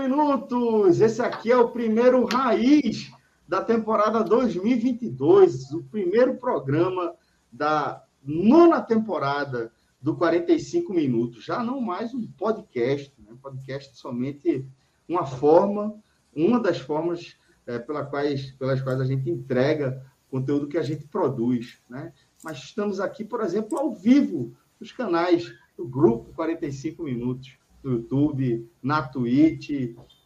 [0.00, 0.98] Minutos.
[0.98, 3.12] Esse aqui é o primeiro raiz
[3.46, 7.14] da temporada 2022, o primeiro programa
[7.52, 9.70] da nona temporada
[10.00, 11.44] do 45 minutos.
[11.44, 13.36] Já não mais um podcast, né?
[13.42, 14.64] Podcast somente
[15.06, 15.94] uma forma,
[16.34, 21.06] uma das formas é, pela quais, pelas quais a gente entrega conteúdo que a gente
[21.08, 22.14] produz, né?
[22.42, 28.68] Mas estamos aqui, por exemplo, ao vivo nos canais do Grupo 45 Minutos, no YouTube,
[28.82, 29.70] na Twitch,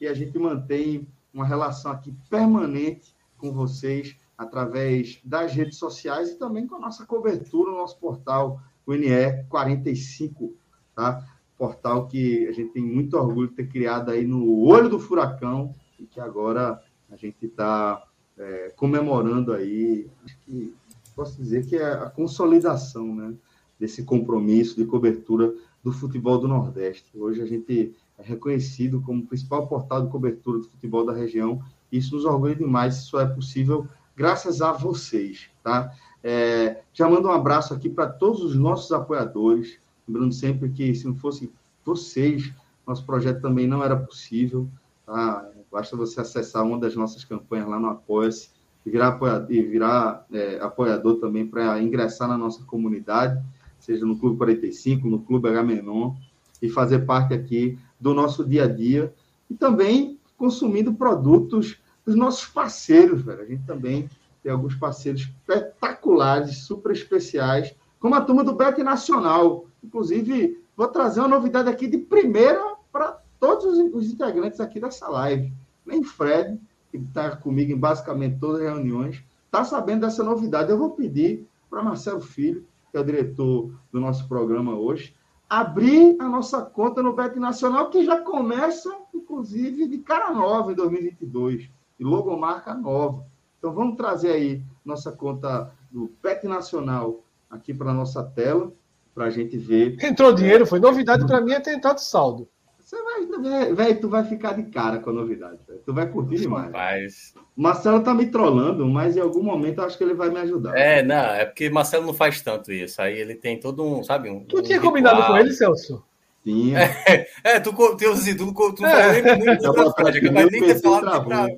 [0.00, 6.38] e a gente mantém uma relação aqui permanente com vocês através das redes sociais e
[6.38, 10.54] também com a nossa cobertura no nosso portal, o NE 45,
[10.94, 11.24] tá?
[11.56, 15.74] Portal que a gente tem muito orgulho de ter criado aí no olho do furacão
[15.98, 18.02] e que agora a gente está
[18.36, 20.74] é, comemorando aí, acho que
[21.14, 23.34] posso dizer que é a consolidação, né?
[23.78, 25.52] desse compromisso de cobertura
[25.84, 27.06] do futebol do Nordeste.
[27.14, 31.62] Hoje a gente é reconhecido como o principal portal de cobertura do futebol da região.
[31.92, 35.92] Isso nos orgulha demais, isso é possível graças a vocês, tá?
[36.22, 41.06] É, já mando um abraço aqui para todos os nossos apoiadores, lembrando sempre que se
[41.06, 41.52] não fosse
[41.84, 42.50] vocês,
[42.86, 44.66] nosso projeto também não era possível,
[45.04, 45.50] tá?
[45.70, 48.50] Basta você acessar uma das nossas campanhas lá no Apoia-se
[48.86, 49.18] e virar,
[49.50, 53.42] e virar é, apoiador também para ingressar na nossa comunidade
[53.84, 56.14] seja no Clube 45, no Clube H Menon,
[56.62, 59.12] e fazer parte aqui do nosso dia a dia
[59.50, 63.42] e também consumindo produtos dos nossos parceiros, velho.
[63.42, 64.08] A gente também
[64.42, 69.66] tem alguns parceiros espetaculares, super especiais, como a turma do Bet Nacional.
[69.82, 75.52] Inclusive, vou trazer uma novidade aqui de primeira para todos os integrantes aqui dessa live.
[75.84, 76.58] Nem Fred,
[76.90, 80.70] que está comigo em basicamente todas as reuniões, está sabendo dessa novidade.
[80.70, 85.16] Eu vou pedir para Marcelo Filho que é o diretor do nosso programa hoje,
[85.50, 90.76] abrir a nossa conta no Bet Nacional, que já começa, inclusive, de cara nova em
[90.76, 91.68] 2022,
[91.98, 93.26] e logomarca nova.
[93.58, 98.72] Então, vamos trazer aí nossa conta do Bet Nacional aqui para a nossa tela,
[99.12, 99.96] para a gente ver.
[100.00, 102.48] Entrou dinheiro, foi novidade para mim é tentar de saldo.
[102.94, 105.58] Você vai, velho, tu vai ficar de cara com a novidade.
[105.66, 105.80] Véio.
[105.84, 106.66] Tu vai curtir demais.
[106.66, 107.34] Rapaz.
[107.56, 110.76] Marcelo tá me trollando, mas em algum momento eu acho que ele vai me ajudar.
[110.76, 113.02] É, não, é porque Marcelo não faz tanto isso.
[113.02, 114.30] Aí ele tem todo um, sabe?
[114.30, 114.92] Um, tu um tinha ritual.
[114.92, 116.04] combinado com ele, Celso?
[116.44, 116.78] Tinha.
[116.78, 119.22] É, é tu, tu, tu, tu, tu é.
[119.22, 121.48] falou muito outra coisa, capaz nem ter falado pra,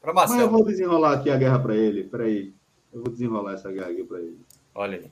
[0.00, 0.38] pra Marcelo.
[0.38, 2.04] Mas eu vou desenrolar aqui a guerra para ele.
[2.04, 2.54] Peraí.
[2.92, 4.38] Eu vou desenrolar essa guerra aqui para ele.
[4.74, 5.10] Olha aí.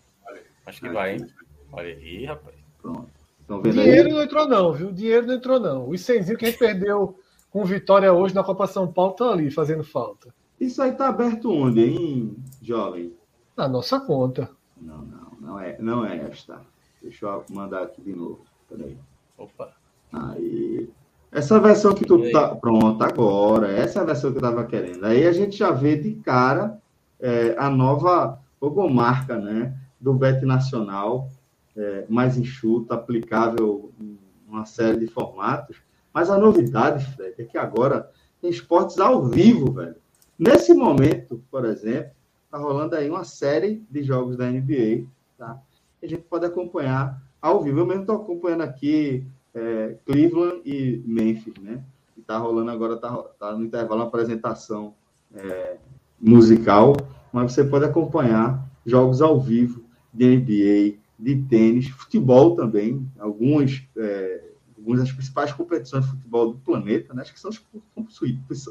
[0.64, 0.94] Acho que aqui.
[0.94, 1.26] vai, hein?
[1.72, 2.56] Olha aí, rapaz.
[2.80, 3.13] Pronto.
[3.62, 4.92] Dinheiro não entrou, não, viu?
[4.92, 5.88] Dinheiro não entrou, não.
[5.88, 7.18] Os 100 que a gente perdeu
[7.50, 10.34] com vitória hoje na Copa São Paulo estão ali fazendo falta.
[10.58, 13.14] Isso aí tá aberto onde, hein, jovem?
[13.56, 14.50] Na nossa conta.
[14.80, 16.60] Não, não, não é, não é esta.
[17.02, 18.40] Deixa eu mandar aqui de novo.
[18.68, 18.96] Peraí.
[19.36, 19.72] Opa.
[20.12, 20.88] Aí.
[21.30, 22.54] Essa versão que tu tá.
[22.54, 23.70] Pronto, agora.
[23.70, 25.04] Essa é a versão que eu tava querendo.
[25.04, 26.80] Aí a gente já vê de cara
[27.20, 29.76] é, a nova logomarca, né?
[30.00, 31.28] Do Bet Nacional
[31.76, 35.76] é, mais enxuta, aplicável em uma série de formatos.
[36.12, 39.96] Mas a novidade, Fred, é que agora tem esportes ao vivo, velho.
[40.38, 42.12] Nesse momento, por exemplo,
[42.44, 45.06] está rolando aí uma série de jogos da NBA,
[45.36, 45.60] tá?
[46.02, 47.80] A gente pode acompanhar ao vivo.
[47.80, 51.82] Eu mesmo estou acompanhando aqui é, Cleveland e Memphis, né?
[52.16, 54.94] E tá rolando agora, tá, tá no intervalo uma apresentação
[55.34, 55.78] é,
[56.20, 56.96] musical,
[57.32, 64.50] mas você pode acompanhar jogos ao vivo de NBA, de tênis, futebol também, algumas, é,
[64.76, 67.22] algumas das principais competições de futebol do planeta, né?
[67.22, 67.50] acho, que são,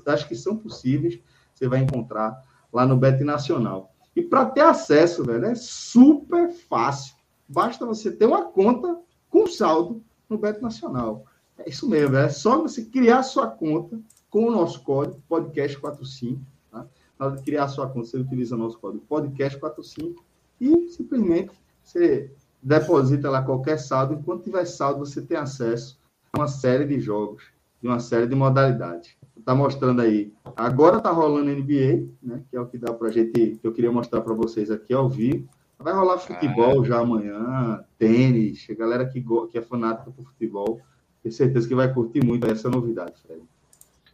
[0.06, 1.20] acho que são possíveis,
[1.54, 2.42] você vai encontrar
[2.72, 3.94] lá no Bet Nacional.
[4.16, 7.16] E para ter acesso, velho, é super fácil.
[7.48, 9.00] Basta você ter uma conta
[9.30, 11.26] com saldo no Bet Nacional.
[11.58, 14.00] É isso mesmo, é só você criar sua conta
[14.30, 16.40] com o nosso código podcast45.
[16.72, 16.88] Tá?
[17.18, 20.16] Na hora de criar sua conta, você utiliza o nosso código podcast45
[20.60, 21.52] e simplesmente
[21.84, 22.32] você
[22.62, 24.14] deposita lá qualquer saldo.
[24.14, 26.00] Enquanto tiver saldo, você tem acesso
[26.32, 27.44] a uma série de jogos,
[27.82, 29.16] de uma série de modalidades.
[29.38, 30.32] Está mostrando aí.
[30.56, 32.42] Agora está rolando NBA, né?
[32.50, 33.58] Que é o que dá para a gente.
[33.58, 35.48] Que eu queria mostrar para vocês aqui ao vivo.
[35.78, 38.66] Vai rolar futebol ah, já amanhã, tênis.
[38.70, 39.22] A galera que,
[39.52, 40.80] que é fanática por futebol,
[41.22, 43.42] tenho certeza que vai curtir muito essa novidade, Fred.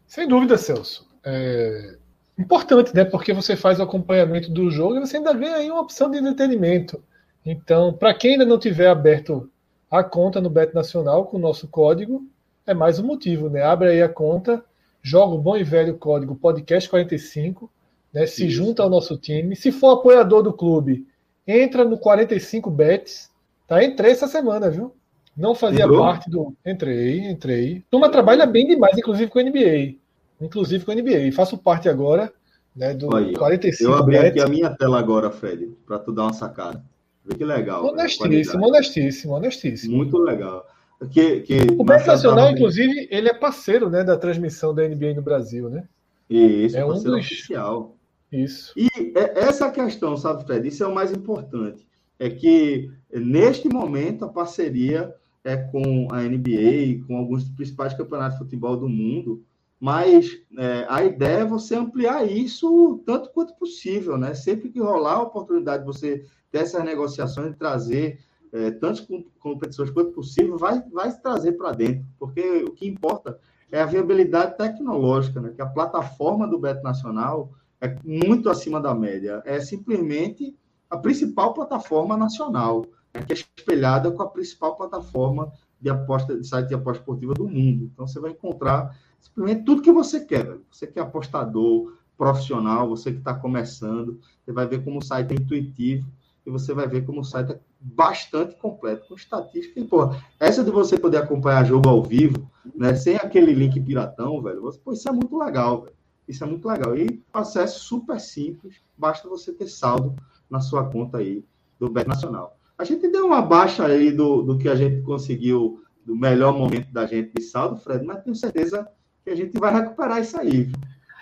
[0.08, 1.08] Sem dúvida, Celso.
[1.24, 1.96] É
[2.40, 3.06] importante, né?
[3.06, 6.18] Porque você faz o acompanhamento do jogo e você ainda ganha aí uma opção de
[6.18, 7.04] entretenimento.
[7.46, 9.50] Então, para quem ainda não tiver aberto
[9.90, 12.26] a conta no Bet Nacional com o nosso código,
[12.66, 13.64] é mais um motivo, né?
[13.64, 14.64] Abre aí a conta,
[15.02, 17.70] joga o bom e velho código podcast45,
[18.14, 18.26] né?
[18.26, 18.56] Se Isso.
[18.56, 19.56] junta ao nosso time.
[19.56, 21.08] Se for apoiador do clube,
[21.48, 23.30] entra no 45 Bets.
[23.68, 23.84] Tá?
[23.84, 24.94] Entrei essa semana, viu?
[25.36, 26.00] Não fazia Entrou?
[26.00, 26.54] parte do.
[26.66, 27.84] Entrei, entrei.
[27.90, 29.96] Turma trabalha bem demais, inclusive com a NBA.
[30.42, 31.32] Inclusive com a NBA.
[31.34, 32.32] Faço parte agora
[32.76, 36.24] né, do Aí, 45 Eu abri aqui a minha tela agora, Fred, para tu dar
[36.24, 36.84] uma sacada.
[37.30, 37.86] Vê que legal.
[37.86, 39.98] Honestíssimo, honestíssimo, honestíssimo.
[39.98, 40.66] Muito legal.
[41.12, 45.22] Que, que o Bet Nacional, inclusive, ele é parceiro né, da transmissão da NBA no
[45.22, 45.88] Brasil, né?
[46.30, 47.06] Isso, é um dos...
[47.06, 47.96] oficial.
[48.32, 48.74] Isso.
[48.76, 50.68] E é essa questão, sabe, Fred?
[50.68, 51.88] Isso é o mais importante.
[52.20, 58.38] É que, neste momento, a parceria é com a NBA, com alguns dos principais campeonatos
[58.38, 59.44] de futebol do mundo,
[59.80, 64.34] mas é, a ideia é você ampliar isso tanto quanto possível, né?
[64.34, 68.20] Sempre que rolar a oportunidade de você ter essas negociações, de trazer
[68.52, 69.08] é, tantas
[69.40, 73.40] competições quanto possível, vai, vai trazer para dentro, porque o que importa
[73.72, 75.54] é a viabilidade tecnológica, né?
[75.56, 79.42] Que a plataforma do Beto Nacional é muito acima da média.
[79.46, 80.56] É simplesmente
[80.90, 86.46] a principal plataforma nacional, né, que é espelhada com a principal plataforma de aposta de
[86.46, 87.90] site de aposta esportiva do mundo.
[87.94, 90.58] Então você vai encontrar simplesmente tudo que você quer.
[90.72, 95.32] Você que é apostador, profissional, você que está começando, você vai ver como o site
[95.32, 96.06] é intuitivo
[96.46, 99.80] e você vai ver como o site é bastante completo, com estatística.
[99.80, 104.42] E, pô, essa de você poder acompanhar jogo ao vivo, né, sem aquele link piratão,
[104.42, 105.96] velho, você, pô, isso é muito legal, velho.
[106.28, 106.96] Isso é muito legal.
[106.96, 110.16] E acesso super simples, basta você ter saldo
[110.50, 111.44] na sua conta aí
[111.80, 112.58] do Bet Nacional.
[112.78, 116.92] A gente deu uma baixa aí do, do que a gente conseguiu, do melhor momento
[116.92, 118.88] da gente de saldo, Fred, mas tenho certeza
[119.24, 120.72] que a gente vai recuperar isso aí.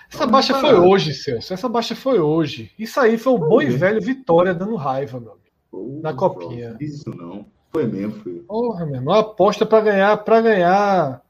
[0.10, 0.68] Essa Vamos baixa parar.
[0.70, 1.54] foi hoje, Celso.
[1.54, 2.72] Essa baixa foi hoje.
[2.80, 3.74] Isso aí foi o foi bom mesmo.
[3.74, 6.02] e velho Vitória dando raiva, meu amigo.
[6.02, 6.78] na copinha.
[6.80, 7.46] Isso não.
[7.72, 8.44] Foi mesmo, filho.
[8.48, 9.14] Porra, meu irmão.
[9.14, 11.22] Aposta para ganhar, para ganhar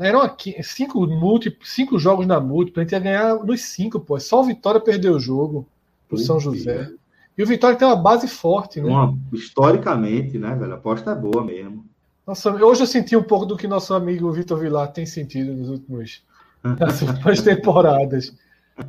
[0.00, 4.18] eram aqui, cinco, multi, cinco jogos na múltipla, a gente ia ganhar nos cinco, pô.
[4.18, 5.66] Só o Vitória perdeu o jogo
[6.08, 6.90] pro São José.
[7.36, 8.88] E o Vitória tem uma base forte, né?
[8.88, 10.72] Uma, historicamente, né, velho?
[10.72, 11.84] A aposta é boa mesmo.
[12.26, 15.68] Nossa, hoje eu senti um pouco do que nosso amigo Vitor Vilar tem sentido nos
[15.68, 16.24] últimos
[16.80, 18.34] nas últimas temporadas.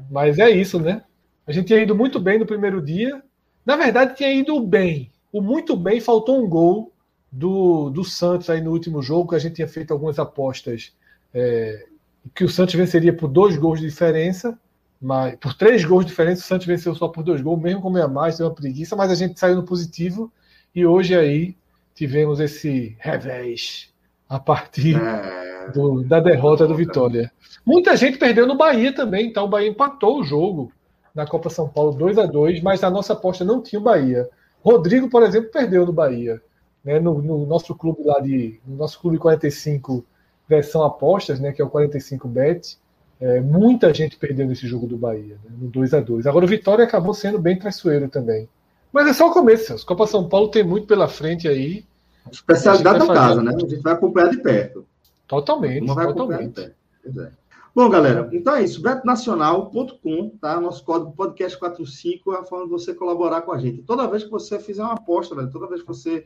[0.09, 1.03] Mas é isso, né?
[1.45, 3.21] A gente tinha ido muito bem no primeiro dia.
[3.63, 5.11] Na verdade, tinha ido bem.
[5.31, 6.91] O muito bem faltou um gol
[7.31, 10.93] do, do Santos aí no último jogo, que a gente tinha feito algumas apostas
[11.31, 11.85] é,
[12.33, 14.57] que o Santos venceria por dois gols de diferença,
[14.99, 17.89] mas por três gols de diferença, o Santos venceu só por dois gols, mesmo com
[17.91, 20.31] meia mais, deu uma preguiça, mas a gente saiu no positivo
[20.73, 21.55] e hoje aí
[21.97, 23.89] tivemos esse revés
[24.29, 25.71] a partir é...
[25.71, 27.31] do, da derrota do Vitória.
[27.65, 30.71] Muita gente perdeu no Bahia também, então o Bahia empatou o jogo
[31.13, 34.29] na Copa São Paulo 2 a 2 mas a nossa aposta não tinha o Bahia.
[34.63, 36.41] Rodrigo, por exemplo, perdeu no Bahia
[36.87, 38.61] né, no, no, nosso clube lá de.
[38.65, 40.05] No nosso clube 45
[40.47, 41.51] versão apostas, né?
[41.51, 42.77] Que é o 45 Bet.
[43.19, 46.47] É, muita gente perdeu nesse jogo do Bahia, né, no 2 a 2 Agora o
[46.47, 48.47] Vitória acabou sendo bem traiçoeiro também.
[48.93, 49.85] Mas é só o começo, Celso.
[49.85, 51.83] Copa São Paulo tem muito pela frente aí.
[52.31, 53.53] Especialidade da casa, né?
[53.55, 54.85] A gente vai acompanhar de perto.
[55.27, 55.83] Totalmente.
[55.83, 56.41] Uma vai totalmente.
[56.41, 56.71] acompanhar
[57.05, 57.21] de perto.
[57.21, 57.47] É.
[57.77, 58.81] Bom, galera, então é isso.
[58.81, 60.59] Betonacional.com, tá?
[60.59, 63.83] Nosso código podcast45 é a forma de você colaborar com a gente.
[63.83, 66.25] Toda vez que você fizer uma aposta, velho, toda vez que você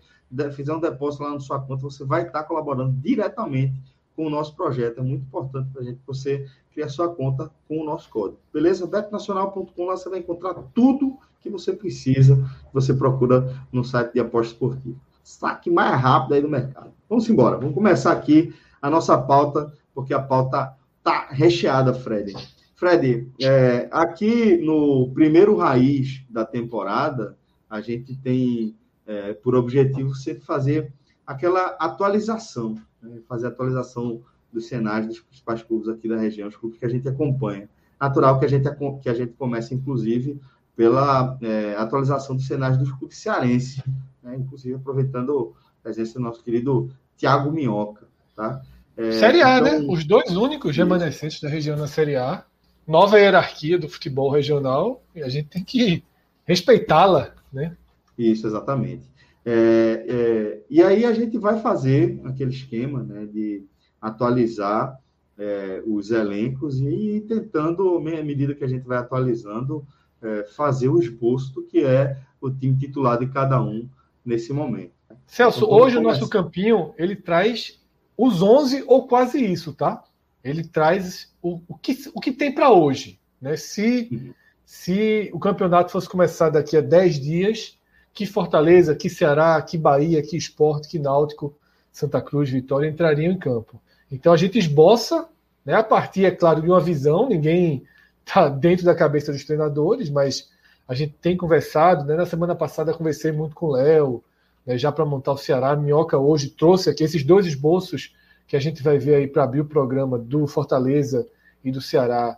[0.54, 3.74] fizer um depósito lá na sua conta, você vai estar colaborando diretamente
[4.16, 5.00] com o nosso projeto.
[5.00, 8.10] É muito importante para a gente que você crie a sua conta com o nosso
[8.10, 8.40] código.
[8.54, 8.88] Beleza?
[8.88, 14.22] Betonacional.com, lá você vai encontrar tudo que você precisa, que você procura no site de
[14.22, 14.96] aposta esportiva.
[15.32, 16.92] Saque mais rápido aí do mercado.
[17.10, 17.58] Vamos embora.
[17.58, 22.34] Vamos começar aqui a nossa pauta, porque a pauta tá recheada, Fred.
[22.76, 27.38] Fred, é, aqui no primeiro raiz da temporada,
[27.70, 28.76] a gente tem
[29.08, 30.92] é, por objetivo sempre fazer
[31.26, 33.22] aquela atualização, né?
[33.28, 34.22] fazer atualização
[34.52, 37.70] dos cenários dos principais clubes aqui da região, os clubes que a gente acompanha.
[38.00, 38.70] Natural que a gente,
[39.02, 40.40] que a gente comece, inclusive,
[40.76, 43.82] pela é, atualização dos cenários dos clubes cearenses,
[44.24, 44.36] né?
[44.38, 48.08] inclusive aproveitando a presença do nosso querido Tiago Minhoca.
[48.36, 48.62] Tá?
[48.98, 49.88] É, série A, então, né?
[49.90, 52.44] Os dois únicos remanescentes da região na Série A.
[52.88, 56.04] nova hierarquia do futebol regional e a gente tem que
[56.46, 57.76] respeitá-la, né?
[58.18, 59.10] Isso, exatamente.
[59.44, 63.66] É, é, e aí a gente vai fazer aquele esquema né, de
[64.00, 65.00] atualizar
[65.38, 69.86] é, os elencos e tentando, à medida que a gente vai atualizando,
[70.22, 73.90] é, fazer o esboço do que é o time titular de cada um
[74.26, 74.92] nesse momento.
[75.26, 77.80] Celso, então, hoje o nosso campinho ele traz
[78.18, 80.04] os 11 ou quase isso, tá?
[80.44, 83.20] Ele traz o, o, que, o que tem para hoje.
[83.42, 83.56] Né?
[83.56, 84.34] Se, uhum.
[84.66, 87.78] se o campeonato fosse começar daqui a 10 dias,
[88.14, 91.58] que Fortaleza, que Ceará, que Bahia, que Esporte, que Náutico,
[91.92, 93.82] Santa Cruz, Vitória entrariam em campo.
[94.12, 95.28] Então a gente esboça,
[95.66, 97.84] né, a partir, é claro, de uma visão, ninguém
[98.26, 100.50] está dentro da cabeça dos treinadores, mas
[100.92, 102.04] a gente tem conversado.
[102.04, 104.22] Né, na semana passada conversei muito com o Léo,
[104.66, 105.72] né, já para montar o Ceará.
[105.72, 108.14] A Minhoca hoje trouxe aqui esses dois esboços
[108.46, 111.26] que a gente vai ver aí para abrir o programa do Fortaleza
[111.64, 112.38] e do Ceará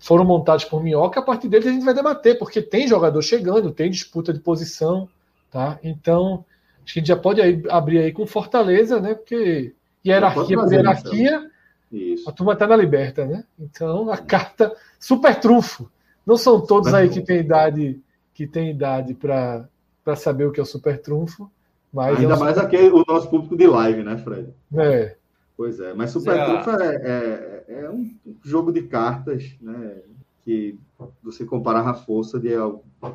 [0.00, 3.70] foram montados por Minhoca, a partir deles a gente vai debater, porque tem jogador chegando,
[3.70, 5.08] tem disputa de posição,
[5.50, 5.78] tá?
[5.82, 6.44] Então,
[6.84, 9.14] acho que a gente já pode aí, abrir aí com Fortaleza, né?
[9.14, 9.72] Porque
[10.04, 11.50] hierarquia por hierarquia,
[11.90, 12.24] então.
[12.28, 13.44] a turma tá na liberta, né?
[13.58, 15.88] Então, a carta super trunfo.
[16.26, 18.00] Não são todos aí que têm idade
[18.32, 19.68] que tem idade para
[20.16, 21.48] saber o que é o super trunfo,
[21.92, 22.66] mas ainda é um mais super...
[22.66, 24.52] aqui o nosso público de live, né, Fred?
[24.74, 25.16] É.
[25.56, 26.44] Pois é, mas Super é.
[26.44, 28.12] Trunfo é, é, é, um
[28.42, 29.98] jogo de cartas, né?
[30.44, 30.78] Que
[31.22, 32.50] você comparava a força de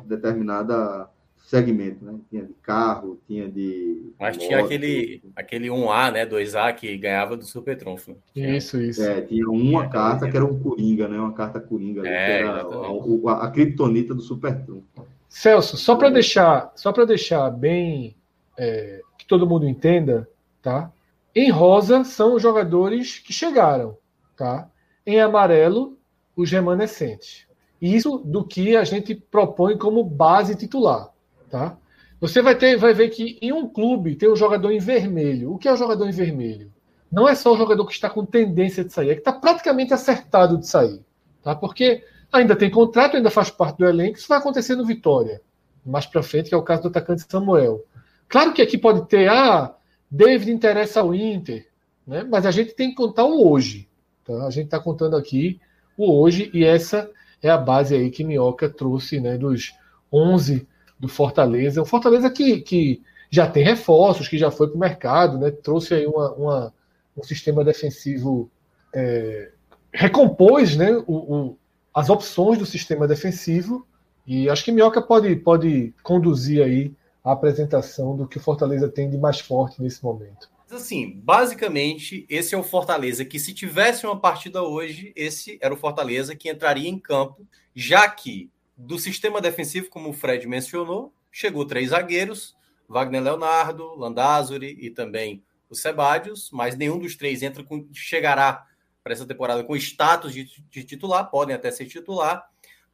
[0.06, 1.08] determinada
[1.42, 2.14] segmento, né?
[2.28, 4.12] Tinha de carro, tinha de.
[4.18, 6.26] Mas moto, tinha aquele, aquele 1A, né?
[6.26, 8.16] 2A que ganhava do Super Trunfo.
[8.34, 9.02] Isso, isso.
[9.02, 11.18] É, tinha uma tinha carta que era um Coringa, né?
[11.18, 15.06] Uma carta Coringa, é, que era a, a, a criptonita do Super Trunfo.
[15.28, 18.16] Celso, só para deixar, só para deixar bem
[18.58, 20.28] é, que todo mundo entenda,
[20.60, 20.90] tá?
[21.34, 23.96] Em rosa são os jogadores que chegaram,
[24.36, 24.68] tá?
[25.06, 25.96] Em amarelo,
[26.36, 27.46] os remanescentes.
[27.80, 31.09] Isso do que a gente propõe como base titular,
[31.50, 31.76] tá?
[32.20, 35.52] Você vai ter, vai ver que em um clube tem um jogador em vermelho.
[35.52, 36.70] O que é o jogador em vermelho?
[37.10, 39.92] Não é só o jogador que está com tendência de sair, é que está praticamente
[39.92, 41.02] acertado de sair,
[41.42, 41.56] tá?
[41.56, 44.16] Porque ainda tem contrato, ainda faz parte do elenco.
[44.16, 45.40] Isso vai acontecer no Vitória,
[45.84, 47.84] mais para frente, que é o caso do atacante Samuel.
[48.28, 49.74] Claro que aqui pode ter, ah,
[50.08, 51.66] David interessa ao Inter,
[52.06, 52.22] né?
[52.22, 53.88] mas a gente tem que contar o hoje.
[54.24, 54.46] Tá?
[54.46, 55.60] A gente está contando aqui
[55.96, 57.10] o hoje e essa
[57.42, 59.74] é a base aí que Minhoca trouxe né, dos
[60.12, 60.66] 11
[61.00, 61.80] do Fortaleza.
[61.80, 65.50] O Fortaleza que, que já tem reforços, que já foi para o mercado, né?
[65.50, 66.74] trouxe aí uma, uma
[67.16, 68.50] um sistema defensivo,
[68.94, 69.50] é,
[69.92, 71.58] recompôs né, o, o,
[71.92, 73.86] as opções do sistema defensivo
[74.26, 76.92] e acho que Minhoca pode, pode conduzir aí
[77.24, 80.48] a apresentação do que o Fortaleza tem de mais forte nesse momento.
[80.70, 85.76] Assim, basicamente, esse é o Fortaleza que, se tivesse uma partida hoje, esse era o
[85.76, 88.48] Fortaleza que entraria em campo, já que
[88.80, 92.56] do sistema defensivo, como o Fred mencionou, chegou três zagueiros,
[92.88, 98.66] Wagner Leonardo, Landázuri e também o Sebadios, mas nenhum dos três entra com, chegará
[99.02, 102.44] para essa temporada com status de, de titular, podem até ser titular.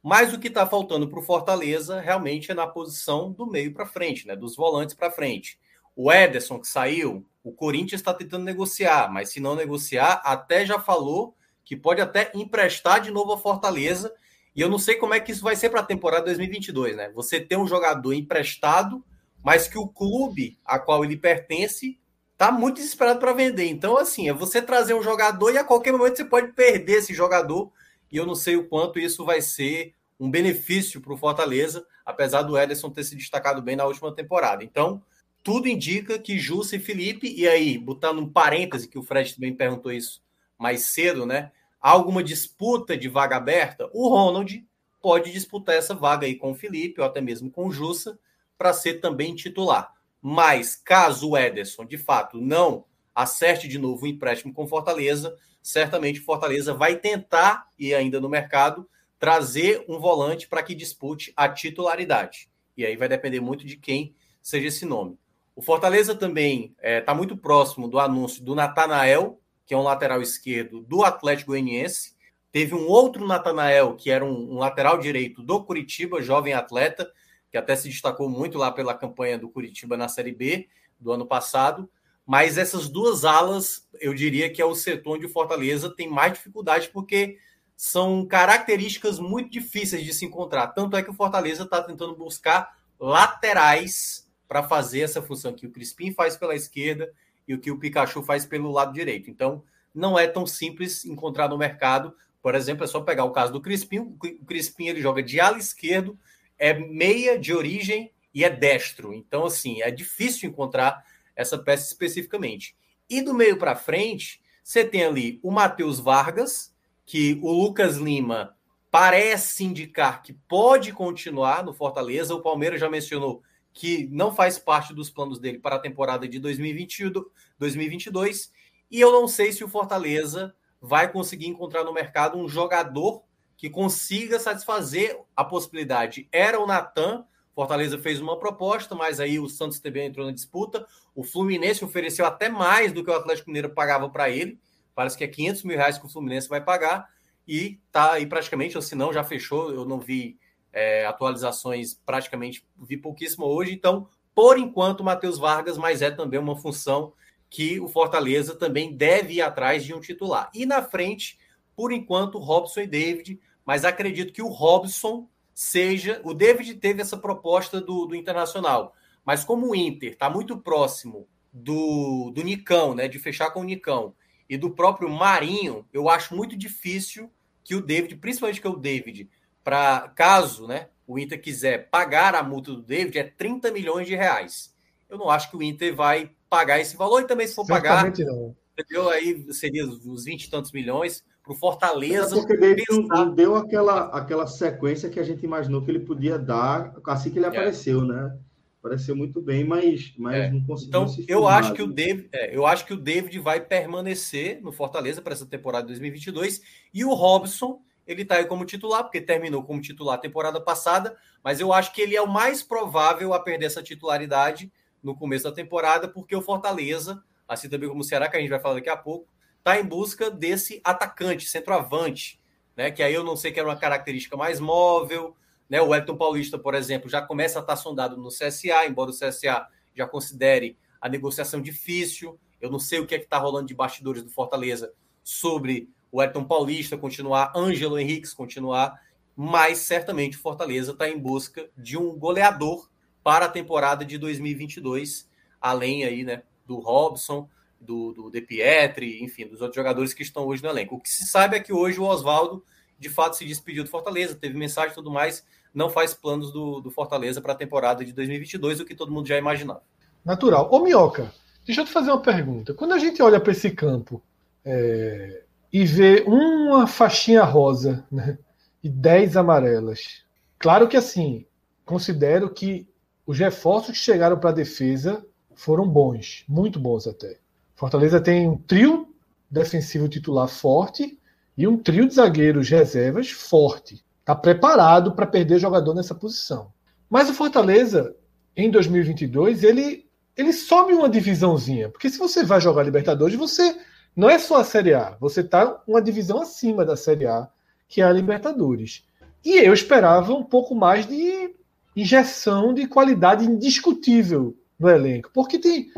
[0.03, 3.85] Mas o que está faltando para o Fortaleza realmente é na posição do meio para
[3.85, 4.35] frente, né?
[4.35, 5.59] Dos volantes para frente.
[5.95, 10.79] O Ederson que saiu, o Corinthians está tentando negociar, mas se não negociar, até já
[10.79, 14.13] falou que pode até emprestar de novo a Fortaleza.
[14.57, 17.11] E eu não sei como é que isso vai ser para a temporada 2022, né?
[17.13, 19.05] Você ter um jogador emprestado,
[19.43, 21.99] mas que o clube a qual ele pertence
[22.33, 23.67] está muito desesperado para vender.
[23.67, 27.13] Então, assim, é você trazer um jogador e a qualquer momento você pode perder esse
[27.13, 27.71] jogador.
[28.11, 32.41] E eu não sei o quanto isso vai ser um benefício para o Fortaleza, apesar
[32.41, 34.63] do Ederson ter se destacado bem na última temporada.
[34.63, 35.03] Então,
[35.43, 39.53] tudo indica que Jussa e Felipe, e aí, botando um parêntese, que o Fred também
[39.53, 40.19] perguntou isso
[40.57, 41.51] mais cedo, né?
[41.87, 43.89] Alguma disputa de vaga aberta?
[43.93, 44.61] O Ronald
[45.01, 48.19] pode disputar essa vaga aí com o Felipe, ou até mesmo com o Jussa,
[48.57, 49.93] para ser também titular.
[50.21, 52.83] Mas, caso o Ederson, de fato, não
[53.15, 58.85] acerte de novo o empréstimo com Fortaleza, certamente Fortaleza vai tentar, e ainda no mercado,
[59.17, 62.49] trazer um volante para que dispute a titularidade.
[62.75, 65.17] E aí vai depender muito de quem seja esse nome.
[65.55, 69.83] O Fortaleza também está é, tá muito próximo do anúncio do Natanael, que é um
[69.83, 72.15] lateral esquerdo do Atlético Goianiense.
[72.53, 77.11] Teve um outro Natanael, que era um, um, lateral direito do Curitiba, jovem atleta,
[77.51, 81.25] que até se destacou muito lá pela campanha do Curitiba na Série B do ano
[81.25, 81.89] passado.
[82.25, 86.33] Mas essas duas alas, eu diria que é o setor onde o Fortaleza tem mais
[86.33, 87.37] dificuldade, porque
[87.75, 90.67] são características muito difíceis de se encontrar.
[90.67, 95.71] Tanto é que o Fortaleza está tentando buscar laterais para fazer essa função que o
[95.71, 97.11] Crispim faz pela esquerda
[97.47, 99.29] e o que o Pikachu faz pelo lado direito.
[99.29, 99.63] Então,
[99.93, 102.13] não é tão simples encontrar no mercado.
[102.41, 103.99] Por exemplo, é só pegar o caso do Crispim.
[103.99, 106.17] O Crispim ele joga de ala esquerdo,
[106.59, 109.13] é meia de origem e é destro.
[109.13, 111.03] Então, assim, é difícil encontrar
[111.35, 112.75] essa peça especificamente.
[113.09, 116.73] E do meio para frente, você tem ali o Matheus Vargas,
[117.05, 118.55] que o Lucas Lima
[118.91, 122.35] parece indicar que pode continuar no Fortaleza.
[122.35, 123.41] O Palmeiras já mencionou
[123.77, 128.51] que não faz parte dos planos dele para a temporada de 2022.
[128.89, 133.21] E eu não sei se o Fortaleza vai conseguir encontrar no mercado um jogador
[133.55, 136.27] que consiga satisfazer a possibilidade.
[136.31, 140.87] Era o Natan, Fortaleza fez uma proposta, mas aí o Santos também entrou na disputa.
[141.13, 144.59] O Fluminense ofereceu até mais do que o Atlético Mineiro pagava para ele.
[144.95, 147.07] Parece que é 500 mil reais que o Fluminense vai pagar.
[147.47, 149.71] E tá aí praticamente, ou se não, já fechou.
[149.71, 150.39] Eu não vi
[150.71, 153.73] é, atualizações, praticamente vi pouquíssimo hoje.
[153.73, 157.13] Então, por enquanto, Matheus Vargas, mas é também uma função
[157.49, 160.49] que o Fortaleza também deve ir atrás de um titular.
[160.53, 161.39] E na frente,
[161.75, 166.21] por enquanto, Robson e David, mas acredito que o Robson seja.
[166.23, 168.93] O David teve essa proposta do, do Internacional,
[169.25, 173.65] mas como o Inter está muito próximo do, do Nicão, né, de fechar com o
[173.65, 174.13] Nicão,
[174.49, 177.31] e do próprio Marinho, eu acho muito difícil
[177.63, 179.29] que o David, principalmente que o David,
[179.67, 184.15] para caso né, o Inter quiser pagar a multa do David, é 30 milhões de
[184.15, 184.73] reais.
[185.09, 188.23] Eu não acho que o Inter vai pagar esse valor, e também se for Certamente
[188.23, 188.55] pagar, não.
[188.79, 189.09] entendeu?
[189.09, 192.33] Aí seria uns 20 e tantos milhões para o Fortaleza.
[192.33, 196.39] É porque David não deu aquela, aquela sequência que a gente imaginou que ele podia
[196.39, 197.49] dar assim que ele é.
[197.49, 198.37] apareceu, né?
[198.79, 200.49] Apareceu muito bem, mas, mas é.
[200.49, 200.87] não conseguiu.
[200.87, 204.71] Então, eu acho que o David, é, eu acho que o David vai permanecer no
[204.71, 206.61] Fortaleza para essa temporada de 2022
[206.93, 211.17] e o Robson ele está aí como titular, porque terminou como titular a temporada passada,
[211.43, 214.71] mas eu acho que ele é o mais provável a perder essa titularidade
[215.03, 218.49] no começo da temporada, porque o Fortaleza, assim também como o Ceará, que a gente
[218.49, 219.27] vai falar daqui a pouco,
[219.59, 222.41] está em busca desse atacante, centroavante,
[222.75, 222.89] né?
[222.89, 225.35] Que aí eu não sei que era uma característica mais móvel,
[225.69, 225.81] né?
[225.81, 229.13] O Elton Paulista, por exemplo, já começa a estar tá sondado no CSA, embora o
[229.13, 232.39] CSA já considere a negociação difícil.
[232.61, 236.23] Eu não sei o que é que está rolando de bastidores do Fortaleza sobre o
[236.23, 238.99] Elton Paulista continuar, Ângelo Henriques continuar,
[239.35, 242.89] mas certamente Fortaleza está em busca de um goleador
[243.23, 245.29] para a temporada de 2022,
[245.61, 247.47] além aí, né, do Robson,
[247.79, 250.95] do, do De Pietri, enfim, dos outros jogadores que estão hoje no elenco.
[250.95, 252.65] O que se sabe é que hoje o Oswaldo,
[252.97, 256.81] de fato, se despediu do Fortaleza, teve mensagem e tudo mais, não faz planos do,
[256.81, 259.83] do Fortaleza para a temporada de 2022, o que todo mundo já imaginava.
[260.25, 260.67] Natural.
[260.71, 261.31] Ô, Minhoca,
[261.63, 262.73] deixa eu te fazer uma pergunta.
[262.73, 264.19] Quando a gente olha para esse campo
[264.65, 265.43] é,
[265.77, 268.39] e vê uma faixinha rosa né,
[268.83, 270.23] e dez amarelas,
[270.57, 271.45] claro que assim,
[271.85, 272.89] considero que
[273.27, 277.37] os reforços que chegaram para a defesa foram bons, muito bons até.
[277.75, 279.13] Fortaleza tem um trio
[279.51, 281.19] defensivo titular forte
[281.55, 284.03] e um trio de zagueiros reservas forte.
[284.21, 286.71] Está preparado para perder jogador nessa posição.
[287.07, 288.15] Mas o Fortaleza,
[288.55, 291.87] em 2022, ele, ele sobe uma divisãozinha.
[291.87, 293.77] Porque se você vai jogar Libertadores, você
[294.17, 295.15] não é só a Série A.
[295.19, 297.47] Você está uma divisão acima da Série A,
[297.87, 299.05] que é a Libertadores.
[299.45, 301.55] E eu esperava um pouco mais de
[301.95, 305.29] injeção de qualidade indiscutível no elenco.
[305.31, 305.91] Porque tem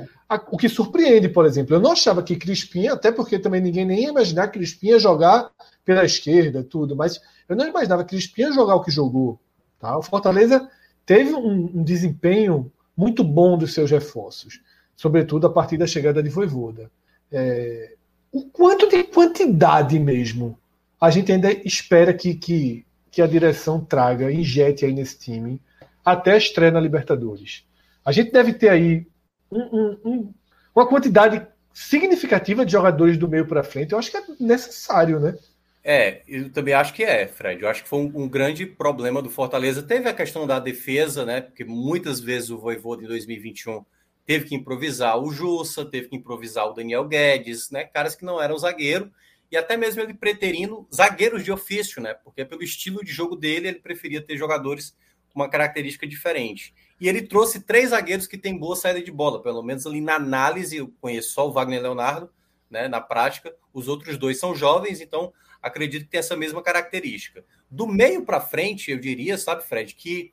[0.51, 1.73] o que surpreende, por exemplo.
[1.73, 4.99] Eu não achava que Crispim, até porque também ninguém nem ia imaginar que Crispim ia
[4.99, 5.49] jogar
[5.85, 9.39] pela esquerda, tudo, mas eu não imaginava que Crispim ia jogar o que jogou.
[9.79, 9.97] Tá?
[9.97, 10.69] O Fortaleza
[11.05, 14.61] teve um, um desempenho muito bom dos seus reforços,
[14.93, 16.91] sobretudo a partir da chegada de Voivoda.
[17.31, 17.95] É,
[18.31, 20.57] o quanto de quantidade mesmo
[20.99, 25.61] a gente ainda espera que, que, que a direção traga, injete aí nesse time
[26.03, 27.65] até a estreia na Libertadores.
[28.03, 29.07] A gente deve ter aí
[29.51, 30.33] um, um,
[30.75, 33.93] uma quantidade significativa de jogadores do meio para frente.
[33.93, 35.37] Eu acho que é necessário, né?
[35.83, 37.61] É, eu também acho que é, Fred.
[37.61, 39.81] Eu acho que foi um, um, grande problema do Fortaleza.
[39.81, 41.41] Teve a questão da defesa, né?
[41.41, 43.85] Porque muitas vezes o Voivoda em 2021
[44.29, 47.85] teve que improvisar o Jussa, teve que improvisar o Daniel Guedes, né?
[47.85, 49.11] Caras que não eram zagueiro
[49.51, 52.13] e até mesmo ele preterindo zagueiros de ofício, né?
[52.13, 54.95] Porque pelo estilo de jogo dele, ele preferia ter jogadores
[55.33, 56.75] com uma característica diferente.
[57.01, 60.17] E ele trouxe três zagueiros que têm boa saída de bola, pelo menos ali na
[60.17, 62.29] análise, eu conheço só o Wagner Leonardo,
[62.69, 67.43] né, na prática, os outros dois são jovens, então acredito que tem essa mesma característica.
[67.67, 70.31] Do meio para frente, eu diria, sabe, Fred, que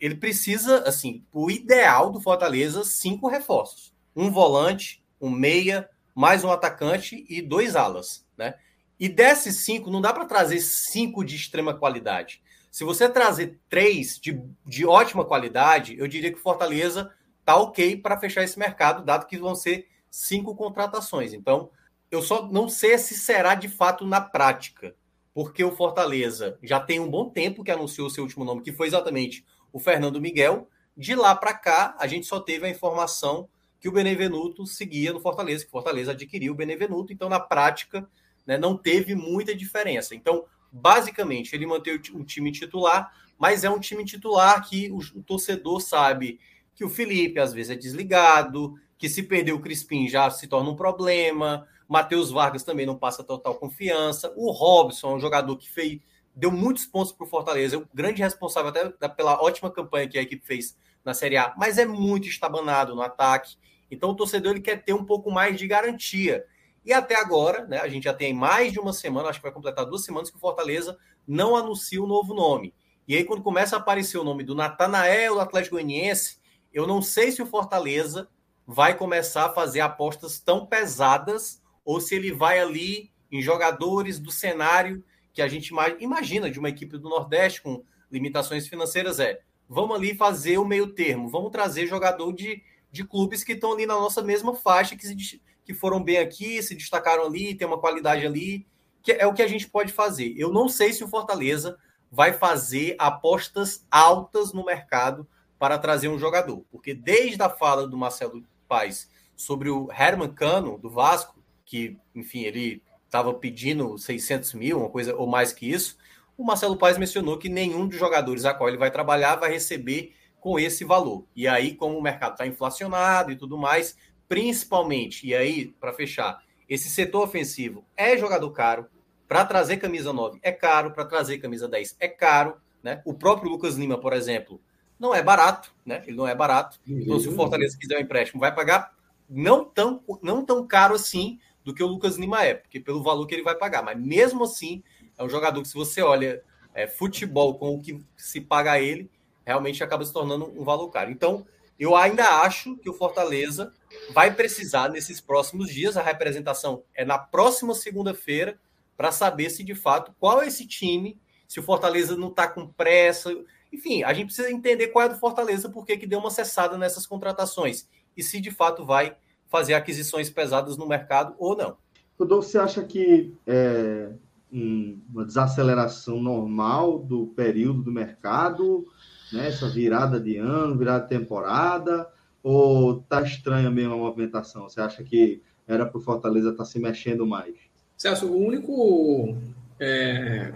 [0.00, 3.92] ele precisa, assim, o ideal do Fortaleza, cinco reforços.
[4.14, 8.54] Um volante, um meia, mais um atacante e dois alas, né?
[9.00, 12.42] E desses cinco, não dá para trazer cinco de extrema qualidade.
[12.70, 17.12] Se você trazer três de, de ótima qualidade, eu diria que Fortaleza
[17.44, 21.32] tá ok para fechar esse mercado, dado que vão ser cinco contratações.
[21.32, 21.70] Então,
[22.10, 24.94] eu só não sei se será de fato na prática.
[25.34, 28.86] porque o Fortaleza já tem um bom tempo que anunciou seu último nome, que foi
[28.86, 30.68] exatamente o Fernando Miguel.
[30.96, 33.48] De lá para cá, a gente só teve a informação
[33.80, 38.08] que o Benevenuto seguia no Fortaleza, que o Fortaleza adquiriu o Benevenuto, então na prática
[38.46, 40.14] né, não teve muita diferença.
[40.14, 45.22] Então, basicamente, ele manteve um time titular, mas é um time titular que o, o
[45.22, 46.38] torcedor sabe
[46.74, 50.70] que o Felipe às vezes é desligado, que se perder o Crispim já se torna
[50.70, 55.70] um problema, Matheus Vargas também não passa total confiança, o Robson é um jogador que
[55.70, 55.98] fez,
[56.34, 60.22] deu muitos pontos para o Fortaleza, o grande responsável até pela ótima campanha que a
[60.22, 63.56] equipe fez na Série A, mas é muito estabanado no ataque,
[63.90, 66.44] então o torcedor ele quer ter um pouco mais de garantia.
[66.84, 69.52] E até agora, né, a gente já tem mais de uma semana, acho que vai
[69.52, 72.74] completar duas semanas, que o Fortaleza não anuncia o novo nome.
[73.06, 76.38] E aí, quando começa a aparecer o nome do Natanael do Atlético Goianiense,
[76.72, 78.28] eu não sei se o Fortaleza
[78.66, 84.30] vai começar a fazer apostas tão pesadas ou se ele vai ali em jogadores do
[84.30, 89.96] cenário que a gente imagina de uma equipe do Nordeste com limitações financeiras é vamos
[89.96, 93.94] ali fazer o meio termo, vamos trazer jogador de de clubes que estão ali na
[93.94, 98.26] nossa mesma faixa, que, se, que foram bem aqui, se destacaram ali, tem uma qualidade
[98.26, 98.66] ali,
[99.02, 100.34] que é o que a gente pode fazer.
[100.36, 101.78] Eu não sei se o Fortaleza
[102.10, 105.26] vai fazer apostas altas no mercado
[105.58, 110.76] para trazer um jogador, porque desde a fala do Marcelo Paes sobre o Herman Cano,
[110.76, 115.98] do Vasco, que, enfim, ele estava pedindo 600 mil, uma coisa ou mais que isso,
[116.34, 120.14] o Marcelo Paes mencionou que nenhum dos jogadores a qual ele vai trabalhar vai receber
[120.40, 121.26] com esse valor.
[121.36, 126.42] E aí, como o mercado está inflacionado e tudo mais, principalmente, e aí, para fechar,
[126.66, 128.86] esse setor ofensivo é jogador caro.
[129.28, 132.56] Para trazer camisa 9 é caro, para trazer camisa 10 é caro.
[132.82, 133.02] Né?
[133.04, 134.58] O próprio Lucas Lima, por exemplo,
[134.98, 136.02] não é barato, né?
[136.06, 136.80] Ele não é barato.
[136.86, 138.92] Então, se o Fortaleza quiser um empréstimo, vai pagar
[139.28, 143.26] não tão, não tão caro assim do que o Lucas Lima é, porque pelo valor
[143.26, 143.82] que ele vai pagar.
[143.82, 144.82] Mas mesmo assim,
[145.16, 146.42] é um jogador que, se você olha
[146.74, 149.10] é, futebol com o que se paga a ele,
[149.44, 151.10] realmente acaba se tornando um valor caro.
[151.10, 151.46] Então,
[151.78, 153.72] eu ainda acho que o Fortaleza
[154.12, 158.58] vai precisar, nesses próximos dias, a representação é na próxima segunda-feira,
[158.96, 162.68] para saber se de fato qual é esse time, se o Fortaleza não está com
[162.68, 163.34] pressa.
[163.72, 167.06] Enfim, a gente precisa entender qual é do Fortaleza, porque que deu uma cessada nessas
[167.06, 167.88] contratações.
[168.16, 169.16] E se de fato vai
[169.52, 171.76] fazer aquisições pesadas no mercado ou não.
[172.18, 174.10] Rodolfo, você acha que é
[174.50, 178.84] uma desaceleração normal do período do mercado?
[179.32, 179.48] né?
[179.48, 182.08] Essa virada de ano, virada de temporada,
[182.42, 184.68] ou tá estranha mesmo a movimentação?
[184.68, 187.54] Você acha que era para o Fortaleza estar tá se mexendo mais?
[187.96, 189.36] Celso, o único.
[189.80, 190.52] É,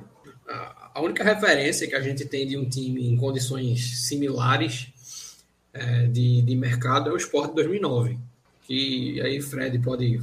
[0.95, 4.93] a única referência que a gente tem de um time em condições similares
[5.73, 8.19] é, de, de mercado é o Sport 2009.
[8.66, 10.20] Que aí Fred pode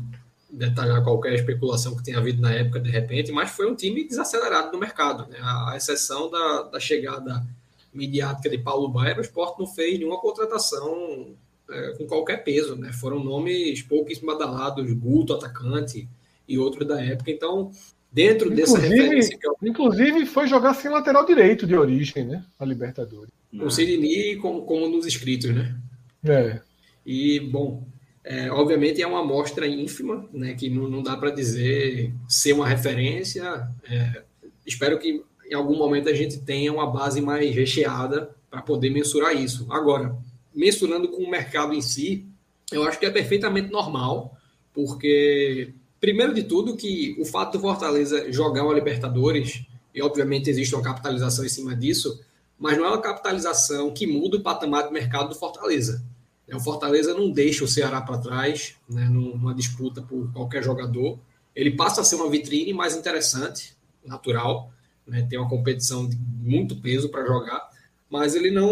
[0.54, 4.72] detalhar qualquer especulação que tenha havido na época, de repente, mas foi um time desacelerado
[4.72, 5.28] no mercado.
[5.28, 5.38] Né?
[5.42, 7.44] A, exceção da, da chegada
[7.92, 11.36] midiática de Paulo Baier, o esporte não fez nenhuma contratação
[11.70, 12.92] é, com qualquer peso, né?
[12.92, 16.08] Foram nomes pouquíssimo badalados, Guto, atacante
[16.48, 17.32] e outros da época.
[17.32, 17.72] Então,
[18.12, 19.40] dentro inclusive, dessa referência.
[19.42, 19.56] Eu...
[19.64, 22.46] Inclusive, foi jogar sem lateral direito de origem, né?
[22.60, 23.32] A Libertadores.
[23.54, 25.76] O Sidney, como, como nos escritos, né?
[26.24, 26.60] É.
[27.06, 27.86] E, bom,
[28.24, 30.54] é, obviamente é uma amostra ínfima, né?
[30.54, 33.68] Que não, não dá para dizer ser uma referência.
[33.90, 34.24] É,
[34.66, 39.36] espero que em algum momento a gente tenha uma base mais recheada para poder mensurar
[39.36, 39.68] isso.
[39.70, 40.16] Agora,
[40.56, 42.26] mensurando com o mercado em si,
[42.72, 44.38] eu acho que é perfeitamente normal,
[44.74, 50.74] porque, primeiro de tudo, que o fato do Fortaleza jogar uma Libertadores, e obviamente existe
[50.74, 52.20] uma capitalização em cima disso,
[52.58, 56.04] mas não é uma capitalização que muda o patamar do mercado do Fortaleza.
[56.52, 61.18] O Fortaleza não deixa o Ceará para trás, né, numa disputa por qualquer jogador.
[61.56, 64.72] Ele passa a ser uma vitrine mais interessante, natural,
[65.08, 67.70] né, tem uma competição de muito peso para jogar,
[68.10, 68.70] mas ele não,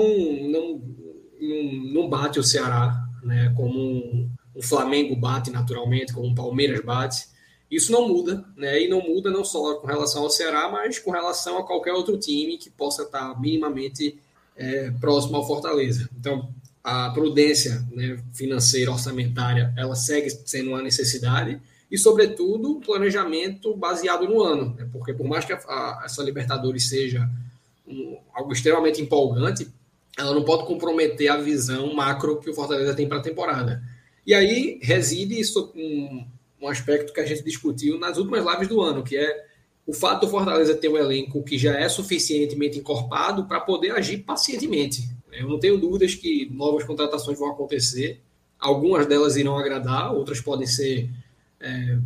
[0.50, 0.82] não,
[1.94, 7.30] não, bate o Ceará né, como um, um Flamengo bate naturalmente, como um Palmeiras bate.
[7.70, 8.84] Isso não muda, né?
[8.84, 12.18] E não muda não só com relação ao Ceará, mas com relação a qualquer outro
[12.18, 14.20] time que possa estar minimamente
[14.58, 16.10] é, próximo ao Fortaleza.
[16.20, 16.54] Então,
[16.84, 24.42] a prudência né, financeira, orçamentária, ela segue sendo uma necessidade, e, sobretudo, planejamento baseado no
[24.42, 24.88] ano, né?
[24.94, 27.30] porque por mais que a, a, essa Libertadores seja
[27.86, 29.68] um, algo extremamente empolgante,
[30.18, 33.84] ela não pode comprometer a visão macro que o Fortaleza tem para a temporada.
[34.26, 35.42] E aí reside
[35.76, 36.26] um,
[36.62, 39.46] um aspecto que a gente discutiu nas últimas lives do ano, que é
[39.86, 44.20] o fato do Fortaleza ter um elenco que já é suficientemente encorpado para poder agir
[44.20, 45.10] pacientemente.
[45.32, 48.22] Eu não tenho dúvidas que novas contratações vão acontecer,
[48.60, 51.10] algumas delas irão agradar, outras podem ser
[51.60, 51.98] é,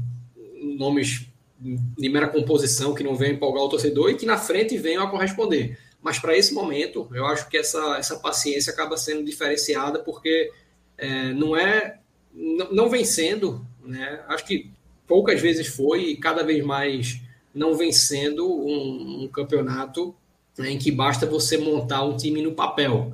[0.78, 1.28] nomes
[1.60, 5.10] de mera composição que não vem empolgar o torcedor e que na frente venham a
[5.10, 5.78] corresponder.
[6.02, 10.52] Mas para esse momento, eu acho que essa, essa paciência acaba sendo diferenciada porque
[10.98, 11.98] é, não é
[12.32, 14.24] não, não vencendo, né?
[14.28, 14.70] Acho que
[15.08, 17.22] poucas vezes foi e cada vez mais
[17.54, 20.14] não vencendo um, um campeonato
[20.58, 23.14] né, em que basta você montar um time no papel.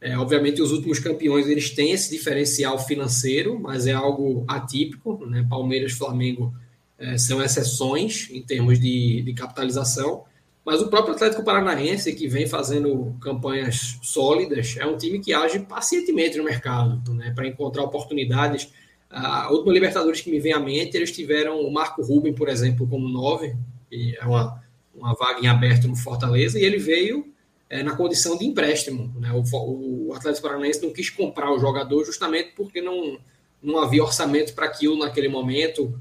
[0.00, 5.24] É, obviamente, os últimos campeões eles têm esse diferencial financeiro, mas é algo atípico.
[5.26, 5.46] Né?
[5.48, 6.52] Palmeiras, Flamengo
[6.98, 10.24] é, são exceções em termos de, de capitalização.
[10.64, 15.60] Mas o próprio Atlético Paranaense, que vem fazendo campanhas sólidas, é um time que age
[15.60, 17.32] pacientemente no mercado né?
[17.34, 18.68] para encontrar oportunidades.
[19.10, 22.86] A última Libertadores que me vem à mente, eles tiveram o Marco Ruben, por exemplo,
[22.86, 23.54] como nove,
[23.90, 24.61] que é uma,
[24.94, 27.32] uma vaga em aberto no Fortaleza, e ele veio
[27.68, 29.12] é, na condição de empréstimo.
[29.18, 29.32] Né?
[29.32, 33.18] O, o Atlético Paranaense não quis comprar o jogador justamente porque não,
[33.62, 35.98] não havia orçamento para aquilo naquele momento.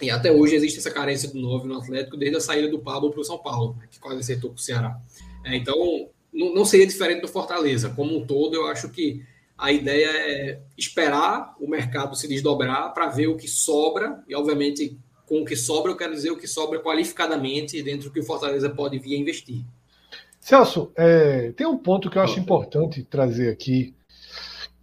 [0.00, 3.10] E até hoje existe essa carência do 9 no Atlético, desde a saída do Pablo
[3.10, 3.86] para o São Paulo, né?
[3.90, 4.98] que quase acertou com o Ceará.
[5.44, 7.90] É, então, não, não seria diferente do Fortaleza.
[7.90, 9.22] Como um todo, eu acho que
[9.58, 14.98] a ideia é esperar o mercado se desdobrar para ver o que sobra, e obviamente,
[15.30, 18.24] com o que sobra, eu quero dizer o que sobra qualificadamente dentro do que o
[18.24, 19.64] Fortaleza pode vir a investir.
[20.40, 23.94] Celso, é, tem um ponto que eu acho importante trazer aqui,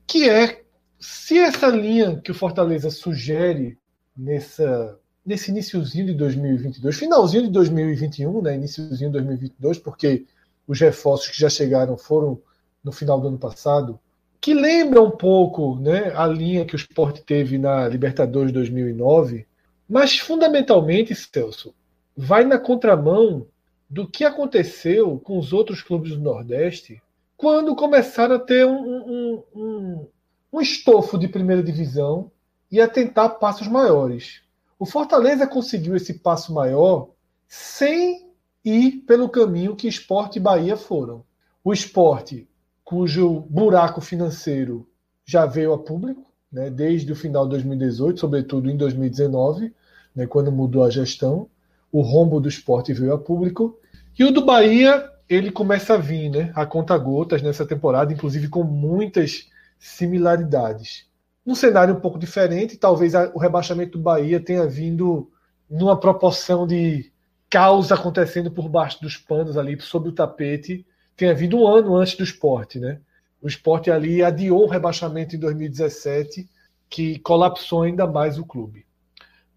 [0.08, 0.62] que é
[0.98, 3.78] se essa linha que o Fortaleza sugere
[4.16, 10.26] nessa, nesse iníciozinho de 2022, finalzinho de 2021, né, iníciozinho de 2022, porque
[10.66, 12.40] os reforços que já chegaram foram
[12.82, 14.00] no final do ano passado,
[14.40, 19.46] que lembra um pouco né, a linha que o Sport teve na Libertadores 2009,
[19.88, 21.74] mas fundamentalmente, Celso,
[22.16, 23.48] vai na contramão
[23.90, 27.02] do que aconteceu com os outros clubes do Nordeste
[27.38, 30.08] quando começaram a ter um, um, um,
[30.52, 32.32] um estofo de primeira divisão
[32.72, 34.42] e a tentar passos maiores.
[34.80, 37.10] O Fortaleza conseguiu esse passo maior
[37.48, 38.28] sem
[38.66, 41.24] ir pelo caminho que Esporte e Bahia foram.
[41.64, 42.48] O Esporte,
[42.84, 44.88] cujo buraco financeiro
[45.26, 49.74] já veio a público, né, desde o final de 2018, sobretudo em 2019,
[50.16, 51.50] né, quando mudou a gestão,
[51.92, 53.80] o rombo do esporte veio a público.
[54.18, 56.52] E o do Bahia, ele começa a vir, né?
[56.56, 59.48] A conta gotas nessa temporada, inclusive com muitas
[59.80, 61.06] similaridades.
[61.46, 65.32] Num cenário um pouco diferente, talvez o rebaixamento do Bahia tenha vindo
[65.70, 67.12] numa proporção de
[67.50, 72.16] caos acontecendo por baixo dos panos ali, sob o tapete, tenha vindo um ano antes
[72.16, 73.00] do esporte, né?
[73.42, 76.50] O esporte ali adiou o rebaixamento em 2017,
[76.90, 78.86] que colapsou ainda mais o clube.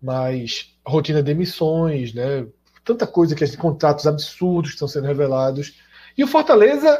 [0.02, 2.46] Mas rotina de emissões, né?
[2.84, 5.78] tanta coisa que contratos absurdos estão sendo revelados.
[6.16, 6.98] E o Fortaleza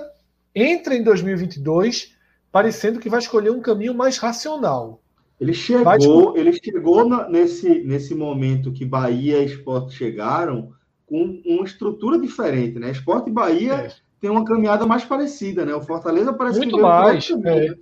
[0.55, 2.15] entra em 2022
[2.53, 5.03] parecendo que vai escolher um caminho mais racional.
[5.41, 10.73] Ele chegou, ele chegou na, nesse, nesse momento que Bahia e Esporte chegaram
[11.07, 12.91] com uma estrutura diferente, né?
[12.91, 13.93] Esporte e Bahia é.
[14.21, 15.75] Tem uma caminhada mais parecida, né?
[15.75, 17.31] O Fortaleza parece muito que mais.
[17.31, 17.75] É.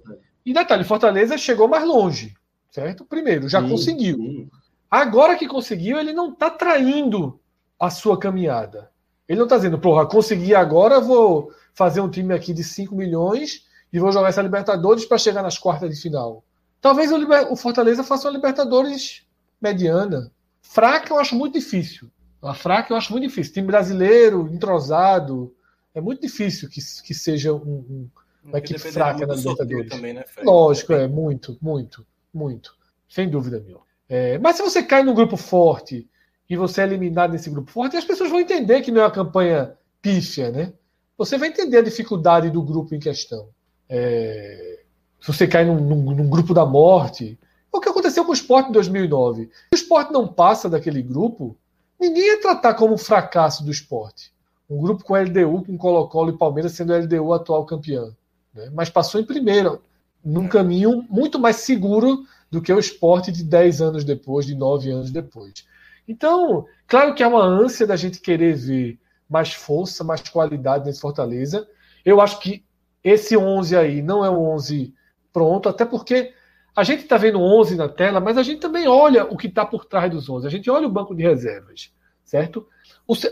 [0.46, 2.35] E detalhe, Fortaleza chegou mais longe,
[2.70, 3.05] certo?
[3.05, 4.16] Primeiro, já sim, conseguiu.
[4.16, 4.48] Sim.
[4.90, 7.38] Agora que conseguiu, ele não está traindo
[7.79, 8.90] a sua caminhada.
[9.29, 13.66] Ele não está dizendo, porra, consegui agora, vou fazer um time aqui de 5 milhões
[13.92, 16.44] e vou jogar essa Libertadores para chegar nas quartas de final.
[16.81, 17.18] Talvez o,
[17.51, 19.27] o, Fortaleza faça uma Libertadores
[19.61, 20.31] mediana.
[20.62, 22.11] Fraca eu acho muito difícil.
[22.40, 23.53] A fraca eu acho muito difícil.
[23.53, 25.55] Time brasileiro, entrosado.
[25.98, 28.11] É muito difícil que, que seja um, um,
[28.44, 29.90] uma equipe fraca na Libertadores.
[29.90, 32.76] Também, né, Lógico, é muito, muito, muito.
[33.08, 33.82] Sem dúvida, meu.
[34.08, 36.08] É, mas se você cai num grupo forte
[36.48, 39.11] e você é eliminado nesse grupo forte, as pessoas vão entender que não é uma
[39.11, 40.72] campanha pífia, né?
[41.16, 43.48] Você vai entender a dificuldade do grupo em questão.
[43.88, 44.84] É,
[45.20, 47.37] se você cai num, num, num, grupo da morte,
[47.74, 49.46] é o que aconteceu com o esporte em 2009.
[49.46, 51.56] Se o esporte não passa daquele grupo,
[51.98, 54.32] ninguém ia tratar como um fracasso do esporte.
[54.68, 58.14] Um grupo com LDU, com Colo-Colo e Palmeiras sendo o LDU atual campeão.
[58.54, 58.70] Né?
[58.74, 59.83] Mas passou em primeiro,
[60.24, 64.90] num caminho muito mais seguro do que o esporte de 10 anos depois, de 9
[64.90, 65.66] anos depois.
[66.07, 71.00] Então, claro que há uma ânsia da gente querer ver mais força, mais qualidade nesse
[71.00, 71.68] Fortaleza.
[72.04, 72.64] Eu acho que
[73.04, 74.94] esse 11 aí não é um 11
[75.33, 76.33] pronto, até porque
[76.74, 79.66] a gente está vendo 11 na tela, mas a gente também olha o que está
[79.66, 80.46] por trás dos 11.
[80.46, 81.92] A gente olha o banco de reservas,
[82.24, 82.66] certo?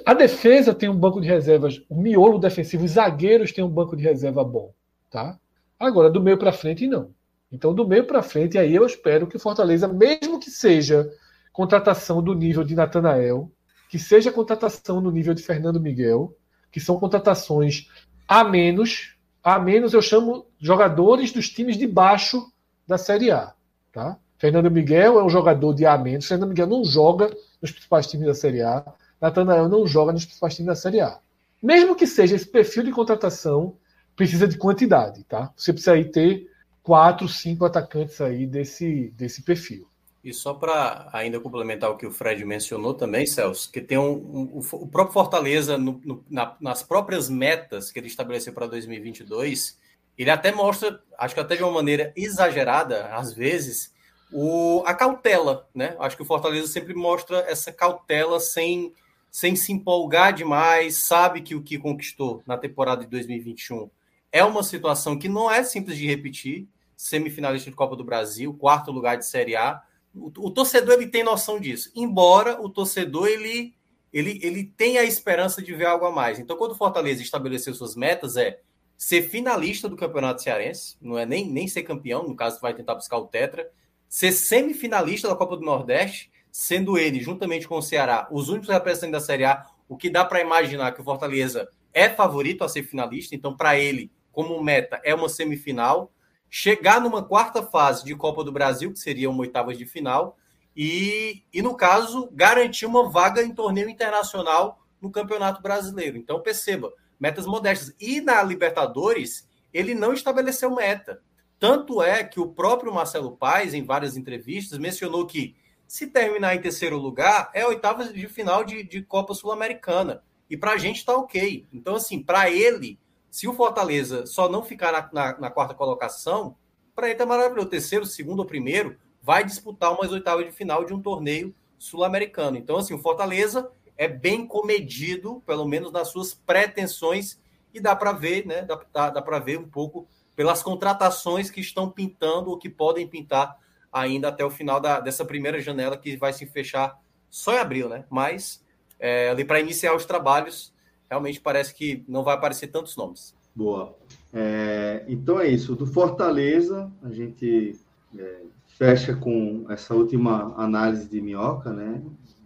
[0.07, 3.95] A defesa tem um banco de reservas, o miolo defensivo, os zagueiros têm um banco
[3.95, 4.73] de reserva bom,
[5.11, 5.39] tá?
[5.79, 7.11] Agora, do meio para frente, não.
[7.53, 11.11] Então, do meio para frente, aí eu espero que o Fortaleza, mesmo que seja
[11.53, 13.51] contratação do nível de Natanael,
[13.91, 16.35] que seja contratação no nível de Fernando Miguel,
[16.73, 17.89] que são contratações
[18.27, 22.51] a menos, a menos eu chamo jogadores dos times de baixo
[22.87, 23.55] da Série A,
[23.93, 24.19] tá?
[24.39, 28.27] Fernando Miguel é um jogador de A menos, Fernando Miguel não joga nos principais times
[28.27, 28.85] da Série A.
[29.20, 31.18] Natanael não joga nos principais times da Série A.
[31.62, 33.76] Mesmo que seja esse perfil de contratação,
[34.14, 35.52] precisa de quantidade, tá?
[35.57, 36.50] Você precisa aí ter
[36.83, 39.88] quatro, cinco atacantes aí desse, desse perfil.
[40.22, 44.12] E só para ainda complementar o que o Fred mencionou também, Celso, que tem um,
[44.12, 49.79] um o próprio Fortaleza, no, no, na, nas próprias metas que ele estabeleceu para 2022,
[50.18, 53.92] ele até mostra, acho que até de uma maneira exagerada, às vezes,
[54.33, 55.94] o, a cautela, né?
[56.00, 58.92] Acho que o Fortaleza sempre mostra essa cautela sem,
[59.37, 63.90] sem se empolgar demais, sabe que o que conquistou na temporada de 2021
[64.33, 68.90] é uma situação que não é simples de repetir, semifinalista de Copa do Brasil, quarto
[68.90, 69.83] lugar de Série A,
[70.14, 71.92] o, o, torcedor ele tem noção disso.
[71.94, 73.75] Embora o torcedor ele,
[74.11, 76.38] ele, ele tenha a esperança de ver algo a mais.
[76.38, 78.61] Então, quando o Fortaleza estabeleceu suas metas, é
[78.96, 82.94] ser finalista do Campeonato Cearense, não é nem, nem ser campeão, no caso, vai tentar
[82.94, 83.70] buscar o Tetra,
[84.09, 89.12] ser semifinalista da Copa do Nordeste, sendo ele, juntamente com o Ceará, os únicos representantes
[89.12, 92.83] da Série A, o que dá para imaginar que o Fortaleza é favorito a ser
[92.83, 96.11] finalista, então, para ele, como meta, é uma semifinal
[96.49, 100.38] chegar numa quarta fase de Copa do Brasil, que seria uma oitava de final,
[100.75, 106.16] e, e no caso, garantir uma vaga em torneio internacional no Campeonato Brasileiro.
[106.16, 106.90] Então, perceba,
[107.21, 107.95] metas modestas.
[108.01, 111.21] E na Libertadores, ele não estabeleceu meta.
[111.59, 115.55] Tanto é que o próprio Marcelo Paes, em várias entrevistas, mencionou que
[115.87, 120.22] se terminar em terceiro lugar, é oitava de final de, de Copa Sul-Americana.
[120.49, 121.64] E para a gente está ok.
[121.72, 122.99] Então, assim, para ele,
[123.31, 126.57] se o Fortaleza só não ficar na, na, na quarta colocação,
[126.94, 127.68] para ele é maravilhoso.
[127.68, 132.57] Terceiro, segundo ou primeiro, vai disputar umas oitavas de final de um torneio sul-americano.
[132.57, 137.38] Então, assim, o Fortaleza é bem comedido, pelo menos nas suas pretensões,
[137.72, 138.62] e dá para ver, né?
[138.92, 143.57] Dá, dá para ver um pouco pelas contratações que estão pintando ou que podem pintar
[143.96, 147.88] ainda até o final da, dessa primeira janela que vai se fechar só em abril,
[147.88, 148.04] né?
[148.11, 148.62] Mas
[149.00, 150.72] é, ali para iniciar os trabalhos
[151.09, 153.35] realmente parece que não vai aparecer tantos nomes.
[153.54, 153.96] Boa.
[154.32, 155.74] É, então é isso.
[155.74, 157.78] Do Fortaleza, a gente
[158.18, 162.02] é, fecha com essa última análise de minhoca, né?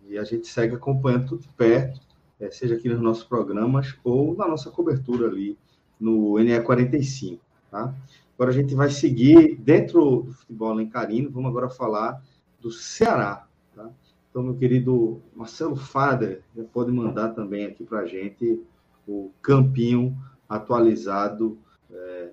[0.08, 2.00] E a gente segue acompanhando tudo de perto,
[2.38, 5.58] é, seja aqui nos nossos programas ou na nossa cobertura ali
[5.98, 7.38] no NE45,
[7.70, 7.92] tá?
[8.40, 12.22] Agora a gente vai seguir dentro do futebol alencarino, vamos agora falar
[12.58, 13.90] do Ceará, tá?
[14.30, 18.58] Então, meu querido Marcelo Fader, já pode mandar também aqui para a gente
[19.06, 20.16] o campinho
[20.48, 21.58] atualizado
[21.92, 22.30] é,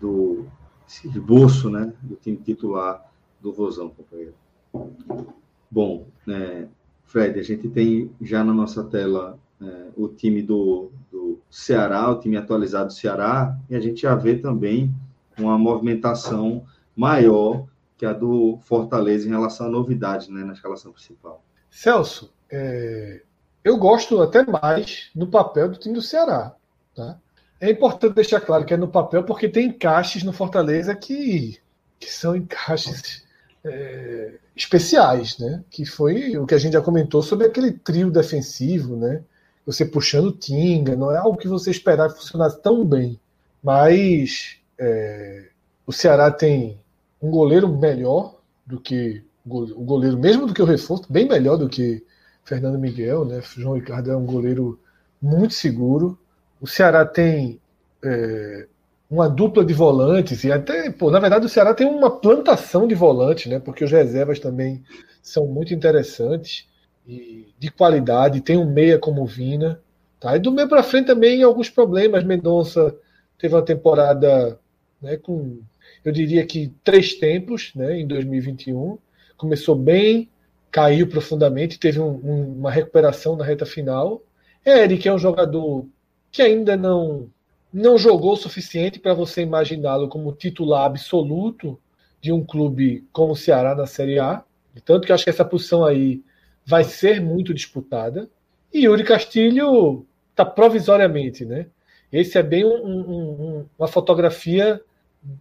[0.00, 0.46] do
[0.86, 4.34] esboço né, do time titular do Vozão, companheiro.
[5.68, 6.68] Bom, é,
[7.02, 12.20] Fred, a gente tem já na nossa tela é, o time do, do Ceará, o
[12.20, 14.94] time atualizado do Ceará, e a gente já vê também
[15.38, 16.64] uma movimentação
[16.96, 21.42] maior que a do Fortaleza em relação a novidades né, na escalação principal.
[21.70, 23.22] Celso, é,
[23.64, 26.54] eu gosto até mais no papel do time do Ceará.
[26.94, 27.18] Tá?
[27.60, 31.58] É importante deixar claro que é no papel porque tem encaixes no Fortaleza que,
[31.98, 33.24] que são encaixes
[33.64, 35.64] é, especiais, né?
[35.68, 39.22] Que foi o que a gente já comentou sobre aquele trio defensivo, né?
[39.66, 43.20] Você puxando Tinga, não é algo que você esperava que funcionasse tão bem.
[43.62, 45.48] Mas é,
[45.86, 46.80] o Ceará tem
[47.20, 51.68] um goleiro melhor do que o goleiro, mesmo do que o reforço, bem melhor do
[51.68, 52.04] que
[52.44, 53.40] Fernando Miguel, né?
[53.56, 54.78] João Ricardo é um goleiro
[55.20, 56.18] muito seguro.
[56.60, 57.60] O Ceará tem
[58.04, 58.66] é,
[59.10, 62.94] uma dupla de volantes, e até, pô, na verdade, o Ceará tem uma plantação de
[62.94, 63.58] volantes, né?
[63.58, 64.82] Porque os reservas também
[65.22, 66.66] são muito interessantes
[67.06, 68.42] e de qualidade.
[68.42, 69.80] Tem um meia como Vina.
[70.20, 70.36] Tá?
[70.36, 72.24] E do meio para frente também alguns problemas.
[72.24, 72.94] Mendonça
[73.38, 74.58] teve uma temporada
[75.00, 75.60] né, com
[76.04, 78.98] eu diria que três tempos né, em 2021.
[79.36, 80.28] Começou bem,
[80.70, 84.22] caiu profundamente, teve um, um, uma recuperação na reta final.
[84.64, 85.86] Eric é um jogador
[86.30, 87.30] que ainda não,
[87.72, 91.78] não jogou o suficiente para você imaginá-lo como titular absoluto
[92.20, 94.42] de um clube como o Ceará na Série A.
[94.84, 96.22] Tanto que acho que essa posição aí
[96.64, 98.28] vai ser muito disputada.
[98.72, 101.66] E Yuri Castilho está provisoriamente, né?
[102.12, 104.80] Esse é bem um, um, uma fotografia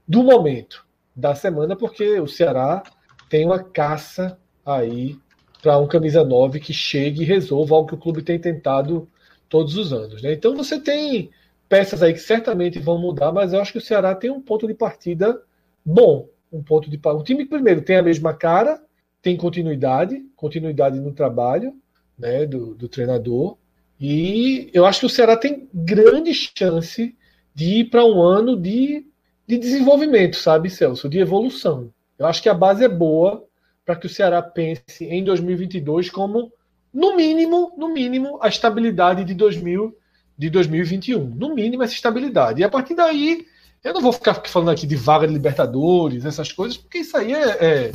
[0.07, 0.85] do momento
[1.15, 2.83] da semana, porque o Ceará
[3.29, 5.17] tem uma caça aí
[5.61, 9.07] para um camisa 9 que chegue e resolva algo que o clube tem tentado
[9.49, 10.21] todos os anos.
[10.21, 10.33] Né?
[10.33, 11.29] Então você tem
[11.67, 14.67] peças aí que certamente vão mudar, mas eu acho que o Ceará tem um ponto
[14.67, 15.41] de partida
[15.85, 16.29] bom.
[16.51, 18.81] Um ponto de O time, primeiro, tem a mesma cara,
[19.21, 21.73] tem continuidade, continuidade no trabalho
[22.17, 23.57] né, do, do treinador.
[23.99, 27.15] E eu acho que o Ceará tem grande chance
[27.53, 29.05] de ir para um ano de
[29.47, 31.07] de desenvolvimento, sabe, Celso?
[31.07, 31.91] De evolução.
[32.19, 33.43] Eu acho que a base é boa
[33.85, 36.51] para que o Ceará pense em 2022 como
[36.93, 39.95] no mínimo, no mínimo, a estabilidade de 2000
[40.37, 41.25] de 2021.
[41.29, 42.61] No mínimo, essa estabilidade.
[42.61, 43.45] E a partir daí,
[43.83, 47.33] eu não vou ficar falando aqui de vaga de Libertadores, essas coisas, porque isso aí
[47.33, 47.91] é, é,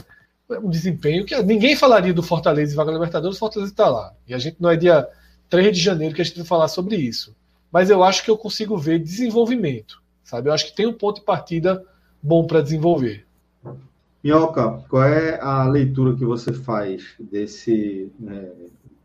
[0.50, 4.12] é um desempenho que ninguém falaria do Fortaleza e vaga Libertadores, o Fortaleza está lá.
[4.26, 5.06] E a gente não é dia
[5.48, 7.34] 3 de janeiro que a gente vai falar sobre isso.
[7.70, 10.01] Mas eu acho que eu consigo ver desenvolvimento,
[10.32, 10.48] sabe?
[10.48, 11.84] Eu acho que tem um ponto de partida
[12.22, 13.26] bom para desenvolver.
[14.24, 18.50] Minhoca, qual é a leitura que você faz desse né,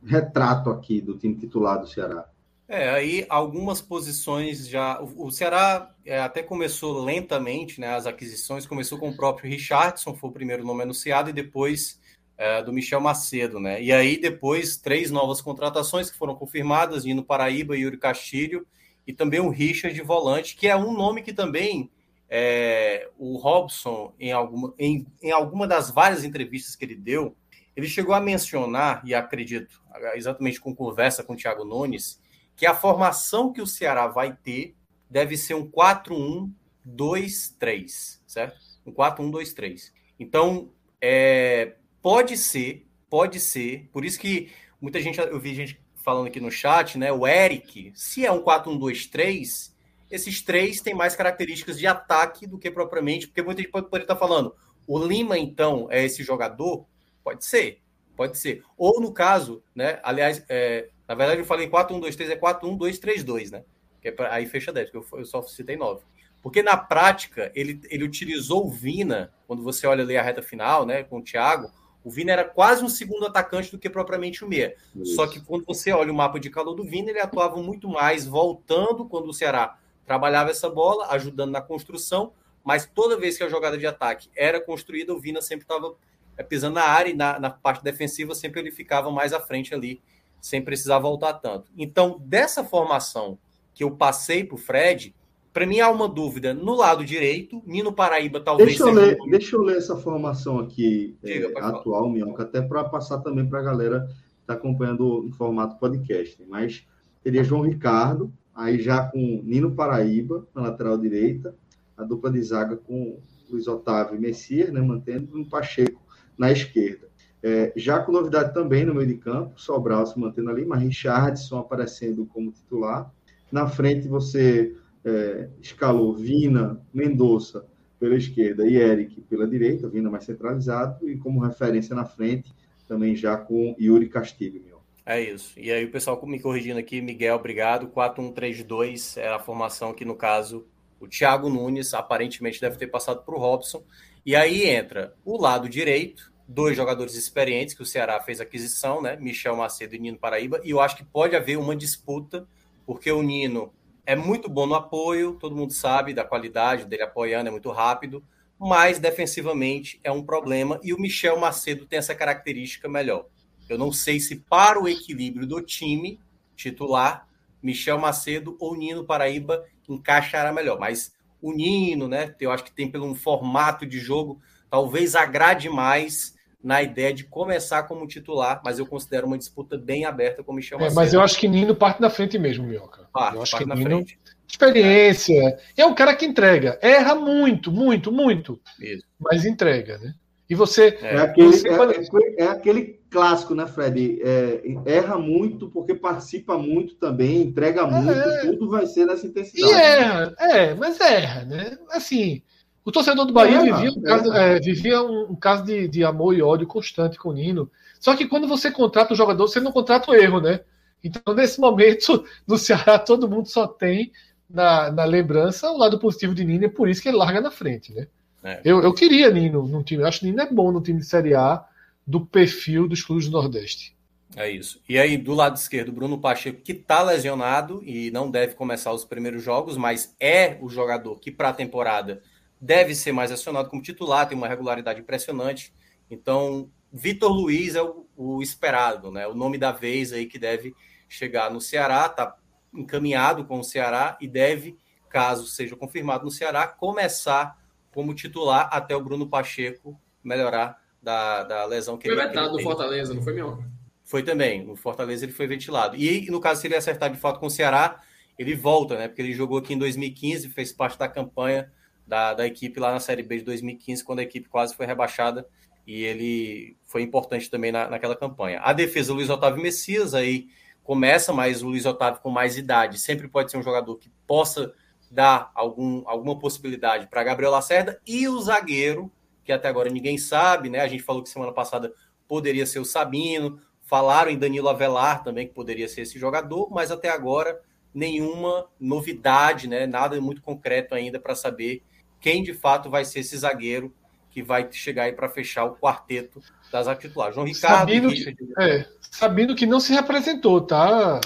[0.05, 2.25] retrato aqui do time titular do Ceará?
[2.69, 5.01] É, aí algumas posições já.
[5.01, 7.95] O, Ceará é, até começou lentamente, né?
[7.95, 11.99] As aquisições começou com o próprio Richardson, foi o primeiro nome anunciado, e depois
[12.37, 13.81] é, do Michel Macedo, né?
[13.81, 18.67] E aí depois três novas contratações que foram confirmadas: Nino Paraíba, Yuri Castilho
[19.07, 21.89] e também o Richard de volante, que é um nome que também
[22.29, 27.33] é, o Robson, em alguma, em, em alguma das várias entrevistas que ele deu,
[27.73, 29.81] ele chegou a mencionar, e acredito,
[30.15, 32.21] exatamente com conversa com o Thiago Nunes,
[32.55, 34.75] que a formação que o Ceará vai ter
[35.09, 38.59] deve ser um 4-1-2-3, certo?
[38.85, 39.93] Um 4-1-2-3.
[40.19, 44.51] Então, é, pode ser, pode ser, por isso que
[44.81, 47.11] muita gente, eu vi gente falando aqui no chat, né?
[47.11, 49.73] O Eric, se é um 4-1-2-3,
[50.09, 54.05] esses três têm mais características de ataque do que propriamente, porque muita gente pode, pode
[54.05, 54.55] estar falando,
[54.87, 56.85] o Lima, então, é esse jogador?
[57.25, 57.81] Pode ser,
[58.15, 58.63] pode ser.
[58.77, 59.99] Ou no caso, né?
[60.01, 63.65] Aliás, é, na verdade, eu falei 4-1-2-3, é 4-1-2-3-2, né?
[64.01, 66.05] Que é pra, aí fecha 10, porque eu, eu só citei 9.
[66.41, 70.85] Porque na prática, ele, ele utilizou o Vina, quando você olha ali a reta final,
[70.85, 71.69] né, com o Thiago,
[72.07, 74.77] o Vina era quase um segundo atacante do que propriamente o meia.
[74.95, 75.15] Isso.
[75.15, 78.25] Só que quando você olha o mapa de calor do Vina, ele atuava muito mais
[78.25, 82.31] voltando quando o Ceará trabalhava essa bola, ajudando na construção,
[82.63, 85.95] mas toda vez que a jogada de ataque era construída, o Vina sempre estava
[86.37, 89.75] é, pisando na área e na, na parte defensiva sempre ele ficava mais à frente
[89.75, 90.01] ali
[90.39, 91.69] sem precisar voltar tanto.
[91.77, 93.37] Então, dessa formação
[93.73, 95.13] que eu passei para o Fred,
[95.57, 97.63] para mim há uma dúvida no lado direito.
[97.65, 98.69] Nino Paraíba talvez.
[98.69, 99.27] Deixa eu, ler, um...
[99.27, 103.61] deixa eu ler essa formação aqui Diga, é, atual, Minhoca, até para passar também para
[103.61, 106.45] a galera que está acompanhando em formato podcast.
[106.47, 106.85] Mas
[107.23, 111.55] teria João Ricardo, aí já com Nino Paraíba na lateral direita,
[111.97, 113.17] a dupla de zaga com
[113.49, 115.99] Luiz Otávio e Messias, né, mantendo um Pacheco
[116.37, 117.07] na esquerda.
[117.41, 121.57] É, já com novidade também no meio de campo, Sobral se mantendo ali, mas Richardson
[121.57, 123.11] aparecendo como titular.
[123.51, 124.75] Na frente você
[125.05, 127.65] é, escalou Vina, Mendonça
[127.99, 132.53] pela esquerda e Eric pela direita, Vina mais centralizado, e como referência na frente,
[132.87, 134.61] também já com Yuri Castilho.
[134.65, 134.77] Meu.
[135.05, 135.57] É isso.
[135.57, 137.87] E aí o pessoal me corrigindo aqui, Miguel, obrigado.
[137.87, 140.65] 4-1-3-2 é a formação que, no caso,
[140.99, 143.83] o Thiago Nunes aparentemente deve ter passado para o Robson.
[144.25, 149.15] E aí entra o lado direito, dois jogadores experientes que o Ceará fez aquisição, né?
[149.15, 152.45] Michel Macedo e Nino Paraíba, e eu acho que pode haver uma disputa,
[152.85, 153.71] porque o Nino
[154.07, 158.23] é muito bom no apoio, todo mundo sabe da qualidade dele apoiando, é muito rápido,
[158.57, 163.25] mas defensivamente é um problema, e o Michel Macedo tem essa característica melhor.
[163.67, 166.21] Eu não sei se para o equilíbrio do time
[166.55, 167.27] titular,
[167.61, 172.33] Michel Macedo ou Nino Paraíba encaixará melhor, mas o Nino, né?
[172.39, 174.39] Eu acho que tem pelo um formato de jogo,
[174.69, 176.33] talvez agrade mais
[176.63, 180.55] na ideia de começar como titular, mas eu considero uma disputa bem aberta com o
[180.55, 183.06] Michel é, Mas eu acho que Nino parte da frente mesmo, Mioca.
[183.17, 184.19] Parte, eu acho parte que Nino, frente.
[184.47, 189.03] experiência, é um cara que entrega, erra muito, muito, muito, Isso.
[189.19, 190.13] mas entrega, né?
[190.49, 190.97] E você.
[191.01, 191.67] É, é aquele, você...
[191.67, 194.21] É, é, é, aquele clássico, né, Fred?
[194.23, 199.73] É, erra muito porque participa muito também, entrega muito, tudo vai ser nessa intensidade.
[199.73, 201.77] E erra, é, mas erra, né?
[201.91, 202.41] Assim,
[202.85, 206.05] o torcedor do Bahia é, vivia, um caso, é, vivia um, um, caso de, de
[206.05, 207.69] amor e ódio constante com o Nino.
[207.99, 210.61] Só que quando você contrata um jogador, você não contrata o erro, né?
[211.03, 214.11] Então, nesse momento, no Ceará, todo mundo só tem
[214.49, 217.51] na, na lembrança o lado positivo de Nino, e por isso que ele larga na
[217.51, 218.07] frente, né?
[218.43, 218.61] É.
[218.63, 220.03] Eu, eu queria Nino no time.
[220.03, 221.65] Eu acho que Nino é bom no time de Série A
[222.05, 223.95] do perfil dos clubes do Nordeste.
[224.35, 224.81] É isso.
[224.87, 229.03] E aí, do lado esquerdo, Bruno Pacheco, que está lesionado e não deve começar os
[229.03, 232.21] primeiros jogos, mas é o jogador que, para a temporada,
[232.59, 235.73] deve ser mais acionado como titular, tem uma regularidade impressionante.
[236.09, 239.27] Então, Vitor Luiz é o, o, esperado, né?
[239.27, 240.75] O nome da vez aí que deve
[241.07, 242.35] chegar no Ceará, está
[242.73, 244.77] encaminhado com o Ceará e deve,
[245.09, 247.57] caso seja confirmado no Ceará, começar
[247.93, 252.57] como titular até o Bruno Pacheco melhorar da, da lesão que foi ele Foi vetado
[252.57, 253.63] no Fortaleza, não foi meu?
[254.03, 254.65] Foi também.
[254.65, 255.95] No Fortaleza ele foi ventilado.
[255.95, 258.01] E no caso, se ele acertar de fato com o Ceará,
[258.37, 259.07] ele volta, né?
[259.07, 261.71] Porque ele jogou aqui em 2015, fez parte da campanha
[262.05, 265.47] da, da equipe lá na Série B de 2015, quando a equipe quase foi rebaixada
[265.87, 268.59] e ele foi importante também na, naquela campanha.
[268.61, 270.49] A defesa, Luiz Otávio Messias, aí
[270.83, 274.73] começa, mas o Luiz Otávio com mais idade sempre pode ser um jogador que possa
[275.09, 279.09] dar algum, alguma possibilidade para Gabriel Lacerda e o zagueiro,
[279.45, 280.81] que até agora ninguém sabe, né?
[280.81, 281.93] A gente falou que semana passada
[282.27, 286.91] poderia ser o Sabino, falaram em Danilo Avelar também que poderia ser esse jogador, mas
[286.91, 287.61] até agora
[287.93, 289.87] nenhuma novidade, né?
[289.87, 291.81] Nada muito concreto ainda para saber
[292.19, 293.93] quem de fato vai ser esse zagueiro
[294.37, 296.39] que vai chegar aí para fechar o quarteto
[296.71, 297.33] das titulares.
[297.33, 297.89] João Ricardo.
[297.89, 301.19] Sabendo, que, é, sabendo que não se representou, tá?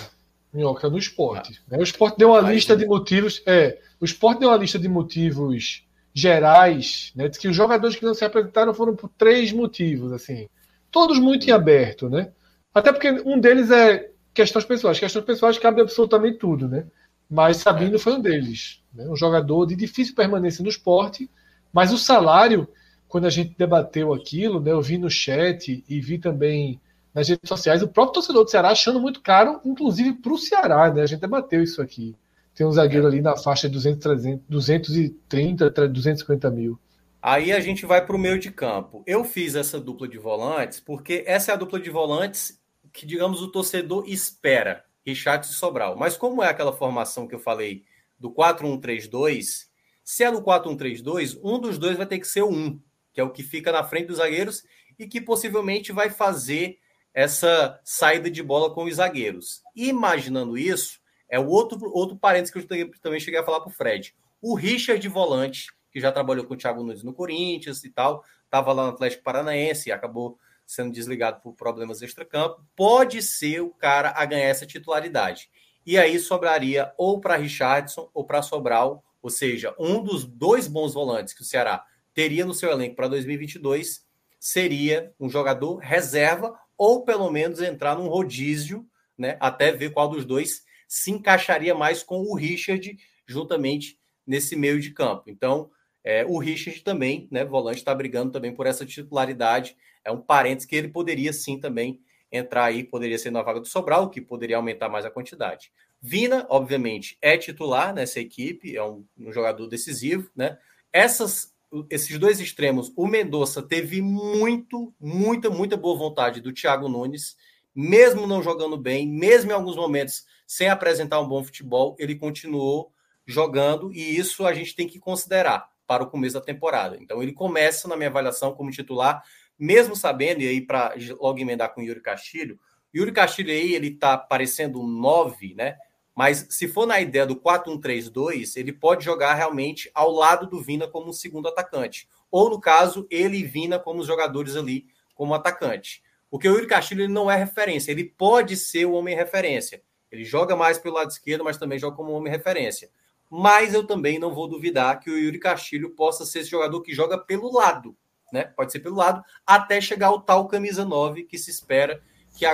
[0.53, 1.61] Minhoca, no esporte.
[1.69, 1.77] Ah.
[1.77, 3.43] O esporte deu uma Aí, lista de motivos.
[3.45, 7.27] É, o esporte deu uma lista de motivos gerais, né?
[7.27, 10.47] Que os jogadores que não se apresentaram foram por três motivos, assim.
[10.89, 12.31] Todos muito em aberto, né?
[12.73, 14.97] Até porque um deles é questões pessoais.
[14.97, 16.85] Questões pessoais cabe absolutamente tudo, né?
[17.29, 17.99] Mas Sabino é.
[17.99, 18.81] foi um deles.
[18.93, 19.05] Né?
[19.09, 21.29] Um jogador de difícil permanência no esporte,
[21.73, 22.69] mas o salário,
[23.11, 24.71] quando a gente debateu aquilo, né?
[24.71, 26.79] Eu vi no chat e vi também
[27.13, 30.89] nas redes sociais, o próprio torcedor do Ceará achando muito caro, inclusive para o Ceará,
[30.93, 31.01] né?
[31.01, 32.15] A gente debateu isso aqui.
[32.55, 36.79] Tem um zagueiro ali na faixa de 200, 300, 230, 250 mil.
[37.21, 39.03] Aí a gente vai para o meio de campo.
[39.05, 42.61] Eu fiz essa dupla de volantes porque essa é a dupla de volantes
[42.93, 45.97] que, digamos, o torcedor espera, Richard e Sobral.
[45.97, 47.83] Mas como é aquela formação que eu falei
[48.17, 49.67] do 4-1-3-2,
[50.01, 52.79] se é do 4-1-3-2, um dos dois vai ter que ser o 1,
[53.13, 54.63] que é o que fica na frente dos zagueiros
[54.97, 56.77] e que possivelmente vai fazer
[57.13, 59.61] essa saída de bola com os zagueiros.
[59.75, 60.99] Imaginando isso,
[61.29, 64.15] é o outro, outro parênteses que eu também cheguei a falar para o Fred.
[64.41, 68.23] O Richard de volante, que já trabalhou com o Thiago Nunes no Corinthians e tal,
[68.45, 73.71] estava lá no Atlético Paranaense e acabou sendo desligado por problemas extracampo, pode ser o
[73.71, 75.49] cara a ganhar essa titularidade.
[75.85, 80.93] E aí sobraria ou para Richardson ou para Sobral, ou seja, um dos dois bons
[80.93, 81.83] volantes que o Ceará
[82.13, 84.05] teria no seu elenco para 2022
[84.39, 90.25] seria um jogador reserva ou pelo menos entrar num rodízio, né, até ver qual dos
[90.25, 92.97] dois se encaixaria mais com o Richard
[93.27, 95.23] juntamente nesse meio de campo.
[95.27, 95.69] Então,
[96.03, 99.77] é, o Richard também, né, volante, está brigando também por essa titularidade.
[100.03, 102.01] É um parênteses que ele poderia sim também
[102.31, 105.71] entrar aí, poderia ser na vaga do Sobral, que poderia aumentar mais a quantidade.
[106.01, 110.57] Vina, obviamente, é titular nessa equipe, é um, um jogador decisivo, né?
[110.91, 111.53] Essas
[111.89, 117.35] esses dois extremos, o Mendonça teve muito, muita, muita boa vontade do Thiago Nunes,
[117.73, 122.91] mesmo não jogando bem, mesmo em alguns momentos sem apresentar um bom futebol, ele continuou
[123.25, 126.97] jogando e isso a gente tem que considerar para o começo da temporada.
[126.99, 129.23] Então ele começa na minha avaliação como titular,
[129.57, 132.59] mesmo sabendo, e aí para logo emendar com o Yuri Castilho,
[132.93, 135.77] Yuri Castilho aí ele tá parecendo um 9, né?
[136.15, 140.87] Mas se for na ideia do 4-1-3-2, ele pode jogar realmente ao lado do Vina
[140.87, 142.07] como um segundo atacante.
[142.29, 144.85] Ou, no caso, ele e Vina como os jogadores ali
[145.15, 146.03] como atacante.
[146.29, 149.81] Porque o Yuri Castilho ele não é referência, ele pode ser o homem referência.
[150.09, 152.89] Ele joga mais pelo lado esquerdo, mas também joga como homem referência.
[153.29, 156.93] Mas eu também não vou duvidar que o Yuri Castilho possa ser esse jogador que
[156.93, 157.95] joga pelo lado,
[158.31, 158.43] né?
[158.43, 162.03] Pode ser pelo lado, até chegar ao tal camisa 9 que se espera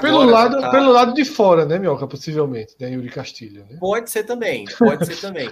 [0.02, 0.70] pelo lado, tá...
[0.70, 3.66] pelo lado de fora, né, Mioca, possivelmente, né, Yuri Castilho.
[3.70, 3.78] Né?
[3.80, 5.50] Pode ser também, pode ser também.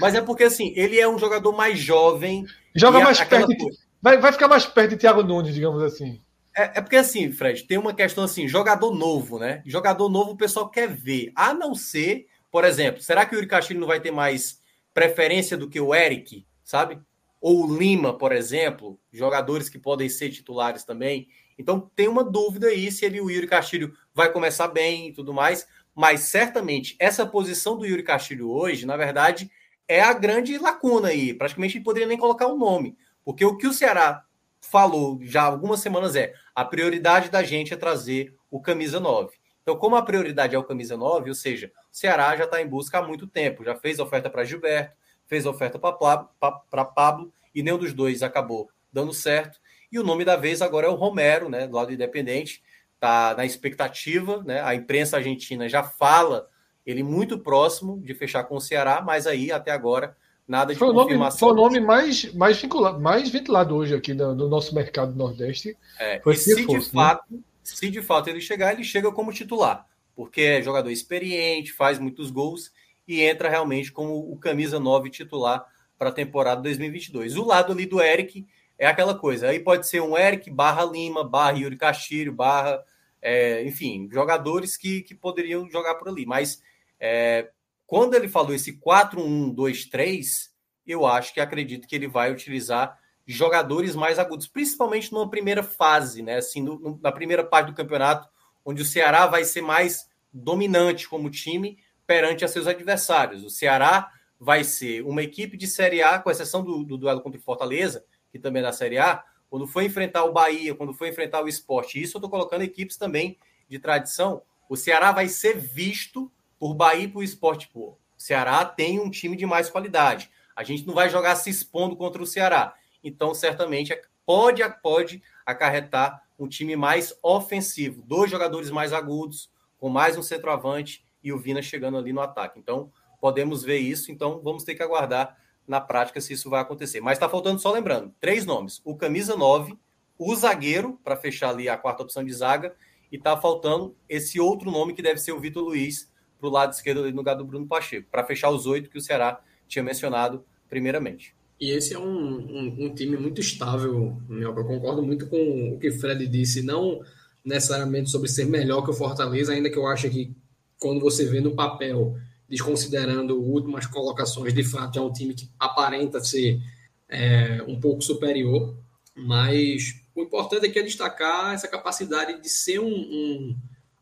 [0.00, 2.44] Mas é porque, assim, ele é um jogador mais jovem.
[2.74, 3.48] Joga mais a, perto.
[3.48, 3.70] De,
[4.02, 6.20] vai, vai ficar mais perto de Thiago Nunes, digamos assim.
[6.56, 9.62] É, é, porque, assim, Fred, tem uma questão assim: jogador novo, né?
[9.64, 11.32] Jogador novo o pessoal quer ver.
[11.34, 14.58] A não ser, por exemplo, será que o Yuri Castilho não vai ter mais
[14.92, 16.98] preferência do que o Eric, sabe?
[17.40, 21.28] Ou o Lima, por exemplo, jogadores que podem ser titulares também.
[21.58, 25.32] Então tem uma dúvida aí se ele, o Yuri Castilho vai começar bem e tudo
[25.32, 29.50] mais, mas certamente essa posição do Yuri Castilho hoje, na verdade,
[29.86, 31.34] é a grande lacuna aí.
[31.34, 34.24] Praticamente não poderia nem colocar o um nome, porque o que o Ceará
[34.60, 39.36] falou já algumas semanas é a prioridade da gente é trazer o camisa 9.
[39.62, 42.66] Então, como a prioridade é o camisa 9, ou seja, o Ceará já está em
[42.66, 44.94] busca há muito tempo, já fez oferta para Gilberto,
[45.26, 49.58] fez oferta para Pablo, e nenhum dos dois acabou dando certo.
[49.94, 52.60] E o nome da vez agora é o Romero, né, do lado independente,
[52.96, 54.60] está na expectativa, né?
[54.60, 56.48] A imprensa argentina já fala
[56.84, 60.16] ele muito próximo de fechar com o Ceará, mas aí até agora
[60.48, 61.50] nada de foi confirmação.
[61.50, 65.14] Nome, foi o nome mais, mais, vinculado, mais ventilado hoje aqui no, no nosso mercado
[65.14, 65.76] nordeste.
[66.00, 67.38] É, e se fosse, de fato, né?
[67.62, 69.86] se de fato ele chegar, ele chega como titular,
[70.16, 72.72] porque é jogador experiente, faz muitos gols
[73.06, 75.64] e entra realmente como o camisa 9 titular
[75.96, 77.36] para a temporada 2022.
[77.36, 78.44] O lado ali do Eric
[78.78, 79.48] é aquela coisa.
[79.48, 82.82] Aí pode ser um Eric barra Lima, barra Yuri Castilho, barra,
[83.20, 86.26] é, enfim, jogadores que, que poderiam jogar por ali.
[86.26, 86.62] Mas
[86.98, 87.50] é,
[87.86, 90.50] quando ele falou esse 4-1-2-3,
[90.86, 96.22] eu acho que acredito que ele vai utilizar jogadores mais agudos, principalmente numa primeira fase,
[96.22, 96.36] né?
[96.36, 98.28] Assim, no, na primeira parte do campeonato,
[98.64, 103.44] onde o Ceará vai ser mais dominante como time perante seus adversários.
[103.44, 107.40] O Ceará vai ser uma equipe de Série A, com exceção do, do duelo contra
[107.40, 108.04] o Fortaleza,
[108.34, 111.46] que também é da Série A, quando for enfrentar o Bahia, quando for enfrentar o
[111.46, 116.28] esporte, isso eu estou colocando equipes também de tradição, o Ceará vai ser visto
[116.58, 117.68] por Bahia e por esporte.
[117.72, 120.28] Pô, o Ceará tem um time de mais qualidade.
[120.56, 122.74] A gente não vai jogar se expondo contra o Ceará.
[123.04, 128.02] Então, certamente, pode, pode acarretar um time mais ofensivo.
[128.02, 132.58] Dois jogadores mais agudos, com mais um centroavante e o Vina chegando ali no ataque.
[132.58, 134.10] Então, podemos ver isso.
[134.10, 137.00] Então, vamos ter que aguardar na prática se isso vai acontecer.
[137.00, 139.76] Mas está faltando só lembrando: três nomes: o camisa 9,
[140.18, 142.74] o zagueiro, para fechar ali a quarta opção de zaga,
[143.10, 146.72] e está faltando esse outro nome que deve ser o Vitor Luiz para o lado
[146.72, 149.82] esquerdo ali no lugar do Bruno Pacheco, para fechar os oito que o Ceará tinha
[149.82, 151.34] mencionado primeiramente.
[151.60, 154.54] E esse é um, um, um time muito estável, meu.
[154.54, 157.00] Eu concordo muito com o que o Fred disse, não
[157.44, 160.34] necessariamente sobre ser melhor que o Fortaleza, ainda que eu acho que
[160.80, 162.16] quando você vê no papel,
[162.48, 166.60] desconsiderando últimas colocações, de fato é um time que aparenta ser
[167.08, 168.76] é, um pouco superior,
[169.14, 173.56] mas o importante aqui é destacar essa capacidade de ser um, um,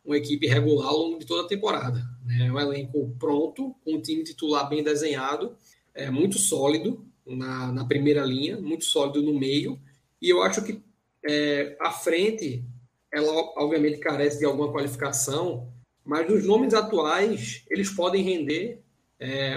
[0.04, 2.02] uma equipe regular ao longo de toda a temporada.
[2.24, 2.50] Né?
[2.50, 5.56] Um elenco pronto, um time titular bem desenhado,
[5.94, 9.78] é, muito sólido na, na primeira linha, muito sólido no meio,
[10.20, 10.80] e eu acho que
[11.24, 12.64] é, a frente,
[13.12, 15.68] ela obviamente carece de alguma qualificação,
[16.04, 18.80] mas os nomes atuais, eles podem render,
[19.18, 19.56] é,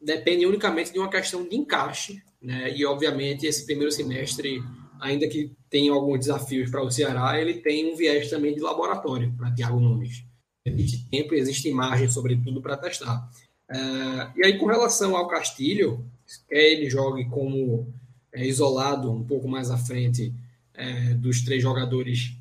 [0.00, 2.74] depende unicamente de uma questão de encaixe, né?
[2.74, 4.62] e obviamente esse primeiro semestre,
[5.00, 9.32] ainda que tenha alguns desafios para o Ceará, ele tem um viés também de laboratório
[9.36, 10.24] para Thiago Nunes.
[10.64, 13.30] Existe tempo e existe margem, sobretudo, para testar.
[13.68, 13.76] É,
[14.36, 16.04] e aí, com relação ao Castilho,
[16.48, 17.86] quer ele jogue como
[18.32, 20.32] é, isolado um pouco mais à frente
[20.74, 22.36] é, dos três jogadores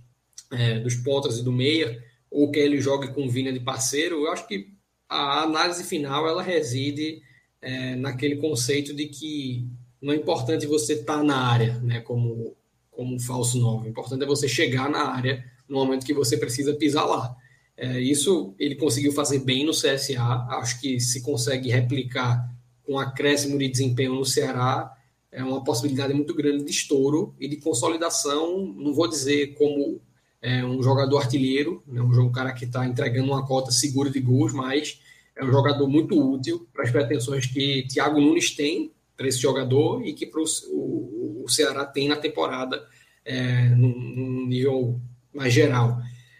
[0.52, 2.04] é, dos pontas e do meia,
[2.36, 4.68] ou quer ele jogue com Vina de parceiro, eu acho que
[5.08, 7.22] a análise final ela reside
[7.62, 9.66] é, naquele conceito de que
[10.02, 12.54] não é importante você estar tá na área, né, como,
[12.92, 13.86] como um falso novo.
[13.86, 17.34] O importante é você chegar na área no momento que você precisa pisar lá.
[17.78, 20.22] É, isso ele conseguiu fazer bem no CSA,
[20.60, 24.94] acho que se consegue replicar com acréscimo de desempenho no Ceará,
[25.32, 30.02] é uma possibilidade muito grande de estouro e de consolidação, não vou dizer como
[30.42, 34.54] é, um jogador artilheiro, né, um cara que está entregando uma cota segura de gols,
[34.54, 35.02] mas
[35.36, 40.06] é um jogador muito útil para as pretensões que Thiago Nunes tem para esse jogador
[40.06, 42.86] e que pro, o, o Ceará tem na temporada
[43.24, 45.00] é, num, num nível
[45.34, 45.98] mais geral.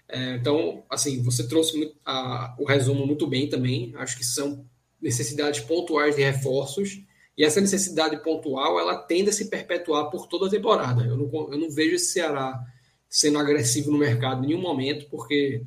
[0.08, 3.93] É, então, assim, você trouxe a, o resumo muito bem também.
[3.98, 4.66] Acho que são
[5.02, 7.02] necessidades pontuais de reforços
[7.38, 11.04] e essa necessidade pontual ela tende a se perpetuar por toda a temporada.
[11.04, 12.60] Eu não, eu não vejo esse Ceará
[13.16, 15.61] sendo agressivo no mercado em nenhum momento, porque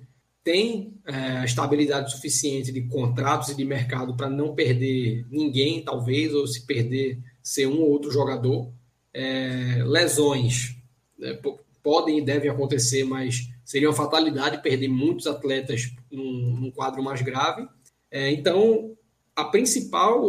[0.44, 6.46] tem é, estabilidade suficiente de contratos e de mercado para não perder ninguém, talvez, ou
[6.46, 8.70] se perder ser um ou outro jogador.
[9.14, 10.76] É, lesões
[11.18, 11.40] né,
[11.82, 17.22] podem e devem acontecer, mas seria uma fatalidade perder muitos atletas num, num quadro mais
[17.22, 17.66] grave.
[18.10, 18.94] É, então,
[19.38, 20.20] a principal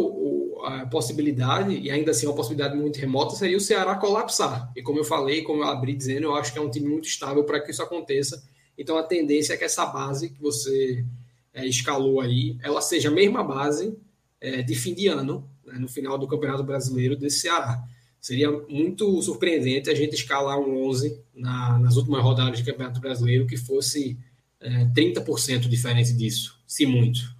[0.62, 4.70] a possibilidade, e ainda assim uma possibilidade muito remota, seria o Ceará colapsar.
[4.76, 7.08] E como eu falei, como eu abri dizendo, eu acho que é um time muito
[7.08, 8.44] estável para que isso aconteça.
[8.76, 11.04] Então a tendência é que essa base que você
[11.52, 13.96] é, escalou aí, ela seja a mesma base
[14.40, 17.82] é, de fim de ano, né, no final do Campeonato Brasileiro desse Ceará.
[18.20, 23.46] Seria muito surpreendente a gente escalar um 11 na, nas últimas rodadas de Campeonato Brasileiro
[23.46, 24.18] que fosse
[24.60, 27.34] é, 30% diferente disso, se muito.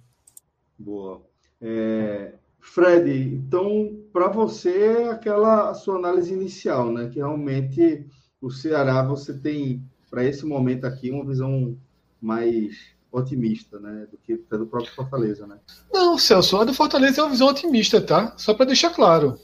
[0.77, 1.30] Boa.
[1.61, 7.09] É, Fred, então, para você, aquela sua análise inicial, né?
[7.09, 8.05] Que realmente
[8.41, 11.77] o Ceará, você tem, para esse momento aqui, uma visão
[12.21, 12.75] mais
[13.11, 14.07] otimista, né?
[14.09, 15.57] Do que do próprio Fortaleza, né?
[15.91, 18.33] Não, Celso, a do Fortaleza é uma visão otimista, tá?
[18.37, 19.37] Só para deixar claro.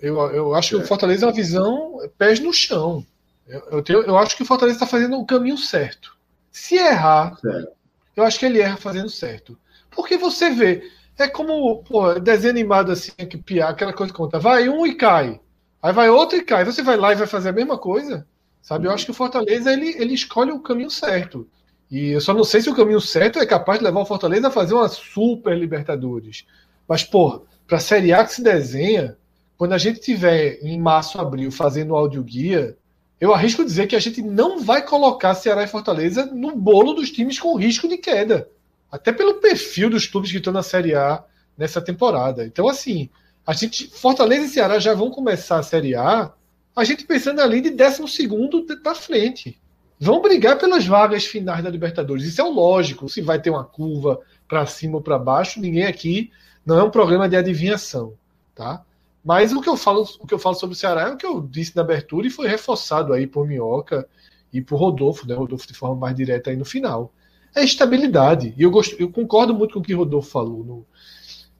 [0.00, 3.04] Eu, eu acho que o Fortaleza é uma visão pés no chão.
[3.46, 6.16] Eu, eu, tenho, eu acho que o Fortaleza está fazendo o caminho certo.
[6.50, 7.72] Se errar, certo.
[8.16, 9.58] eu acho que ele erra fazendo certo.
[9.90, 10.88] Porque você vê,
[11.20, 14.38] é como, pô, desenho animado assim, que piar, aquela coisa que conta.
[14.38, 15.40] Vai um e cai.
[15.82, 16.64] Aí vai outro e cai.
[16.64, 18.26] Você vai lá e vai fazer a mesma coisa.
[18.62, 18.86] Sabe?
[18.86, 21.48] Eu acho que o Fortaleza ele, ele escolhe o caminho certo.
[21.90, 24.48] E eu só não sei se o caminho certo é capaz de levar o Fortaleza
[24.48, 26.46] a fazer uma super Libertadores.
[26.86, 29.16] Mas, pô, para a Série A que se desenha,
[29.56, 32.76] quando a gente tiver em março, abril fazendo áudio guia,
[33.20, 37.10] eu arrisco dizer que a gente não vai colocar Ceará e Fortaleza no bolo dos
[37.10, 38.48] times com risco de queda.
[38.90, 41.24] Até pelo perfil dos clubes que estão na Série A
[41.56, 42.44] nessa temporada.
[42.44, 43.08] Então, assim,
[43.46, 46.32] a gente, Fortaleza e Ceará já vão começar a Série A
[46.74, 49.60] a gente pensando ali de 12 para frente.
[49.98, 52.24] Vão brigar pelas vagas finais da Libertadores.
[52.24, 53.08] Isso é lógico.
[53.08, 54.18] Se vai ter uma curva
[54.48, 56.30] para cima ou para baixo, ninguém aqui
[56.64, 58.14] não é um programa de adivinhação,
[58.54, 58.82] tá?
[59.22, 61.26] Mas o que eu falo, o que eu falo sobre o Ceará é o que
[61.26, 64.08] eu disse na abertura e foi reforçado aí por Minhoca
[64.52, 65.34] e por Rodolfo, né?
[65.34, 67.12] Rodolfo de forma mais direta aí no final.
[67.54, 68.54] É estabilidade.
[68.56, 70.64] E eu, gosto, eu concordo muito com o que o Rodolfo falou.
[70.64, 70.86] No,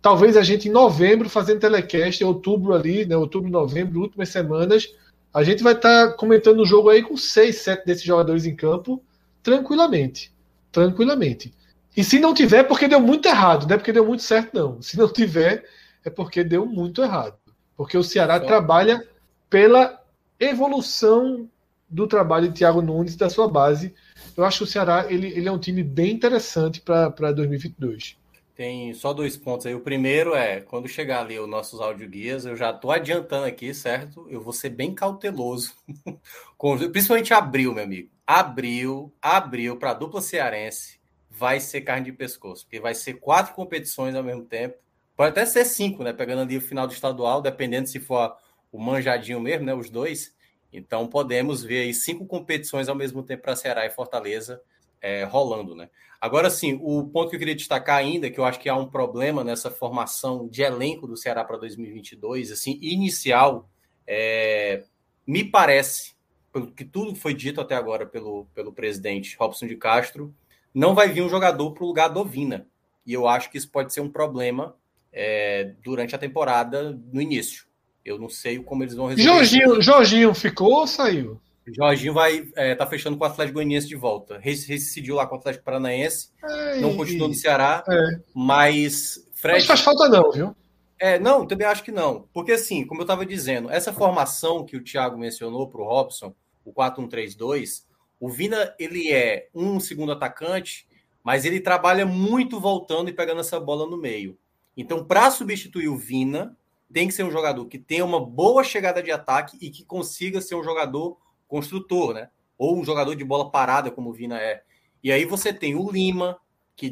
[0.00, 3.16] talvez a gente em novembro, fazendo telecast, em outubro ali, né?
[3.16, 4.88] Outubro, novembro, últimas semanas,
[5.32, 8.54] a gente vai estar tá comentando o jogo aí com seis, sete desses jogadores em
[8.54, 9.02] campo,
[9.42, 10.32] tranquilamente.
[10.72, 11.52] Tranquilamente.
[11.96, 14.54] E se não tiver, é porque deu muito errado, não é porque deu muito certo,
[14.54, 14.80] não.
[14.80, 15.64] Se não tiver,
[16.04, 17.36] é porque deu muito errado.
[17.76, 19.04] Porque o Ceará trabalha
[19.48, 20.00] pela
[20.38, 21.48] evolução
[21.90, 23.94] do trabalho de Thiago Nunes da sua base.
[24.36, 28.16] Eu acho que o Ceará ele, ele é um time bem interessante para 2022.
[28.54, 29.74] Tem só dois pontos aí.
[29.74, 34.26] O primeiro é, quando chegar ali os nossos audioguias, eu já estou adiantando aqui, certo?
[34.28, 35.74] Eu vou ser bem cauteloso.
[36.92, 38.10] Principalmente abril, meu amigo.
[38.26, 43.54] Abril, abril para a dupla cearense vai ser carne de pescoço, porque vai ser quatro
[43.54, 44.76] competições ao mesmo tempo.
[45.16, 46.12] Pode até ser cinco, né?
[46.12, 48.36] Pegando ali o final do estadual, dependendo se for
[48.70, 49.74] o manjadinho mesmo, né?
[49.74, 50.34] Os dois.
[50.72, 54.60] Então podemos ver aí cinco competições ao mesmo tempo para Ceará e Fortaleza
[55.00, 55.88] é, rolando, né?
[56.20, 58.86] Agora, sim, o ponto que eu queria destacar ainda, que eu acho que há um
[58.86, 63.70] problema nessa formação de elenco do Ceará para 2022, assim, inicial,
[64.06, 64.84] é,
[65.26, 66.14] me parece,
[66.52, 70.34] pelo que tudo foi dito até agora pelo, pelo presidente Robson de Castro,
[70.74, 72.66] não vai vir um jogador para o lugar do Vina.
[73.06, 74.76] E eu acho que isso pode ser um problema
[75.10, 77.69] é, durante a temporada no início.
[78.04, 79.30] Eu não sei como eles vão resolver.
[79.30, 81.40] Jorginho, Jorginho ficou ou saiu?
[81.66, 84.38] Jorginho vai é, tá fechando com o Atlético Goianiense de volta.
[84.38, 86.30] Rescindiu lá com o Atlético Paranaense.
[86.42, 87.84] É, não continuou no Ceará.
[87.88, 88.20] É.
[88.34, 89.58] Mas Fred.
[89.58, 90.56] Mas faz falta, não, viu?
[90.98, 92.28] É, não, também acho que não.
[92.32, 96.34] Porque, assim, como eu estava dizendo, essa formação que o Thiago mencionou para o Robson,
[96.62, 97.84] o 4-1-3-2,
[98.20, 100.86] o Vina ele é um segundo atacante,
[101.24, 104.38] mas ele trabalha muito voltando e pegando essa bola no meio.
[104.76, 106.54] Então, para substituir o Vina,
[106.92, 110.40] tem que ser um jogador que tenha uma boa chegada de ataque e que consiga
[110.40, 112.30] ser um jogador construtor, né?
[112.58, 114.62] Ou um jogador de bola parada, como o Vina é.
[115.02, 116.38] E aí você tem o Lima,
[116.76, 116.90] que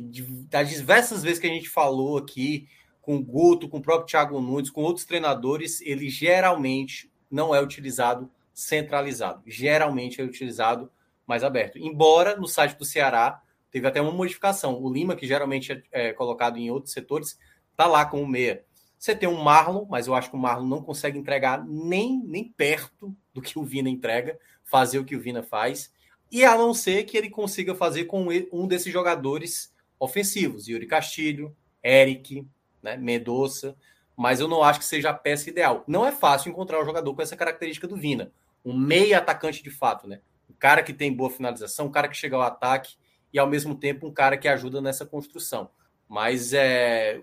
[0.51, 2.69] das diversas vezes que a gente falou aqui,
[3.01, 7.61] com o Guto, com o próprio Thiago Nunes, com outros treinadores, ele geralmente não é
[7.61, 9.43] utilizado centralizado.
[9.47, 10.91] Geralmente é utilizado
[11.27, 11.79] mais aberto.
[11.79, 13.41] Embora no site do Ceará
[13.71, 14.83] teve até uma modificação.
[14.83, 17.39] O Lima, que geralmente é, é colocado em outros setores,
[17.77, 18.65] tá lá com o meia.
[18.99, 22.45] Você tem um Marlon, mas eu acho que o Marlon não consegue entregar nem, nem
[22.45, 25.93] perto do que o Vina entrega, fazer o que o Vina faz.
[26.31, 31.57] E a não ser que ele consiga fazer com um desses jogadores ofensivos, Yuri Castilho,
[31.83, 32.47] Eric,
[32.83, 33.77] né, Medoça,
[34.17, 35.85] mas eu não acho que seja a peça ideal.
[35.87, 38.33] Não é fácil encontrar um jogador com essa característica do Vina,
[38.65, 40.21] um meia atacante de fato, né?
[40.51, 42.97] Um cara que tem boa finalização, um cara que chega ao ataque
[43.33, 45.71] e ao mesmo tempo um cara que ajuda nessa construção.
[46.09, 47.23] Mas é,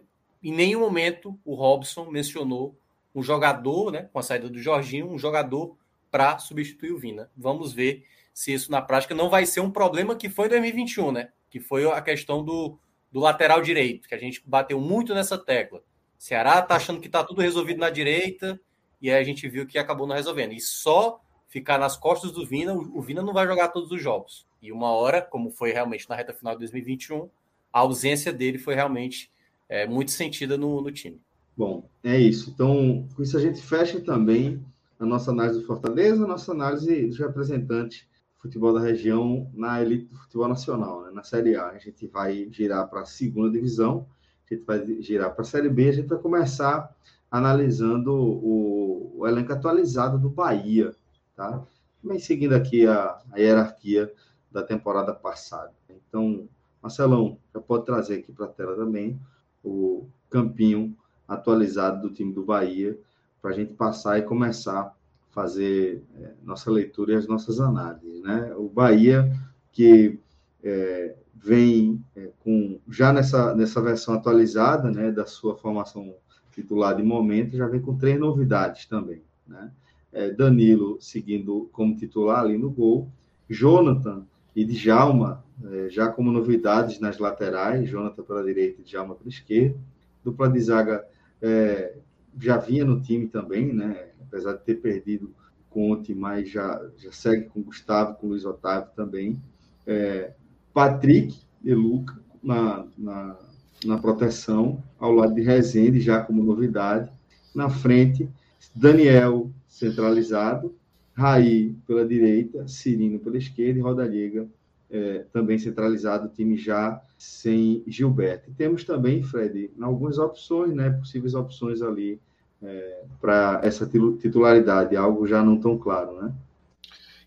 [0.50, 2.78] em nenhum momento o Robson mencionou
[3.14, 5.78] um jogador, né, com a saída do Jorginho, um jogador
[6.12, 7.32] para substituir o Vina.
[7.36, 11.12] Vamos ver se isso na prática não vai ser um problema que foi em 2021,
[11.12, 11.30] né?
[11.50, 12.78] Que foi a questão do,
[13.12, 15.82] do lateral direito, que a gente bateu muito nessa tecla.
[16.18, 18.60] Ceará tá achando que tá tudo resolvido na direita
[19.02, 20.54] e aí a gente viu que acabou não resolvendo.
[20.54, 24.46] E só ficar nas costas do Vina, o Vina não vai jogar todos os jogos.
[24.62, 27.30] E uma hora, como foi realmente na reta final de 2021,
[27.72, 29.32] a ausência dele foi realmente
[29.70, 31.20] é, muito sentida no, no time.
[31.56, 32.52] Bom, é isso.
[32.52, 34.64] Então, com isso a gente fecha também
[35.00, 38.02] a nossa análise do Fortaleza, a nossa análise dos representantes
[38.36, 41.12] do futebol da região na elite do futebol nacional, né?
[41.12, 41.70] na Série A.
[41.70, 44.06] A gente vai girar para a segunda divisão,
[44.50, 46.94] a gente vai girar para a Série B, a gente vai começar
[47.32, 50.94] analisando o, o elenco atualizado do Bahia,
[51.36, 51.64] tá?
[52.02, 54.14] Também seguindo aqui a, a hierarquia
[54.52, 55.74] da temporada passada.
[55.90, 56.48] Então,
[56.82, 59.20] Marcelão, já pode trazer aqui para a tela também
[59.66, 60.96] o campinho
[61.28, 62.98] atualizado do time do Bahia,
[63.42, 64.94] para a gente passar e começar a
[65.32, 68.22] fazer é, nossa leitura e as nossas análises.
[68.22, 68.54] Né?
[68.56, 69.32] O Bahia,
[69.72, 70.20] que
[70.64, 76.16] é, vem é, com já nessa, nessa versão atualizada né, da sua formação
[76.54, 79.22] titular de momento, já vem com três novidades também.
[79.48, 79.72] Né?
[80.16, 83.12] é, Danilo seguindo como titular ali no gol,
[83.50, 84.26] Jonathan
[84.56, 89.78] e Djalma, é, já como novidades nas laterais, Jonathan pela direita e Djalma pela esquerda,
[90.24, 91.06] dupla de zaga
[91.42, 91.98] é,
[92.40, 94.10] já vinha no time também, né?
[94.22, 95.34] apesar de ter perdido
[95.70, 99.42] Conte, mas já, já segue com Gustavo, com Luiz Otávio também,
[99.86, 100.32] é,
[100.74, 103.38] Patrick e Luca na, na,
[103.84, 107.12] na proteção, ao lado de Rezende, já como novidade,
[107.54, 108.30] na frente,
[108.74, 110.74] Daniel centralizado
[111.16, 114.48] Raí pela direita, Cirino pela esquerda e Rodallega
[114.92, 118.50] é, também centralizado, o time já sem Gilberto.
[118.50, 122.20] E temos também, Fred, algumas opções, né, possíveis opções ali
[122.62, 126.34] é, para essa titularidade, algo já não tão claro, né?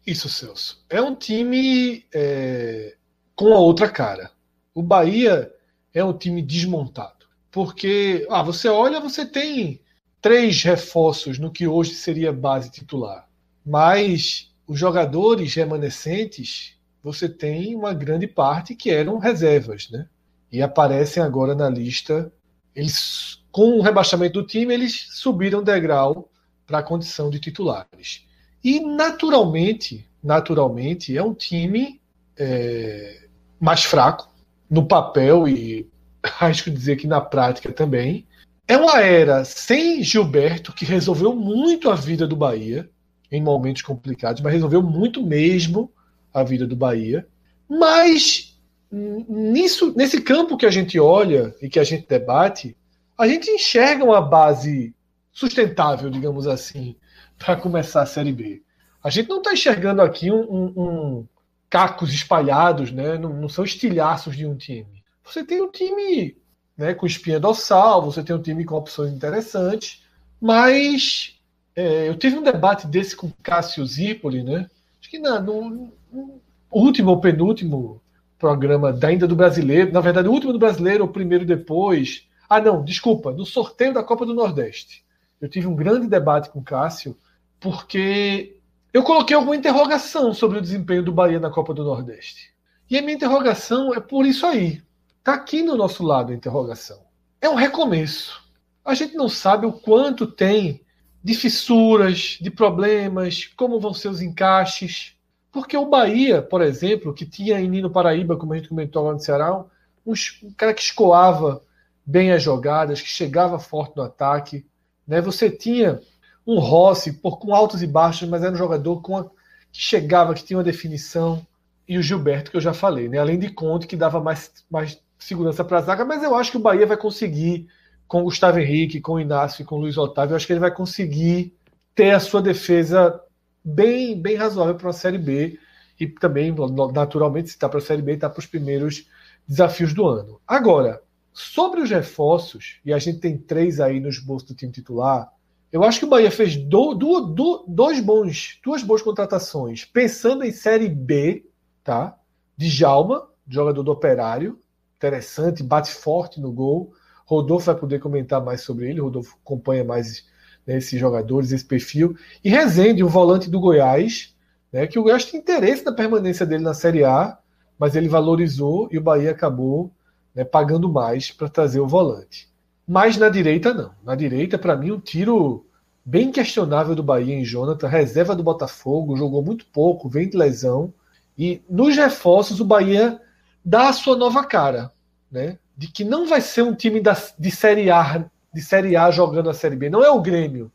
[0.06, 0.84] Isso, Celso.
[0.88, 2.96] É um time é,
[3.34, 4.30] com a outra cara.
[4.74, 5.52] O Bahia
[5.92, 7.26] é um time desmontado.
[7.50, 9.80] Porque, ah, você olha, você tem
[10.20, 13.27] três reforços no que hoje seria base titular.
[13.68, 20.06] Mas os jogadores remanescentes, você tem uma grande parte que eram reservas, né?
[20.50, 22.32] E aparecem agora na lista.
[22.74, 26.30] Eles, com o rebaixamento do time, eles subiram degrau
[26.66, 28.26] para a condição de titulares.
[28.64, 32.00] E naturalmente, naturalmente, é um time
[32.38, 33.28] é,
[33.60, 34.32] mais fraco
[34.70, 35.86] no papel e
[36.40, 38.26] acho dizer que na prática também.
[38.66, 42.88] É uma era sem Gilberto que resolveu muito a vida do Bahia
[43.30, 45.92] em momentos complicados, mas resolveu muito mesmo
[46.32, 47.26] a vida do Bahia.
[47.68, 48.58] Mas
[48.90, 52.76] nisso, nesse campo que a gente olha e que a gente debate,
[53.16, 54.94] a gente enxerga uma base
[55.32, 56.96] sustentável, digamos assim,
[57.38, 58.62] para começar a Série B.
[59.02, 61.28] A gente não está enxergando aqui um, um, um,
[61.70, 63.16] cacos espalhados, né?
[63.16, 65.04] Não, não, são estilhaços de um time.
[65.24, 66.36] Você tem um time
[66.76, 70.02] né, com espinha dorsal, você tem um time com opções interessantes,
[70.40, 71.37] mas
[71.78, 74.68] é, eu tive um debate desse com Cássio Zirpoli, né?
[75.00, 76.40] Acho que na, no, no
[76.72, 78.02] último ou penúltimo
[78.36, 82.26] programa da ainda do brasileiro, na verdade, o último do brasileiro, o primeiro depois.
[82.48, 85.04] Ah, não, desculpa, no sorteio da Copa do Nordeste.
[85.40, 87.16] Eu tive um grande debate com Cássio,
[87.60, 88.56] porque
[88.92, 92.52] eu coloquei alguma interrogação sobre o desempenho do Bahia na Copa do Nordeste.
[92.90, 94.82] E a minha interrogação é por isso aí.
[95.20, 96.98] Está aqui no nosso lado a interrogação.
[97.40, 98.42] É um recomeço.
[98.84, 100.80] A gente não sabe o quanto tem
[101.28, 105.14] de fissuras, de problemas, como vão ser os encaixes.
[105.52, 109.12] Porque o Bahia, por exemplo, que tinha em Nino Paraíba, como a gente comentou lá
[109.12, 109.62] no Ceará,
[110.06, 110.14] um,
[110.56, 111.60] cara que escoava
[112.04, 114.64] bem as jogadas, que chegava forte no ataque.
[115.06, 115.20] Né?
[115.20, 116.00] Você tinha
[116.46, 120.32] um Rossi, por, com altos e baixos, mas era um jogador com a, que chegava,
[120.32, 121.46] que tinha uma definição.
[121.86, 123.18] E o Gilberto, que eu já falei, né?
[123.18, 126.56] além de Conte, que dava mais, mais segurança para a zaga, mas eu acho que
[126.56, 127.68] o Bahia vai conseguir,
[128.08, 131.54] com Gustavo Henrique, com Inácio com Luiz Otávio, eu acho que ele vai conseguir
[131.94, 133.20] ter a sua defesa
[133.62, 135.58] bem, bem razoável para a Série B.
[136.00, 136.54] E também,
[136.92, 139.06] naturalmente, se está para a Série B, está para os primeiros
[139.46, 140.40] desafios do ano.
[140.46, 141.02] Agora,
[141.32, 145.30] sobre os reforços, e a gente tem três aí no esboço do time titular,
[145.70, 150.44] eu acho que o Bahia fez do, do, do, dois bons, duas boas contratações, pensando
[150.44, 151.44] em Série B,
[151.84, 152.16] tá?
[152.56, 154.58] De Jalma, jogador do Operário,
[154.96, 156.92] interessante, bate forte no gol.
[157.28, 160.26] Rodolfo vai poder comentar mais sobre ele, Rodolfo acompanha mais
[160.66, 162.16] né, esses jogadores, esse perfil.
[162.42, 164.34] E Rezende, o volante do Goiás,
[164.72, 167.36] né, que o Goiás tem interesse na permanência dele na Série A,
[167.78, 169.92] mas ele valorizou e o Bahia acabou
[170.34, 172.48] né, pagando mais para trazer o volante.
[172.86, 173.92] Mas na direita, não.
[174.02, 175.66] Na direita, para mim, um tiro
[176.02, 180.94] bem questionável do Bahia em Jonathan, reserva do Botafogo, jogou muito pouco, vem de lesão.
[181.36, 183.20] E nos reforços, o Bahia
[183.62, 184.90] dá a sua nova cara,
[185.30, 185.58] né?
[185.78, 189.48] De que não vai ser um time da, de Série A, de Série A jogando
[189.48, 189.88] a Série B.
[189.88, 190.70] Não é o Grêmio.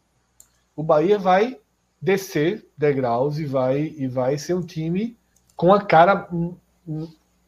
[0.76, 1.60] O Bahia vai
[2.02, 5.16] descer degraus e vai e vai ser um time
[5.56, 6.28] com a cara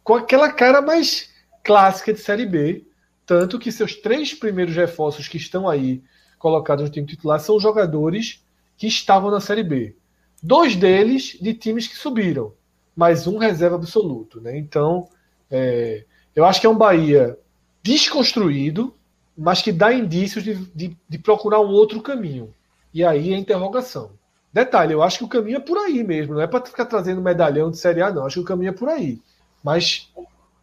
[0.04, 1.34] com aquela cara mais
[1.64, 2.86] clássica de Série B,
[3.26, 6.04] tanto que seus três primeiros reforços que estão aí
[6.38, 8.46] colocados no time titular são jogadores
[8.78, 9.96] que estavam na Série B.
[10.44, 12.54] Dois deles de times que subiram,
[12.96, 14.40] mas um reserva absoluto.
[14.40, 14.58] Né?
[14.58, 15.10] Então,
[15.50, 17.38] é, eu acho que é um Bahia
[17.86, 18.92] desconstruído,
[19.38, 22.52] mas que dá indícios de, de, de procurar um outro caminho.
[22.92, 24.10] E aí a interrogação.
[24.52, 27.22] Detalhe, eu acho que o caminho é por aí mesmo, não é para ficar trazendo
[27.22, 28.26] medalhão de Série A, não.
[28.26, 29.22] Acho que o caminho é por aí.
[29.64, 30.12] Mas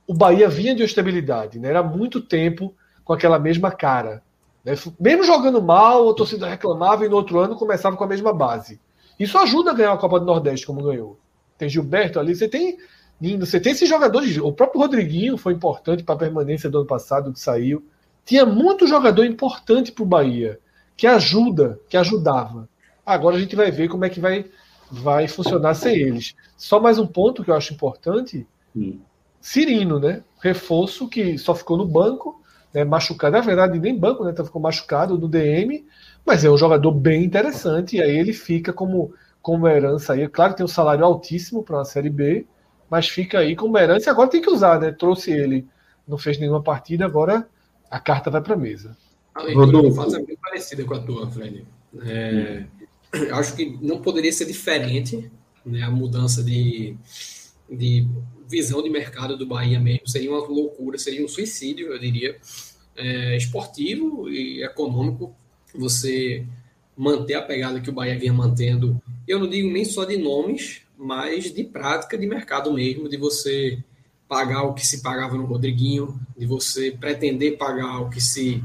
[0.05, 1.69] o Bahia vinha de estabilidade, né?
[1.69, 4.21] Era muito tempo com aquela mesma cara.
[4.65, 4.75] Né?
[4.99, 8.81] Mesmo jogando mal, a torcida reclamava e no outro ano começava com a mesma base.
[9.17, 11.17] Isso ajuda a ganhar a Copa do Nordeste, como ganhou.
[11.57, 12.79] Tem Gilberto ali, você tem
[13.39, 14.37] você tem esses jogadores.
[14.39, 17.87] O próprio Rodriguinho foi importante para a permanência do ano passado que saiu.
[18.25, 20.59] Tinha muito jogador importante para o Bahia,
[20.97, 22.69] que ajuda, que ajudava.
[23.07, 24.47] Agora a gente vai ver como é que vai,
[24.91, 26.35] vai funcionar sem eles.
[26.57, 28.47] Só mais um ponto que eu acho importante.
[28.75, 28.99] Hum.
[29.41, 30.23] Cirino, né?
[30.41, 32.41] Reforço que só ficou no banco,
[32.73, 32.85] né?
[32.85, 33.37] machucado.
[33.37, 34.31] Na verdade, nem banco, né?
[34.31, 35.85] Então ficou machucado no DM,
[36.25, 37.97] mas é um jogador bem interessante.
[37.97, 40.29] E aí ele fica como, como herança aí.
[40.29, 42.47] Claro que tem um salário altíssimo para uma Série B,
[42.93, 44.11] mas fica aí como herança.
[44.11, 44.93] Agora tem que usar, né?
[44.93, 45.67] Trouxe ele,
[46.07, 47.49] não fez nenhuma partida, agora
[47.91, 48.95] a carta vai para a mesa.
[49.35, 51.65] A leitura do Fato é bem parecida com a tua, Fred.
[52.05, 52.65] É,
[53.15, 55.31] eu acho que não poderia ser diferente
[55.65, 56.95] né, a mudança de,
[57.71, 58.07] de
[58.47, 60.07] visão de mercado do Bahia mesmo.
[60.07, 62.37] Seria uma loucura, seria um suicídio, eu diria,
[62.95, 65.35] é, esportivo e econômico.
[65.75, 66.45] Você
[66.95, 69.01] manter a pegada que o Bahia vinha mantendo.
[69.27, 73.83] Eu não digo nem só de nomes, mas de prática de mercado mesmo, de você
[74.29, 78.63] pagar o que se pagava no Rodriguinho, de você pretender pagar o que se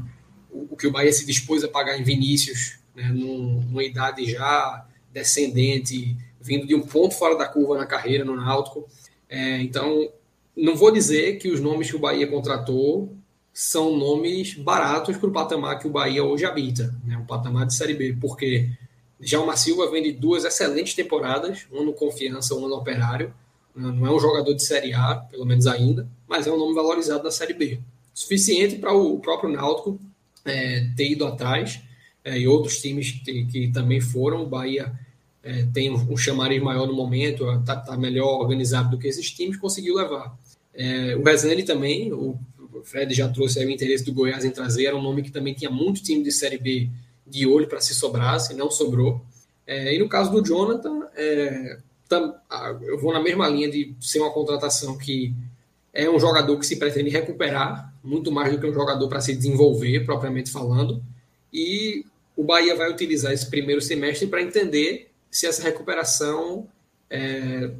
[0.50, 6.16] o que o Bahia se dispôs a pagar em Vinícius, né, numa idade já descendente,
[6.40, 8.88] vindo de um ponto fora da curva na carreira no Náutico.
[9.28, 10.10] É, então,
[10.56, 13.14] não vou dizer que os nomes que o Bahia contratou
[13.52, 17.74] são nomes baratos para o patamar que o Bahia hoje habita, né, um patamar de
[17.74, 18.70] Série B, porque
[19.20, 23.34] Djalma Silva vem de duas excelentes temporadas, uma no Confiança, uma no Operário.
[23.74, 27.24] Não é um jogador de Série A, pelo menos ainda, mas é um nome valorizado
[27.24, 27.78] na Série B.
[28.14, 29.98] Suficiente para o próprio Náutico
[30.44, 31.80] é, ter ido atrás,
[32.24, 34.42] é, e outros times que, que, também foram.
[34.42, 34.92] O Bahia
[35.42, 39.30] é, tem um, um chamariz maior no momento, está tá melhor organizado do que esses
[39.30, 40.36] times, conseguiu levar.
[40.74, 42.38] É, o Rezende também, o
[42.84, 45.70] Fred já trouxe o interesse do Goiás em trazer, era um nome que também tinha
[45.70, 46.88] muito time de Série B
[47.30, 49.20] de olho para se sobrasse, não sobrou.
[49.66, 52.34] É, e no caso do Jonathan, é, tam,
[52.82, 55.34] eu vou na mesma linha de ser uma contratação que
[55.92, 59.34] é um jogador que se pretende recuperar, muito mais do que um jogador para se
[59.34, 61.02] desenvolver, propriamente falando.
[61.52, 62.04] E
[62.36, 66.66] o Bahia vai utilizar esse primeiro semestre para entender se essa recuperação
[67.10, 67.70] está é,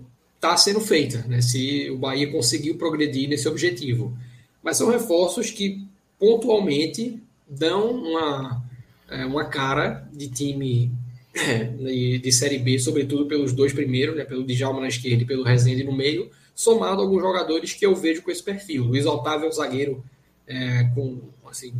[0.40, 1.40] tá sendo feita, né?
[1.40, 4.16] se o Bahia conseguiu progredir nesse objetivo.
[4.62, 5.86] Mas são reforços que
[6.18, 8.62] pontualmente dão uma,
[9.08, 10.92] é, uma cara de time
[11.34, 15.26] é, de, de, Série B, sobretudo pelos dois primeiros, né, pelo Djalma na esquerda e
[15.26, 18.84] pelo Rezende no meio, somado a alguns jogadores que eu vejo com esse perfil.
[18.84, 20.04] Luiz Otávio é um zagueiro
[20.46, 21.74] é, com assim,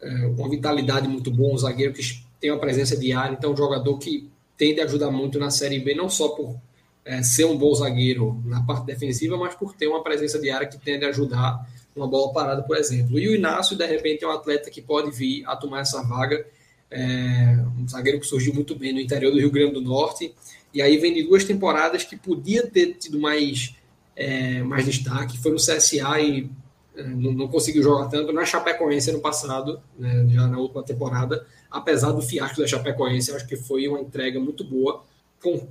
[0.00, 2.02] é, uma vitalidade muito bom, um zagueiro que
[2.40, 5.94] tem uma presença diária, então um jogador que tende a ajudar muito na Série B,
[5.94, 6.56] não só por
[7.04, 10.78] é, ser um bom zagueiro na parte defensiva, mas por ter uma presença diária que
[10.78, 13.18] tende a ajudar uma bola parada, por exemplo.
[13.18, 16.44] E o Inácio, de repente, é um atleta que pode vir a tomar essa vaga
[16.90, 20.34] é, um zagueiro que surgiu muito bem no interior do Rio Grande do Norte,
[20.72, 23.74] e aí vem de duas temporadas que podia ter tido mais,
[24.14, 26.50] é, mais destaque, foi no CSA e
[26.96, 31.46] é, não, não, conseguiu jogar tanto, na Chapecoense no passado, né, já na última temporada,
[31.70, 35.04] apesar do fiasco da Chapecoense, acho que foi uma entrega muito boa,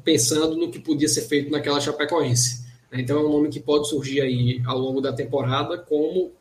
[0.03, 2.65] pensando no que podia ser feito naquela Chapecoense.
[2.91, 6.31] Então é um nome que pode surgir aí ao longo da temporada como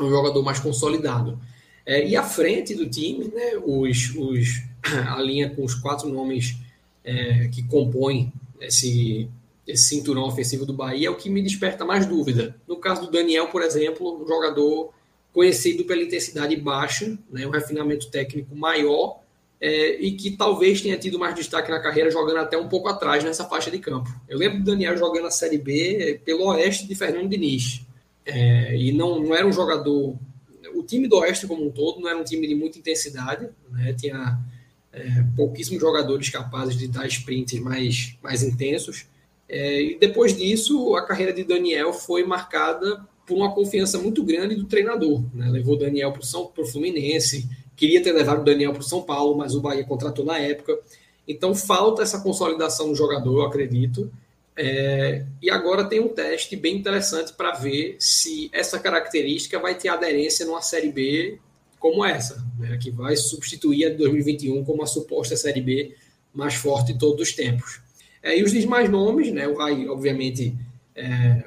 [0.00, 1.38] um jogador mais consolidado.
[1.84, 4.62] É, e à frente do time, né, os, os,
[5.08, 6.56] a linha com os quatro nomes
[7.04, 9.28] é, que compõem esse,
[9.66, 12.56] esse cinturão ofensivo do Bahia é o que me desperta mais dúvida.
[12.66, 14.92] No caso do Daniel, por exemplo, um jogador
[15.32, 19.20] conhecido pela intensidade baixa, né, um refinamento técnico maior
[19.60, 23.22] é, e que talvez tenha tido mais destaque na carreira jogando até um pouco atrás
[23.22, 24.12] nessa faixa de campo.
[24.28, 27.80] Eu lembro do Daniel jogando a Série B pelo oeste de Fernando Diniz.
[28.26, 30.16] É, e não, não era um jogador
[30.82, 33.94] o time do Oeste como um todo não era um time de muita intensidade, né?
[33.94, 34.38] tinha
[34.92, 39.06] é, pouquíssimos jogadores capazes de dar sprints mais, mais intensos.
[39.48, 44.54] É, e depois disso, a carreira de Daniel foi marcada por uma confiança muito grande
[44.54, 45.22] do treinador.
[45.32, 45.48] Né?
[45.48, 49.60] Levou Daniel para o Fluminense, queria ter levado Daniel para o São Paulo, mas o
[49.60, 50.78] Bahia contratou na época.
[51.26, 54.10] Então falta essa consolidação do jogador, eu acredito.
[54.56, 59.88] É, e agora tem um teste bem interessante para ver se essa característica vai ter
[59.88, 61.38] aderência numa Série B
[61.78, 65.96] como essa, né, que vai substituir a de 2021 como a suposta Série B
[66.32, 67.80] mais forte de todos os tempos.
[68.22, 70.54] É, e os demais nomes, né, o Rai, obviamente,
[70.94, 71.44] é,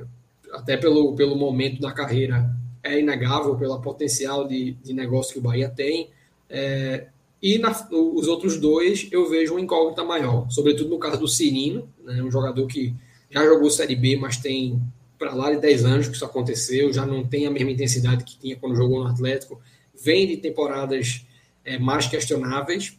[0.52, 2.50] até pelo, pelo momento da carreira,
[2.84, 6.10] é inegável pelo potencial de, de negócio que o Bahia tem.
[6.50, 7.08] É,
[7.42, 11.88] e na, os outros dois eu vejo uma incógnita maior, sobretudo no caso do Cirino,
[12.04, 12.94] né, um jogador que
[13.30, 14.82] já jogou Série B, mas tem
[15.18, 18.38] para lá de 10 anos que isso aconteceu, já não tem a mesma intensidade que
[18.38, 19.62] tinha quando jogou no Atlético,
[20.02, 21.26] vem de temporadas
[21.64, 22.98] é, mais questionáveis,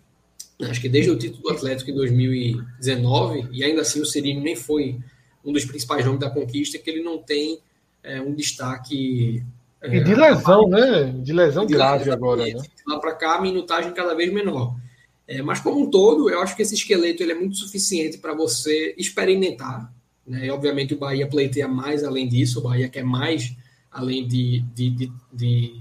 [0.63, 4.57] acho que desde o título do Atlético em 2019, e ainda assim o Cirino nem
[4.57, 4.99] foi
[5.45, 7.61] um dos principais nomes da conquista, que ele não tem
[8.03, 9.43] é, um destaque
[9.87, 11.15] e de lesão, né?
[11.23, 12.45] De lesão de grave agora.
[12.45, 12.55] Né?
[12.87, 14.77] Lá para cá, a minutagem cada vez menor.
[15.27, 18.33] É, mas, como um todo, eu acho que esse esqueleto ele é muito suficiente para
[18.35, 19.93] você experimentar.
[20.27, 20.47] Né?
[20.47, 23.55] E, obviamente, o Bahia pleiteia mais além disso, o Bahia quer mais
[23.91, 25.81] além de, de, de, de,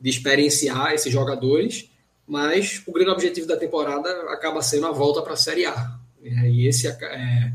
[0.00, 1.88] de experienciar esses jogadores.
[2.26, 5.98] Mas o grande objetivo da temporada acaba sendo a volta para a Série A.
[6.22, 7.52] E esse é,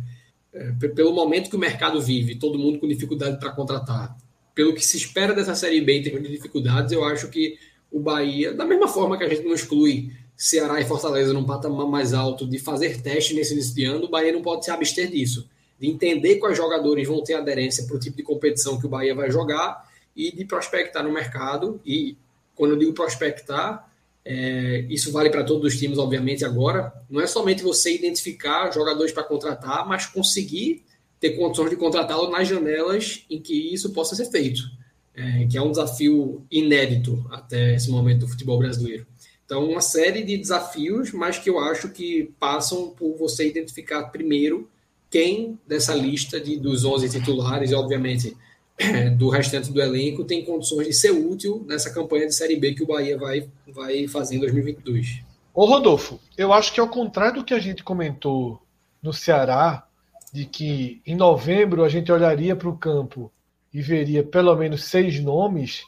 [0.54, 4.18] é, pelo momento que o mercado vive, todo mundo com dificuldade para contratar,
[4.56, 7.60] pelo que se espera dessa Série B em termos de dificuldades, eu acho que
[7.92, 11.88] o Bahia, da mesma forma que a gente não exclui Ceará e Fortaleza num patamar
[11.88, 15.10] mais alto de fazer teste nesse início de ano, o Bahia não pode se abster
[15.12, 15.50] disso.
[15.80, 19.14] De entender quais jogadores vão ter aderência para o tipo de competição que o Bahia
[19.14, 21.82] vai jogar e de prospectar no mercado.
[21.86, 22.18] E
[22.56, 23.90] quando eu digo prospectar,
[24.24, 26.94] é, isso vale para todos os times, obviamente, agora.
[27.10, 30.84] Não é somente você identificar jogadores para contratar, mas conseguir
[31.26, 34.62] ter condições de contratá-lo nas janelas em que isso possa ser feito,
[35.16, 39.08] é, que é um desafio inédito até esse momento do futebol brasileiro.
[39.44, 44.70] Então, uma série de desafios, mas que eu acho que passam por você identificar primeiro
[45.10, 48.38] quem dessa lista de, dos 11 titulares, e obviamente
[49.18, 52.84] do restante do elenco, tem condições de ser útil nessa campanha de Série B que
[52.84, 55.24] o Bahia vai, vai fazer em 2022.
[55.54, 58.62] Ô Rodolfo, eu acho que ao contrário do que a gente comentou
[59.02, 59.88] no Ceará,
[60.36, 63.32] de que em novembro a gente olharia para o campo
[63.74, 65.86] e veria pelo menos seis nomes,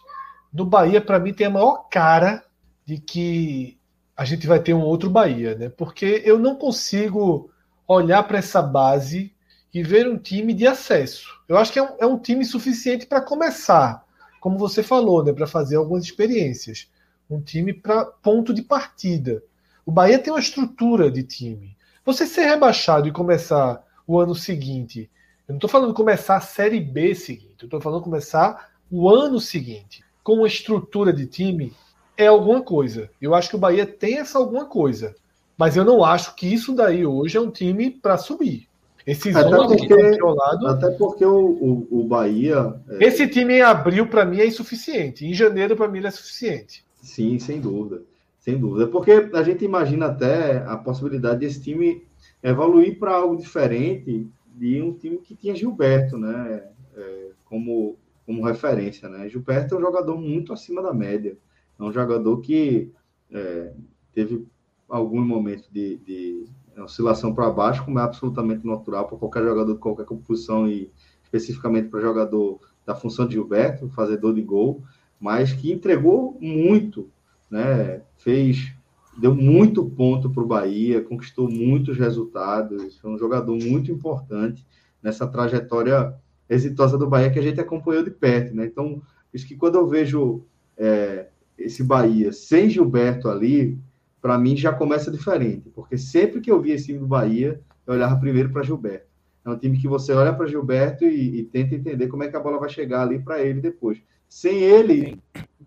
[0.54, 2.42] no Bahia, para mim, tem a maior cara
[2.86, 3.78] de que
[4.16, 5.68] a gente vai ter um outro Bahia, né?
[5.68, 7.52] Porque eu não consigo
[7.86, 9.36] olhar para essa base
[9.74, 11.28] e ver um time de acesso.
[11.46, 14.06] Eu acho que é um, é um time suficiente para começar,
[14.40, 15.34] como você falou, né?
[15.34, 16.90] Para fazer algumas experiências.
[17.30, 19.44] Um time para ponto de partida.
[19.86, 21.76] O Bahia tem uma estrutura de time.
[22.06, 25.10] Você ser rebaixado e começar o ano seguinte,
[25.48, 29.40] eu não estou falando começar a Série B seguinte, eu estou falando começar o ano
[29.40, 31.74] seguinte com uma estrutura de time
[32.18, 33.10] é alguma coisa.
[33.22, 35.16] Eu acho que o Bahia tem essa alguma coisa.
[35.58, 38.68] Mas eu não acho que isso daí hoje é um time para subir.
[39.06, 42.76] Esses até porque, que lado, até porque o, o, o Bahia.
[42.90, 43.06] É...
[43.06, 45.26] Esse time em abril, para mim, é insuficiente.
[45.26, 46.84] Em janeiro, para mim, ele é suficiente.
[47.02, 48.02] Sim, sem dúvida.
[48.40, 48.88] Sem dúvida.
[48.88, 52.04] Porque a gente imagina até a possibilidade desse time
[52.50, 56.64] evoluir para algo diferente de um time que tinha Gilberto, né?
[56.96, 59.30] É, como, como referência, né?
[59.30, 61.38] Gilberto é um jogador muito acima da média.
[61.80, 62.92] É um jogador que
[63.32, 63.74] é,
[64.14, 64.46] teve
[64.90, 66.46] algum momento de, de
[66.82, 70.92] oscilação para baixo, como é absolutamente natural para qualquer jogador de qualquer posição e
[71.24, 74.82] especificamente para jogador da função de Gilberto, fazedor de gol,
[75.20, 77.10] mas que entregou muito,
[77.50, 78.02] né?
[78.16, 78.74] Fez,
[79.18, 84.66] deu muito ponto para o Bahia, conquistou muitos resultados, foi um jogador muito importante
[85.02, 86.14] nessa trajetória
[86.50, 88.66] exitosa do Bahia que a gente acompanhou de perto, né?
[88.66, 89.02] Então,
[89.34, 90.46] isso que quando eu vejo
[90.78, 93.78] é, esse Bahia sem Gilberto ali,
[94.22, 97.94] para mim já começa diferente, porque sempre que eu via esse time do Bahia, eu
[97.94, 99.08] olhava primeiro para Gilberto.
[99.46, 102.36] É um time que você olha para Gilberto e, e, tenta entender como é que
[102.36, 104.02] a bola vai chegar ali para ele depois.
[104.28, 105.18] Sem ele,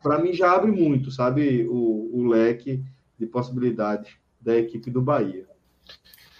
[0.02, 2.84] para mim já abre muito, sabe, o, o, leque
[3.20, 5.46] de possibilidades da equipe do Bahia.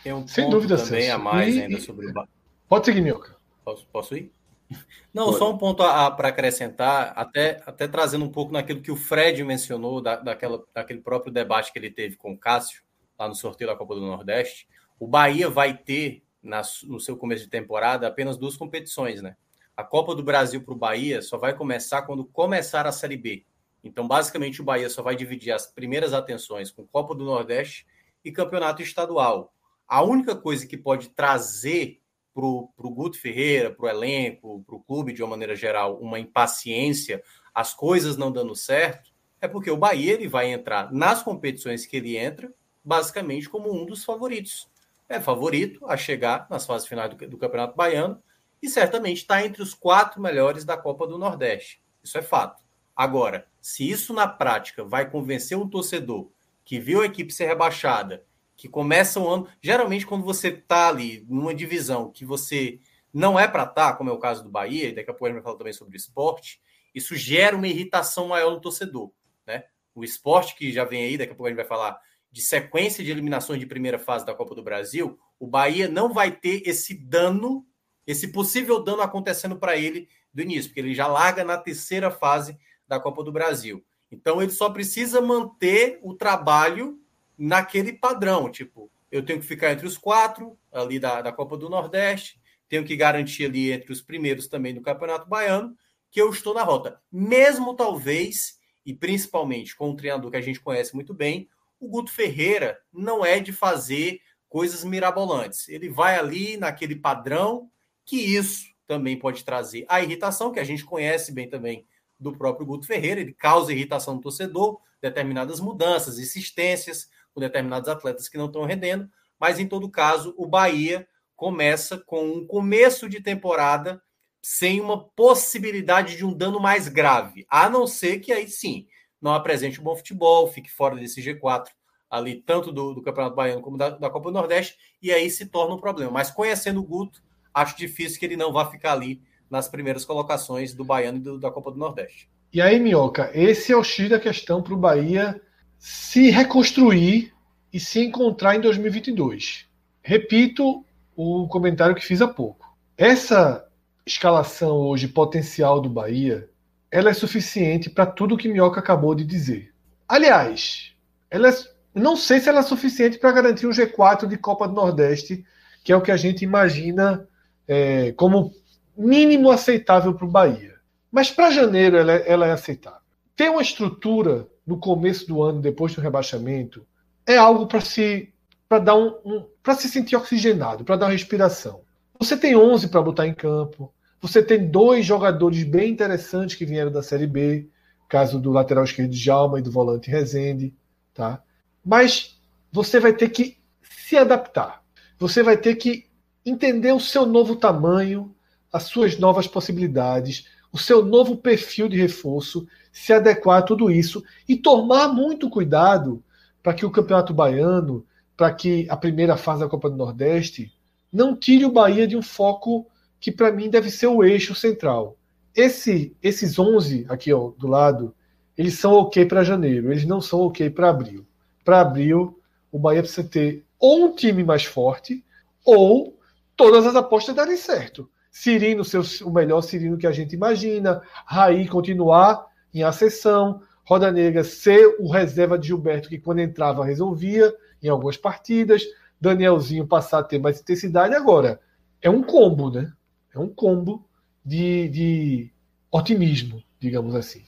[0.02, 1.14] Tem um Sem dúvida também Celso.
[1.14, 2.28] a mais e, ainda sobre o Bahia.
[2.66, 3.36] Pode seguir, Milka.
[3.62, 4.32] Posso, posso ir?
[5.12, 5.38] Não, Pode.
[5.38, 10.00] só um ponto para acrescentar, até, até trazendo um pouco naquilo que o Fred mencionou,
[10.00, 12.82] da, daquela, daquele próprio debate que ele teve com o Cássio,
[13.18, 14.66] lá no sorteio da Copa do Nordeste.
[14.98, 19.36] O Bahia vai ter, na, no seu começo de temporada, apenas duas competições, né?
[19.76, 23.44] A Copa do Brasil para o Bahia só vai começar quando começar a Série B.
[23.82, 27.86] Então, basicamente, o Bahia só vai dividir as primeiras atenções com Copa do Nordeste
[28.24, 29.52] e Campeonato Estadual.
[29.88, 32.00] A única coisa que pode trazer
[32.32, 36.18] para o Guto Ferreira, para o elenco, para o clube de uma maneira geral, uma
[36.18, 37.22] impaciência,
[37.54, 39.10] as coisas não dando certo,
[39.40, 42.52] é porque o Bahia ele vai entrar nas competições que ele entra,
[42.84, 44.68] basicamente como um dos favoritos.
[45.08, 48.22] É favorito a chegar nas fases finais do, do Campeonato Baiano
[48.62, 51.82] e certamente está entre os quatro melhores da Copa do Nordeste.
[52.02, 52.62] Isso é fato.
[52.94, 56.30] Agora, se isso na prática vai convencer um torcedor
[56.64, 58.24] que viu a equipe ser rebaixada
[58.56, 59.48] que começa o ano.
[59.62, 62.78] Geralmente, quando você está ali numa divisão que você
[63.12, 65.24] não é para estar, tá, como é o caso do Bahia, e daqui a pouco
[65.24, 66.60] a gente vai falar também sobre o esporte,
[66.94, 69.10] isso gera uma irritação maior no torcedor.
[69.46, 69.64] Né?
[69.94, 71.98] O esporte que já vem aí, daqui a pouco a gente vai falar
[72.30, 76.30] de sequência de eliminações de primeira fase da Copa do Brasil, o Bahia não vai
[76.30, 77.66] ter esse dano,
[78.06, 82.56] esse possível dano acontecendo para ele do início, porque ele já larga na terceira fase
[82.90, 83.84] da Copa do Brasil.
[84.10, 87.00] Então ele só precisa manter o trabalho
[87.38, 91.70] naquele padrão, tipo, eu tenho que ficar entre os quatro ali da, da Copa do
[91.70, 95.74] Nordeste, tenho que garantir ali entre os primeiros também do Campeonato Baiano,
[96.10, 97.00] que eu estou na rota.
[97.10, 101.48] Mesmo talvez, e principalmente com um treinador que a gente conhece muito bem,
[101.78, 105.68] o Guto Ferreira não é de fazer coisas mirabolantes.
[105.68, 107.70] Ele vai ali naquele padrão,
[108.04, 111.86] que isso também pode trazer a irritação, que a gente conhece bem também
[112.20, 118.28] do próprio Guto Ferreira, ele causa irritação no torcedor, determinadas mudanças, insistências, com determinados atletas
[118.28, 123.20] que não estão rendendo, mas em todo caso, o Bahia começa com um começo de
[123.20, 124.02] temporada
[124.42, 128.86] sem uma possibilidade de um dano mais grave, a não ser que aí sim
[129.20, 131.68] não apresente um bom futebol, fique fora desse G4
[132.10, 135.46] ali tanto do, do Campeonato Baiano como da, da, Copa do Nordeste, e aí se
[135.46, 136.10] torna um problema.
[136.10, 137.22] Mas conhecendo o Guto,
[137.54, 141.38] acho difícil que ele não vá ficar ali nas primeiras colocações do Baiano e do,
[141.38, 142.28] da Copa do Nordeste.
[142.52, 145.40] E aí, Minhoca, esse é o X da questão para o Bahia
[145.78, 147.32] se reconstruir
[147.72, 149.66] e se encontrar em 2022.
[150.02, 150.84] Repito
[151.16, 152.66] o comentário que fiz há pouco.
[152.96, 153.66] Essa
[154.06, 156.48] escalação hoje potencial do Bahia,
[156.90, 159.72] ela é suficiente para tudo que Minhoca acabou de dizer.
[160.08, 160.92] Aliás,
[161.30, 161.54] ela é,
[161.94, 165.44] não sei se ela é suficiente para garantir um G4 de Copa do Nordeste,
[165.84, 167.28] que é o que a gente imagina
[167.66, 168.52] é, como
[169.00, 170.74] mínimo aceitável para o Bahia.
[171.10, 173.00] Mas para janeiro ela, é, ela é aceitável.
[173.34, 176.86] Ter uma estrutura no começo do ano, depois do rebaixamento,
[177.26, 178.32] é algo para se
[178.68, 181.80] para dar um, um para se sentir oxigenado, para dar uma respiração.
[182.18, 183.92] Você tem 11 para botar em campo.
[184.20, 187.68] Você tem dois jogadores bem interessantes que vieram da Série B,
[188.08, 190.74] caso do lateral esquerdo Jalma e do volante Rezende,
[191.14, 191.42] tá?
[191.84, 192.38] Mas
[192.70, 194.82] você vai ter que se adaptar.
[195.18, 196.06] Você vai ter que
[196.44, 198.34] entender o seu novo tamanho,
[198.72, 204.22] as suas novas possibilidades, o seu novo perfil de reforço, se adequar a tudo isso
[204.48, 206.22] e tomar muito cuidado
[206.62, 208.04] para que o Campeonato Baiano,
[208.36, 210.72] para que a primeira fase da Copa do Nordeste
[211.12, 212.86] não tire o Bahia de um foco
[213.18, 215.16] que para mim deve ser o eixo central.
[215.54, 218.14] Esse, esses 11 aqui ó, do lado,
[218.56, 221.26] eles são ok para janeiro, eles não são ok para abril.
[221.64, 222.38] Para abril,
[222.70, 225.24] o Bahia precisa ter ou um time mais forte
[225.64, 226.16] ou
[226.56, 228.08] todas as apostas darem certo.
[228.30, 228.82] Cirino
[229.24, 235.10] o melhor Cirino que a gente imagina, Raí continuar em acessão, Roda Negra ser o
[235.10, 237.52] reserva de Gilberto que quando entrava resolvia
[237.82, 238.84] em algumas partidas,
[239.20, 241.14] Danielzinho passar a ter mais intensidade.
[241.14, 241.60] Agora,
[242.00, 242.92] é um combo, né?
[243.34, 244.06] É um combo
[244.44, 245.50] de, de
[245.90, 247.42] otimismo, digamos assim.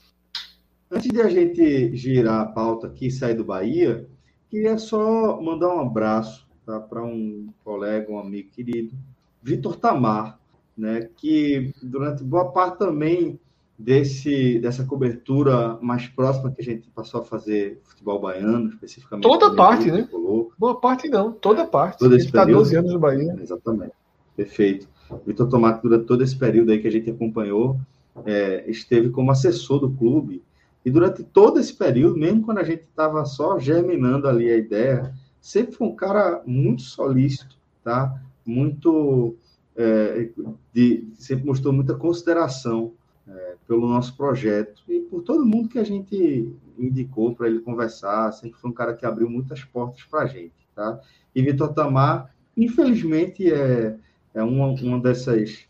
[0.91, 4.07] Antes de a gente girar a pauta aqui e sair do Bahia,
[4.49, 8.93] queria só mandar um abraço tá, para um colega, um amigo querido,
[9.41, 10.39] Vitor Tamar,
[10.77, 13.39] né, que durante boa parte também
[13.77, 19.23] desse, dessa cobertura mais próxima que a gente passou a fazer futebol baiano, especificamente.
[19.23, 20.07] Toda parte, né?
[20.57, 21.99] Boa parte não, toda parte.
[21.99, 23.35] Todo esse está 12 anos no Bahia.
[23.41, 23.93] Exatamente.
[24.35, 24.87] Perfeito.
[25.25, 27.77] Vitor Tomato, durante todo esse período aí que a gente acompanhou,
[28.25, 30.41] é, esteve como assessor do clube.
[30.85, 35.13] E durante todo esse período, mesmo quando a gente estava só germinando ali a ideia,
[35.41, 38.21] sempre foi um cara muito solícito, tá?
[38.45, 39.35] Muito
[39.75, 40.29] é,
[40.73, 42.93] de, sempre mostrou muita consideração
[43.27, 48.31] é, pelo nosso projeto e por todo mundo que a gente indicou para ele conversar.
[48.31, 50.53] Sempre foi um cara que abriu muitas portas para a gente.
[50.75, 50.99] Tá?
[51.33, 53.95] E Vitor Tamar, infelizmente, é,
[54.33, 55.65] é uma, uma dessas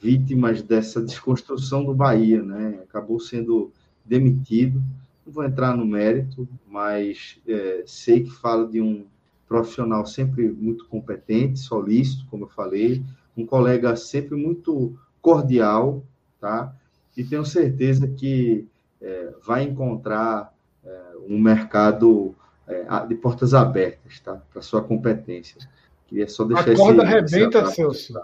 [0.00, 2.42] vítimas dessa desconstrução do Bahia.
[2.42, 2.80] Né?
[2.82, 3.72] Acabou sendo
[4.04, 4.82] demitido.
[5.24, 9.04] Não vou entrar no mérito, mas é, sei que fala de um
[9.48, 13.02] profissional sempre muito competente, solícito, como eu falei,
[13.36, 16.02] um colega sempre muito cordial,
[16.40, 16.74] tá?
[17.16, 18.66] E tenho certeza que
[19.00, 20.52] é, vai encontrar
[20.84, 22.34] é, um mercado
[22.66, 24.40] é, de portas abertas, tá?
[24.52, 25.56] Para sua competência.
[26.06, 28.14] Queria só deixar A corda esse, arrebenta, esse Celso.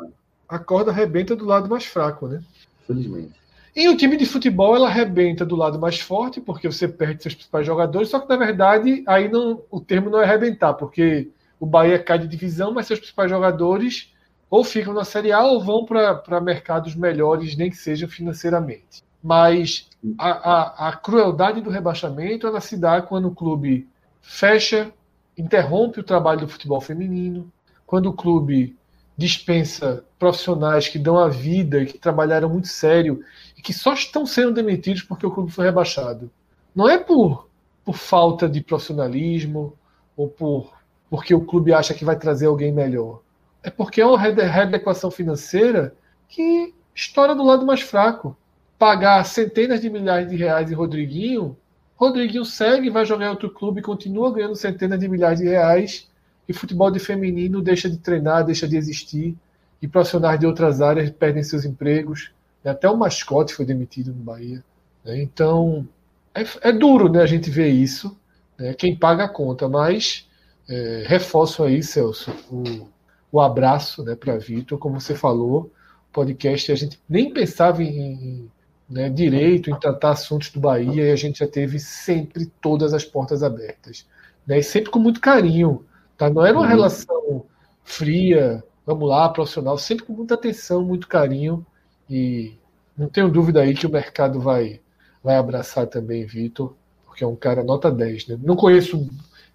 [0.48, 2.42] A corda arrebenta do lado mais fraco, né?
[2.86, 3.42] Felizmente.
[3.74, 7.34] E o time de futebol ela arrebenta do lado mais forte, porque você perde seus
[7.34, 11.64] principais jogadores, só que na verdade aí não, o termo não é arrebentar, porque o
[11.64, 14.11] Bahia cai de divisão, mas seus principais jogadores
[14.52, 19.02] ou ficam na Série A ou vão para mercados melhores, nem que seja financeiramente.
[19.24, 19.88] Mas
[20.18, 23.88] a, a, a, crueldade do rebaixamento ela se dá quando o clube
[24.20, 24.92] fecha,
[25.38, 27.50] interrompe o trabalho do futebol feminino,
[27.86, 28.76] quando o clube
[29.16, 33.24] dispensa profissionais que dão a vida, que trabalharam muito sério
[33.56, 36.30] e que só estão sendo demitidos porque o clube foi rebaixado.
[36.74, 37.48] Não é por,
[37.82, 39.72] por falta de profissionalismo
[40.14, 40.74] ou por
[41.08, 43.22] porque o clube acha que vai trazer alguém melhor
[43.62, 45.94] é porque é uma readequação financeira
[46.28, 48.36] que estoura do lado mais fraco.
[48.78, 51.56] Pagar centenas de milhares de reais em Rodriguinho,
[52.02, 56.08] Rodriguinho segue, vai jogar em outro clube, continua ganhando centenas de milhares de reais,
[56.48, 59.36] e futebol de feminino deixa de treinar, deixa de existir,
[59.80, 62.32] e profissionais de outras áreas perdem seus empregos.
[62.64, 64.64] Até o mascote foi demitido no Bahia.
[65.04, 65.22] Né?
[65.22, 65.86] Então,
[66.34, 68.16] é, é, duro né, a gente ver isso.
[68.58, 68.74] Né?
[68.74, 70.28] Quem paga a conta, mas
[70.68, 72.88] é, reforço aí, Celso, o,
[73.32, 74.78] o abraço né, para Vitor.
[74.78, 75.72] Como você falou,
[76.12, 78.48] podcast a gente nem pensava em
[78.88, 83.04] né, direito, em tratar assuntos do Bahia, e a gente já teve sempre todas as
[83.04, 84.06] portas abertas.
[84.46, 85.84] Né, e sempre com muito carinho.
[86.18, 86.28] Tá?
[86.28, 86.68] Não era uma uhum.
[86.68, 87.46] relação
[87.82, 91.64] fria, vamos lá, profissional, sempre com muita atenção, muito carinho.
[92.10, 92.58] E
[92.96, 94.78] não tenho dúvida aí que o mercado vai,
[95.24, 96.74] vai abraçar também Vitor,
[97.06, 98.28] porque é um cara nota 10.
[98.28, 98.38] Né?
[98.42, 99.08] Não conheço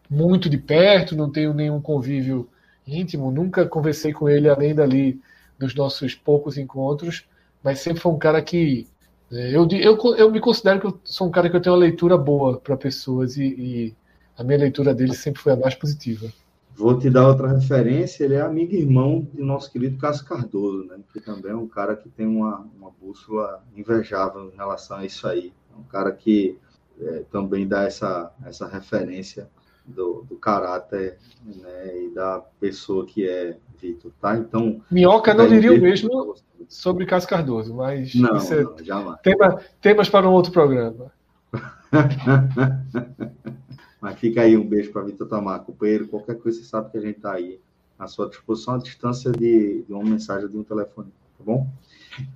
[0.09, 2.49] muito de perto, não tenho nenhum convívio
[2.87, 5.21] íntimo, nunca conversei com ele além dali
[5.59, 7.27] dos nossos poucos encontros,
[7.63, 8.87] mas sempre foi um cara que
[9.31, 11.81] é, eu, eu, eu me considero que eu sou um cara que eu tenho uma
[11.81, 13.95] leitura boa para pessoas e, e,
[14.37, 16.31] a minha leitura dele sempre foi a mais positiva.
[16.75, 20.85] Vou te dar outra referência, ele é amigo e irmão de nosso querido Cássio Cardoso,
[20.85, 20.99] né?
[21.11, 25.27] que também é um cara que tem uma, uma bússola invejável em relação a isso
[25.27, 25.51] aí.
[25.75, 26.55] É um cara que
[27.01, 29.49] é, também dá essa, essa referência
[29.87, 34.35] do, do caráter né, e da pessoa que é Vitor, tá?
[34.35, 34.81] Então.
[34.91, 36.35] Minhoca não diria o mesmo
[36.67, 39.21] sobre Cássio Cardoso, mas não, é não, jamais.
[39.21, 41.11] Tema, temas para um outro programa.
[44.01, 46.07] mas fica aí um beijo para Vitor Tamar, companheiro.
[46.07, 47.59] Qualquer coisa, você sabe que a gente está aí
[47.97, 51.67] à sua disposição, à distância de, de uma mensagem de um telefone, tá bom?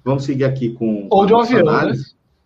[0.04, 1.08] Vamos seguir aqui com.
[1.10, 1.66] Ou de um avião.
[1.66, 1.94] Né?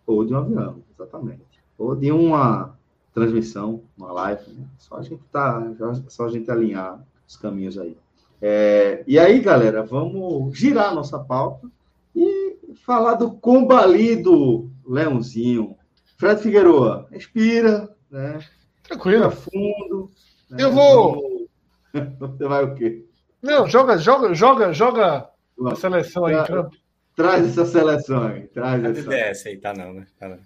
[0.06, 1.42] Ou de um avião, exatamente.
[1.78, 2.74] Ou de uma
[3.16, 4.42] transmissão, uma live.
[4.52, 4.66] Né?
[4.78, 5.62] Só a gente tá,
[6.06, 7.96] só a gente alinhar os caminhos aí.
[8.42, 11.66] É, e aí, galera, vamos girar a nossa pauta
[12.14, 15.74] e falar do combalido Leãozinho.
[16.18, 18.38] Fred Figueroa, respira, né?
[18.82, 19.30] Tranquilo.
[19.30, 20.10] fundo.
[20.50, 20.62] Né?
[20.62, 21.48] Eu vou.
[22.20, 23.02] Você vai o quê?
[23.42, 25.30] Não, joga, joga, joga, joga
[25.64, 26.68] a seleção aí, Tra...
[27.14, 28.46] Traz essa seleção aí.
[28.48, 29.14] Traz essa.
[29.14, 30.06] essa aí, tá não, né?
[30.18, 30.38] Tá não.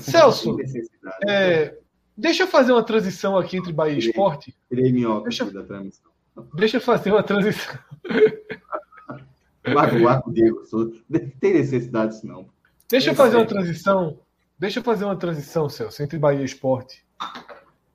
[0.00, 0.56] Celso,
[1.26, 1.78] é,
[2.18, 4.54] deixa eu fazer uma transição aqui entre Bahia e Esporte.
[4.68, 5.44] Tirei minhoca deixa...
[5.44, 6.10] da transmissão.
[6.54, 7.78] Deixa eu fazer uma transição.
[9.74, 10.62] Marco, Marco Diego,
[11.40, 12.48] tem necessidade disso não.
[12.88, 14.18] Deixa eu fazer uma transição.
[14.58, 17.04] Deixa eu fazer uma transição, Celso, entre Bahia e Esporte.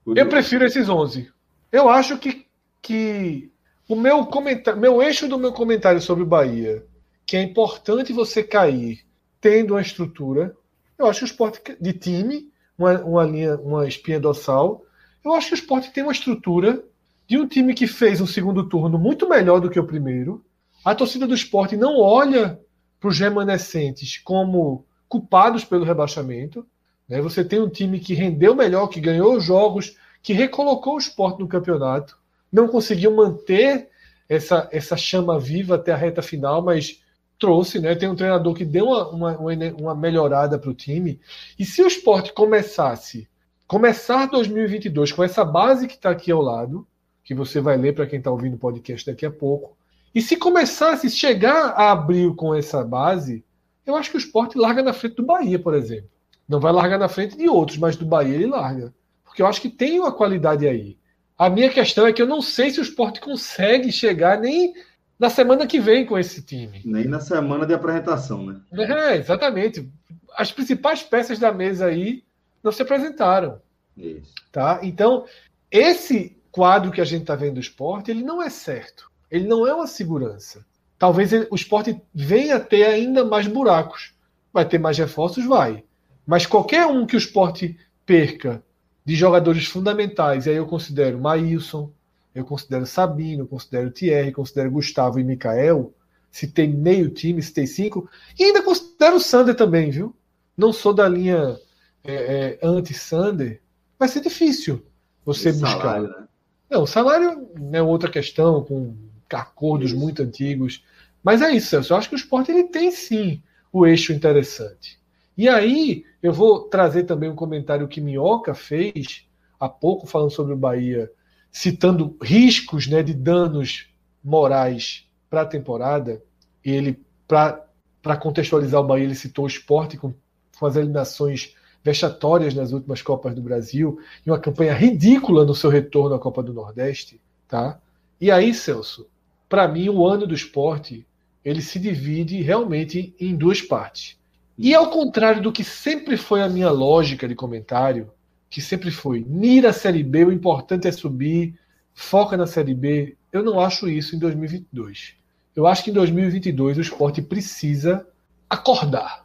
[0.05, 1.31] Eu prefiro esses 11.
[1.71, 2.45] Eu acho que,
[2.81, 3.51] que
[3.87, 6.85] o meu comentário, meu eixo do meu comentário sobre o Bahia,
[7.25, 9.05] que é importante você cair
[9.41, 10.55] tendo uma estrutura.
[10.97, 14.83] Eu acho que o esporte de time, uma, uma linha, uma espinha dorsal.
[15.23, 16.83] Eu acho que o esporte tem uma estrutura
[17.27, 20.43] de um time que fez um segundo turno muito melhor do que o primeiro.
[20.83, 22.59] A torcida do esporte não olha
[22.99, 26.65] para os remanescentes como culpados pelo rebaixamento.
[27.07, 27.21] Né?
[27.21, 31.47] Você tem um time que rendeu melhor, que ganhou jogos, que recolocou o esporte no
[31.47, 32.17] campeonato,
[32.51, 33.89] não conseguiu manter
[34.27, 37.02] essa, essa chama viva até a reta final, mas
[37.44, 37.94] trouxe, né?
[37.94, 41.20] Tem um treinador que deu uma, uma, uma melhorada para o time.
[41.60, 43.28] E se o esporte começasse,
[43.68, 46.88] começar 2022 com essa base que está aqui ao lado,
[47.22, 49.76] que você vai ler para quem está ouvindo o podcast daqui a pouco.
[50.15, 53.44] E se começasse, chegar a abril com essa base,
[53.86, 56.10] eu acho que o esporte larga na frente do Bahia, por exemplo.
[56.48, 58.94] Não vai largar na frente de outros, mas do Bahia ele larga.
[59.26, 60.98] Porque eu acho que tem uma qualidade aí.
[61.38, 64.74] A minha questão é que eu não sei se o esporte consegue chegar nem
[65.23, 66.81] na semana que vem com esse time.
[66.83, 68.59] Nem na semana de apresentação, né?
[68.73, 69.89] É, exatamente.
[70.35, 72.25] As principais peças da mesa aí
[72.61, 73.61] não se apresentaram.
[73.95, 74.33] Isso.
[74.51, 74.81] Tá?
[74.83, 75.23] Então,
[75.71, 79.09] esse quadro que a gente está vendo do esporte, ele não é certo.
[79.31, 80.65] Ele não é uma segurança.
[80.99, 84.13] Talvez ele, o esporte venha a ter ainda mais buracos.
[84.51, 85.45] Vai ter mais reforços?
[85.45, 85.85] Vai.
[86.27, 88.61] Mas qualquer um que o esporte perca
[89.05, 91.93] de jogadores fundamentais, e aí eu considero Maílson,
[92.34, 95.93] eu considero Sabino, eu considero Thierry, considero Gustavo e Mikael,
[96.31, 100.15] se tem meio time, se tem cinco, e ainda considero o Sander também, viu?
[100.57, 101.60] Não sou da linha
[102.03, 103.61] é, é, anti-Sander,
[103.99, 104.84] vai ser difícil
[105.23, 105.80] você buscar.
[105.80, 106.27] Salário, né?
[106.69, 108.95] Não, o salário é outra questão, com
[109.31, 109.99] acordos isso.
[109.99, 110.84] muito antigos.
[111.23, 111.93] Mas é isso, Celso.
[111.93, 113.41] Eu acho que o esporte ele tem sim
[113.72, 114.99] o eixo interessante.
[115.38, 119.26] E aí, eu vou trazer também um comentário que Minhoca fez
[119.60, 121.11] há pouco, falando sobre o Bahia,
[121.53, 123.88] citando riscos né, de danos
[124.23, 126.21] morais para a temporada.
[126.65, 130.11] Ele, para contextualizar o Bahia, ele citou o esporte com,
[130.59, 135.69] com as eliminações vexatórias nas últimas Copas do Brasil e uma campanha ridícula no seu
[135.69, 137.80] retorno à Copa do Nordeste, tá?
[138.19, 139.05] E aí, Celso,
[139.47, 141.05] para mim o ano do esporte
[141.43, 144.17] ele se divide realmente em duas partes.
[144.57, 148.09] E ao contrário do que sempre foi a minha lógica de comentário,
[148.53, 151.55] que sempre foi mira a Série B, o importante é subir,
[151.93, 155.15] foca na Série B, eu não acho isso em 2022.
[155.55, 158.07] Eu acho que em 2022 o esporte precisa
[158.49, 159.23] acordar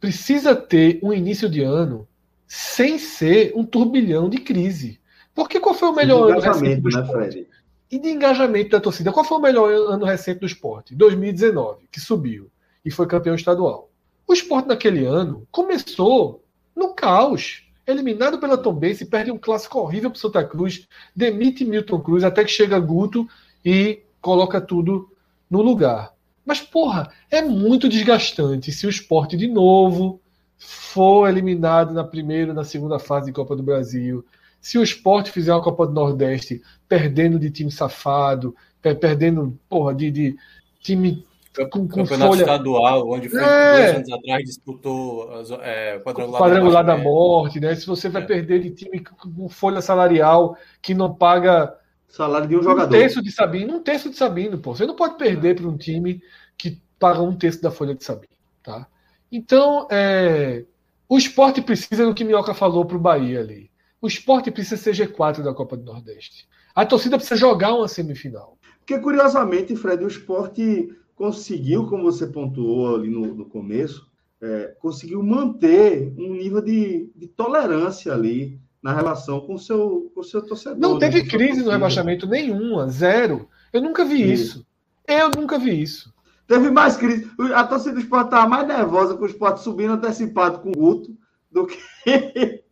[0.00, 2.06] precisa ter um início de ano
[2.46, 5.00] sem ser um turbilhão de crise.
[5.34, 7.40] Porque qual foi o melhor ano recente do né, esporte?
[7.40, 7.46] Né,
[7.90, 9.12] e de engajamento da torcida.
[9.12, 10.94] Qual foi o melhor ano recente do esporte?
[10.94, 12.48] 2019, que subiu
[12.84, 13.90] e foi campeão estadual.
[14.26, 17.65] O esporte naquele ano começou no caos.
[17.86, 22.50] Eliminado pela Tombense, perde um clássico horrível para Santa Cruz, demite Milton Cruz até que
[22.50, 23.28] chega Guto
[23.64, 25.08] e coloca tudo
[25.48, 26.12] no lugar.
[26.44, 30.20] Mas, porra, é muito desgastante se o esporte, de novo,
[30.58, 34.24] for eliminado na primeira na segunda fase de Copa do Brasil,
[34.60, 40.10] se o esporte fizer uma Copa do Nordeste perdendo de time safado, perdendo, porra, de,
[40.10, 40.36] de
[40.80, 41.24] time
[41.64, 42.40] com, com Campeonato folha...
[42.40, 43.72] estadual, onde foi é.
[43.72, 45.30] dois anos atrás disputou
[45.62, 47.74] é, quadrangular, quadrangular da, da, morte, né?
[47.74, 48.26] Se você vai é.
[48.26, 51.74] perder de time com folha salarial que não paga
[52.08, 52.94] salário de um jogador.
[52.94, 54.74] Um terço de Sabino, um terço de Sabino, pô.
[54.74, 56.22] Você não pode perder para um time
[56.56, 58.86] que paga um terço da folha de Sabino, tá?
[59.30, 60.64] Então, é,
[61.08, 63.70] o esporte precisa do que Minhoca falou para o Bahia ali.
[64.00, 66.46] O esporte precisa ser G4 da Copa do Nordeste.
[66.74, 68.56] A torcida precisa jogar uma semifinal.
[68.78, 74.06] Porque, curiosamente, Fred, o esporte conseguiu, como você pontuou ali no, no começo,
[74.40, 80.20] é, conseguiu manter um nível de, de, tolerância ali na relação com o seu, com
[80.20, 80.78] o seu torcedor.
[80.78, 83.48] Não né, teve crise no rebaixamento nenhuma, zero.
[83.72, 84.32] Eu nunca vi Sim.
[84.32, 84.66] isso.
[85.08, 86.14] Eu nunca vi isso.
[86.46, 87.28] Teve mais crise.
[87.54, 91.16] A torcida do esporte estava mais nervosa com o esporte subindo antecipado com o Guto
[91.50, 91.78] do que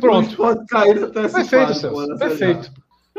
[0.00, 0.26] Pronto.
[0.26, 1.48] o esporte caindo antecipado.
[1.48, 2.18] Perfeito, Celso.
[2.18, 2.72] Perfeito.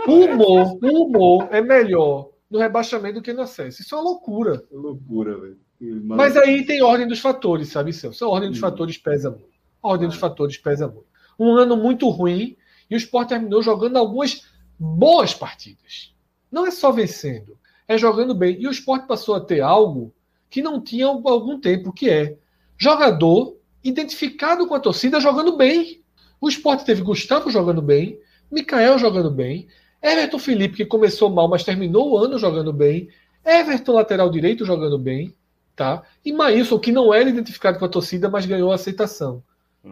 [0.07, 3.81] O humor, o humor é melhor no rebaixamento do que no acesso.
[3.81, 4.63] Isso é uma loucura.
[4.71, 5.59] É loucura, velho.
[6.03, 8.25] Mas aí tem ordem dos fatores, sabe, Celso?
[8.25, 8.61] A ordem dos hum.
[8.61, 9.49] fatores pesa muito.
[9.81, 10.19] A ordem dos é.
[10.19, 11.07] fatores pesa muito.
[11.39, 12.57] Um ano muito ruim
[12.89, 14.45] e o Sport terminou jogando algumas
[14.77, 16.13] boas partidas.
[16.51, 17.57] Não é só vencendo,
[17.87, 18.59] é jogando bem.
[18.59, 20.13] E o Sport passou a ter algo
[20.49, 22.37] que não tinha há algum tempo, que é
[22.77, 26.03] jogador identificado com a torcida jogando bem.
[26.41, 28.19] O Sport teve Gustavo jogando bem,
[28.51, 29.67] Mikael jogando bem,
[30.01, 33.09] Everton Felipe, que começou mal, mas terminou o ano jogando bem.
[33.45, 35.33] Everton, lateral direito, jogando bem.
[35.75, 36.03] Tá?
[36.25, 39.41] E Maílson, que não era identificado com a torcida, mas ganhou aceitação.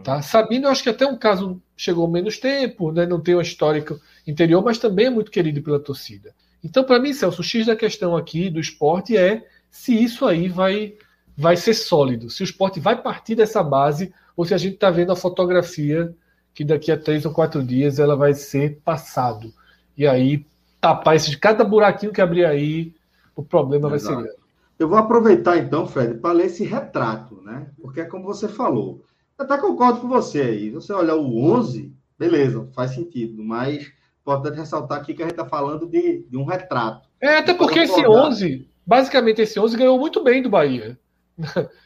[0.04, 0.18] Tá?
[0.18, 0.22] Uhum.
[0.22, 3.06] Sabino, eu acho que até um caso chegou menos tempo, né?
[3.06, 6.34] não tem uma histórico interior, mas também é muito querido pela torcida.
[6.64, 10.50] Então, para mim, Celso, o X da questão aqui do esporte é se isso aí
[10.50, 10.96] vai,
[11.38, 14.90] vai ser sólido, se o esporte vai partir dessa base, ou se a gente está
[14.90, 16.14] vendo a fotografia
[16.54, 19.54] que daqui a três ou quatro dias ela vai ser passado.
[19.98, 20.46] E aí,
[20.80, 22.94] tapar esse, cada buraquinho que abrir aí,
[23.36, 24.16] o problema Exato.
[24.16, 24.48] vai ser grande.
[24.78, 27.68] Eu vou aproveitar então, Fred, para ler esse retrato, né?
[27.82, 29.04] Porque é como você falou.
[29.38, 30.70] Eu até concordo com você aí.
[30.70, 33.92] Você olhar o 11, beleza, faz sentido, mas
[34.24, 37.08] pode ressaltar aqui que a gente está falando de, de, um retrato.
[37.20, 41.00] É, até porque esse 11, basicamente esse 11 ganhou muito bem do Bahia.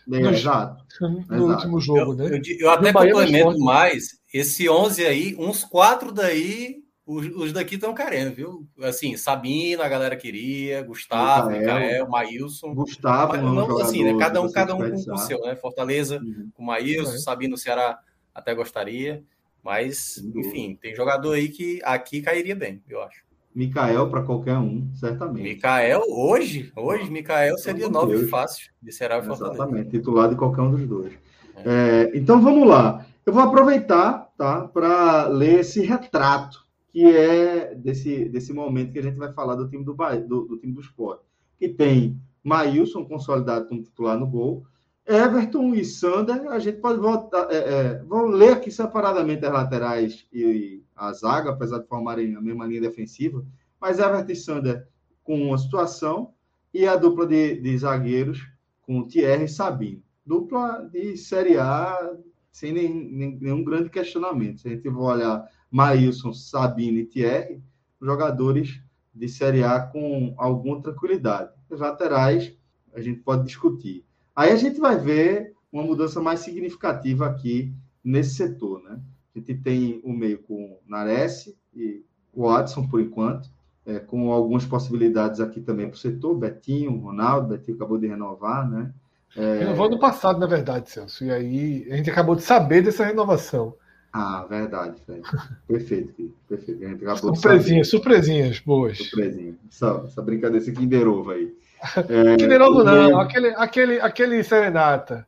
[0.07, 0.83] Bem, no, exato.
[0.99, 1.43] No exato.
[1.43, 2.41] último jogo, eu, né?
[2.45, 6.81] Eu, eu até complemento mais, esse 11 aí, uns quatro daí
[7.11, 8.67] os, os daqui estão querendo, viu?
[8.81, 12.73] Assim, Sabino, a galera queria, Gustavo, Micael, Maílson.
[12.73, 14.17] Gustavo, mas, não, assim, né?
[14.17, 15.55] Cada um, cada um com o seu, né?
[15.55, 16.49] Fortaleza uhum.
[16.53, 17.17] com Maílson, é.
[17.17, 17.99] Sabino, Ceará
[18.33, 19.23] até gostaria.
[19.63, 23.23] Mas, enfim, tem jogador aí que aqui cairia bem, eu acho.
[23.53, 25.43] Mikael para qualquer um, certamente.
[25.43, 29.55] Mikael, hoje, hoje, Mikael seria nove fácil de Ceará e Fortaleza.
[29.55, 31.13] Exatamente, titular de qualquer um dos dois.
[31.57, 32.09] É.
[32.09, 33.05] É, então vamos lá.
[33.25, 36.60] Eu vou aproveitar tá, para ler esse retrato
[36.91, 39.93] que é desse, desse momento que a gente vai falar do time do,
[40.27, 41.23] do, do time do esporte,
[41.57, 44.65] que tem Maílson consolidado como titular no gol,
[45.05, 50.27] Everton e Sander, a gente pode voltar, é, é, vamos ler aqui separadamente as laterais
[50.31, 53.43] e, e, a zaga, apesar de formarem a mesma linha defensiva,
[53.80, 54.88] mas Everton e Sander
[55.23, 56.34] com uma situação
[56.73, 58.47] e a dupla de, de zagueiros
[58.81, 60.03] com Thierry e Sabino.
[60.26, 62.15] Dupla de Série A
[62.51, 64.61] sem nem, nem, nenhum grande questionamento.
[64.61, 67.61] Se a gente for olhar Maílson, Sabino e Thierry,
[68.02, 68.81] jogadores
[69.14, 71.52] de Série A com alguma tranquilidade.
[71.69, 72.53] Os laterais
[72.93, 74.06] a gente pode discutir.
[74.35, 77.73] Aí a gente vai ver uma mudança mais significativa aqui
[78.03, 78.99] nesse setor, né?
[79.34, 82.03] A gente tem o meio com Nares e
[82.35, 83.49] Watson, por enquanto,
[83.85, 86.35] é, com algumas possibilidades aqui também para o setor.
[86.35, 88.93] Betinho, Ronaldo, Betinho acabou de renovar, né?
[89.35, 89.60] É...
[89.60, 91.23] Renovou no passado, na verdade, Celso.
[91.23, 93.73] E aí a gente acabou de saber dessa renovação.
[94.13, 95.21] Ah, verdade, Fred.
[95.67, 96.33] Perfeito, filho.
[96.47, 97.17] Perfeito.
[97.17, 98.97] Surpresinhas, surpresinhas boas.
[98.97, 99.55] Surpresinha.
[99.69, 101.53] Essa, essa brincadeira, esse Kinder Ovo aí.
[102.09, 105.25] É, Kinder Ovo não, aquele, aquele, aquele Serenata.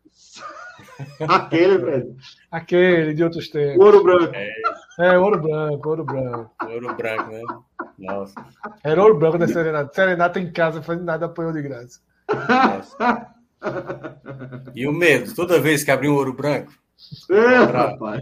[1.27, 2.15] aquele, Fred.
[2.51, 3.77] Aquele de outros tempos.
[3.77, 4.35] O ouro branco.
[4.35, 4.51] É.
[4.99, 6.51] é, ouro branco, ouro branco.
[6.63, 7.41] Ouro branco, né?
[7.97, 8.45] Nossa.
[8.83, 9.93] Era ouro branco da Serenata.
[9.93, 11.99] Serenata em casa, fazendo nada, apoiou de graça.
[12.29, 13.27] Nossa.
[14.75, 16.73] E o medo, toda vez que abrir um ouro branco,
[17.29, 18.21] é, rapaz.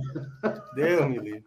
[0.76, 1.44] Deus me livre.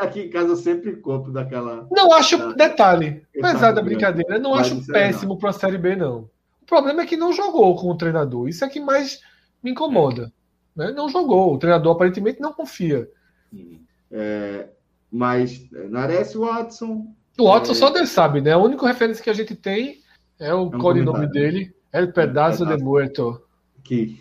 [0.00, 1.86] Aqui em casa eu sempre compro daquela.
[1.90, 2.52] Não acho, da...
[2.52, 6.30] detalhe, apesar da brincadeira, não acho péssimo para a Série B, não.
[6.62, 8.48] O problema é que não jogou com o treinador.
[8.48, 9.20] Isso é que mais
[9.62, 10.32] me incomoda.
[10.74, 10.90] Né?
[10.92, 11.54] Não jogou.
[11.54, 13.08] O treinador aparentemente não confia.
[14.10, 14.68] É,
[15.10, 17.14] mas é, Nares Watson.
[17.38, 17.74] O Watson é...
[17.74, 18.52] só Deus sabe, né?
[18.52, 19.98] A única referência que a gente tem
[20.38, 23.42] é o é um codinome dele, El Pedazo de Muerto.
[23.82, 24.18] Que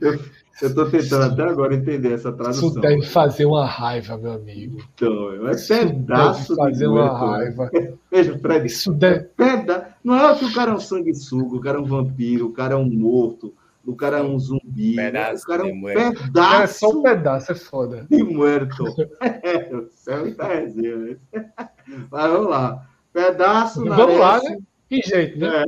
[0.00, 0.18] Eu,
[0.60, 2.68] eu tô tentando até agora entender essa tradução.
[2.68, 4.78] Isso deve fazer uma raiva, meu amigo.
[4.94, 7.18] Então, é pedaço deve fazer de uma né?
[7.18, 7.70] raiva.
[8.10, 9.24] Veja, Fred, Isso deve.
[9.36, 9.94] peda...
[10.04, 12.74] não é que o cara é um sanguessuga, o cara é um vampiro, o cara
[12.74, 13.54] é um morto,
[13.84, 16.00] o cara é um zumbi, Pedaço o cara é de um muerto.
[16.00, 18.06] É pedaço só um pedaço, é foda.
[18.08, 18.84] de muerto.
[19.20, 20.96] É, o céu está resenha.
[20.96, 21.16] né?
[22.10, 22.86] Mas vamos lá.
[23.12, 24.58] Pedaço na Vamos lá, né?
[24.88, 25.64] Que jeito, né?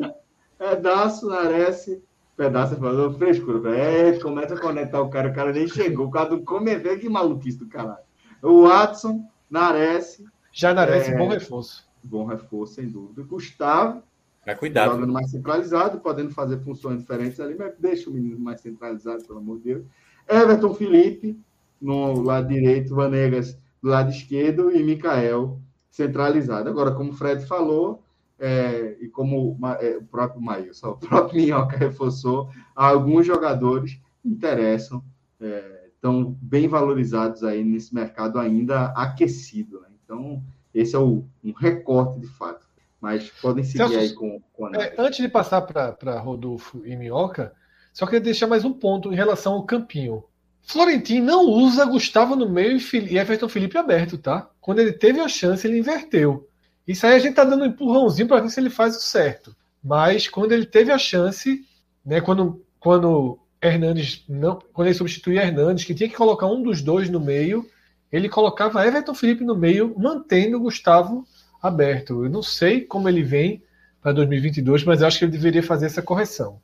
[0.60, 1.90] É, pedaço Nares,
[2.36, 3.58] pedaço falou frescura.
[3.58, 3.76] velho.
[3.76, 7.08] É, começa a conectar o cara, o cara nem chegou, o cara do comentário, que
[7.08, 7.98] maluquice do caralho.
[8.42, 11.16] O Watson, Nares, Já merece É.
[11.18, 11.84] bom reforço.
[12.02, 13.22] bom reforço, sem dúvida.
[13.22, 14.02] Gustavo,
[14.46, 14.92] Mas cuidado.
[14.92, 19.38] jogando mais centralizado, podendo fazer funções diferentes ali, mas deixa o menino mais centralizado, pelo
[19.38, 19.84] amor de Deus.
[20.28, 21.38] Everton Felipe,
[21.80, 25.58] no lado direito, Vanegas do lado esquerdo e Mikael
[25.90, 26.68] centralizado.
[26.68, 28.02] Agora, como o Fred falou,
[28.38, 35.02] é, e como é, o próprio Maílson, o próprio Minhoca reforçou, alguns jogadores interessam,
[35.40, 39.80] é, estão bem valorizados aí nesse mercado ainda aquecido.
[39.80, 39.88] Né?
[40.04, 40.42] Então,
[40.74, 42.64] esse é o, um recorte de fato.
[43.00, 44.74] Mas podem seguir Celso, aí com, com.
[44.74, 47.52] É, antes de passar para Rodolfo e Minhoca,
[47.92, 50.24] só queria deixar mais um ponto em relação ao campinho.
[50.62, 54.48] Florentino não usa Gustavo no meio e Everton Felipe aberto, tá?
[54.58, 56.48] Quando ele teve a chance, ele inverteu.
[56.86, 59.54] Isso aí a gente tá dando um empurrãozinho para ver se ele faz o certo.
[59.82, 61.64] Mas quando ele teve a chance,
[62.04, 66.82] né, quando, quando Hernandes não, quando ele substituía Hernandes, que tinha que colocar um dos
[66.82, 67.66] dois no meio,
[68.12, 71.26] ele colocava Everton Felipe no meio, mantendo o Gustavo
[71.62, 72.24] aberto.
[72.24, 73.62] Eu não sei como ele vem
[74.02, 76.60] para 2022, mas acho que ele deveria fazer essa correção.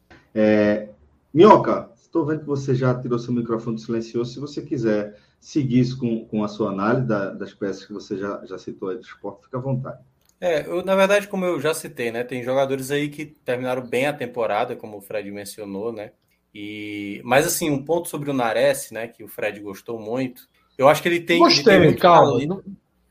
[1.32, 4.32] Minhoca, estou vendo que você já tirou seu microfone silencioso.
[4.32, 8.18] Se você quiser seguir isso com, com a sua análise da- das peças que você
[8.18, 9.98] já, já citou aí do esporte, fica à vontade.
[10.40, 12.24] É, eu, na verdade, como eu já citei, né?
[12.24, 16.12] Tem jogadores aí que terminaram bem a temporada, como o Fred mencionou, né?
[16.54, 19.06] E, mas assim, um ponto sobre o Nares, né?
[19.06, 20.48] Que o Fred gostou muito.
[20.78, 21.36] Eu acho que ele tem.
[21.36, 22.44] ele tem gostei, muito calma.
[22.46, 22.62] Não-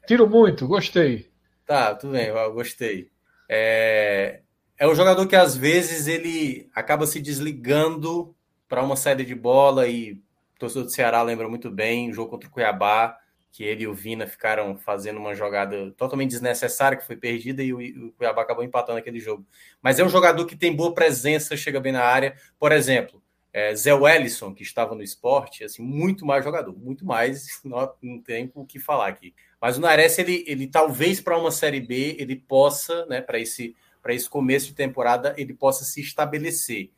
[0.07, 1.30] Tiro muito, gostei.
[1.65, 3.10] Tá, tudo bem, eu gostei.
[3.47, 4.41] É,
[4.77, 8.35] é um jogador que às vezes ele acaba se desligando
[8.68, 12.31] para uma saída de bola e o torcedor do Ceará lembra muito bem o jogo
[12.31, 13.18] contra o Cuiabá,
[13.51, 17.73] que ele e o Vina ficaram fazendo uma jogada totalmente desnecessária, que foi perdida e
[17.73, 19.45] o, Cuiabá acabou empatando aquele jogo.
[19.81, 22.35] Mas é um jogador que tem boa presença, chega bem na área.
[22.59, 23.21] Por exemplo,
[23.51, 28.21] é, Zé Wellison, que estava no esporte, assim, muito mais jogador, muito mais, não, não
[28.21, 29.34] tem o que falar aqui.
[29.59, 33.76] Mas o Nares, ele, ele talvez para uma Série B, ele possa, né, para esse,
[34.07, 36.91] esse começo de temporada, ele possa se estabelecer.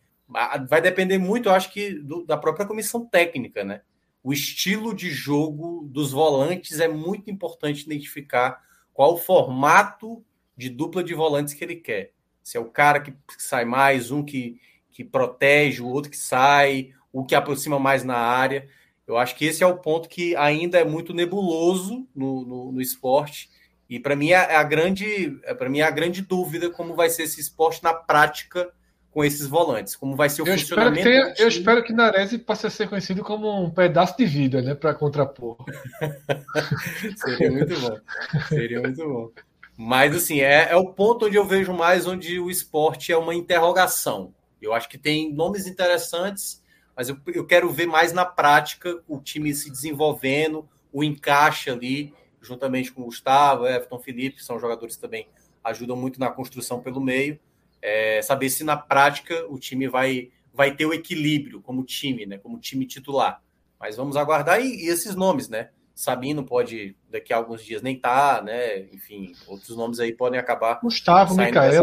[0.69, 3.81] Vai depender muito, eu acho que, do- da própria comissão técnica, né?
[4.23, 8.61] O estilo de jogo dos volantes é muito importante identificar
[8.93, 10.23] qual o formato
[10.55, 12.13] de dupla de volantes que ele quer.
[12.43, 14.59] Se é o cara que sai mais, um que,
[14.91, 18.67] que protege, o outro que sai, o que aproxima mais na área.
[19.07, 22.81] Eu acho que esse é o ponto que ainda é muito nebuloso no, no, no
[22.81, 23.49] esporte.
[23.89, 27.23] E para mim é a grande, para mim é a grande dúvida como vai ser
[27.23, 28.71] esse esporte na prática
[29.11, 31.03] com esses volantes, como vai ser o Eu espero, que funcionamento.
[31.03, 34.61] tenha, do eu espero que Nares passe a ser conhecido como um pedaço de vida,
[34.61, 34.73] né?
[34.73, 35.57] Para contrapor.
[37.17, 37.99] Seria muito bom.
[38.47, 39.31] Seria muito bom.
[39.77, 43.35] Mas, assim, é, é o ponto onde eu vejo mais onde o esporte é uma
[43.35, 44.33] interrogação.
[44.61, 46.63] Eu acho que tem nomes interessantes,
[46.95, 52.13] mas eu, eu quero ver mais na prática o time se desenvolvendo, o encaixe ali,
[52.41, 55.27] juntamente com o Gustavo, Everton, Felipe, que são jogadores que também
[55.63, 57.39] ajudam muito na construção pelo meio.
[57.81, 62.37] É, saber se na prática o time vai, vai ter o equilíbrio como time, né?
[62.37, 63.41] Como time titular.
[63.79, 65.69] Mas vamos aguardar e, e esses nomes, né?
[65.95, 68.79] Sabino pode daqui a alguns dias nem tá, né?
[68.93, 71.33] Enfim, outros nomes aí podem acabar Gustavo,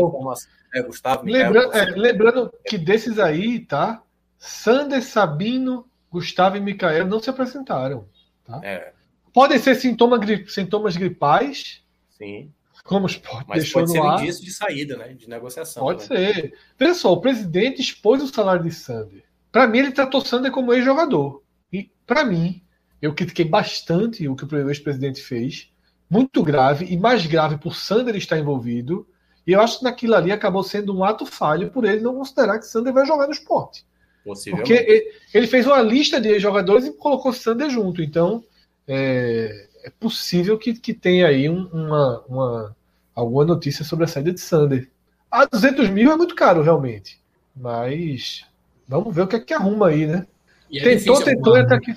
[0.09, 0.51] informação.
[0.75, 4.03] É, Gustavo, Mikael, Lembrando, você- é, lembrando que desses aí, tá?
[4.39, 8.09] Sander, Sabino, Gustavo e Mikael não se apresentaram.
[8.63, 8.93] é,
[9.33, 12.53] Podem ser sintoma sintomas gripais, sim.
[12.89, 15.13] Como o Sport Mas deixou pode ser um indício de saída, né?
[15.13, 15.83] De negociação.
[15.83, 16.33] Pode né?
[16.33, 16.95] ser.
[16.95, 19.23] Só, o presidente expôs o salário de Sander.
[19.53, 21.43] Para mim, ele tratou Sander como ex-jogador.
[21.73, 22.63] E, para mim,
[23.01, 25.71] eu critiquei bastante o que o ex-presidente fez.
[26.11, 29.07] Muito grave, e mais grave por Sander estar envolvido.
[29.47, 32.59] E eu acho que naquilo ali acabou sendo um ato falho por ele não considerar
[32.59, 33.85] que Sander vai jogar no esporte.
[34.57, 34.73] Porque
[35.35, 38.03] ele- fez uma lista de jogadores e colocou Sander junto.
[38.03, 38.43] Então,
[38.87, 42.77] é, é possível que, que tenha aí um- uma, uma-
[43.19, 44.89] alguma notícia sobre a saída de Sander.
[45.31, 47.21] A 200 mil é muito caro, realmente.
[47.55, 48.45] Mas
[48.87, 50.27] vamos ver o que é que arruma aí, né?
[50.71, 51.95] E é tentou, tentou e até aqui.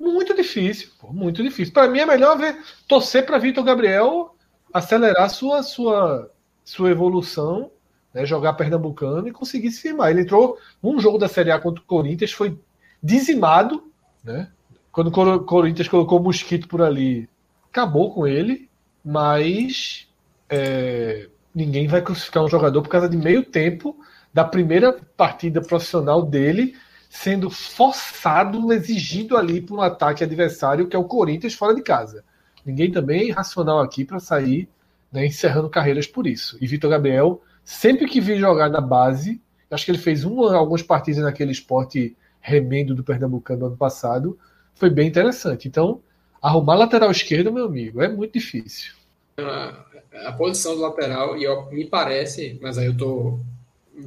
[0.00, 1.72] Muito difícil, pô, muito difícil.
[1.72, 2.56] Para mim é melhor ver
[2.88, 4.34] torcer para Vitor Gabriel
[4.72, 6.30] acelerar sua, sua,
[6.64, 7.70] sua evolução
[8.12, 10.10] né, jogar pernambucano e conseguir se firmar.
[10.10, 12.58] Ele entrou num jogo da Série A contra o Corinthians, foi
[13.02, 13.90] dizimado,
[14.24, 14.50] né?
[14.90, 17.28] Quando o Corinthians colocou o Mosquito por ali,
[17.70, 18.68] acabou com ele,
[19.02, 20.06] mas
[20.52, 23.96] é, ninguém vai crucificar um jogador por causa de meio tempo
[24.34, 26.74] da primeira partida profissional dele
[27.08, 32.22] sendo forçado, exigido ali por um ataque adversário que é o Corinthians fora de casa.
[32.64, 34.68] Ninguém também é racional aqui para sair
[35.10, 36.56] né, encerrando carreiras por isso.
[36.60, 40.82] E Vitor Gabriel, sempre que vi jogar na base, acho que ele fez uma, algumas
[40.82, 44.38] partidas naquele esporte remendo do Pernambucano ano passado,
[44.74, 45.66] foi bem interessante.
[45.66, 46.02] Então,
[46.42, 49.01] arrumar lateral esquerdo, meu amigo, é muito difícil.
[49.36, 53.40] A, posição do lateral, e eu, me parece, mas aí eu estou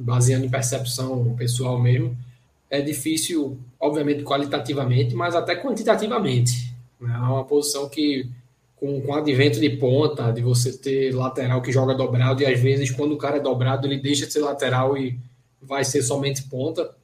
[0.00, 2.16] baseando em percepção pessoal mesmo,
[2.70, 6.72] é difícil, obviamente, qualitativamente, mas até quantitativamente.
[7.00, 7.12] Né?
[7.12, 8.28] É uma posição que,
[8.76, 12.90] com, com advento de ponta, de você ter lateral que joga dobrado, e às vezes,
[12.90, 15.18] quando o cara é dobrado, ele deixa de ser lateral e
[15.60, 16.94] vai ser somente ponta.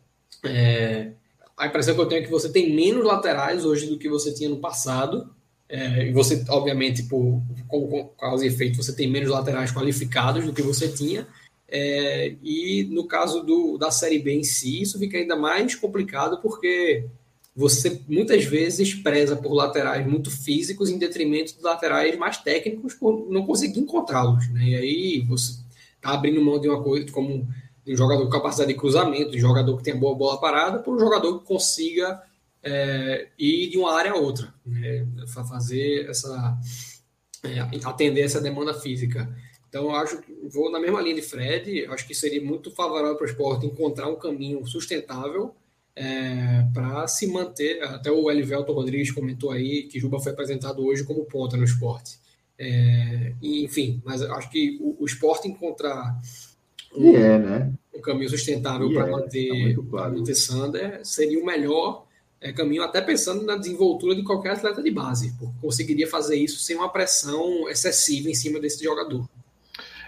[0.45, 1.13] É,
[1.57, 4.33] a impressão que eu tenho é que você tem menos laterais hoje do que você
[4.33, 5.31] tinha no passado.
[5.73, 10.45] É, e você, obviamente, por, com, com causa e efeito, você tem menos laterais qualificados
[10.45, 11.27] do que você tinha.
[11.67, 16.43] É, e no caso do, da Série B em si, isso fica ainda mais complicado
[16.43, 17.07] porque
[17.57, 23.31] você muitas vezes preza por laterais muito físicos em detrimento de laterais mais técnicos por
[23.31, 24.47] não conseguir encontrá-los.
[24.53, 24.65] Né?
[24.65, 25.53] E aí você
[25.97, 27.49] está abrindo mão de uma coisa como
[27.87, 30.99] um jogador com capacidade de cruzamento, um jogador que tem boa bola parada, por um
[30.99, 32.23] jogador que consiga
[32.63, 35.07] é, ir de uma área a outra, né?
[35.49, 36.59] fazer essa
[37.43, 39.29] é, atender essa demanda física.
[39.69, 41.87] Então, eu acho que vou na mesma linha de Fred.
[41.87, 45.55] Acho que seria muito favorável para o esporte encontrar um caminho sustentável
[45.97, 47.83] é, para se manter.
[47.83, 52.19] Até o Elivelto Rodrigues comentou aí que Juba foi apresentado hoje como ponta no esporte.
[52.59, 56.21] É, enfim, mas acho que o, o esporte encontrar
[56.95, 57.73] um, é, né?
[57.95, 60.19] um caminho sustentável para é, manter, tá claro.
[60.19, 62.07] manter Sander seria o melhor
[62.43, 66.61] é, caminho, até pensando na desenvoltura de qualquer atleta de base, porque conseguiria fazer isso
[66.61, 69.29] sem uma pressão excessiva em cima desse jogador.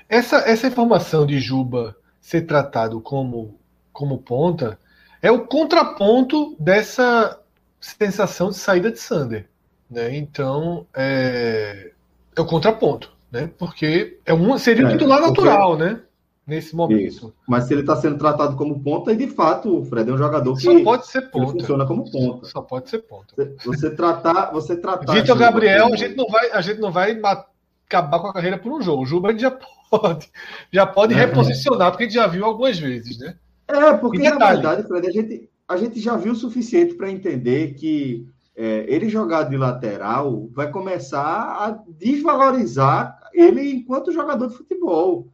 [0.09, 3.59] Essa, essa informação de Juba ser tratado como,
[3.93, 4.79] como ponta
[5.23, 7.41] é o contraponto dessa
[7.81, 9.49] sensação de saída de Sander.
[9.91, 10.17] Né?
[10.17, 11.93] Então, é,
[12.37, 13.13] é o contraponto.
[13.31, 13.51] Né?
[13.59, 16.01] Porque é um, seria o é, titular natural, né?
[16.47, 17.01] Nesse momento.
[17.01, 17.35] Isso.
[17.49, 20.19] Mas se ele está sendo tratado como ponta, e de fato, o Fred é um
[20.19, 21.53] jogador que só pode ser ponta.
[21.53, 22.47] funciona como ponta.
[22.47, 23.35] Só pode ser ponta.
[23.35, 25.15] Você, você tratar, você tratar.
[25.15, 27.19] Vitor Gabriel, a gente não vai, a gente não vai
[27.87, 29.05] acabar com a carreira por um jogo.
[29.05, 29.51] O Juba já
[29.91, 30.31] pode,
[30.71, 31.17] já pode é.
[31.17, 33.37] reposicionar, porque a gente já viu algumas vezes, né?
[33.67, 37.73] É, porque na verdade, Fred, a gente, a gente já viu o suficiente para entender
[37.75, 45.29] que é, ele jogar de lateral vai começar a desvalorizar ele enquanto jogador de futebol.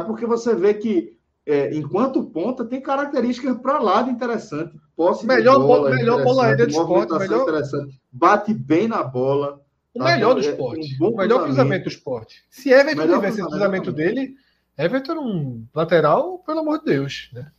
[0.00, 1.16] Porque você vê que
[1.46, 4.78] é, enquanto ponta tem características para lá de interessante.
[4.96, 7.42] Posse melhor bola, melhor bola aérea do esporte, melhor...
[7.42, 9.60] interessante, bate bem na bola.
[9.92, 10.96] O melhor do é, esporte.
[11.00, 12.44] Um o melhor cruzamento do esporte.
[12.50, 14.34] Se Everton tivesse o cruzamento dele,
[14.76, 17.30] Everton era um lateral, pelo amor de Deus.
[17.32, 17.50] Né?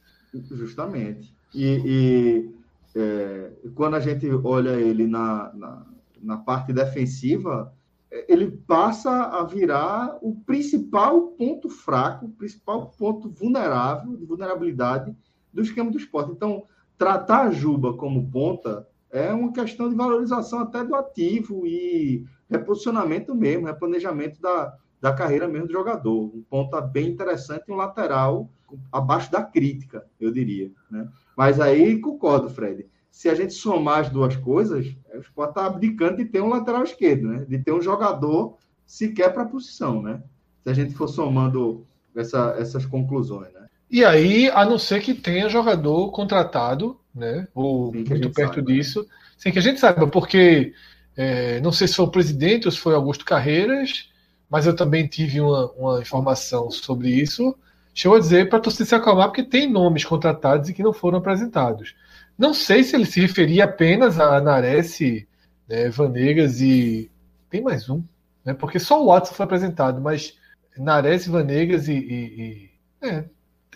[0.52, 1.34] Justamente.
[1.54, 5.86] E, e é, quando a gente olha ele na, na,
[6.22, 7.74] na, parte defensiva,
[8.28, 15.16] ele passa a virar o principal ponto fraco, o principal ponto vulnerável, de vulnerabilidade
[15.54, 16.32] do esquema do esporte.
[16.32, 16.64] Então,
[16.98, 23.34] tratar a Juba como ponta é uma questão de valorização até do ativo e reposicionamento
[23.34, 26.36] mesmo, replanejamento da, da carreira mesmo do jogador.
[26.36, 28.50] Um ponta bem interessante e um lateral
[28.92, 30.72] abaixo da crítica, eu diria.
[30.90, 31.08] Né?
[31.36, 32.88] Mas aí concordo, Fred.
[33.16, 36.84] Se a gente somar as duas coisas, o Sport está abdicando de ter um lateral
[36.84, 37.46] esquerdo, né?
[37.48, 40.02] de ter um jogador sequer para a posição.
[40.02, 40.22] Né?
[40.64, 43.54] Se a gente for somando essa, essas conclusões.
[43.54, 43.68] Né?
[43.90, 47.48] E aí, a não ser que tenha jogador contratado né?
[47.56, 48.74] Ou muito perto saiba.
[48.74, 50.74] disso, sem que a gente saiba, porque
[51.16, 54.10] é, não sei se foi o presidente ou se foi Augusto Carreiras,
[54.50, 57.56] mas eu também tive uma, uma informação sobre isso.
[57.94, 60.92] Chegou a dizer para a torcida se acalmar, porque tem nomes contratados e que não
[60.92, 61.96] foram apresentados.
[62.38, 65.00] Não sei se ele se referia apenas a Nares,
[65.68, 67.10] né, Vanegas e.
[67.50, 68.04] Tem mais um,
[68.44, 68.54] né?
[68.54, 70.38] Porque só o Watson foi apresentado, mas
[70.78, 71.94] Nares, Vanegas e.
[71.94, 72.70] e,
[73.02, 73.26] e é,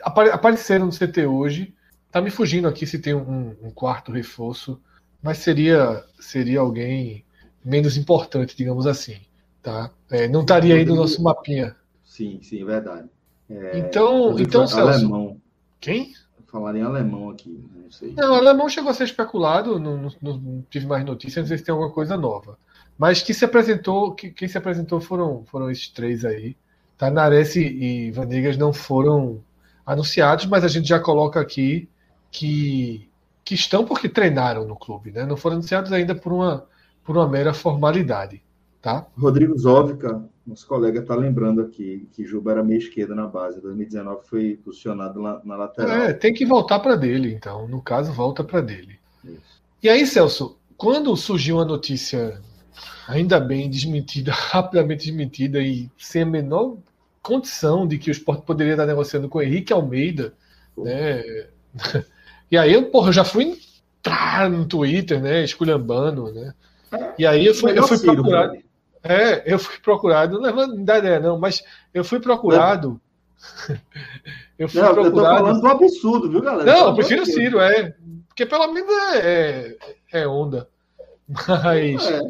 [0.01, 1.73] apareceram no CT hoje.
[2.11, 4.81] Tá me fugindo aqui se tem um, um quarto reforço,
[5.21, 7.23] mas seria seria alguém
[7.63, 9.17] menos importante, digamos assim,
[9.61, 9.91] tá?
[10.09, 11.75] É, não estaria aí no nosso mapinha.
[12.03, 13.07] Sim, sim, verdade.
[13.49, 15.41] É, então, então Celso, alemão.
[15.79, 16.13] Quem?
[16.51, 18.13] Falaria em alemão aqui, não sei.
[18.13, 21.63] Não, alemão chegou a ser especulado, não, não, não, tive mais notícias, não sei se
[21.63, 22.57] tem alguma coisa nova.
[22.97, 26.55] Mas que se apresentou, que, quem se apresentou foram, foram esses três aí.
[26.97, 27.09] Tá?
[27.09, 29.41] Nares e Vanegas não foram
[29.85, 31.87] anunciados, mas a gente já coloca aqui
[32.31, 33.09] que,
[33.43, 35.25] que estão porque treinaram no clube, né?
[35.25, 36.65] Não foram anunciados ainda por uma,
[37.03, 38.41] por uma mera formalidade,
[38.81, 39.07] tá?
[39.17, 43.61] Rodrigo Zóvica, nosso colega, está lembrando aqui que Juba era meia esquerda na base.
[43.61, 45.97] 2019 foi posicionado na, na lateral.
[45.97, 47.67] É, tem que voltar para dele, então.
[47.67, 48.99] No caso, volta para dele.
[49.23, 49.61] Isso.
[49.81, 52.41] E aí, Celso, quando surgiu a notícia,
[53.07, 56.77] ainda bem desmentida, rapidamente desmentida e sem a menor
[57.21, 60.33] condição de que o esporte poderia estar negociando com o Henrique Almeida,
[60.77, 61.23] né?
[62.51, 63.59] E aí eu, porra, eu já fui
[63.99, 65.43] entrar no Twitter, né?
[65.43, 66.51] Esculhambando, né?
[67.15, 68.57] E aí eu fui, eu fui procurado.
[69.03, 71.63] É, eu fui procurado, não levando ideia, não, mas
[71.93, 72.99] eu fui procurado.
[74.57, 75.07] eu fui não, procurado.
[75.07, 76.71] Eu tô falando do absurdo, viu, galera?
[76.71, 77.95] Não, eu prefiro o Ciro, é.
[78.27, 79.77] Porque pelo menos é,
[80.11, 80.69] é, é onda.
[81.47, 82.21] Mas é.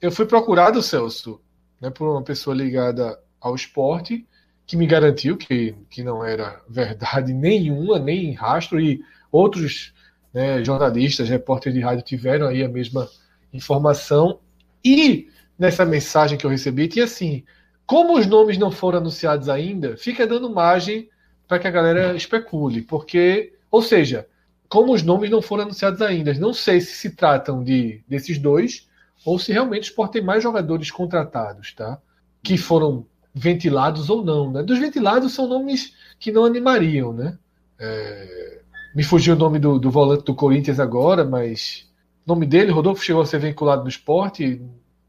[0.00, 1.40] eu fui procurado, Celso,
[1.80, 4.26] né, por uma pessoa ligada ao esporte
[4.66, 9.92] que me garantiu que, que não era verdade nenhuma, nem rastro, e outros
[10.32, 13.08] né, jornalistas, repórteres de rádio tiveram aí a mesma
[13.52, 14.38] informação.
[14.84, 15.28] E
[15.58, 17.44] nessa mensagem que eu recebi tinha assim:
[17.86, 21.08] como os nomes não foram anunciados ainda, fica dando margem
[21.46, 24.26] para que a galera especule, porque, ou seja,
[24.68, 28.88] como os nomes não foram anunciados ainda, não sei se se tratam de desses dois
[29.24, 32.00] ou se realmente o Sport tem mais jogadores contratados, tá?
[32.42, 34.50] Que foram ventilados ou não.
[34.50, 34.62] Né?
[34.62, 37.38] Dos ventilados são nomes que não animariam, né?
[37.78, 38.60] É...
[38.94, 41.88] Me fugiu o nome do, do, volante do Corinthians agora, mas
[42.26, 44.60] o nome dele, Rodolfo, chegou a ser vinculado no esporte.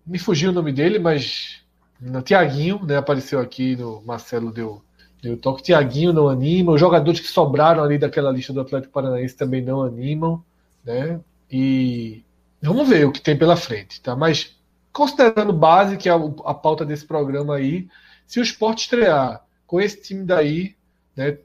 [0.06, 1.62] Me fugiu o nome dele, mas
[2.00, 2.98] no Tiaguinho, né?
[2.98, 4.84] Apareceu aqui no Marcelo deu,
[5.22, 5.64] deu toque.
[5.64, 6.74] Tiaguinho não anima.
[6.74, 10.44] Os jogadores que sobraram ali daquela lista do Atlético Paranaense também não animam,
[10.84, 11.20] né?
[11.50, 12.24] E
[12.62, 14.16] vamos ver o que tem pela frente, tá?
[14.16, 14.58] Mas
[14.92, 17.88] considerando base que é a, pauta desse programa aí,
[18.26, 20.76] se o esporte estrear com esse time daí,
[21.16, 21.38] né,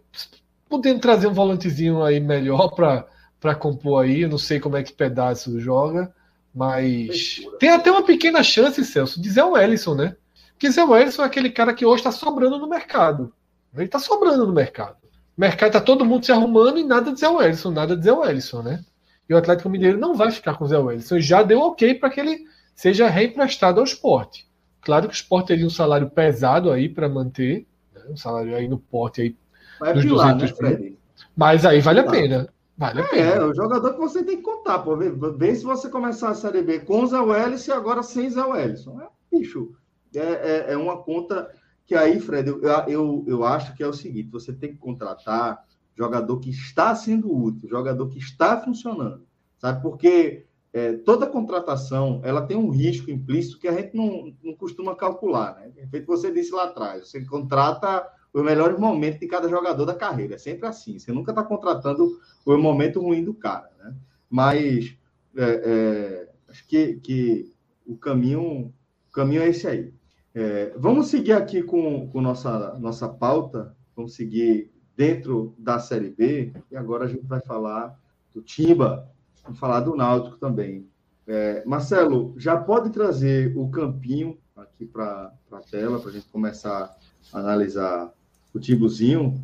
[0.68, 4.92] podendo trazer um volantezinho aí melhor para compor aí, eu não sei como é que
[4.92, 6.14] pedaço joga,
[6.54, 10.16] mas tem até uma pequena chance, Celso, de Zé Wellison, né?
[10.52, 13.32] Porque Zé Wellison é aquele cara que hoje está sobrando no mercado.
[13.74, 14.96] Ele está sobrando no mercado.
[15.36, 18.12] O mercado está todo mundo se arrumando e nada de Zé Wellison, nada de Zé
[18.12, 18.84] Wellison, né?
[19.28, 21.20] E o Atlético Mineiro não vai ficar com o Zé Wellison.
[21.20, 22.44] Já deu ok para que ele
[22.74, 24.48] seja reemprestado ao esporte.
[24.80, 28.02] Claro que o Sport teria um salário pesado aí para manter, né?
[28.08, 29.36] um salário aí no porte aí
[29.78, 30.98] Vai dos pilar, 200 né, Fred?
[31.36, 32.48] Mas aí vale a pena.
[32.78, 33.18] Vale é.
[33.18, 34.96] É, o jogador que você tem que contar, pô.
[34.96, 38.44] Vê, vê se você começar a Série B com Zé Wellison e agora sem Zé
[38.44, 39.00] Wellison.
[39.00, 39.74] É, bicho,
[40.14, 41.52] é, é, é, uma conta
[41.84, 45.64] que aí, Fred, eu, eu, eu acho que é o seguinte: você tem que contratar
[45.96, 49.26] jogador que está sendo útil, jogador que está funcionando,
[49.58, 49.82] sabe?
[49.82, 54.94] Porque é, toda contratação ela tem um risco implícito que a gente não, não costuma
[54.94, 55.72] calcular, né?
[55.90, 58.08] Feito você disse lá atrás, você contrata
[58.40, 60.98] o melhor momento de cada jogador da carreira, é sempre assim.
[60.98, 63.94] Você nunca está contratando o momento ruim do cara, né?
[64.30, 64.96] Mas
[65.36, 67.52] é, é, acho que, que
[67.86, 68.72] o caminho,
[69.08, 69.92] o caminho é esse aí.
[70.34, 73.74] É, vamos seguir aqui com, com nossa nossa pauta.
[73.96, 77.98] Vamos seguir dentro da Série B e agora a gente vai falar
[78.32, 79.08] do Timba
[79.48, 80.86] Vamos falar do Náutico também.
[81.26, 86.94] É, Marcelo, já pode trazer o campinho aqui para a tela, para a gente começar
[87.32, 88.12] a analisar
[88.58, 89.34] o?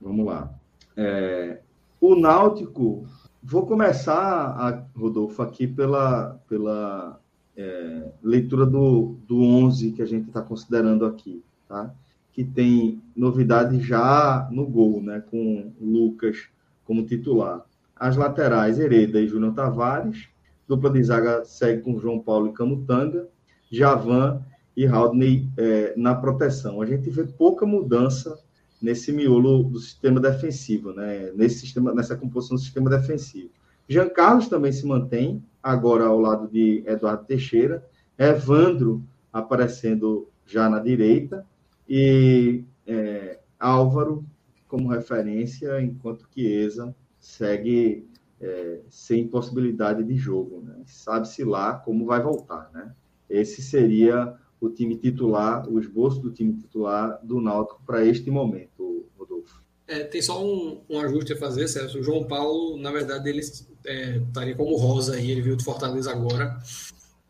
[0.00, 0.52] Vamos lá.
[0.96, 1.60] É,
[2.00, 3.06] o Náutico,
[3.42, 7.20] vou começar, a, Rodolfo, aqui pela, pela
[7.56, 11.94] é, leitura do, do 11 que a gente está considerando aqui, tá?
[12.32, 15.22] que tem novidade já no gol, né?
[15.30, 16.48] com Lucas
[16.84, 17.64] como titular.
[17.94, 20.28] As laterais, Hereda e Júnior Tavares.
[20.66, 23.28] Dupla de zaga segue com João Paulo e Camutanga.
[23.70, 24.42] Javan
[24.76, 26.80] e Haldney é, na proteção.
[26.80, 28.38] A gente vê pouca mudança
[28.82, 31.30] nesse miolo do sistema defensivo, né?
[31.34, 33.50] nesse sistema, nessa composição do sistema defensivo.
[33.88, 37.86] Jean Carlos também se mantém, agora ao lado de Eduardo Teixeira.
[38.18, 39.02] Evandro
[39.32, 41.46] aparecendo já na direita.
[41.88, 44.24] E é, Álvaro
[44.68, 48.06] como referência, enquanto que Eza segue
[48.40, 50.62] é, sem possibilidade de jogo.
[50.62, 50.82] Né?
[50.86, 52.70] Sabe-se lá como vai voltar.
[52.72, 52.92] Né?
[53.28, 54.34] Esse seria
[54.66, 59.62] o time titular, o esboço do time titular do Náutico para este momento, Rodolfo.
[59.86, 61.98] É, tem só um, um, ajuste a fazer, Celso.
[61.98, 63.40] O João Paulo, na verdade, ele
[63.84, 66.58] é, estaria como rosa aí, ele veio de Fortaleza agora.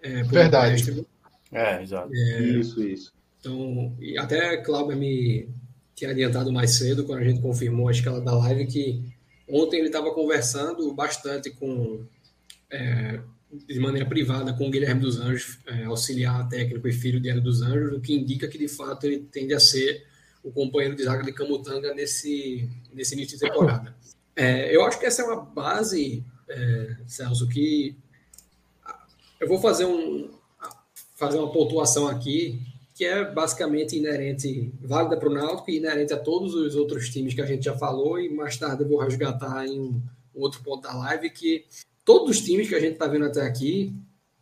[0.00, 1.04] É, verdade.
[1.50, 2.10] É, exato.
[2.14, 3.12] É, isso, isso.
[3.40, 5.48] Então, até a Cláudia me
[5.94, 9.02] tinha adiantado mais cedo, quando a gente confirmou a escala da live, que
[9.52, 12.06] Ontem ele estava conversando bastante com,
[12.70, 13.20] é,
[13.52, 17.42] de maneira privada com o Guilherme dos Anjos, é, auxiliar técnico e filho de Hélio
[17.42, 20.06] dos Anjos, o que indica que de fato ele tende a ser
[20.42, 23.94] o companheiro de zaga de Camutanga nesse, nesse início de temporada.
[24.34, 27.94] É, eu acho que essa é uma base, é, Celso, que
[29.38, 30.30] eu vou fazer, um,
[31.14, 32.60] fazer uma pontuação aqui
[32.94, 37.34] que é basicamente inerente, válida para o Náutico e inerente a todos os outros times
[37.34, 40.02] que a gente já falou, e mais tarde eu vou resgatar em um,
[40.34, 41.64] outro ponto da live, que
[42.04, 43.94] todos os times que a gente está vendo até aqui,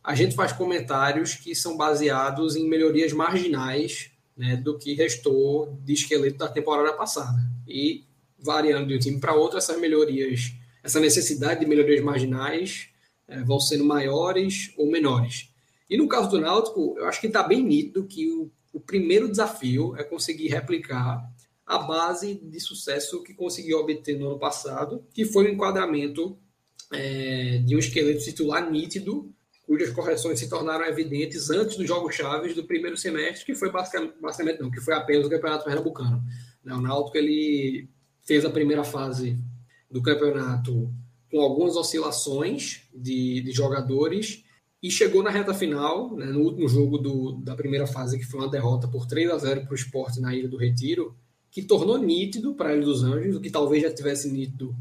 [0.03, 5.93] a gente faz comentários que são baseados em melhorias marginais né, do que restou de
[5.93, 7.39] esqueleto da temporada passada.
[7.69, 8.05] E
[8.39, 12.89] variando de um time para outro, essas melhorias, essa necessidade de melhorias marginais
[13.29, 15.51] é, vão sendo maiores ou menores.
[15.89, 19.29] E no caso do Náutico, eu acho que está bem nítido que o, o primeiro
[19.29, 21.23] desafio é conseguir replicar
[21.67, 26.39] a base de sucesso que conseguiu obter no ano passado, que foi o enquadramento
[26.93, 29.33] é, de um esqueleto titular nítido
[29.71, 34.15] cujas correções se tornaram evidentes antes dos jogos chaves do primeiro semestre, que foi basicamente,
[34.21, 36.21] basicamente não, que foi apenas o Campeonato Pernambucano.
[36.65, 37.89] Né, o Náutico ele
[38.25, 39.39] fez a primeira fase
[39.89, 40.93] do campeonato
[41.31, 44.45] com algumas oscilações de, de jogadores
[44.83, 48.41] e chegou na reta final, né, no último jogo do, da primeira fase, que foi
[48.41, 51.15] uma derrota por 3 a 0 para o esporte na Ilha do Retiro,
[51.49, 54.75] que tornou nítido para a Ilha dos Anjos, o que talvez já tivesse nítido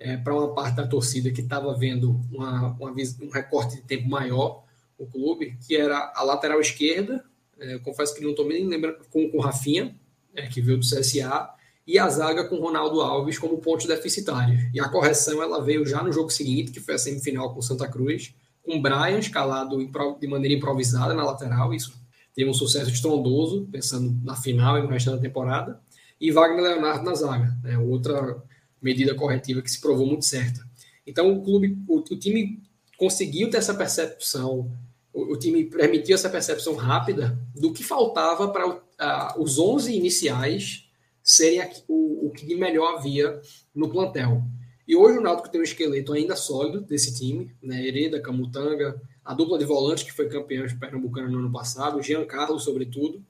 [0.00, 4.08] é, para uma parte da torcida que estava vendo uma, uma, um recorte de tempo
[4.08, 4.64] maior
[4.98, 7.22] o clube, que era a lateral esquerda,
[7.58, 9.94] é, confesso que não estou nem lembrando, com o Rafinha,
[10.34, 11.50] é, que veio do CSA,
[11.86, 14.62] e a zaga com Ronaldo Alves como pontos deficitários.
[14.72, 17.88] E a correção ela veio já no jogo seguinte, que foi a semifinal com Santa
[17.88, 19.76] Cruz, com Brian escalado
[20.18, 21.98] de maneira improvisada na lateral, isso
[22.34, 25.80] teve um sucesso estrondoso, pensando na final e no resto da temporada,
[26.20, 28.40] e Wagner Leonardo na zaga, né, outra
[28.80, 30.60] medida corretiva que se provou muito certa.
[31.06, 32.62] Então o clube, o, o time
[32.96, 34.70] conseguiu ter essa percepção,
[35.12, 40.88] o, o, time permitiu essa percepção rápida do que faltava para uh, os 11 iniciais
[41.22, 43.40] serem o, o que de melhor havia
[43.74, 44.42] no plantel.
[44.86, 47.86] E hoje o Náutico tem um esqueleto ainda sólido desse time, né?
[47.86, 52.24] Hereda, Camutanga, a dupla de volantes que foi campeão de Pernambucano no ano passado, Jean
[52.24, 53.24] Carlos, sobretudo.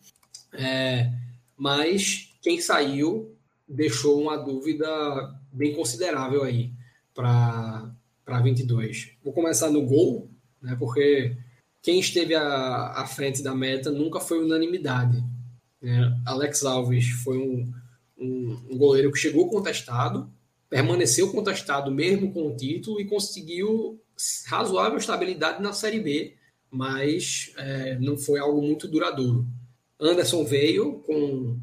[0.54, 1.12] É,
[1.56, 3.36] mas quem saiu
[3.68, 4.88] deixou uma dúvida
[5.52, 6.72] bem considerável aí
[7.14, 7.92] para
[8.42, 9.12] 22.
[9.22, 10.30] Vou começar no gol,
[10.62, 11.36] né, porque
[11.82, 15.22] quem esteve à, à frente da meta nunca foi unanimidade.
[15.80, 16.20] Né?
[16.26, 17.72] Alex Alves foi um,
[18.18, 20.30] um, um, goleiro que chegou contestado,
[20.68, 24.00] permaneceu contestado mesmo com o título e conseguiu
[24.46, 26.36] razoável estabilidade na Série B,
[26.70, 29.46] mas é, não foi algo muito duradouro.
[29.98, 31.58] Anderson veio com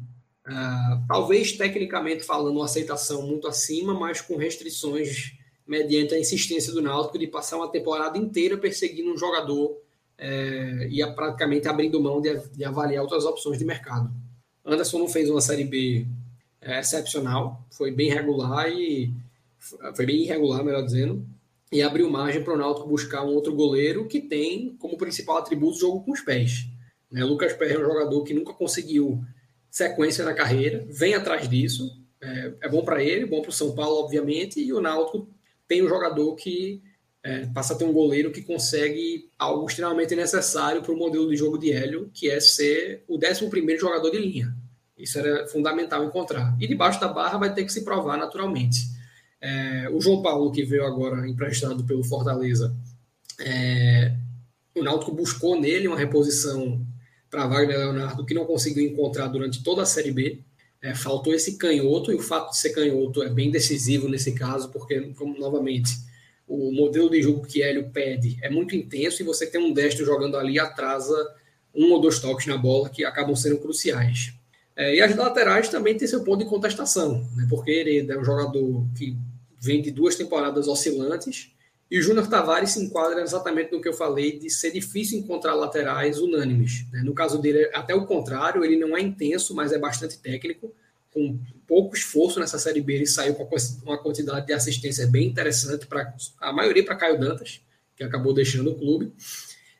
[0.48, 5.34] Uh, talvez tecnicamente falando, uma aceitação muito acima, mas com restrições
[5.66, 9.76] mediante a insistência do Náutico de passar uma temporada inteira perseguindo um jogador
[10.16, 14.10] é, e praticamente abrindo mão de, de, avaliar outras opções de mercado.
[14.64, 16.06] Anderson não fez uma Série B
[16.62, 19.12] é, excepcional, foi bem regular e
[19.94, 21.24] foi bem irregular, melhor dizendo,
[21.70, 25.76] e abriu margem para o Náutico buscar um outro goleiro que tem como principal atributo
[25.76, 26.66] o jogo com os pés.
[27.10, 27.22] Né?
[27.24, 29.22] Lucas Perry é um jogador que nunca conseguiu
[29.70, 31.96] sequência na carreira, vem atrás disso.
[32.20, 35.28] É, é bom para ele, bom para o São Paulo, obviamente, e o Náutico
[35.66, 36.82] tem um jogador que
[37.22, 41.36] é, passa a ter um goleiro que consegue algo extremamente necessário para o modelo de
[41.36, 44.54] jogo de Hélio, que é ser o 11 jogador de linha.
[44.96, 46.56] Isso era fundamental encontrar.
[46.60, 48.78] E debaixo da barra vai ter que se provar naturalmente.
[49.40, 52.74] É, o João Paulo, que veio agora emprestado pelo Fortaleza,
[53.38, 54.12] é,
[54.74, 56.84] o Náutico buscou nele uma reposição
[57.30, 60.40] para Wagner Leonardo, que não conseguiu encontrar durante toda a Série B.
[60.80, 64.70] É, faltou esse canhoto, e o fato de ser canhoto é bem decisivo nesse caso,
[64.70, 65.90] porque, como, novamente,
[66.46, 70.04] o modelo de jogo que Hélio pede é muito intenso e você tem um destro
[70.04, 71.14] jogando ali atrasa
[71.74, 74.32] um ou dois toques na bola que acabam sendo cruciais.
[74.74, 78.24] É, e as laterais também tem seu ponto de contestação, né, porque ele é um
[78.24, 79.16] jogador que
[79.60, 81.50] vem de duas temporadas oscilantes
[81.90, 85.54] e o Júnior Tavares se enquadra exatamente no que eu falei de ser difícil encontrar
[85.54, 86.84] laterais unânimes.
[86.92, 87.00] Né?
[87.02, 90.74] No caso dele, até o contrário, ele não é intenso, mas é bastante técnico.
[91.10, 93.48] Com pouco esforço nessa Série B, ele saiu com
[93.84, 97.62] uma quantidade de assistência bem interessante, para a maioria para Caio Dantas,
[97.96, 99.10] que acabou deixando o clube.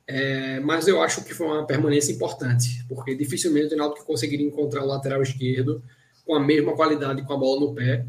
[0.06, 4.82] É, mas eu acho que foi uma permanência importante, porque dificilmente o Ronaldo conseguiria encontrar
[4.82, 5.82] o lateral esquerdo
[6.24, 8.06] com a mesma qualidade com a bola no pé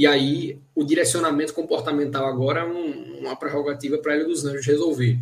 [0.00, 5.18] e aí o direcionamento comportamental agora é um, uma prerrogativa para ele dos Anjos resolver.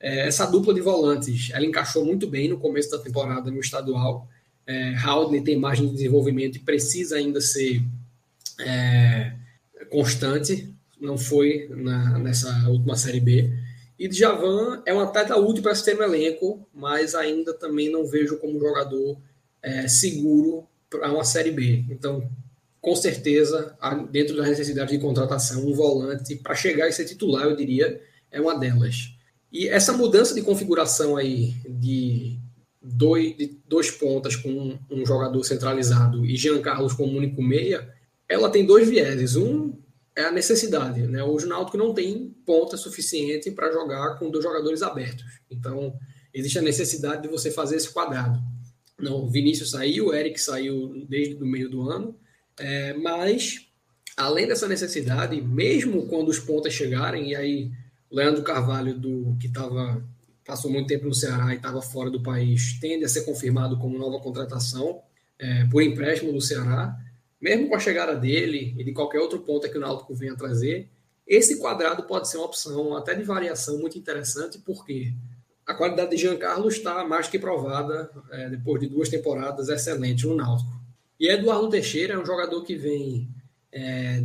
[0.00, 4.26] É, essa dupla de volantes, ela encaixou muito bem no começo da temporada no estadual.
[4.66, 7.82] É, Haldane tem margem de desenvolvimento e precisa ainda ser
[8.60, 9.34] é,
[9.90, 13.52] constante, não foi na, nessa última Série B.
[13.98, 18.06] E Djavan é um atleta útil para se ter no elenco, mas ainda também não
[18.06, 19.18] vejo como jogador
[19.60, 21.84] é, seguro para uma Série B.
[21.90, 22.26] Então,
[22.84, 23.74] com certeza,
[24.10, 27.98] dentro da necessidade de contratação, um volante para chegar e ser titular, eu diria,
[28.30, 29.08] é uma delas.
[29.50, 32.38] E essa mudança de configuração aí de
[32.82, 37.90] dois, de dois pontas com um, jogador centralizado e Jean Carlos como único meia,
[38.28, 39.34] ela tem dois vieses.
[39.34, 39.72] Um
[40.14, 41.06] é a necessidade.
[41.06, 41.24] Né?
[41.24, 45.24] Hoje o Náutico não tem ponta suficiente para jogar com dois jogadores abertos.
[45.50, 45.98] Então,
[46.34, 48.38] existe a necessidade de você fazer esse quadrado.
[49.00, 52.14] Não, Vinícius saiu, Eric saiu desde o meio do ano,
[52.58, 53.66] é, mas
[54.16, 57.70] além dessa necessidade, mesmo quando os pontas chegarem, e aí
[58.10, 60.04] Leandro Carvalho, do, que tava,
[60.44, 63.98] passou muito tempo no Ceará e estava fora do país, tende a ser confirmado como
[63.98, 65.02] nova contratação
[65.38, 66.96] é, por empréstimo do Ceará
[67.44, 70.88] mesmo com a chegada dele e de qualquer outro ponto que o Náutico venha trazer,
[71.26, 75.12] esse quadrado pode ser uma opção até de variação muito interessante, porque
[75.66, 80.24] a qualidade de Jean Carlos está mais que provada é, depois de duas temporadas excelentes
[80.24, 80.72] no Náutico.
[81.18, 83.28] E Eduardo Teixeira é um jogador que vem
[83.72, 84.22] é,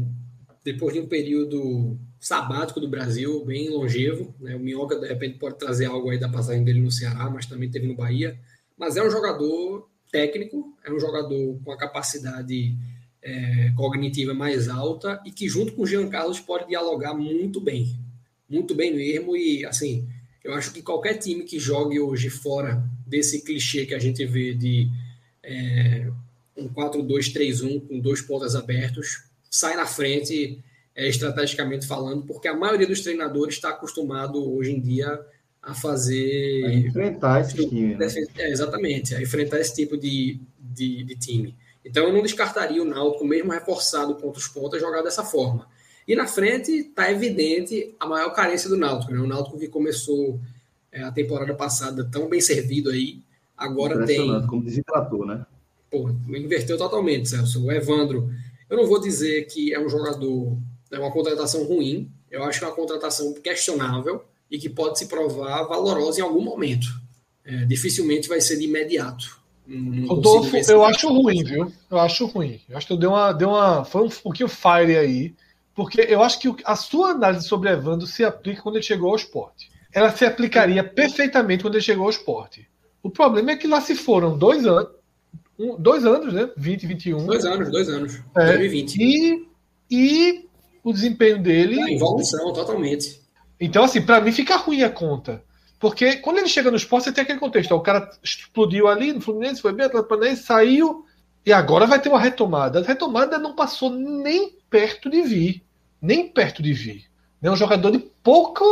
[0.64, 4.34] depois de um período sabático do Brasil, bem longevo.
[4.40, 4.56] Né?
[4.56, 7.70] O Minhoca, de repente, pode trazer algo aí da passagem dele no Ceará, mas também
[7.70, 8.38] teve no Bahia.
[8.78, 12.76] Mas é um jogador técnico, é um jogador com a capacidade
[13.22, 17.96] é, cognitiva mais alta e que junto com o Jean Carlos pode dialogar muito bem,
[18.50, 20.08] muito bem mesmo e assim,
[20.44, 24.54] eu acho que qualquer time que jogue hoje fora desse clichê que a gente vê
[24.54, 24.90] de
[25.44, 26.10] é,
[26.60, 30.64] um 4-2-3-1 com dois pontas abertos, sai na frente
[30.96, 35.20] é, estrategicamente falando, porque a maioria dos treinadores está acostumado hoje em dia
[35.62, 36.66] a fazer...
[36.66, 37.96] A enfrentar esse time.
[37.96, 38.08] Né?
[38.38, 41.56] É, exatamente, a enfrentar esse tipo de, de, de time.
[41.84, 45.68] Então eu não descartaria o Náutico, mesmo reforçado contra os pontas, jogar dessa forma.
[46.08, 49.14] E na frente está evidente a maior carência do Náutico.
[49.14, 49.20] Né?
[49.20, 50.40] O Náutico que começou
[50.92, 53.22] é, a temporada passada tão bem servido aí,
[53.56, 54.46] agora tem.
[54.48, 55.46] como desidratou, né?
[55.90, 57.66] Pô, inverteu totalmente, Celso.
[57.66, 58.30] O Evandro,
[58.70, 60.58] eu não vou dizer que é um jogador,
[60.92, 65.08] é uma contratação ruim, eu acho que é uma contratação questionável e que pode se
[65.08, 66.88] provar valorosa em algum momento.
[67.46, 69.40] É, dificilmente vai ser de imediato.
[70.08, 71.72] Rodolfo, eu acho ruim, viu?
[71.90, 72.60] Eu acho ruim.
[72.68, 73.86] Eu acho que deu uma, deu uma.
[73.86, 75.36] Foi um pouquinho fire aí.
[75.76, 79.16] Porque eu acho que a sua análise sobre Evandro se aplica quando ele chegou ao
[79.16, 79.72] esporte.
[79.94, 82.68] Ela se aplicaria perfeitamente quando ele chegou ao esporte.
[83.02, 84.92] O problema é que lá se foram dois anos.
[85.60, 86.50] Um, dois anos, né?
[86.56, 87.26] 20, 21.
[87.26, 88.22] Dois anos, dois anos.
[88.38, 88.96] É, 2020.
[88.96, 89.48] E,
[89.92, 90.46] e
[90.84, 91.82] o desempenho dele.
[91.82, 93.20] A evolução, totalmente.
[93.60, 95.44] Então, assim, para mim fica ruim a conta.
[95.80, 97.74] Porque quando ele chega no esporte, você tem aquele contexto.
[97.74, 101.06] Ó, o cara explodiu ali no Fluminense, foi bem, Atlético Paranaense, saiu,
[101.46, 102.80] e agora vai ter uma retomada.
[102.80, 105.64] A retomada não passou nem perto de vir.
[106.02, 107.06] Nem perto de vir.
[107.42, 108.64] É um jogador de pouca,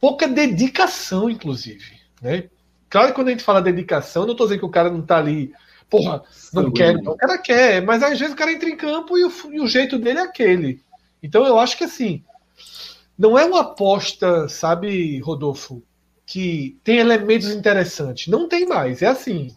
[0.00, 1.98] pouca dedicação, inclusive.
[2.20, 2.48] Né?
[2.88, 5.18] Claro que quando a gente fala dedicação, não estou dizendo que o cara não está
[5.18, 5.52] ali,
[5.88, 6.94] porra, não quer.
[6.94, 7.12] Não.
[7.12, 9.66] O cara quer, mas às vezes o cara entra em campo e o, e o
[9.66, 10.82] jeito dele é aquele.
[11.22, 12.22] Então eu acho que assim,
[13.18, 15.82] não é uma aposta, sabe, Rodolfo,
[16.24, 18.28] que tem elementos interessantes.
[18.28, 19.02] Não tem mais.
[19.02, 19.56] É assim.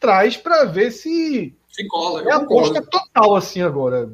[0.00, 1.54] Traz para ver se.
[1.68, 2.22] Se cola.
[2.22, 4.10] É aposta total, assim, agora.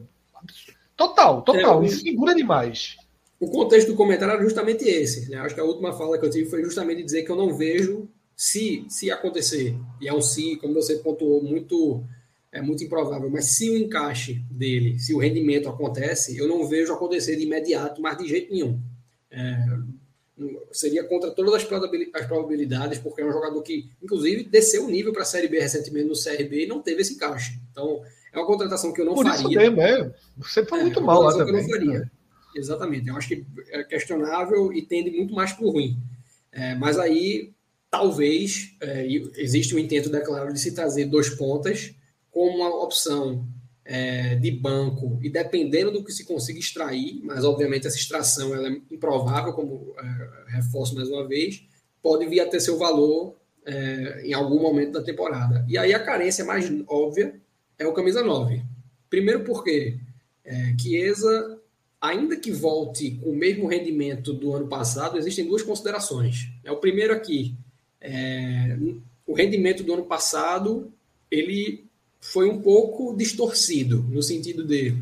[0.96, 1.82] Total, total.
[1.82, 2.96] É, Insegura demais.
[3.38, 5.30] O contexto do comentário era justamente esse.
[5.30, 5.38] Né?
[5.38, 8.08] Acho que a última fala que eu tive foi justamente dizer que eu não vejo
[8.38, 9.76] se, se acontecer.
[10.00, 12.04] E é um se, como você pontuou, muito
[12.50, 16.94] é muito improvável, mas se o encaixe dele, se o rendimento acontece, eu não vejo
[16.94, 18.80] acontecer de imediato, mas de jeito nenhum.
[19.30, 19.78] É,
[20.72, 25.22] seria contra todas as probabilidades, porque é um jogador que, inclusive, desceu o nível para
[25.22, 27.60] a Série B recentemente no CRB e não teve esse encaixe.
[27.70, 28.02] Então,
[28.32, 29.40] é uma contratação que eu não Por faria.
[29.40, 30.14] Isso mesmo, é.
[30.38, 31.54] Você foi é, muito mal lá também.
[31.54, 31.98] Eu não faria.
[31.98, 32.10] Né?
[32.56, 33.08] Exatamente.
[33.08, 35.98] Eu acho que é questionável e tende muito mais para o ruim.
[36.50, 37.52] É, mas aí,
[37.90, 39.06] talvez, é,
[39.36, 41.94] existe um intento declarado de se trazer dois pontas
[42.30, 43.46] como uma opção
[43.84, 48.68] é, de banco e dependendo do que se consiga extrair, mas obviamente essa extração ela
[48.68, 51.64] é improvável, como é, reforço mais uma vez,
[52.02, 55.64] pode vir a ter seu valor é, em algum momento da temporada.
[55.68, 57.40] E aí a carência mais óbvia
[57.78, 58.62] é o camisa 9.
[59.08, 59.98] Primeiro porque
[60.44, 61.58] é, Chiesa,
[62.00, 66.50] ainda que volte com o mesmo rendimento do ano passado, existem duas considerações.
[66.62, 67.56] É o primeiro aqui,
[68.00, 68.76] é,
[69.26, 70.92] o rendimento do ano passado
[71.30, 71.84] ele
[72.20, 74.96] foi um pouco distorcido, no sentido de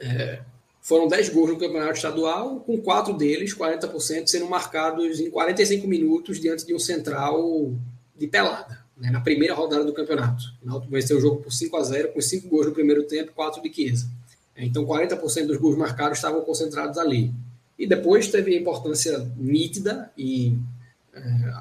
[0.00, 0.40] é,
[0.82, 6.40] foram 10 gols no campeonato estadual, com quatro deles, 40%, sendo marcados em 45 minutos
[6.40, 7.72] diante de um central
[8.16, 10.42] de pelada, né, na primeira rodada do campeonato.
[10.60, 13.32] O Náutico venceu o jogo por 5 a 0 com 5 gols no primeiro tempo
[13.32, 14.10] 4 de Chiesa.
[14.56, 17.32] Então, 40% dos gols marcados estavam concentrados ali.
[17.78, 20.56] E depois teve a importância nítida e, é,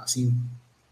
[0.04, 0.34] assim,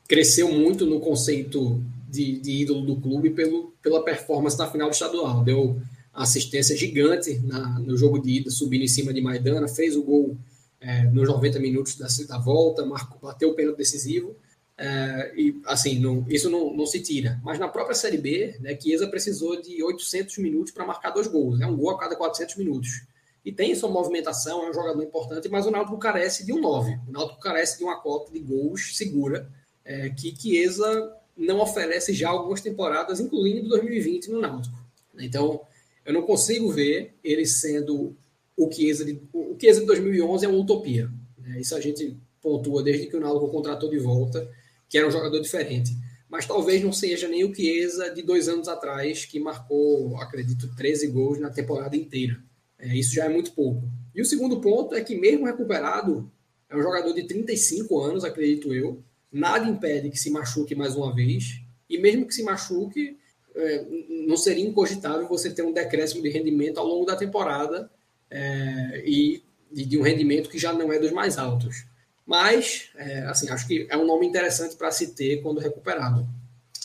[0.07, 4.94] cresceu muito no conceito de, de ídolo do clube pelo, pela performance na final do
[4.94, 5.44] estadual.
[5.44, 5.80] Deu
[6.14, 10.36] assistência gigante na, no jogo de ida, subindo em cima de Maidana, fez o gol
[10.81, 14.36] é, nos 90 minutos da, da volta, marcou, bateu o pênalti decisivo.
[14.77, 17.40] É, e assim, não, isso não, não, se tira.
[17.44, 21.60] Mas na própria Série B, né, Chiesa precisou de 800 minutos para marcar dois gols,
[21.60, 23.02] né, um gol a cada 400 minutos.
[23.44, 26.99] E tem sua movimentação, é um jogador importante, mas o Náutico carece de um 9.
[27.07, 29.49] O Náutico carece de uma cota de gols segura,
[29.86, 34.78] é, que Chiesa não oferece já algumas temporadas, incluindo 2020 no Náutico.
[35.18, 35.61] Então,
[36.06, 38.16] eu não consigo ver ele sendo
[38.57, 41.10] o Chiesa de, o Chiesa de 2011 é uma utopia.
[41.38, 41.61] Né?
[41.61, 44.49] Isso a gente pontua desde que o Náutico contratou de volta,
[44.90, 45.91] que era um jogador diferente.
[46.30, 51.07] Mas talvez não seja nem o Chiesa de dois anos atrás, que marcou, acredito, 13
[51.07, 52.38] gols na temporada inteira.
[52.80, 53.84] É, isso já é muito pouco.
[54.16, 56.32] E o segundo ponto é que, mesmo recuperado,
[56.70, 59.04] é um jogador de 35 anos, acredito eu.
[59.32, 61.62] Nada impede que se machuque mais uma vez.
[61.90, 63.18] E mesmo que se machuque,
[63.56, 63.86] é,
[64.28, 67.90] não seria incogitável você ter um decréscimo de rendimento ao longo da temporada
[68.30, 69.44] é, e,
[69.74, 71.86] e, de um rendimento que já não é dos mais altos.
[72.26, 76.28] Mas, é, assim, acho que é um nome interessante para se ter quando recuperado,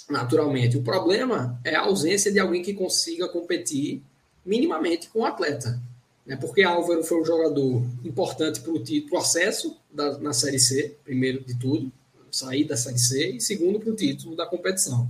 [0.09, 0.77] naturalmente.
[0.77, 4.03] O problema é a ausência de alguém que consiga competir
[4.45, 5.81] minimamente com o atleta.
[6.27, 6.37] Né?
[6.37, 11.59] Porque Álvaro foi um jogador importante para o acesso da, na Série C, primeiro de
[11.59, 11.93] tudo,
[12.31, 15.09] sair da Série C, e segundo para o título da competição.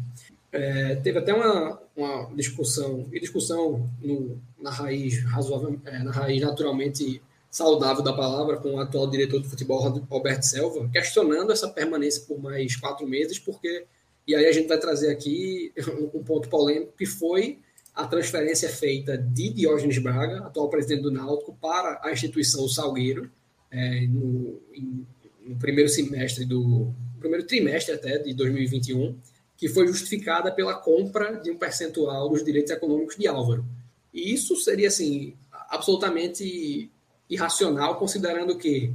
[0.53, 6.41] É, teve até uma, uma discussão, e discussão no, na raiz razoável, é, na raiz
[6.41, 7.21] naturalmente
[7.51, 9.81] saudável da palavra, com o atual diretor de futebol,
[10.11, 13.87] Roberto Selva, questionando essa permanência por mais quatro meses, porque,
[14.27, 15.73] e aí a gente vai trazer aqui
[16.15, 17.59] um ponto polêmico, que foi
[17.95, 23.31] a transferência feita de Diógenes Braga, atual presidente do Náutico, para a instituição Salgueiro,
[23.71, 25.07] é, no, em,
[25.47, 29.17] no primeiro semestre do primeiro trimestre até de 2021,
[29.57, 33.65] que foi justificada pela compra de um percentual dos direitos econômicos de Álvaro.
[34.13, 35.35] E isso seria, assim,
[35.71, 36.91] absolutamente
[37.31, 38.93] irracional, considerando que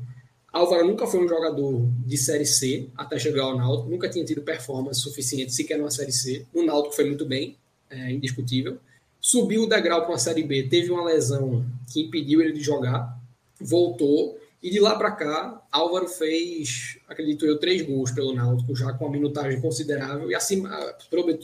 [0.51, 4.41] Álvaro nunca foi um jogador de Série C até chegar ao Náutico, nunca tinha tido
[4.41, 6.45] performance suficiente sequer numa Série C.
[6.53, 7.57] No Náutico foi muito bem,
[7.89, 8.77] é indiscutível.
[9.21, 13.19] Subiu o degrau para uma Série B, teve uma lesão que impediu ele de jogar,
[13.59, 18.91] voltou e de lá para cá, Álvaro fez, acredito eu, três gols pelo Náutico, já
[18.93, 20.69] com uma minutagem considerável e, acima,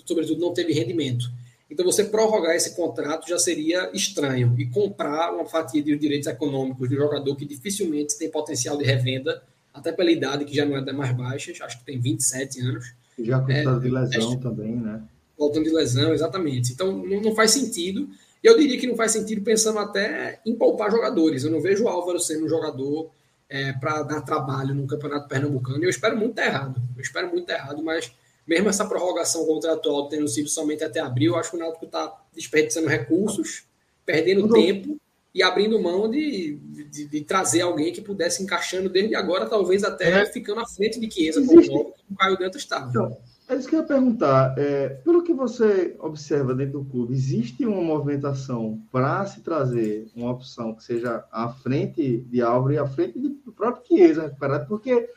[0.06, 1.26] sobretudo, não teve rendimento.
[1.72, 4.54] Então, você prorrogar esse contrato já seria estranho.
[4.58, 8.84] E comprar uma fatia de direitos econômicos de um jogador que dificilmente tem potencial de
[8.84, 9.42] revenda,
[9.74, 12.94] até pela idade que já não é das mais baixas, acho que tem 27 anos.
[13.18, 15.02] Já com é, de lesão é, também, né?
[15.38, 16.72] Voltando de lesão, exatamente.
[16.72, 18.10] Então, não, não faz sentido.
[18.44, 21.44] E eu diria que não faz sentido pensando até em poupar jogadores.
[21.44, 23.10] Eu não vejo o Álvaro sendo um jogador
[23.50, 25.84] é, para dar trabalho no Campeonato Pernambucano.
[25.84, 26.82] E eu espero muito errado.
[26.96, 28.12] Eu espero muito errado, mas
[28.48, 32.22] mesmo essa prorrogação contratual tendo sido somente até abril, eu acho que o Náutico está
[32.34, 33.64] desperdiçando recursos,
[34.06, 34.98] perdendo tempo
[35.34, 36.58] e abrindo mão de,
[36.90, 40.26] de, de, trazer alguém que pudesse encaixando desde agora, talvez até é.
[40.28, 42.90] ficando à frente de Chiesa, como o Caio Dantas estava.
[42.90, 43.18] Então,
[43.48, 44.58] é isso que eu ia perguntar.
[44.58, 50.32] É, pelo que você observa dentro do clube, existe uma movimentação para se trazer uma
[50.32, 54.68] opção que seja à frente de Álvaro e à frente do próprio Chiesa recuperado?
[54.68, 55.10] Porque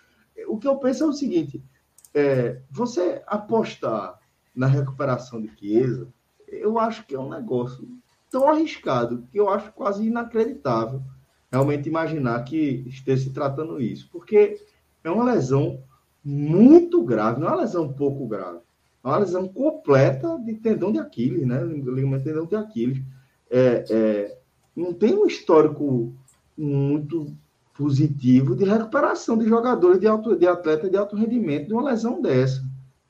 [0.47, 1.63] o que eu penso é o seguinte:
[2.15, 4.19] é, você apostar
[4.55, 6.09] na recuperação de Chiesa,
[6.49, 7.89] eu acho que é um negócio
[8.31, 11.03] tão arriscado que eu acho quase inacreditável
[11.51, 14.63] realmente imaginar que esteja se tratando isso, porque
[15.03, 15.83] é uma lesão
[16.29, 18.59] muito grave, não é uma lesão pouco grave,
[19.03, 21.65] é uma lesão completa de tendão de Aquiles, né?
[21.65, 23.03] Ligamento tendão de Aquiles.
[23.51, 24.39] É, é,
[24.77, 26.13] não tem um histórico
[26.57, 27.35] muito
[27.73, 32.21] positivo de recuperação de jogadores de, alto, de atleta de alto rendimento de uma lesão
[32.21, 32.63] dessa.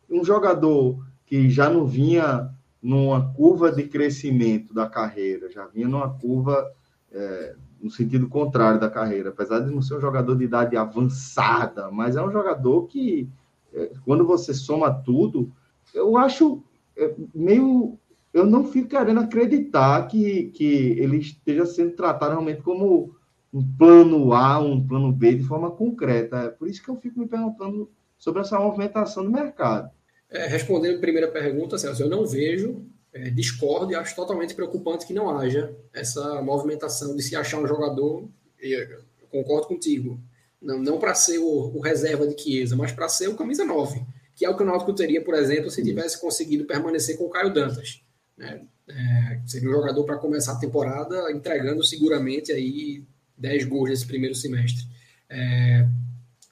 [0.08, 2.48] Um jogador que já não vinha
[2.80, 6.70] numa curva de crescimento da carreira, já vinha numa curva
[7.10, 11.90] é, no sentido contrário da carreira, apesar de não ser um jogador de idade avançada,
[11.90, 13.28] mas é um jogador que,
[13.72, 15.50] é, quando você soma tudo,
[15.94, 16.62] eu acho
[16.96, 17.98] é, meio.
[18.32, 20.64] Eu não fico querendo acreditar que, que
[20.98, 23.14] ele esteja sendo tratado realmente como
[23.52, 26.36] um plano A, um plano B de forma concreta.
[26.36, 29.90] É por isso que eu fico me perguntando sobre essa movimentação do mercado.
[30.30, 35.06] É, respondendo a primeira pergunta, Celso, eu não vejo é, discordo e acho totalmente preocupante
[35.06, 38.28] que não haja essa movimentação de se achar um jogador,
[38.60, 38.98] eu
[39.30, 40.20] concordo contigo,
[40.60, 44.04] não, não para ser o, o, reserva de Chiesa, mas para ser o camisa 9,
[44.34, 47.30] que é o que o Náutico teria, por exemplo, se tivesse conseguido permanecer com o
[47.30, 48.02] Caio Dantas.
[48.36, 48.62] Né?
[48.88, 53.04] É, seria um jogador para começar a temporada entregando seguramente aí
[53.36, 54.86] 10 gols nesse primeiro semestre.
[55.28, 55.86] É,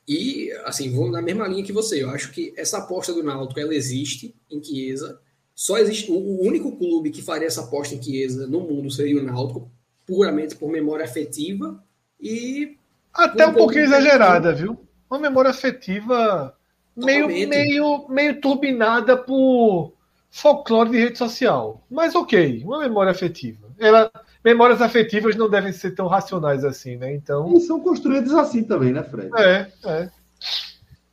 [0.06, 2.02] E, assim, vou na mesma linha que você.
[2.02, 5.20] Eu acho que essa aposta do Náutico, ela existe em Chiesa.
[5.56, 6.12] Só existe...
[6.12, 9.68] O único clube que faria essa aposta em Chiesa no mundo seria o Náutico,
[10.06, 11.82] puramente por memória afetiva
[12.20, 12.76] e...
[13.12, 14.78] Até um, um pouquinho exagerada, viu?
[15.10, 16.54] Uma memória afetiva
[16.94, 19.94] meio, meio, meio turbinada por
[20.30, 21.82] folclore de rede social.
[21.90, 23.66] Mas ok, uma memória afetiva.
[23.78, 24.10] Ela,
[24.44, 27.14] memórias afetivas não devem ser tão racionais assim, né?
[27.14, 27.54] Então.
[27.56, 29.30] E são construídas assim também, né, Fred?
[29.36, 30.10] É, é.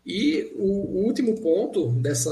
[0.06, 2.32] E o, o último ponto dessa,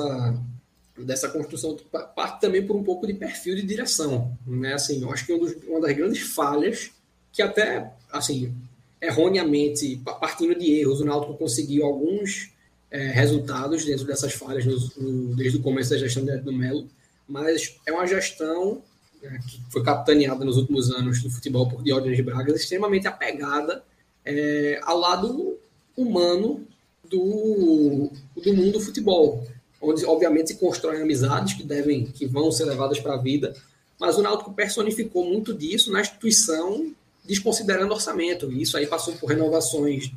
[1.06, 1.78] dessa construção
[2.16, 4.38] parte também por um pouco de perfil de direção.
[4.46, 4.74] Né?
[4.74, 6.92] Assim, eu acho que um dos, uma das grandes falhas,
[7.32, 8.54] que até, assim,
[9.02, 12.52] erroneamente, partindo de erros, o Náutico conseguiu alguns
[12.92, 16.88] é, resultados dentro dessas falhas no, no, desde o começo da gestão do Melo,
[17.28, 18.82] mas é uma gestão
[19.24, 23.84] é, que foi capitaneada nos últimos anos do futebol por Diógenes Braga, extremamente apegada
[24.26, 25.58] é, ao lado
[25.96, 26.66] humano
[27.04, 29.46] do, do mundo do futebol,
[29.82, 33.56] onde obviamente se constroem amizades que devem, que vão ser levadas para a vida,
[34.00, 36.92] mas o Náutico personificou muito disso na instituição,
[37.26, 38.52] desconsiderando orçamento.
[38.52, 40.12] E isso aí passou por renovações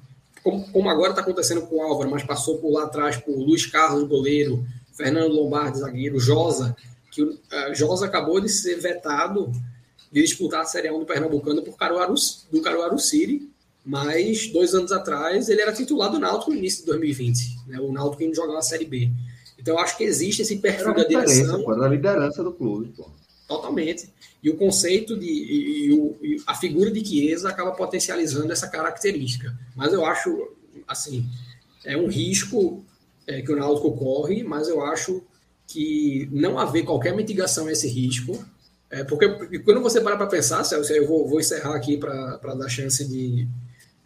[0.45, 3.65] como, como agora está acontecendo com o Álvaro, mas passou por lá atrás por Luiz
[3.65, 6.77] Carlos, goleiro, Fernando Lombardi, zagueiro, Josa,
[7.11, 7.39] que uh,
[7.75, 9.51] Josa acabou de ser vetado
[10.13, 12.15] de disputar a Série 1 do Pernambucano por Caruaru,
[12.53, 13.51] do Caruaru City,
[13.85, 17.91] mas dois anos atrás ele era titular do Náutico no início de 2020, né, o
[17.91, 19.11] Náutico indo jogar na Série B.
[19.65, 21.63] Então eu acho que existe esse perfil da direção.
[21.63, 22.93] Pô, a liderança do clube.
[22.95, 23.09] Pô.
[23.49, 24.13] Totalmente.
[24.43, 25.27] E o conceito de.
[25.27, 29.59] E, e, e a figura de Chiesa acaba potencializando essa característica.
[29.75, 30.51] Mas eu acho,
[30.87, 31.27] assim,
[31.83, 32.85] é um risco
[33.27, 35.23] é, que o Náutico corre, mas eu acho
[35.67, 38.45] que não haver qualquer mitigação a esse risco.
[38.91, 42.37] É, porque, porque quando você para para pensar, Celso, eu vou, vou encerrar aqui para
[42.37, 43.49] dar chance de,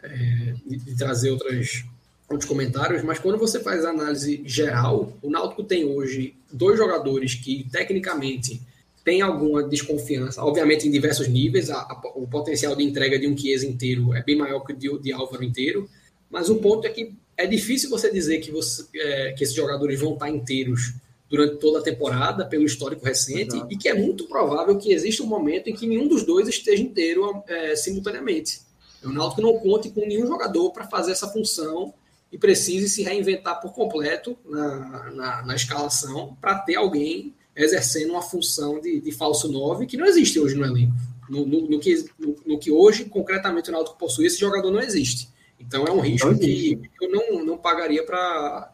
[0.01, 1.83] é, de, de trazer outras,
[2.29, 7.33] outros comentários, mas quando você faz a análise geral, o Náutico tem hoje dois jogadores
[7.33, 8.61] que, tecnicamente,
[9.03, 13.35] tem alguma desconfiança, obviamente em diversos níveis, a, a, o potencial de entrega de um
[13.35, 15.89] Chiesa inteiro é bem maior que o de, de Álvaro inteiro,
[16.29, 19.99] mas o ponto é que é difícil você dizer que, você, é, que esses jogadores
[19.99, 20.93] vão estar inteiros
[21.29, 23.73] durante toda a temporada, pelo histórico recente, Exato.
[23.73, 26.81] e que é muito provável que exista um momento em que nenhum dos dois esteja
[26.81, 28.61] inteiro é, simultaneamente.
[29.03, 31.93] O Náutico não conte com nenhum jogador para fazer essa função
[32.31, 38.21] e precise se reinventar por completo na, na, na escalação para ter alguém exercendo uma
[38.21, 40.93] função de, de falso 9 que não existe hoje no elenco.
[41.29, 44.79] No, no, no que, no, no, que hoje, concretamente, o Náutico possui, esse jogador não
[44.79, 45.29] existe.
[45.59, 48.71] Então é um risco que eu não, não pagaria para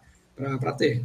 [0.78, 1.04] ter.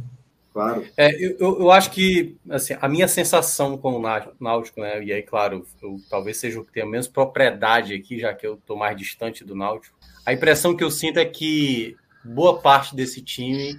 [0.53, 0.85] Claro.
[0.95, 4.01] É, eu, eu acho que assim, a minha sensação com o
[4.39, 5.03] Náutico, né?
[5.03, 8.55] E aí, claro, eu talvez seja o que tenha menos propriedade aqui, já que eu
[8.55, 9.97] estou mais distante do Náutico.
[10.25, 13.77] A impressão que eu sinto é que boa parte desse time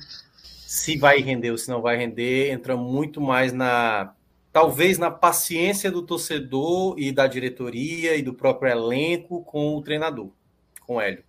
[0.72, 4.14] se vai render ou se não vai render, entra muito mais na
[4.50, 10.30] talvez na paciência do torcedor e da diretoria e do próprio elenco com o treinador,
[10.80, 11.24] com o Hélio.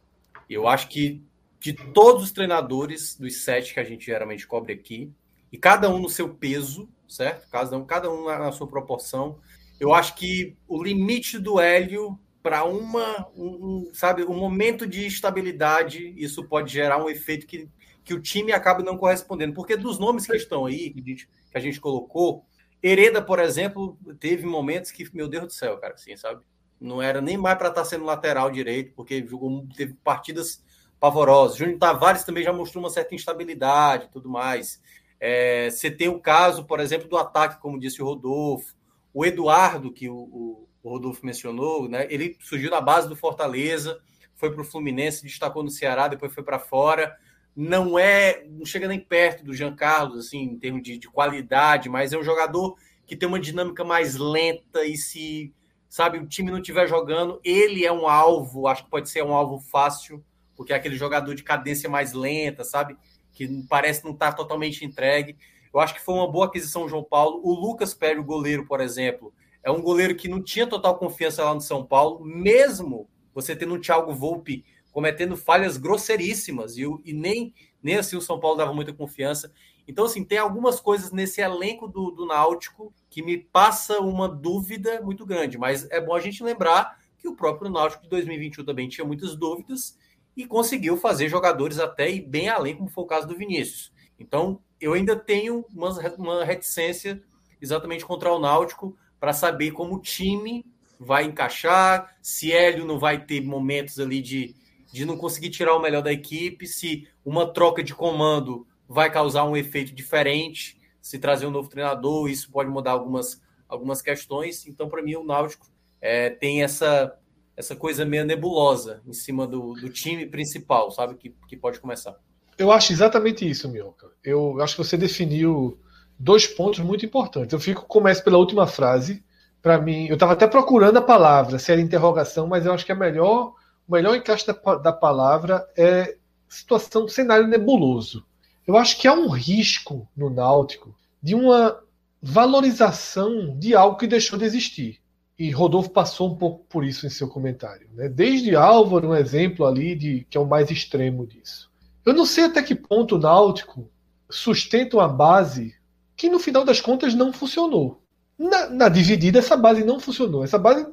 [0.50, 1.22] Eu acho que
[1.60, 5.12] de todos os treinadores, dos sete que a gente geralmente cobre aqui,
[5.52, 7.50] e cada um no seu peso, certo?
[7.50, 9.40] Cada um, cada um na sua proporção,
[9.80, 16.14] eu acho que o limite do Hélio para uma, um, sabe, um momento de estabilidade,
[16.18, 17.70] isso pode gerar um efeito que
[18.04, 19.54] que o time acaba não correspondendo.
[19.54, 22.46] Porque dos nomes que estão aí, que a gente, que a gente colocou,
[22.82, 26.44] Hereda, por exemplo, teve momentos que, meu Deus do céu, cara, assim, sabe?
[26.80, 30.62] Não era nem mais para estar tá sendo lateral direito, porque jogou, teve partidas
[31.00, 31.58] pavorosas.
[31.58, 34.82] Júnior Tavares também já mostrou uma certa instabilidade tudo mais.
[35.20, 38.76] É, você tem o caso, por exemplo, do ataque, como disse o Rodolfo.
[39.14, 42.06] O Eduardo, que o, o, o Rodolfo mencionou, né?
[42.10, 44.00] Ele surgiu na base do Fortaleza,
[44.36, 47.18] foi para o Fluminense, destacou no Ceará, depois foi para fora
[47.56, 51.88] não é, não chega nem perto do Jean Carlos, assim, em termos de, de, qualidade,
[51.88, 55.54] mas é um jogador que tem uma dinâmica mais lenta e se,
[55.88, 59.34] sabe, o time não estiver jogando, ele é um alvo, acho que pode ser um
[59.34, 60.24] alvo fácil,
[60.56, 62.98] porque é aquele jogador de cadência mais lenta, sabe,
[63.32, 65.38] que parece não estar tá totalmente entregue.
[65.74, 67.42] Eu acho que foi uma boa aquisição João Paulo.
[67.44, 69.34] O Lucas Pérez, o goleiro, por exemplo,
[69.64, 73.74] é um goleiro que não tinha total confiança lá no São Paulo, mesmo você tendo
[73.74, 78.74] um Thiago Volpe cometendo falhas grosseiríssimas e, e nem, nem assim o São Paulo dava
[78.74, 79.52] muita confiança.
[79.88, 85.02] Então, assim, tem algumas coisas nesse elenco do, do Náutico que me passa uma dúvida
[85.02, 88.88] muito grande, mas é bom a gente lembrar que o próprio Náutico de 2021 também
[88.88, 89.98] tinha muitas dúvidas
[90.36, 93.92] e conseguiu fazer jogadores até ir bem além, como foi o caso do Vinícius.
[94.20, 97.22] Então, eu ainda tenho uma, uma reticência
[97.62, 100.66] exatamente contra o Náutico para saber como o time
[101.00, 104.54] vai encaixar, se Hélio não vai ter momentos ali de,
[104.92, 109.46] de não conseguir tirar o melhor da equipe, se uma troca de comando vai causar
[109.46, 114.68] um efeito diferente, se trazer um novo treinador, isso pode mudar algumas, algumas questões.
[114.68, 115.72] Então, para mim, o Náutico
[116.02, 117.18] é, tem essa,
[117.56, 121.16] essa coisa meio nebulosa em cima do, do time principal, sabe?
[121.16, 122.14] Que, que pode começar.
[122.58, 124.12] Eu acho exatamente isso, Mioca.
[124.22, 125.80] Eu acho que você definiu
[126.24, 127.52] dois pontos muito importantes.
[127.52, 129.24] Eu fico começo pela última frase.
[129.62, 132.92] Para mim, eu estava até procurando a palavra, se era interrogação, mas eu acho que
[132.92, 133.54] é melhor,
[133.88, 136.18] o melhor encaixe da, da palavra é
[136.48, 138.26] situação, cenário nebuloso.
[138.66, 141.80] Eu acho que há um risco no Náutico de uma
[142.22, 145.00] valorização de algo que deixou de existir.
[145.38, 147.90] E Rodolfo passou um pouco por isso em seu comentário.
[147.94, 148.08] Né?
[148.08, 151.70] Desde Álvaro, um exemplo ali de que é o mais extremo disso.
[152.06, 153.90] Eu não sei até que ponto o Náutico
[154.30, 155.76] sustenta uma base
[156.24, 158.02] que no final das contas não funcionou.
[158.40, 160.42] Na, na, dividida, essa base não funcionou.
[160.42, 160.88] Essa base,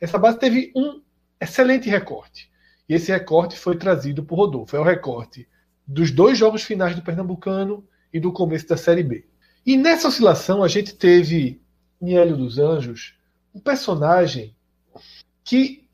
[0.00, 1.02] essa base teve um
[1.40, 2.48] excelente recorte.
[2.88, 4.76] E esse recorte foi trazido por Rodolfo.
[4.76, 5.48] É o recorte
[5.84, 9.26] dos dois jogos finais do Pernambucano e do começo da Série B.
[9.66, 11.60] E nessa oscilação, a gente teve
[12.00, 13.18] em Hélio dos Anjos
[13.52, 14.54] um personagem
[15.42, 15.88] que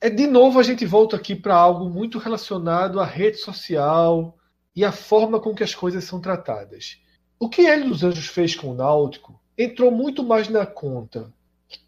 [0.00, 4.38] é de novo a gente volta aqui para algo muito relacionado à rede social
[4.76, 7.00] e à forma com que as coisas são tratadas.
[7.40, 11.32] O que Hélio dos Anjos fez com o Náutico entrou muito mais na conta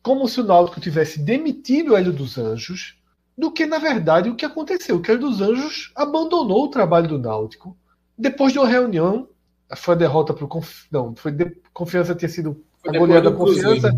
[0.02, 2.98] como se o Náutico tivesse demitido o Hélio dos Anjos
[3.36, 4.96] do que, na verdade, o que aconteceu.
[4.96, 7.76] O Hélio dos Anjos abandonou o trabalho do Náutico
[8.16, 9.28] depois de uma reunião.
[9.76, 10.86] Foi a derrota para o Conf...
[10.90, 11.54] Não, foi de...
[11.72, 13.90] Confiança ter sido foi a goleada da Confiança.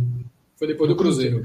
[0.56, 1.44] Foi depois do Cruzeiro.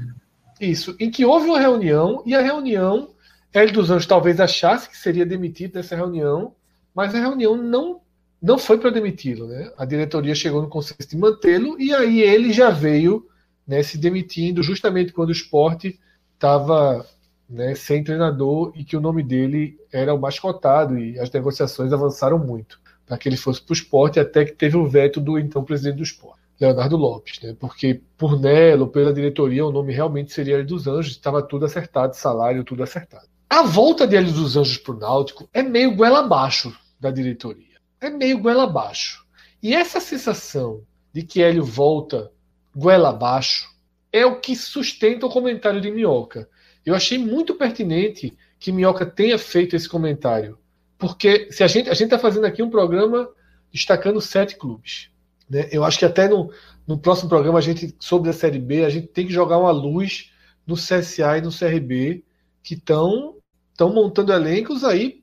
[0.60, 3.10] Isso, em que houve uma reunião e a reunião,
[3.52, 6.54] Hélio dos Anjos talvez achasse que seria demitido nessa reunião,
[6.94, 8.00] mas a reunião não
[8.40, 9.70] não foi para demiti-lo, né?
[9.76, 13.26] A diretoria chegou no consenso de mantê-lo e aí ele já veio
[13.66, 16.00] né, se demitindo justamente quando o esporte
[16.34, 17.06] estava
[17.48, 21.92] né, sem treinador e que o nome dele era o mais cotado e as negociações
[21.92, 25.38] avançaram muito para que ele fosse para o esporte até que teve o veto do
[25.38, 27.54] então presidente do esporte, Leonardo Lopes, né?
[27.58, 32.14] Porque por Nelo, pela diretoria, o nome realmente seria Hélio dos Anjos, estava tudo acertado,
[32.14, 33.26] salário tudo acertado.
[33.48, 37.69] A volta de Hélio dos Anjos para o Náutico é meio goela abaixo da diretoria
[38.00, 39.24] é meio goela abaixo.
[39.62, 40.82] E essa sensação
[41.12, 42.32] de que Hélio volta
[42.74, 43.68] goela abaixo
[44.12, 46.48] é o que sustenta o comentário de Minhoca.
[46.84, 50.58] Eu achei muito pertinente que Minhoca tenha feito esse comentário.
[50.98, 53.28] Porque se a gente a está fazendo aqui um programa
[53.72, 55.10] destacando sete clubes.
[55.48, 55.68] Né?
[55.70, 56.50] Eu acho que até no,
[56.86, 59.70] no próximo programa, a gente, sobre a Série B, a gente tem que jogar uma
[59.70, 60.32] luz
[60.66, 62.24] no CSA e no CRB,
[62.62, 63.36] que estão
[63.80, 65.22] montando elencos aí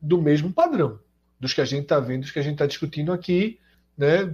[0.00, 0.98] do mesmo padrão
[1.40, 3.58] dos que a gente está vendo, dos que a gente está discutindo aqui,
[3.96, 4.32] né,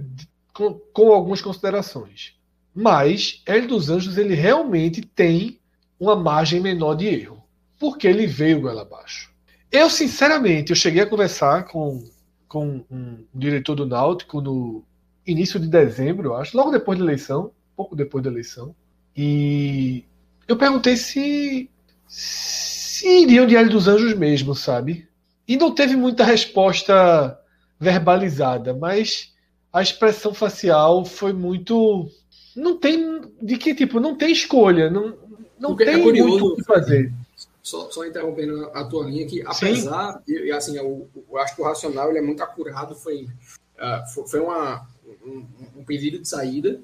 [0.53, 2.35] com, com algumas considerações.
[2.75, 5.59] Mas Hélio dos Anjos ele realmente tem
[5.99, 7.43] uma margem menor de erro,
[7.79, 9.31] porque ele veio goela abaixo.
[9.71, 12.03] Eu, sinceramente, eu cheguei a conversar com,
[12.47, 14.83] com um diretor do Náutico no
[15.25, 18.75] início de dezembro, acho, logo depois da eleição, pouco depois da eleição,
[19.15, 20.05] e
[20.47, 21.69] eu perguntei se,
[22.07, 25.07] se iriam de Hélio dos Anjos mesmo, sabe?
[25.47, 27.39] E não teve muita resposta
[27.79, 29.33] verbalizada, mas
[29.71, 32.09] a expressão facial foi muito.
[32.55, 33.21] Não tem.
[33.41, 33.99] De que tipo?
[33.99, 34.89] Não tem escolha.
[34.89, 35.15] Não,
[35.59, 37.13] não tem é curioso, muito o que fazer.
[37.61, 40.21] Só, só, interrompendo a tua linha, que apesar.
[40.27, 42.95] E, assim, eu, eu, acho que o racional ele é muito acurado.
[42.95, 44.87] Foi, uh, foi uma,
[45.25, 45.45] um,
[45.77, 46.79] um pedido de saída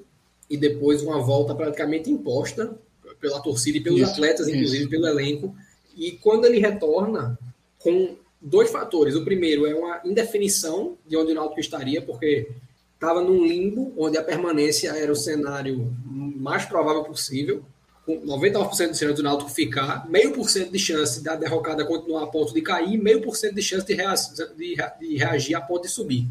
[0.48, 2.76] e depois uma volta praticamente imposta
[3.20, 4.90] pela torcida e pelos isso, atletas, inclusive isso.
[4.90, 5.54] pelo elenco.
[5.96, 7.38] E quando ele retorna
[7.78, 9.16] com dois fatores.
[9.16, 12.48] O primeiro é uma indefinição de onde o Náutico estaria, porque
[12.94, 17.64] estava num limbo onde a permanência era o cenário mais provável possível,
[18.04, 22.24] com 99% de chance do Náutico ficar, meio por cento de chance da derrocada continuar
[22.24, 24.14] a ponto de cair, meio por cento de chance de, rea
[24.54, 26.26] de, de reagir a ponto de subir.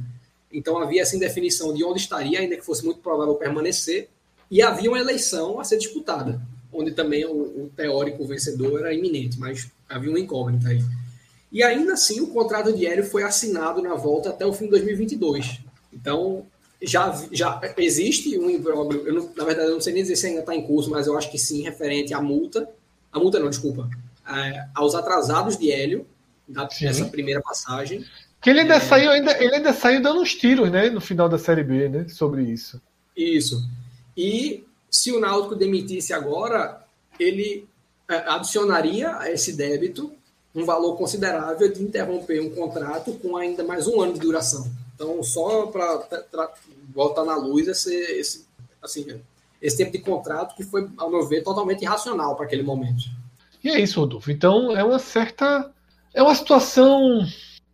[0.51, 4.07] Então havia essa indefinição de onde estaria, ainda que fosse muito provável permanecer,
[4.51, 6.39] e havia uma eleição a ser disputada,
[6.71, 10.83] onde também o, o teórico vencedor era iminente, mas havia uma incógnita aí.
[11.53, 14.71] E ainda assim, o contrato de Hélio foi assinado na volta até o fim de
[14.71, 15.59] 2022.
[15.93, 16.47] Então,
[16.81, 19.05] já, já existe um imbróglio.
[19.05, 21.05] Eu não, na verdade, eu não sei nem dizer se ainda está em curso, mas
[21.05, 22.67] eu acho que sim, referente à multa.
[23.11, 23.87] A multa não, desculpa.
[24.27, 26.07] É, aos atrasados de Hélio,
[26.47, 28.03] da, dessa primeira passagem.
[28.41, 28.79] Que ele ainda, é...
[28.79, 30.89] saiu, ainda, ele ainda saiu dando uns tiros, né?
[30.89, 32.07] No final da Série B, né?
[32.09, 32.81] Sobre isso.
[33.15, 33.63] Isso.
[34.17, 36.83] E se o Náutico demitisse agora,
[37.19, 37.67] ele
[38.09, 40.11] é, adicionaria esse débito
[40.55, 44.69] um valor considerável de interromper um contrato com ainda mais um ano de duração.
[44.95, 46.51] Então, só para
[46.93, 48.47] voltar na luz esse, esse,
[48.81, 49.19] assim,
[49.61, 53.05] esse tempo de contrato que foi, ao meu ver, totalmente irracional para aquele momento.
[53.63, 54.29] E é isso, Rodolfo.
[54.29, 55.71] Então é uma certa.
[56.13, 57.25] É uma situação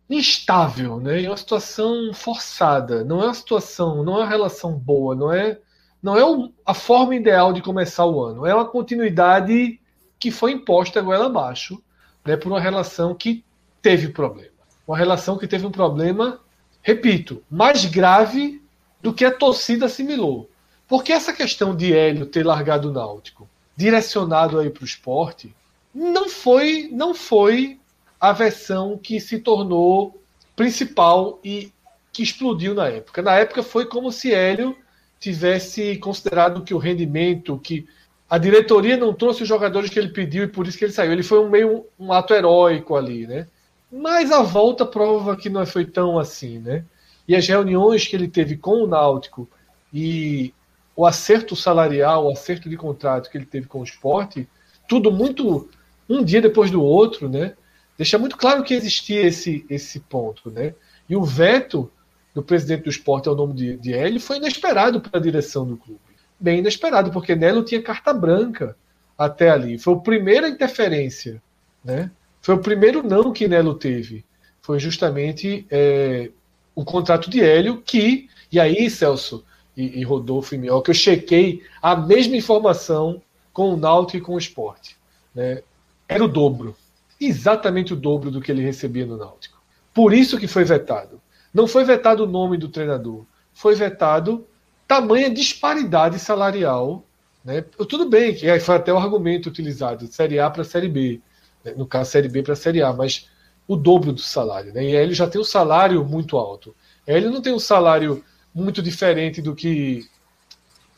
[0.08, 1.22] instável, né?
[1.22, 3.04] É uma situação forçada.
[3.04, 5.58] Não é uma situação, não é uma relação boa, não é,
[6.02, 8.46] não é a forma ideal de começar o ano.
[8.46, 9.80] É uma continuidade
[10.18, 11.82] que foi imposta goela abaixo,
[12.24, 12.36] né?
[12.36, 13.44] Por uma relação que
[13.82, 14.50] teve problema.
[14.86, 16.40] Uma relação que teve um problema,
[16.82, 18.62] repito, mais grave
[19.00, 20.50] do que a torcida assimilou.
[20.86, 25.54] Porque essa questão de Hélio ter largado o Náutico, direcionado aí para o esporte,
[25.94, 27.78] não foi, não foi
[28.20, 30.20] a versão que se tornou
[30.54, 31.72] principal e
[32.12, 33.22] que explodiu na época.
[33.22, 34.76] Na época foi como se Hélio
[35.18, 37.86] tivesse considerado que o rendimento, que
[38.30, 41.10] a diretoria não trouxe os jogadores que ele pediu e por isso que ele saiu.
[41.10, 43.48] Ele foi um meio um ato heróico ali, né?
[43.90, 46.84] Mas a volta prova que não foi tão assim, né?
[47.26, 49.48] E as reuniões que ele teve com o Náutico
[49.92, 50.54] e
[50.94, 54.48] o acerto salarial, o acerto de contrato que ele teve com o esporte,
[54.88, 55.68] tudo muito
[56.08, 57.54] um dia depois do outro, né?
[57.98, 60.72] Deixa muito claro que existia esse, esse ponto, né?
[61.08, 61.90] E o veto
[62.32, 65.76] do presidente do esporte ao nome de, de Hélio foi inesperado para a direção do
[65.76, 66.09] clube.
[66.40, 68.76] Bem inesperado, porque Nelo tinha carta branca
[69.16, 69.78] até ali.
[69.78, 71.42] Foi a primeira interferência,
[71.84, 72.10] né?
[72.40, 74.24] Foi o primeiro não que Nelo teve.
[74.62, 76.30] Foi justamente é,
[76.74, 79.44] o contrato de Hélio, que, e aí, Celso
[79.76, 83.20] e, e Rodolfo e Miol, que eu chequei a mesma informação
[83.52, 84.96] com o Náutico e com o esporte.
[85.34, 85.62] Né?
[86.08, 86.74] Era o dobro.
[87.20, 89.60] Exatamente o dobro do que ele recebia no Náutico.
[89.92, 91.20] Por isso que foi vetado.
[91.52, 93.24] Não foi vetado o nome do treinador.
[93.52, 94.46] Foi vetado
[94.90, 97.04] tamanha disparidade salarial.
[97.44, 97.62] Né?
[97.88, 101.20] Tudo bem, que foi até o argumento utilizado, Série A para Série B.
[101.64, 101.74] Né?
[101.76, 103.28] No caso, Série B para Série A, mas
[103.68, 104.74] o dobro do salário.
[104.74, 104.84] Né?
[104.84, 106.74] E ele já tem um salário muito alto.
[107.06, 110.04] Ele não tem um salário muito diferente do que.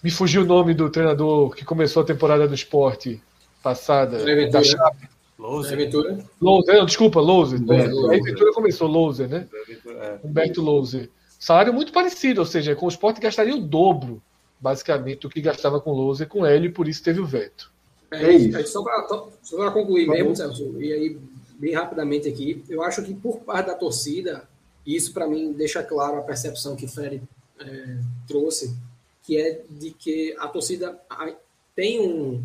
[0.02, 3.22] Me fugiu o nome do treinador que começou a temporada do esporte
[3.62, 4.18] passada.
[4.50, 5.08] Da Chape.
[5.38, 5.90] Louser.
[6.40, 7.60] Louser, desculpa, Louser.
[7.60, 9.46] A Ventura começou, Louser, né?
[9.86, 10.18] É.
[10.24, 11.08] Humberto Louser.
[11.42, 14.22] Salário muito parecido, ou seja, com o esporte gastaria o dobro,
[14.60, 17.68] basicamente, do que gastava com Louser com ele, e por isso teve o veto.
[18.12, 18.68] É, é isso.
[18.68, 21.18] Só para concluir mesmo, Celso, e aí,
[21.58, 24.48] bem rapidamente aqui, eu acho que por parte da torcida,
[24.86, 27.20] isso para mim deixa claro a percepção que Fred
[27.58, 27.96] é,
[28.28, 28.76] trouxe,
[29.24, 30.96] que é de que a torcida
[31.74, 32.40] tem um.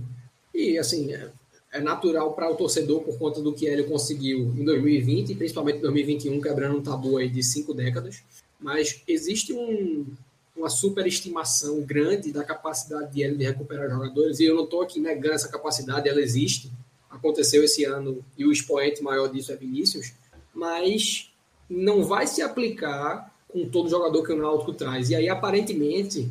[0.52, 1.30] E assim, é,
[1.72, 5.82] é natural para o torcedor por conta do que ele conseguiu em 2020, principalmente em
[5.82, 8.24] 2021, quebrando um tabu aí de cinco décadas.
[8.60, 10.06] Mas existe um,
[10.56, 15.00] uma superestimação grande da capacidade de ele de recuperar jogadores, e eu não estou aqui
[15.00, 16.72] negando essa capacidade, ela existe.
[17.10, 20.14] Aconteceu esse ano e o expoente maior disso é Vinícius,
[20.54, 21.32] mas
[21.70, 25.10] não vai se aplicar com todo jogador que o Náutico traz.
[25.10, 26.30] E aí, aparentemente,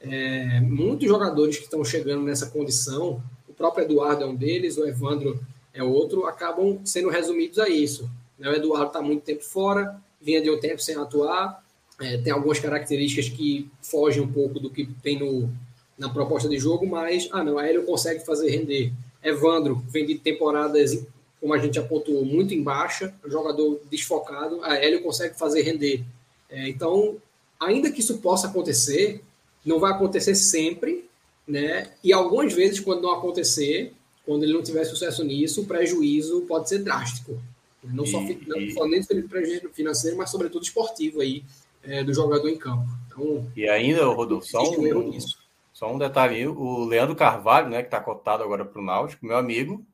[0.00, 4.86] é, muitos jogadores que estão chegando nessa condição, o próprio Eduardo é um deles, o
[4.86, 5.40] Evandro
[5.72, 8.08] é outro, acabam sendo resumidos a isso.
[8.38, 8.48] Né?
[8.50, 11.64] O Eduardo está muito tempo fora, vinha de um tempo sem atuar,
[12.00, 15.50] é, tem algumas características que fogem um pouco do que tem no,
[15.98, 18.92] na proposta de jogo, mas, ah não, aí ele consegue fazer render.
[19.22, 21.02] Evandro vem de temporadas,
[21.40, 26.04] como a gente apontou, muito em baixa, jogador desfocado, a Hélio consegue fazer render.
[26.50, 27.16] É, então,
[27.58, 29.22] ainda que isso possa acontecer,
[29.64, 31.08] não vai acontecer sempre,
[31.46, 31.90] né?
[32.04, 33.92] E algumas vezes, quando não acontecer,
[34.24, 37.40] quando ele não tiver sucesso nisso, o prejuízo pode ser drástico.
[37.82, 41.44] Não e, só, não só nem prejuízo financeiro, mas sobretudo esportivo aí,
[41.86, 42.86] é, do jogador em campo.
[43.06, 45.18] Então, e ainda, Rodolfo, só um,
[45.72, 49.36] só um detalhe, o Leandro Carvalho, né, que está cotado agora para o Náutico, meu
[49.36, 49.84] amigo,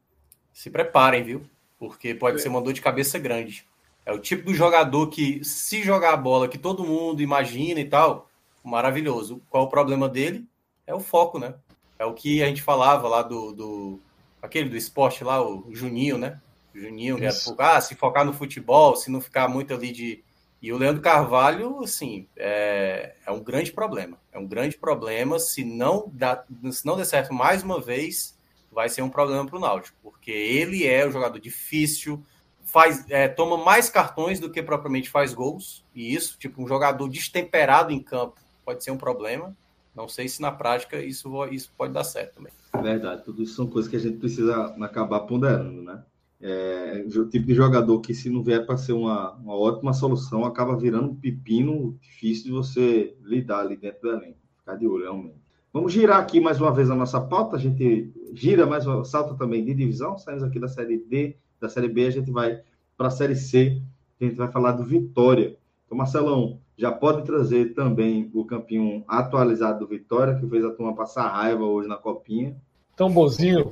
[0.53, 1.43] se preparem, viu?
[1.79, 2.41] Porque pode é.
[2.41, 3.67] ser uma dor de cabeça grande.
[4.05, 7.85] É o tipo do jogador que, se jogar a bola que todo mundo imagina e
[7.85, 8.29] tal,
[8.63, 9.41] maravilhoso.
[9.49, 10.45] Qual o problema dele?
[10.87, 11.55] É o foco, né?
[11.99, 13.53] É o que a gente falava lá do.
[13.53, 14.01] do
[14.41, 16.41] aquele do esporte lá, o Juninho, né?
[16.75, 17.29] O Juninho, né?
[17.59, 20.25] ah, se focar no futebol, se não ficar muito ali de.
[20.63, 24.17] E o Leandro Carvalho, assim, é, é um grande problema.
[24.31, 25.41] É um grande problema.
[25.41, 28.39] Se não, dá, se não der certo mais uma vez,
[28.71, 32.25] vai ser um problema para o Náutico, porque ele é um jogador difícil,
[32.63, 37.09] faz, é, toma mais cartões do que propriamente faz gols, e isso, tipo, um jogador
[37.09, 39.57] destemperado em campo pode ser um problema.
[39.95, 42.53] Não sei se na prática isso, isso pode dar certo também.
[42.81, 46.03] Verdade, tudo isso são coisas que a gente precisa acabar ponderando, né?
[46.43, 50.45] É, o tipo de jogador que, se não vier para ser uma, uma ótima solução,
[50.45, 54.39] acaba virando um pepino difícil de você lidar ali dentro do elenco.
[54.59, 55.41] Ficar de olho, realmente.
[55.73, 57.57] Vamos girar aqui mais uma vez a nossa pauta.
[57.57, 60.19] A gente gira mais uma salta também de divisão.
[60.19, 62.61] Saímos aqui da série D da Série B, a gente vai
[62.97, 63.81] para a Série C,
[64.21, 65.57] a gente vai falar do Vitória.
[65.87, 70.95] Então, Marcelão, já pode trazer também o campinho atualizado do Vitória, que fez a turma
[70.95, 72.57] passar raiva hoje na Copinha.
[72.97, 73.71] Tão bonzinho.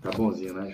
[0.00, 0.72] Tá bonzinho, né,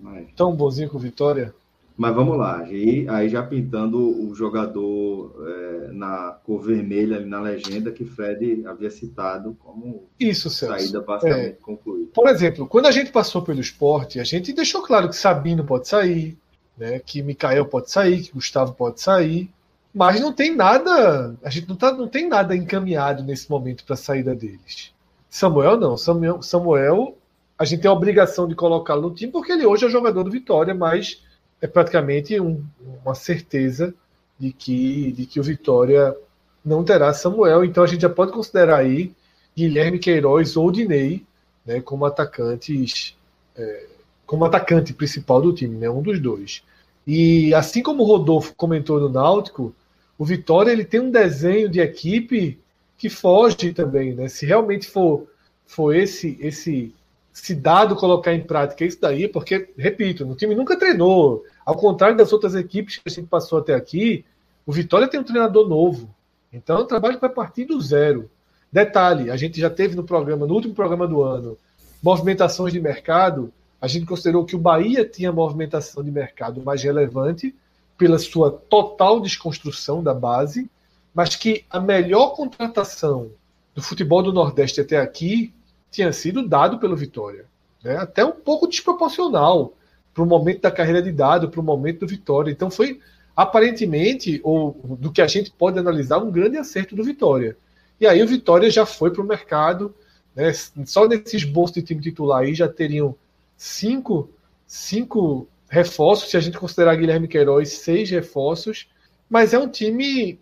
[0.00, 0.26] Mas...
[0.36, 1.54] Tão bonzinho com Vitória?
[1.96, 7.40] Mas vamos lá, aí, aí já pintando o jogador é, na cor vermelha ali na
[7.40, 10.76] legenda que Fred havia citado como Isso, Celso.
[10.76, 11.62] saída basicamente é.
[11.62, 12.10] concluída.
[12.12, 15.86] Por exemplo, quando a gente passou pelo esporte, a gente deixou claro que Sabino pode
[15.86, 16.36] sair,
[16.76, 19.48] né, que Mikael pode sair, que Gustavo pode sair,
[19.94, 23.94] mas não tem nada, a gente não, tá, não tem nada encaminhado nesse momento para
[23.94, 24.92] a saída deles.
[25.30, 27.16] Samuel não, Samuel, Samuel
[27.58, 30.30] a gente tem a obrigação de colocá-lo no time porque ele hoje é jogador do
[30.30, 31.22] Vitória, mas
[31.60, 32.64] é praticamente um,
[33.04, 33.94] uma certeza
[34.38, 36.16] de que, de que o Vitória
[36.64, 37.64] não terá Samuel.
[37.64, 39.12] Então a gente já pode considerar aí
[39.56, 41.24] Guilherme Queiroz ou Dinei
[41.64, 43.16] né, como atacantes,
[43.56, 43.86] é,
[44.26, 46.62] como atacante principal do time, né, um dos dois.
[47.06, 49.74] E assim como o Rodolfo comentou no Náutico,
[50.18, 52.58] o Vitória ele tem um desenho de equipe
[52.96, 54.28] que foge também, né?
[54.28, 55.26] Se realmente for,
[55.66, 56.94] for esse esse
[57.34, 61.42] se dado colocar em prática isso daí, porque, repito, o time nunca treinou.
[61.66, 64.24] Ao contrário das outras equipes que a gente passou até aqui,
[64.64, 66.08] o Vitória tem um treinador novo.
[66.52, 68.30] Então, o trabalho vai partir do zero.
[68.70, 71.58] Detalhe, a gente já teve no programa, no último programa do ano,
[72.00, 73.52] movimentações de mercado.
[73.80, 77.52] A gente considerou que o Bahia tinha movimentação de mercado mais relevante
[77.98, 80.70] pela sua total desconstrução da base,
[81.12, 83.30] mas que a melhor contratação
[83.74, 85.52] do futebol do Nordeste até aqui
[85.94, 87.46] tinha sido dado pelo Vitória.
[87.82, 87.96] Né?
[87.96, 89.74] Até um pouco desproporcional
[90.12, 92.50] para o momento da carreira de dado, para o momento do Vitória.
[92.50, 93.00] Então foi
[93.36, 97.56] aparentemente, ou do que a gente pode analisar, um grande acerto do Vitória.
[98.00, 99.94] E aí o Vitória já foi para o mercado,
[100.34, 100.52] né?
[100.84, 103.14] só nesse esboço de time titular aí já teriam
[103.56, 104.30] cinco,
[104.66, 108.88] cinco reforços, se a gente considerar Guilherme Queiroz, seis reforços,
[109.28, 110.38] mas é um time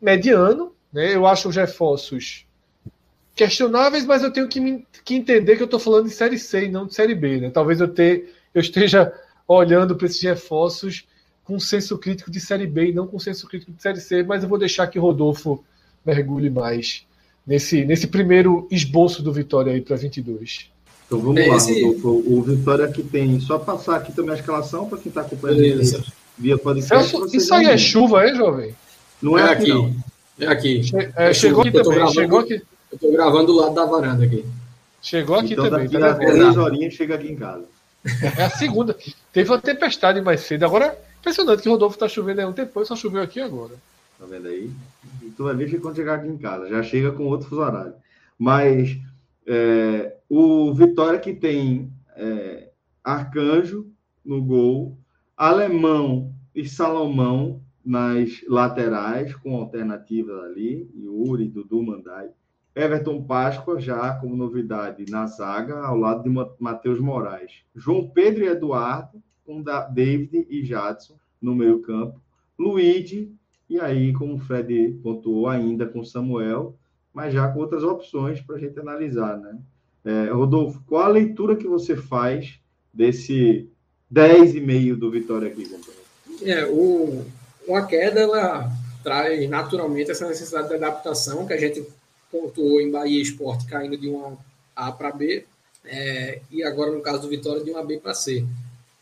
[0.00, 1.14] mediano, né?
[1.14, 2.46] Eu acho os reforços
[3.34, 6.66] questionáveis, mas eu tenho que, me, que entender que eu estou falando de Série C
[6.66, 7.40] e não de Série B.
[7.40, 7.50] Né?
[7.50, 9.12] Talvez eu, ter, eu esteja
[9.46, 11.06] olhando para esses reforços
[11.44, 14.42] com senso crítico de Série B e não com senso crítico de Série C, mas
[14.42, 15.64] eu vou deixar que Rodolfo
[16.04, 17.04] mergulhe mais
[17.46, 20.70] nesse, nesse primeiro esboço do Vitória aí para 22.
[21.06, 21.82] Então vamos é, lá, esse...
[21.82, 22.22] Rodolfo.
[22.26, 23.40] O Vitória aqui tem.
[23.40, 25.82] Só passar aqui também a escalação para quem está acompanhando
[26.38, 27.10] via podcast.
[27.10, 28.74] Celso, isso aí é chuva, é, jovem?
[29.20, 29.68] Não é, é aqui.
[29.68, 29.94] Não.
[30.40, 30.82] É aqui.
[30.82, 32.08] Che é, chegou aqui também.
[32.12, 32.62] Chegou aqui.
[32.92, 34.44] Eu tô gravando do lado da varanda aqui.
[35.00, 35.88] Chegou aqui então, também.
[35.88, 37.64] Daqui tá três horinhas chega aqui em casa.
[38.36, 38.96] É a segunda.
[39.32, 40.64] Teve uma tempestade mais cedo.
[40.64, 43.74] Agora, impressionante que o Rodolfo tá chovendo aí um tempo, só choveu aqui agora.
[44.18, 44.70] Tá vendo aí?
[45.22, 47.62] E tu vai ver que quando chegar aqui em casa, já chega com outro fuso
[47.62, 47.94] horário.
[48.38, 48.98] Mas
[49.46, 52.68] é, o Vitória que tem é,
[53.02, 53.86] Arcanjo
[54.24, 54.96] no gol,
[55.36, 62.28] Alemão e Salomão nas laterais, com alternativas ali, Yuri, Dudu, Mandai.
[62.74, 67.62] Everton Páscoa, já como novidade na zaga, ao lado de Matheus Moraes.
[67.74, 69.62] João Pedro e Eduardo, com
[69.92, 72.20] David e Jadson no meio-campo.
[72.58, 73.30] Luigi,
[73.68, 76.76] e aí, como o Fred pontuou, ainda com Samuel,
[77.12, 79.58] mas já com outras opções para a gente analisar, né?
[80.04, 82.58] É, Rodolfo, qual a leitura que você faz
[82.92, 83.68] desse
[84.12, 85.70] 10,5 do Vitória aqui?
[86.42, 87.24] É, o,
[87.66, 88.70] uma queda, ela
[89.02, 91.86] traz naturalmente essa necessidade de adaptação que a gente
[92.32, 94.38] pontuou em Bahia Esporte caindo de uma
[94.74, 95.44] A para B,
[95.84, 98.44] é, e agora no caso do Vitória de uma B para C.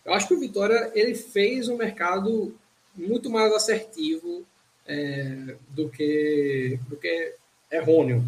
[0.05, 2.53] Eu acho que o Vitória ele fez um mercado
[2.97, 4.45] muito mais assertivo
[4.87, 7.35] é, do que do que
[7.71, 8.25] errôneo.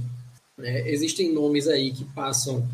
[0.60, 2.66] É, existem nomes aí que passam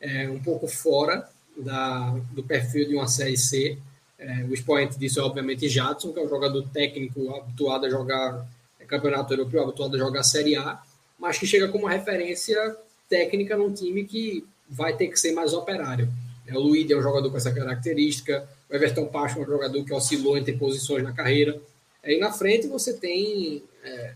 [0.00, 3.76] é, um pouco fora da, do perfil de uma série C.
[4.18, 8.46] É, o expoente disso é obviamente Jadson, que é um jogador técnico habituado a jogar
[8.86, 10.80] campeonato europeu, habituado a jogar Série A
[11.18, 12.76] mas que chega como referência
[13.08, 16.08] técnica num time que vai ter que ser mais operário.
[16.46, 19.84] É, o Luiz é um jogador com essa característica, o Everton Pacho é um jogador
[19.84, 21.60] que oscilou entre posições na carreira.
[22.02, 24.14] Aí na frente você tem, é,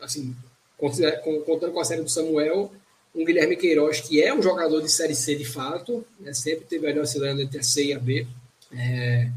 [0.00, 0.34] assim,
[0.76, 2.72] contando com a série do Samuel,
[3.14, 6.86] um Guilherme Queiroz, que é um jogador de Série C de fato, né, sempre teve
[6.86, 8.26] ali oscilando entre a C e a B.
[8.72, 9.28] É,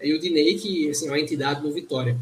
[0.00, 2.16] e o Dinei, que assim, é uma entidade no Vitória.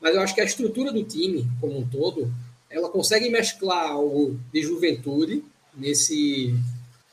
[0.00, 2.30] Mas eu acho que a estrutura do time, como um todo,
[2.72, 5.44] ela consegue mesclar algo de juventude
[5.76, 6.54] nesse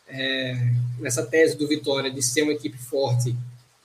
[0.08, 0.56] é,
[1.00, 3.36] nessa tese do Vitória de ser uma equipe forte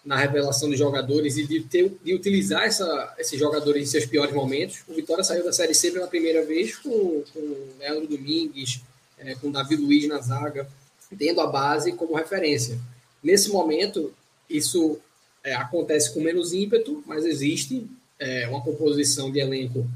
[0.05, 4.35] na revelação de jogadores e de, ter, de utilizar essa, esses jogadores em seus piores
[4.35, 4.83] momentos.
[4.87, 8.81] O Vitória saiu da Série C pela primeira vez com, com Leandro Domingues,
[9.19, 10.69] é, com Davi Luiz na zaga,
[11.17, 12.79] tendo a base como referência.
[13.23, 14.13] Nesse momento,
[14.49, 14.99] isso
[15.43, 17.87] é, acontece com menos ímpeto, mas existe
[18.19, 19.89] é, uma composição de elenco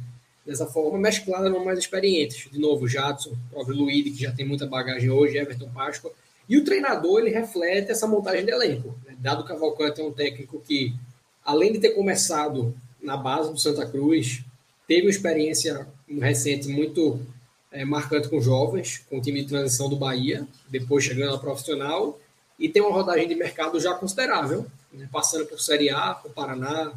[0.48, 2.50] dessa forma, mesclada com mais experientes.
[2.50, 6.10] De novo, Jadson, o próprio Luíde, que já tem muita bagagem hoje, Everton Páscoa.
[6.48, 8.98] E o treinador, ele reflete essa montagem de elenco.
[9.04, 9.14] Né?
[9.18, 10.94] Dado Cavalcante é um técnico que,
[11.44, 14.42] além de ter começado na base do Santa Cruz,
[14.86, 15.86] teve uma experiência
[16.18, 17.20] recente muito
[17.70, 22.18] é, marcante com jovens, com o time de transição do Bahia, depois chegando ao profissional,
[22.58, 24.64] e tem uma rodagem de mercado já considerável,
[24.94, 25.06] né?
[25.12, 26.94] passando por Série A, por Paraná,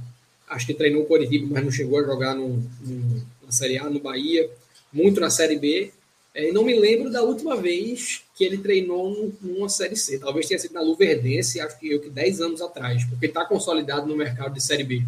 [0.51, 3.89] acho que treinou o Coritiba, mas não chegou a jogar no, no, na Série A,
[3.89, 4.49] no Bahia,
[4.93, 5.91] muito na Série B,
[6.33, 10.17] é, e não me lembro da última vez que ele treinou numa Série C.
[10.17, 14.07] Talvez tenha sido na Luverdense, acho que eu que 10 anos atrás, porque está consolidado
[14.07, 15.03] no mercado de Série B.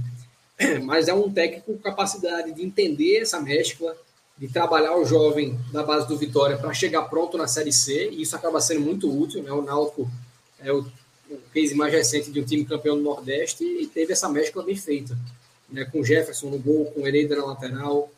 [0.84, 3.96] Mas é um técnico com capacidade de entender essa mescla,
[4.38, 8.24] de trabalhar o jovem da base do Vitória para chegar pronto na Série C, e
[8.24, 9.42] isso acaba sendo muito útil.
[9.42, 9.52] Né?
[9.52, 10.12] O Náutico
[10.60, 10.80] é o,
[11.30, 14.76] o case mais recente de um time campeão do Nordeste e teve essa mescla bem
[14.76, 15.18] feita.
[15.70, 15.86] Né?
[15.86, 18.12] Com Jefferson no gol, com Hereda na lateral,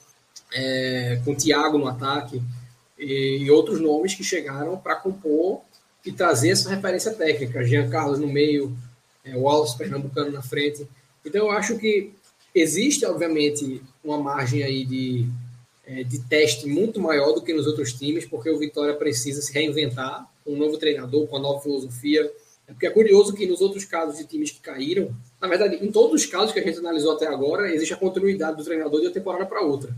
[0.54, 2.42] é, com Thiago no ataque
[2.98, 5.62] e, e outros nomes que chegaram para compor
[6.06, 7.64] e trazer essa referência técnica.
[7.64, 8.76] Jean Carlos no meio,
[9.24, 10.88] é, Wallace Pernambucano na frente.
[11.24, 12.14] Então eu acho que
[12.54, 15.28] existe, obviamente, uma margem aí de,
[15.86, 19.52] é, de teste muito maior do que nos outros times, porque o Vitória precisa se
[19.52, 22.32] reinventar com um novo treinador, com uma nova filosofia.
[22.68, 25.92] É porque é curioso que nos outros casos de times que caíram, na verdade, em
[25.92, 29.08] todos os casos que a gente analisou até agora, existe a continuidade do treinador de
[29.08, 29.94] uma temporada para outra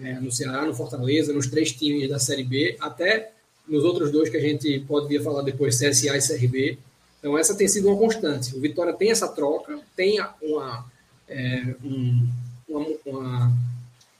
[0.00, 3.32] é, no Ceará, no Fortaleza, nos três times da Série B, até
[3.66, 6.78] nos outros dois que a gente pode vir falar depois, CSA e CRB.
[7.18, 8.56] Então, essa tem sido uma constante.
[8.56, 10.86] O Vitória tem essa troca, tem uma,
[11.28, 12.28] é, um,
[12.68, 13.52] uma, uma,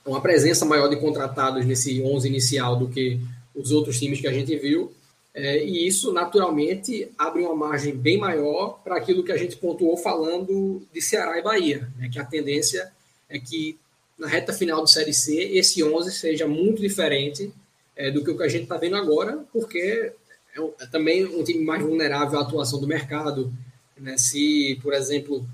[0.05, 3.19] uma, presença maior de contratados nesse 11 inicial do que
[3.55, 4.91] os outros times que a gente viu.
[5.33, 9.95] É, e isso, naturalmente, abre uma margem bem maior para aquilo que a gente pontuou
[9.95, 12.91] falando de Ceará e Bahia, né, que a tendência
[13.29, 13.77] é que
[14.19, 17.51] na reta final do Série C, esse 11 seja muito diferente
[17.95, 20.11] é, do que o que a gente está vendo agora, porque
[20.53, 23.51] é, um, é, também um time mais vulnerável à atuação do mercado.
[23.97, 24.17] Né?
[24.17, 25.47] Se, por exemplo,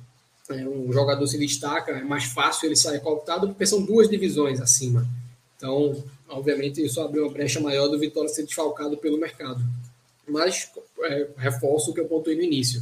[0.50, 4.60] é, um jogador se destaca, é mais fácil ele sair cooptado, porque são duas divisões
[4.60, 5.08] acima.
[5.56, 9.64] Então, obviamente, isso abre uma brecha maior do Vitória ser desfalcado pelo mercado.
[10.28, 10.72] Mas
[11.04, 12.82] é, reforço o que eu pontuei no início.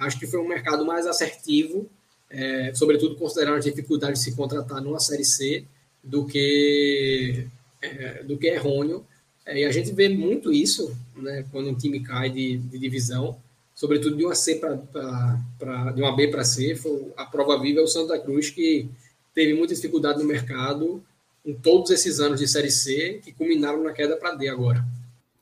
[0.00, 1.88] Acho que foi um mercado mais assertivo
[2.30, 5.64] é, sobretudo considerando as dificuldades de se contratar numa Série C,
[6.02, 7.46] do que,
[7.82, 9.04] é, do que errôneo.
[9.44, 13.36] É, e a gente vê muito isso né, quando um time cai de, de divisão,
[13.74, 16.74] sobretudo de uma C para de uma B para C.
[16.74, 18.88] Foi, a prova viva é o Santa Cruz, que
[19.34, 21.02] teve muita dificuldade no mercado
[21.44, 24.84] em todos esses anos de Série C, que culminaram na queda para D agora.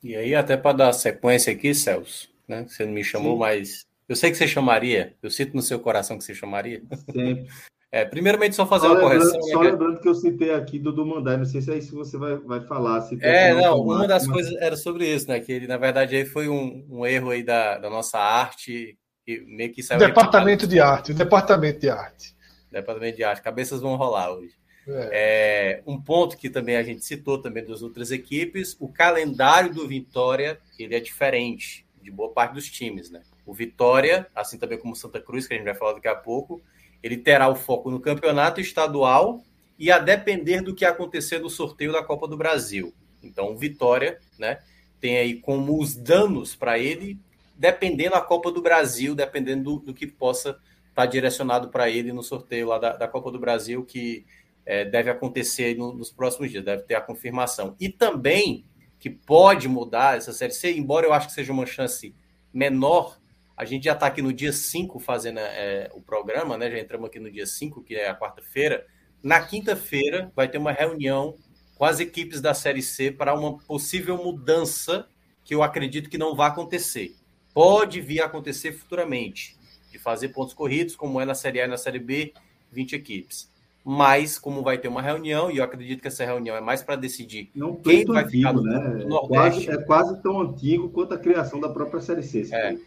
[0.01, 2.65] E aí, até para dar sequência aqui, Celso, né?
[2.67, 3.39] Você não me chamou, Sim.
[3.39, 6.81] mas eu sei que você chamaria, eu sinto no seu coração que você chamaria.
[7.11, 7.47] Sempre.
[7.89, 9.49] É, primeiramente, só fazer só uma lembrando, correção.
[9.49, 12.17] Só lembrando que eu citei aqui do Mandai, não sei se é isso que você
[12.17, 13.07] vai, vai falar.
[13.21, 14.33] é, não, uma das mas...
[14.33, 15.39] coisas era sobre isso, né?
[15.39, 19.39] Que ele, na verdade, aí foi um, um erro aí da, da nossa arte, que
[19.47, 19.99] meio que saiu.
[19.99, 22.35] Departamento de arte, departamento de arte.
[22.69, 24.53] Departamento de arte, cabeças vão rolar hoje.
[24.87, 25.09] É.
[25.11, 29.87] É, um ponto que também a gente citou também das outras equipes, o calendário do
[29.87, 33.21] Vitória ele é diferente de boa parte dos times, né?
[33.47, 36.15] O Vitória, assim também como o Santa Cruz, que a gente vai falar daqui a
[36.15, 36.61] pouco,
[37.01, 39.41] ele terá o foco no campeonato estadual
[39.79, 42.93] e a depender do que acontecer no sorteio da Copa do Brasil.
[43.23, 44.59] Então, o Vitória, né,
[44.99, 47.17] tem aí como os danos para ele,
[47.55, 50.61] dependendo da Copa do Brasil, dependendo do, do que possa estar
[50.93, 54.25] tá direcionado para ele no sorteio lá da, da, Copa do Brasil, que
[54.65, 57.75] é, deve acontecer no, nos próximos dias, deve ter a confirmação.
[57.79, 58.65] E também
[58.99, 62.13] que pode mudar essa Série C, embora eu acho que seja uma chance
[62.53, 63.17] menor,
[63.57, 66.69] a gente já está aqui no dia 5 fazendo é, o programa, né?
[66.69, 68.85] Já entramos aqui no dia 5, que é a quarta-feira.
[69.23, 71.35] Na quinta-feira vai ter uma reunião
[71.75, 75.07] com as equipes da Série C para uma possível mudança
[75.43, 77.15] que eu acredito que não vai acontecer.
[77.51, 79.57] Pode vir a acontecer futuramente,
[79.91, 82.33] de fazer pontos corridos, como é na Série A e na Série B,
[82.71, 83.51] 20 equipes.
[83.83, 86.95] Mas, como vai ter uma reunião, e eu acredito que essa reunião é mais para
[86.95, 88.79] decidir não quem vai antigo, ficar no, né?
[88.79, 89.65] no Nordeste.
[89.65, 92.53] Quase, é quase tão antigo quanto a criação da própria Série C.
[92.53, 92.77] É.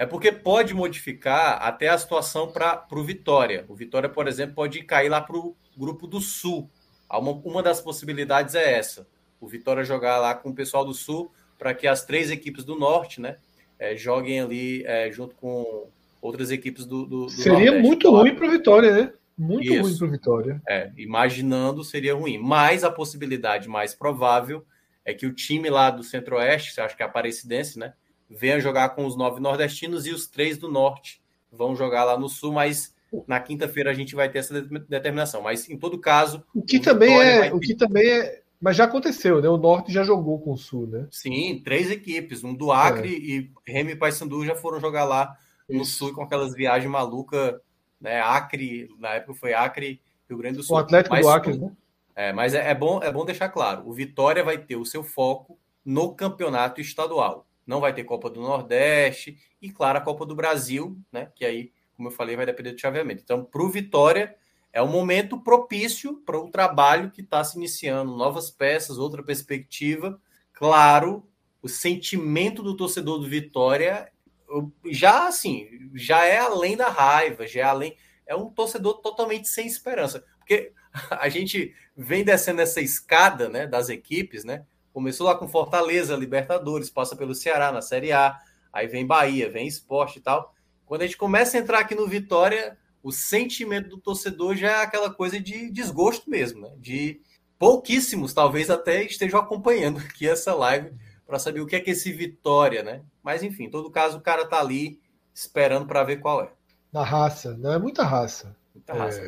[0.00, 3.66] É porque pode modificar até a situação para o Vitória.
[3.68, 6.70] O Vitória, por exemplo, pode cair lá para o grupo do Sul.
[7.12, 9.06] Uma, uma das possibilidades é essa.
[9.38, 12.78] O Vitória jogar lá com o pessoal do Sul para que as três equipes do
[12.78, 13.36] Norte né,
[13.78, 15.90] é, joguem ali é, junto com
[16.22, 17.82] outras equipes do, do, do Seria Nordeste.
[17.86, 19.12] muito ruim para o Vitória, né?
[19.36, 19.82] Muito Isso.
[19.82, 20.62] ruim para o Vitória.
[20.66, 22.38] É, imaginando seria ruim.
[22.38, 24.64] Mas a possibilidade mais provável
[25.04, 27.92] é que o time lá do Centro-Oeste, você acha que é a Aparecidense, né?
[28.30, 32.28] Venha jogar com os nove nordestinos e os três do norte vão jogar lá no
[32.28, 32.94] sul, mas
[33.26, 35.42] na quinta-feira a gente vai ter essa determinação.
[35.42, 38.84] Mas em todo caso, o que o também é, o que também é, Mas já
[38.84, 39.48] aconteceu, né?
[39.48, 41.08] O Norte já jogou com o Sul, né?
[41.10, 42.44] Sim, três equipes.
[42.44, 43.18] Um do Acre é.
[43.18, 45.36] e Remy e Paysandu já foram jogar lá
[45.68, 45.98] no Isso.
[45.98, 47.56] Sul com aquelas viagens malucas,
[48.00, 48.20] né?
[48.20, 50.76] Acre, na época foi Acre, Rio Grande do Sul.
[50.76, 51.72] O Atlético mas, do Acre, né?
[52.14, 55.02] É, mas é, é, bom, é bom deixar claro: o Vitória vai ter o seu
[55.02, 57.46] foco no campeonato estadual.
[57.66, 61.30] Não vai ter Copa do Nordeste e, claro, a Copa do Brasil, né?
[61.34, 63.22] Que aí, como eu falei, vai depender do chaveamento.
[63.22, 64.36] Então, para o Vitória,
[64.72, 70.20] é um momento propício para um trabalho que está se iniciando, novas peças, outra perspectiva.
[70.52, 71.26] Claro,
[71.62, 74.10] o sentimento do torcedor do Vitória
[74.90, 79.66] já assim, já é além da raiva, já é além, é um torcedor totalmente sem
[79.66, 80.72] esperança, porque
[81.10, 84.64] a gente vem descendo essa escada, né, das equipes, né?
[84.92, 88.38] Começou lá com Fortaleza, Libertadores, passa pelo Ceará na Série A,
[88.72, 90.54] aí vem Bahia, vem Esporte e tal.
[90.84, 94.82] Quando a gente começa a entrar aqui no Vitória, o sentimento do torcedor já é
[94.82, 96.72] aquela coisa de desgosto mesmo, né?
[96.78, 97.20] De
[97.58, 100.92] pouquíssimos, talvez até estejam acompanhando aqui essa live
[101.26, 103.02] para saber o que é que esse Vitória, né?
[103.22, 105.00] Mas enfim, em todo caso, o cara tá ali
[105.32, 106.50] esperando para ver qual é.
[106.92, 108.56] Na raça, não é muita raça.
[108.74, 109.20] Muita raça.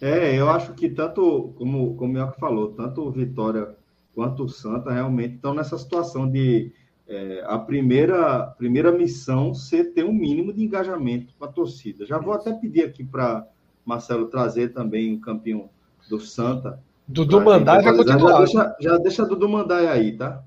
[0.00, 0.30] É...
[0.30, 3.76] é, eu acho que tanto, como, como o Mioca falou, tanto o Vitória
[4.14, 6.72] quanto o Santa realmente estão nessa situação de
[7.06, 12.06] é, a primeira, primeira missão ser ter um mínimo de engajamento com a torcida.
[12.06, 13.46] Já vou até pedir aqui para
[13.84, 15.68] Marcelo trazer também o campeão
[16.08, 16.82] do Santa.
[17.06, 18.30] Dudu Mandai vai continuar.
[18.30, 20.42] Já deixa, já deixa Dudu Mandai aí, tá?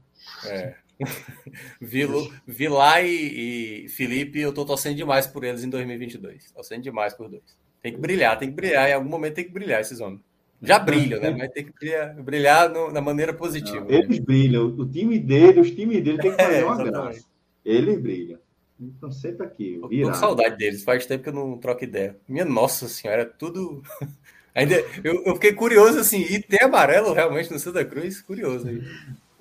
[0.47, 0.75] É.
[1.81, 6.51] Vilo, Vilá e, e Felipe, eu tô torcendo demais por eles em 2022.
[6.51, 7.57] Torcendo demais por dois.
[7.81, 8.89] Tem que brilhar, tem que brilhar.
[8.89, 10.21] Em algum momento tem que brilhar esses homens.
[10.61, 11.31] Já brilham, né?
[11.31, 13.81] Mas tem que brilhar, brilhar no, na maneira positiva.
[13.81, 14.67] Não, eles brilham.
[14.67, 17.25] O time dele, os times dele tem que fazer é, uma graça.
[17.63, 18.39] Eles brilham.
[18.79, 19.77] Estão sempre aqui.
[19.81, 20.83] Tô com saudade deles.
[20.83, 22.15] Faz tempo que eu não troco ideia.
[22.27, 23.81] Minha nossa senhora, é tudo.
[24.53, 28.21] Ainda, eu, eu, fiquei curioso assim, e tem amarelo realmente no Santa Cruz?
[28.21, 28.81] Curioso aí.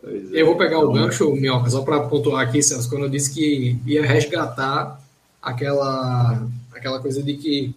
[0.03, 0.41] É.
[0.41, 3.79] Eu vou pegar o gancho, Minhoca, só para pontuar aqui, Celso, quando eu disse que
[3.87, 5.01] ia resgatar
[5.41, 7.75] aquela, aquela coisa de que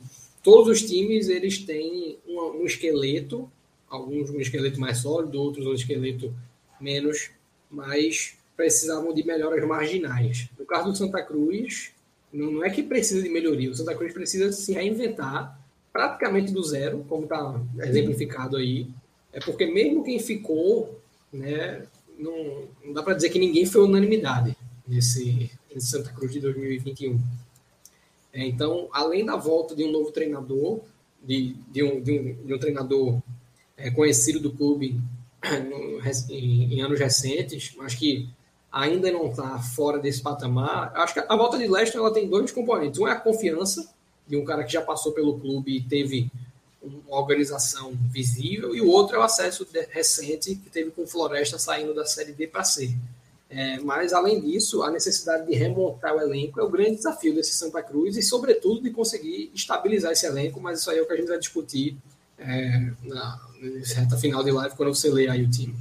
[0.47, 3.51] todos os times eles têm um, um esqueleto,
[3.89, 6.33] alguns um esqueleto mais sólido, outros um esqueleto
[6.79, 7.31] menos,
[7.69, 10.47] mas precisavam de melhoras marginais.
[10.57, 11.91] No caso do Santa Cruz,
[12.31, 15.59] não, não é que precisa de melhoria, o Santa Cruz precisa se reinventar
[15.91, 18.87] praticamente do zero, como está exemplificado aí.
[19.33, 20.97] É porque mesmo quem ficou,
[21.33, 21.83] né,
[22.17, 24.55] não, não dá para dizer que ninguém foi unanimidade
[24.87, 27.19] nesse, nesse Santa Cruz de 2021.
[28.45, 30.81] Então, além da volta de um novo treinador,
[31.23, 33.19] de, de, um, de, um, de um treinador
[33.75, 34.99] é, conhecido do clube
[35.43, 36.01] no,
[36.33, 38.29] em, em, anos recentes, mas que
[38.71, 42.51] ainda não está fora desse patamar, acho que a volta de Leicester ela tem dois
[42.51, 42.99] componentes.
[42.99, 43.89] Um é a confiança
[44.27, 46.29] de um cara que já passou pelo clube e teve
[46.81, 51.93] uma organização visível, e o outro é o acesso recente que teve com Floresta saindo
[51.93, 52.95] da Série D para C.
[53.49, 57.53] É, mas, além disso, a necessidade de remontar o elenco é o grande desafio desse
[57.53, 60.59] Santa Cruz e, sobretudo, de conseguir estabilizar esse elenco.
[60.59, 61.97] Mas isso aí é o que a gente vai discutir
[62.37, 63.39] é, na,
[63.95, 65.75] reta final de live, quando você ler aí o time.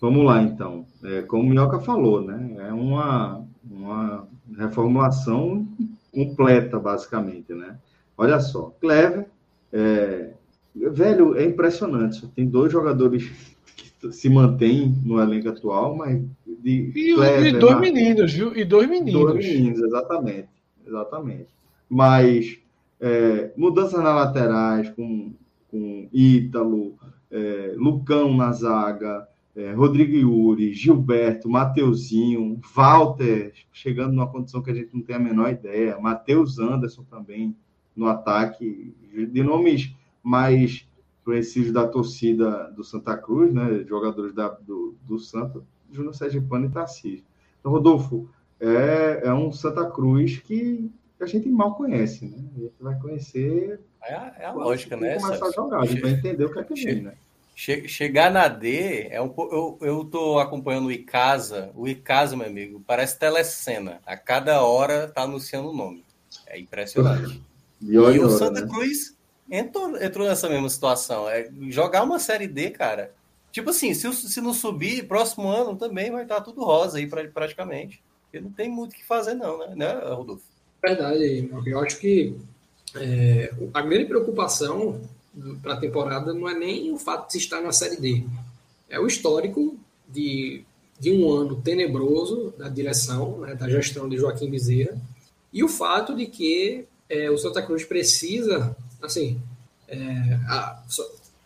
[0.00, 0.86] Vamos lá, então.
[1.02, 2.68] É, como o Minhoca falou, né?
[2.68, 5.66] é uma, uma reformulação
[6.12, 7.52] completa, basicamente.
[7.52, 7.76] Né?
[8.16, 9.26] Olha só, Clever,
[9.72, 10.30] é,
[10.74, 12.26] velho, é impressionante.
[12.28, 13.28] Tem dois jogadores
[14.10, 18.56] se mantêm no elenco atual, mas de e, Clever, e dois meninos, viu?
[18.56, 19.12] E dois meninos.
[19.20, 20.48] Dois meninos, exatamente.
[20.86, 21.48] Exatamente.
[21.88, 22.58] Mas
[23.00, 25.32] é, mudanças nas laterais com,
[25.70, 26.94] com Ítalo,
[27.30, 34.74] é, Lucão na zaga, é, Rodrigo Yuri, Gilberto, Mateuzinho, Walter, chegando numa condição que a
[34.74, 37.54] gente não tem a menor ideia, Matheus Anderson também
[37.94, 40.87] no ataque, de nomes mais
[41.28, 46.70] conhecidos da torcida do Santa Cruz, né, jogadores da, do, do Santa, Júnior Sergipano e
[46.70, 47.22] Tarcísio.
[47.60, 50.90] Então, Rodolfo, é, é um Santa Cruz que
[51.20, 52.38] a gente mal conhece, né?
[52.56, 53.78] A gente vai conhecer.
[54.02, 55.18] É a, é a lógica, né?
[55.18, 57.12] Começar a jogar, a gente vai entender o que é que vem, né?
[57.54, 61.70] Chegar na D é um eu, eu tô acompanhando o Icasa.
[61.74, 64.00] O Icasa, meu amigo, parece telecena.
[64.06, 66.02] A cada hora tá anunciando o nome.
[66.46, 67.42] É impressionante.
[67.80, 68.66] E, e o Santa né?
[68.66, 69.16] Cruz
[69.50, 71.28] entrou, entrou nessa mesma situação.
[71.28, 73.12] É jogar uma série D, cara.
[73.50, 78.02] Tipo assim, se, se não subir, próximo ano também vai estar tudo rosa aí praticamente.
[78.24, 80.44] Porque não tem muito o que fazer, não, né, né Rodolfo?
[80.82, 82.36] Verdade, eu acho que
[82.94, 85.00] é, a grande preocupação
[85.62, 88.24] para a temporada não é nem o fato de se estar na Série D,
[88.88, 89.76] é o histórico
[90.08, 90.64] de,
[90.98, 95.00] de um ano tenebroso da direção, né, da gestão de Joaquim Bezerra,
[95.52, 99.40] e o fato de que é, o Santa Cruz precisa, assim,
[99.86, 99.98] é,
[100.46, 100.82] a,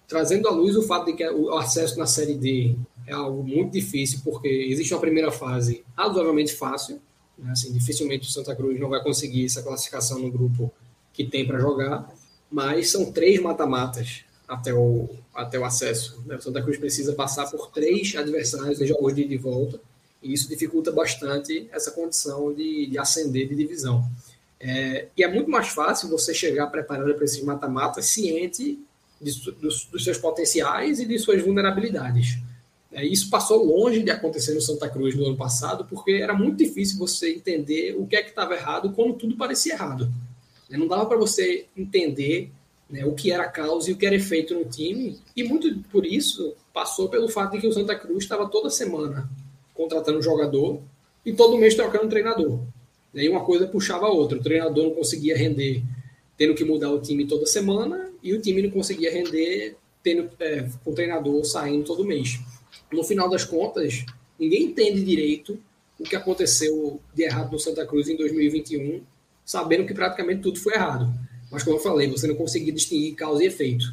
[0.09, 3.73] trazendo à luz o fato de que o acesso na Série D é algo muito
[3.73, 7.01] difícil, porque existe uma primeira fase razoavelmente fácil,
[7.39, 7.53] né?
[7.53, 10.73] assim, dificilmente o Santa Cruz não vai conseguir essa classificação no grupo
[11.13, 12.13] que tem para jogar,
[12.51, 16.23] mas são três mata-matas até o, até o acesso.
[16.27, 16.37] Né?
[16.37, 19.81] O Santa Cruz precisa passar por três adversários em jogos de ida e volta,
[20.23, 24.05] e isso dificulta bastante essa condição de, de ascender de divisão.
[24.65, 28.79] É, e é muito mais fácil você chegar preparado para esses mata-matas ciente
[29.21, 32.39] de, dos, dos, seus potenciais e de suas vulnerabilidades.
[32.93, 36.59] É, isso passou longe de acontecer no Santa Cruz no ano passado, porque era muito
[36.59, 40.09] difícil você entender o que é que estava errado quando tudo parecia errado.
[40.71, 42.53] É, não dava para você entender
[42.89, 46.07] né, o que era causa e o que era efeito no time, e muito por
[46.07, 49.29] isso passou pelo fato de que o Santa Cruz estava toda semana
[49.75, 50.81] contratando um jogador
[51.27, 52.61] e todo mês trocando um treinador.
[53.15, 54.39] E uma coisa puxava a outra.
[54.39, 55.83] O treinador não conseguia render
[56.37, 60.69] tendo que mudar o time toda semana e o time não conseguia render tendo é,
[60.85, 62.41] o treinador saindo todo mês.
[62.93, 64.05] No final das contas,
[64.39, 65.59] ninguém entende direito
[65.99, 69.03] o que aconteceu de errado no Santa Cruz em 2021,
[69.45, 71.13] sabendo que praticamente tudo foi errado.
[71.51, 73.85] Mas, como eu falei, você não conseguia distinguir causa e efeito.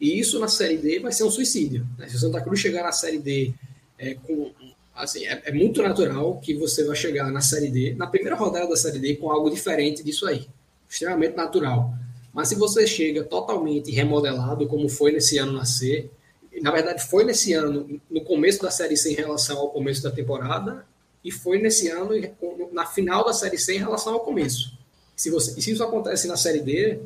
[0.00, 1.86] E isso na Série D vai ser um suicídio.
[1.96, 2.08] Né?
[2.08, 3.52] Se o Santa Cruz chegar na Série D
[3.98, 4.50] é, com
[4.94, 8.68] assim, é, é, muito natural que você vai chegar na Série D, na primeira rodada
[8.68, 10.46] da Série D, com algo diferente disso aí.
[10.88, 11.94] Extremamente natural.
[12.32, 16.10] Mas se você chega totalmente remodelado, como foi nesse ano na C,
[16.60, 20.10] na verdade foi nesse ano, no começo da Série C em relação ao começo da
[20.10, 20.86] temporada,
[21.24, 22.10] e foi nesse ano
[22.72, 24.76] na final da Série C em relação ao começo.
[25.14, 27.00] Se, você, se isso acontece na Série D,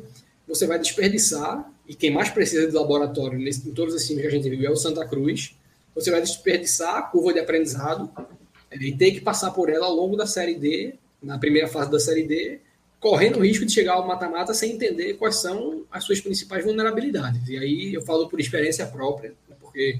[0.47, 4.27] você vai desperdiçar, e quem mais precisa de laboratório nesse, em todos os times que
[4.27, 5.55] a gente viu é o Santa Cruz,
[5.97, 8.09] você vai desperdiçar a curva de aprendizado
[8.69, 11.89] é, e ter que passar por ela ao longo da Série D, na primeira fase
[11.89, 12.59] da Série D,
[12.99, 17.47] correndo o risco de chegar ao mata-mata sem entender quais são as suas principais vulnerabilidades.
[17.49, 19.99] E aí eu falo por experiência própria, né, porque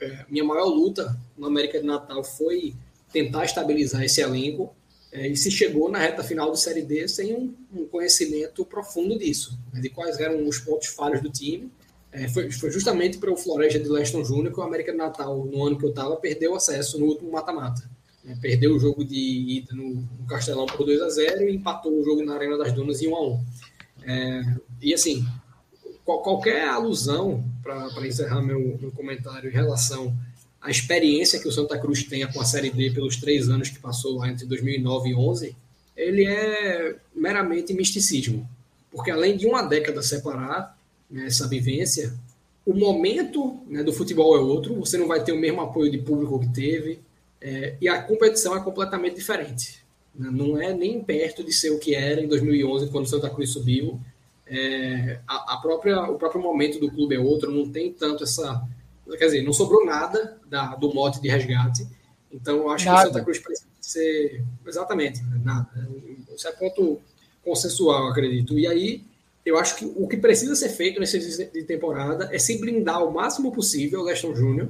[0.00, 2.74] é, minha maior luta no América de Natal foi
[3.12, 4.74] tentar estabilizar esse elenco
[5.12, 9.18] é, e se chegou na reta final do Série D sem um, um conhecimento profundo
[9.18, 11.70] disso, né, de quais eram os pontos falhos do time
[12.14, 15.44] é, foi, foi, justamente para o Floresta de Leston Júnior que o América de Natal,
[15.44, 17.90] no ano que eu estava, perdeu acesso no último mata-mata.
[18.24, 21.92] É, perdeu o jogo de ida no, no, Castelão por 2 a 0 e empatou
[21.92, 23.44] o jogo na Arena das Dunas em 1 a 1
[24.04, 25.26] é, E assim,
[26.04, 30.16] qual, qualquer alusão, para encerrar meu, meu comentário em relação
[30.62, 33.80] à experiência que o Santa Cruz tenha com a Série D pelos três anos que
[33.80, 35.56] passou lá entre 2009 e 11,
[35.96, 38.48] ele é meramente misticismo.
[38.88, 40.78] Porque além de uma década separar,
[41.14, 42.12] né, essa vivência,
[42.66, 45.98] o momento né, do futebol é outro, você não vai ter o mesmo apoio de
[45.98, 46.98] público que teve,
[47.40, 49.84] é, e a competição é completamente diferente.
[50.12, 50.28] Né?
[50.32, 53.50] Não é nem perto de ser o que era em 2011, quando o Santa Cruz
[53.50, 54.00] subiu.
[54.44, 58.66] É, a, a, própria, o próprio momento do clube é outro, não tem tanto essa.
[59.06, 61.86] Quer dizer, não sobrou nada da, do mote de resgate.
[62.32, 63.02] Então, eu acho nada.
[63.02, 64.42] que o Santa Cruz precisa ser.
[64.66, 65.68] Exatamente, nada.
[66.34, 67.00] Isso é ponto
[67.44, 68.58] consensual, acredito.
[68.58, 69.04] E aí,
[69.44, 73.12] eu acho que o que precisa ser feito nesse de temporada é se blindar o
[73.12, 74.68] máximo possível o Leston Júnior,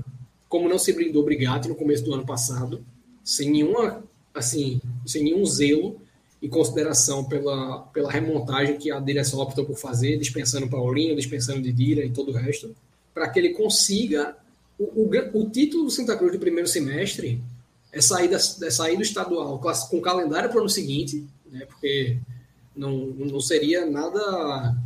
[0.49, 2.85] como não se blindou o Brigatti no começo do ano passado,
[3.23, 6.01] sem nenhuma, assim, sem nenhum zelo
[6.43, 12.05] e consideração pela, pela remontagem que a direção optou por fazer, dispensando Paulinho, dispensando Didira
[12.05, 12.75] e todo o resto,
[13.15, 14.37] para que ele consiga
[14.79, 17.41] o, o, o, título do Santa Cruz do primeiro semestre
[17.93, 22.19] é sair, da, é sair do estadual com calendário para o ano seguinte, né, porque
[22.77, 24.77] não, não seria nada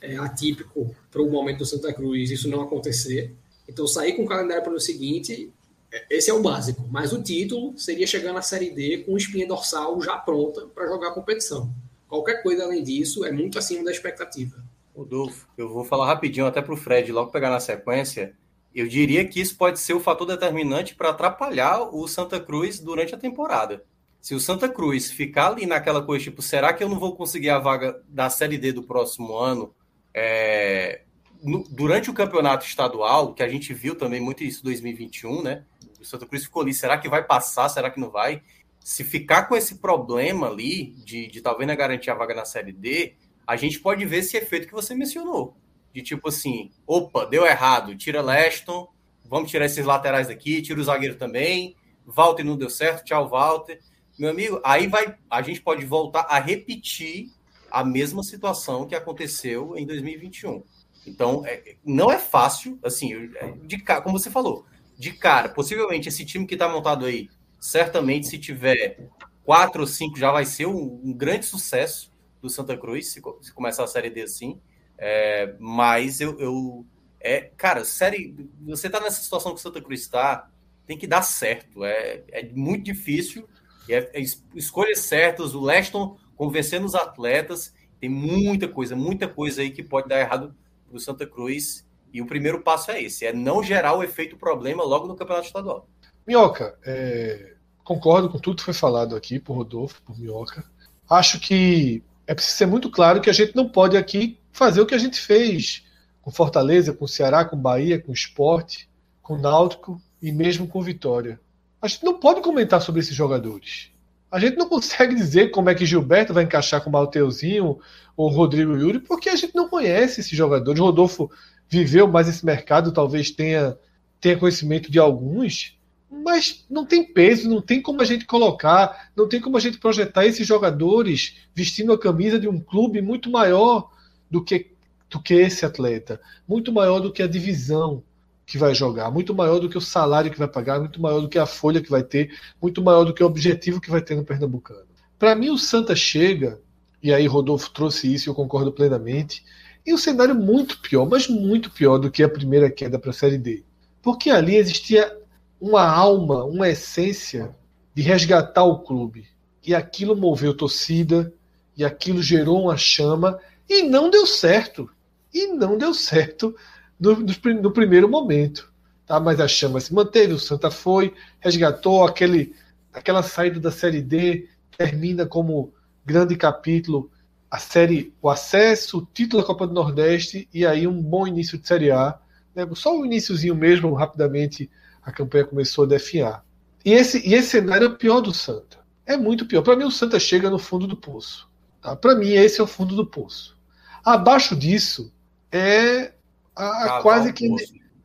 [0.00, 3.34] é, atípico para o momento do Santa Cruz isso não acontecer.
[3.68, 5.52] Então, sair com o calendário para o seguinte,
[5.90, 6.86] é, esse é o básico.
[6.90, 11.08] Mas o título seria chegar na Série D com espinha dorsal já pronta para jogar
[11.08, 11.72] a competição.
[12.08, 14.62] Qualquer coisa além disso é muito acima da expectativa.
[14.94, 18.34] Rodolfo, eu vou falar rapidinho até para o Fred logo pegar na sequência.
[18.74, 23.14] Eu diria que isso pode ser o fator determinante para atrapalhar o Santa Cruz durante
[23.14, 23.82] a temporada.
[24.22, 27.50] Se o Santa Cruz ficar ali naquela coisa, tipo, será que eu não vou conseguir
[27.50, 29.74] a vaga da Série D do próximo ano?
[30.14, 31.02] É,
[31.42, 35.64] no, durante o campeonato estadual, que a gente viu também muito isso em 2021, né?
[36.00, 37.68] O Santa Cruz ficou ali, será que vai passar?
[37.68, 38.44] Será que não vai?
[38.78, 42.72] Se ficar com esse problema ali de, de talvez não garantir a vaga na Série
[42.72, 45.56] D, a gente pode ver esse efeito que você mencionou.
[45.92, 48.88] De tipo assim, opa, deu errado, tira Leston,
[49.24, 51.74] vamos tirar esses laterais daqui, tira o zagueiro também,
[52.06, 53.80] Walter não deu certo, tchau, Walter.
[54.18, 57.30] Meu amigo, aí vai, a gente pode voltar a repetir
[57.70, 60.62] a mesma situação que aconteceu em 2021.
[61.06, 64.66] Então, é, não é fácil, assim, é, de cara, como você falou,
[64.96, 69.08] de cara, possivelmente esse time que está montado aí, certamente se tiver
[69.44, 73.52] quatro ou cinco já vai ser um, um grande sucesso do Santa Cruz, se, se,
[73.52, 74.60] começar a série D assim.
[74.98, 76.86] É, mas eu, eu,
[77.20, 80.48] é, cara, série, você tá nessa situação que o Santa Cruz está,
[80.86, 81.84] tem que dar certo.
[81.84, 83.48] É, é muito difícil.
[83.88, 84.20] É, é
[84.54, 87.74] escolhas certas, o Leston convencendo os atletas.
[88.00, 90.54] Tem muita coisa, muita coisa aí que pode dar errado
[90.88, 91.86] para o Santa Cruz.
[92.12, 95.46] E o primeiro passo é esse: é não gerar o efeito problema logo no campeonato
[95.46, 95.88] estadual.
[96.26, 100.64] Minhoca, é, concordo com tudo que foi falado aqui por Rodolfo, por Minhoca.
[101.08, 104.86] Acho que é preciso ser muito claro que a gente não pode aqui fazer o
[104.86, 105.84] que a gente fez
[106.20, 108.88] com Fortaleza, com Ceará, com Bahia, com Esporte,
[109.20, 111.40] com Náutico e mesmo com Vitória.
[111.82, 113.90] A gente não pode comentar sobre esses jogadores.
[114.30, 117.80] A gente não consegue dizer como é que Gilberto vai encaixar com o Mateuzinho
[118.16, 120.80] ou Rodrigo Yuri, porque a gente não conhece esses jogadores.
[120.80, 121.28] Rodolfo
[121.68, 123.76] viveu mais esse mercado, talvez tenha,
[124.20, 125.76] tenha conhecimento de alguns,
[126.08, 129.78] mas não tem peso, não tem como a gente colocar, não tem como a gente
[129.78, 133.90] projetar esses jogadores vestindo a camisa de um clube muito maior
[134.30, 134.70] do que,
[135.10, 138.04] do que esse atleta, muito maior do que a divisão
[138.52, 141.28] que vai jogar, muito maior do que o salário que vai pagar, muito maior do
[141.30, 144.14] que a folha que vai ter, muito maior do que o objetivo que vai ter
[144.14, 144.84] no Pernambucano.
[145.18, 146.60] Para mim, o Santa chega,
[147.02, 149.42] e aí Rodolfo trouxe isso e eu concordo plenamente,
[149.86, 153.14] em um cenário muito pior, mas muito pior do que a primeira queda para a
[153.14, 153.64] Série D.
[154.02, 155.10] Porque ali existia
[155.58, 157.56] uma alma, uma essência
[157.94, 159.28] de resgatar o clube.
[159.66, 161.32] E aquilo moveu torcida,
[161.74, 164.90] e aquilo gerou uma chama, e não deu certo.
[165.32, 166.54] E não deu certo
[167.02, 168.72] no, no, no primeiro momento.
[169.04, 169.18] Tá?
[169.18, 172.54] Mas a chama se manteve, o Santa foi, resgatou aquele,
[172.92, 174.48] aquela saída da Série D,
[174.78, 175.74] termina como
[176.06, 177.10] grande capítulo
[177.50, 181.58] a série, o acesso, o título da Copa do Nordeste e aí um bom início
[181.58, 182.18] de Série A.
[182.54, 182.66] Né?
[182.74, 184.70] Só o iníciozinho mesmo, rapidamente,
[185.02, 186.42] a campanha começou a definhar.
[186.82, 188.78] E esse, e esse cenário é o pior do Santa.
[189.04, 189.60] É muito pior.
[189.60, 191.46] Para mim, o Santa chega no fundo do poço.
[191.82, 191.94] Tá?
[191.94, 193.54] Para mim, esse é o fundo do poço.
[194.02, 195.12] Abaixo disso
[195.50, 196.12] é
[196.54, 197.48] a, a quase que.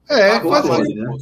[0.09, 0.95] É, é quase que.
[0.95, 1.17] Né?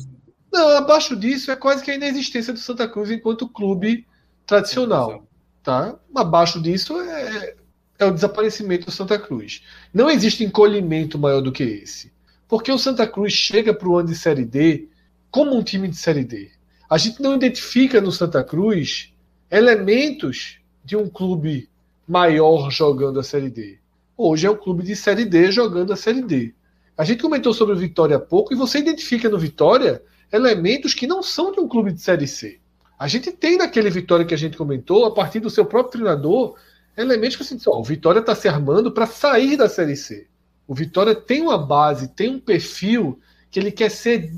[0.51, 4.07] Não, abaixo disso é quase que a inexistência do Santa Cruz enquanto clube
[4.45, 5.27] tradicional.
[5.61, 5.95] Tá?
[6.15, 7.55] Abaixo disso é,
[7.99, 9.63] é o desaparecimento do Santa Cruz.
[9.93, 12.13] Não existe encolhimento maior do que esse.
[12.47, 14.87] Porque o Santa Cruz chega para o ano de Série D
[15.29, 16.51] como um time de Série D.
[16.89, 19.13] A gente não identifica no Santa Cruz
[19.51, 21.67] elementos de um clube
[22.07, 23.77] maior jogando a Série D.
[24.15, 26.55] Hoje é um clube de Série D jogando a Série D.
[26.98, 30.01] A gente comentou sobre o Vitória há pouco e você identifica no Vitória
[30.32, 32.59] elementos que não são de um clube de Série C.
[32.98, 36.56] A gente tem naquele Vitória que a gente comentou, a partir do seu próprio treinador,
[36.95, 40.27] elementos que assim, ó, o Vitória está se armando para sair da Série C.
[40.65, 43.19] O Vitória tem uma base, tem um perfil
[43.51, 44.33] que ele quer ser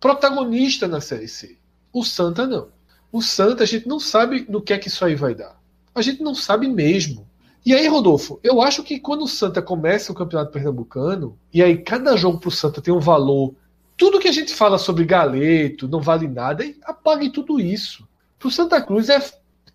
[0.00, 1.56] protagonista na Série C.
[1.92, 2.68] O Santa não.
[3.12, 5.60] O Santa a gente não sabe no que é que isso aí vai dar.
[5.94, 7.29] A gente não sabe mesmo.
[7.64, 11.76] E aí, Rodolfo, eu acho que quando o Santa começa o Campeonato Pernambucano, e aí
[11.76, 13.54] cada jogo para o Santa tem um valor,
[13.96, 18.08] tudo que a gente fala sobre galeto, não vale nada, apague tudo isso.
[18.38, 19.22] Para o Santa Cruz é,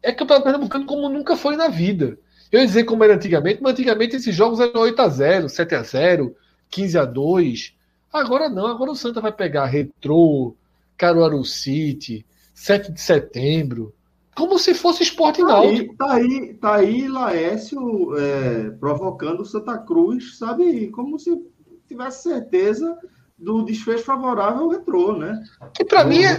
[0.01, 2.17] é Campeonato Pernambucano como nunca foi na vida.
[2.51, 6.33] Eu ia dizer como era antigamente, mas antigamente esses jogos eram 8x0, 7x0,
[6.71, 7.73] 15x2.
[8.11, 10.55] Agora não, agora o Santa vai pegar Retrô,
[10.97, 13.93] Caruaru City, 7 de setembro,
[14.35, 15.95] como se fosse esporte tá náutico.
[15.95, 20.89] Tá aí, tá aí Laércio é, provocando o Santa Cruz, sabe?
[20.89, 21.31] Como se
[21.87, 22.97] tivesse certeza
[23.37, 25.41] do desfecho favorável ao retrô, né?
[25.73, 26.35] Que para mim, é,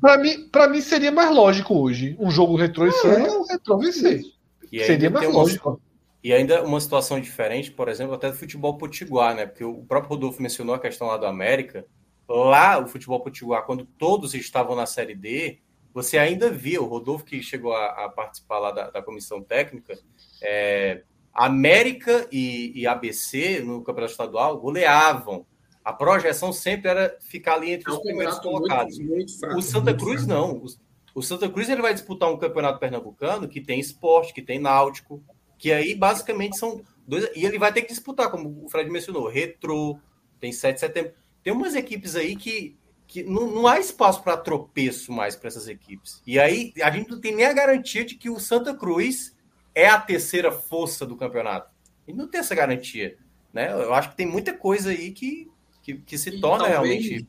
[0.00, 3.46] para mim, para mim seria mais lógico hoje um jogo retrô e é, Santa, o
[3.46, 4.22] retrô vencer.
[4.70, 5.80] Seria mais lógico.
[6.22, 9.46] E ainda uma situação diferente, por exemplo, até do futebol potiguar, né?
[9.46, 11.84] Porque o próprio Rodolfo mencionou a questão lá do América.
[12.28, 15.58] Lá, o futebol potiguar, quando todos estavam na Série D,
[15.92, 19.98] você ainda via, o Rodolfo que chegou a, a participar lá da, da comissão técnica,
[20.40, 25.46] é, América e, e, ABC no campeonato estadual goleavam.
[25.84, 28.98] A projeção sempre era ficar ali entre os é primeiros colocados.
[28.98, 30.40] Muito, muito fraco, o Santa Cruz fraco.
[30.40, 30.56] não.
[30.56, 30.66] O,
[31.14, 35.22] o Santa Cruz ele vai disputar um campeonato pernambucano que tem esporte, que tem náutico,
[35.58, 37.28] que aí basicamente são dois.
[37.34, 39.98] E ele vai ter que disputar, como o Fred mencionou, Retro,
[40.40, 41.12] tem 7 de setembro.
[41.42, 42.76] Tem umas equipes aí que,
[43.12, 46.22] que não, não há espaço para tropeço mais para essas equipes.
[46.26, 49.36] E aí a gente não tem nem a garantia de que o Santa Cruz
[49.74, 51.70] é a terceira força do campeonato.
[52.08, 53.18] E não tem essa garantia.
[53.52, 53.70] Né?
[53.70, 55.50] Eu acho que tem muita coisa aí que,
[55.82, 57.28] que, que se e torna talvez, realmente.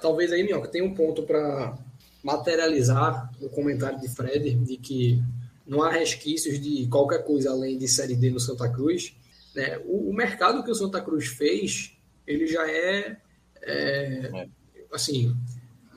[0.00, 1.76] Talvez aí, Minhoca, tem um ponto para
[2.22, 5.22] materializar o comentário de Fred de que
[5.66, 9.14] não há resquícios de qualquer coisa além de Série D no Santa Cruz.
[9.54, 9.78] Né?
[9.84, 11.92] O, o mercado que o Santa Cruz fez,
[12.26, 13.18] ele já é,
[13.60, 14.48] é, é,
[14.92, 15.34] assim,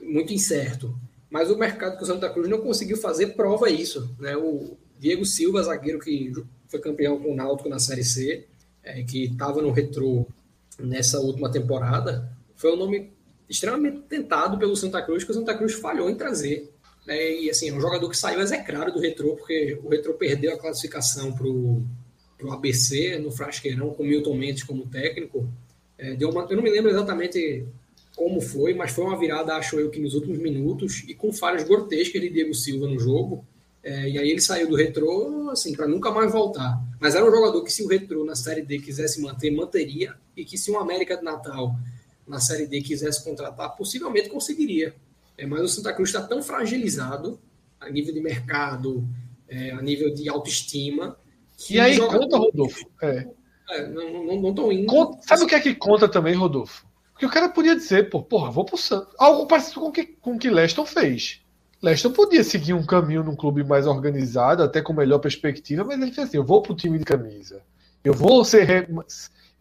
[0.01, 0.95] muito incerto.
[1.29, 4.13] Mas o mercado que o Santa Cruz não conseguiu fazer prova isso.
[4.19, 4.35] Né?
[4.35, 6.31] O Diego Silva, zagueiro que
[6.67, 8.45] foi campeão com o Náutico na Série C,
[8.83, 10.25] é, que estava no retrô
[10.79, 13.11] nessa última temporada, foi um nome
[13.49, 16.71] extremamente tentado pelo Santa Cruz, que o Santa Cruz falhou em trazer.
[17.05, 17.41] Né?
[17.41, 20.57] E assim, é um jogador que saiu execrado do retrô, porque o retrô perdeu a
[20.57, 21.85] classificação para o
[22.51, 25.47] ABC no Frasqueirão, com Milton Mendes como técnico.
[25.97, 27.65] É, deu uma, eu não me lembro exatamente
[28.21, 31.63] como foi, mas foi uma virada, acho eu, que nos últimos minutos, e com falhas
[31.63, 33.43] grotescas de Diego Silva no jogo.
[33.83, 36.79] É, e aí ele saiu do retrô, assim, para nunca mais voltar.
[36.99, 40.45] Mas era um jogador que, se o retrô na Série D quisesse manter, manteria, e
[40.45, 41.75] que se o América de Natal
[42.27, 44.93] na Série D quisesse contratar, possivelmente conseguiria.
[45.35, 47.39] É, mas o Santa Cruz está tão fragilizado
[47.79, 49.03] a nível de mercado,
[49.49, 51.17] é, a nível de autoestima.
[51.67, 52.85] e aí conta, Rodolfo.
[53.01, 53.27] É.
[53.71, 54.85] É, não, não, indo.
[54.85, 56.90] Conta, sabe o que é que conta também, Rodolfo?
[57.21, 59.13] Que o cara podia dizer, pô, porra, vou pro Santos.
[59.15, 61.39] Algo parecido com que, o que Leston fez.
[61.79, 66.11] Leston podia seguir um caminho num clube mais organizado, até com melhor perspectiva, mas ele
[66.11, 67.61] fez assim: eu vou pro time de camisa.
[68.03, 68.63] Eu vou ser.
[68.63, 68.87] Re...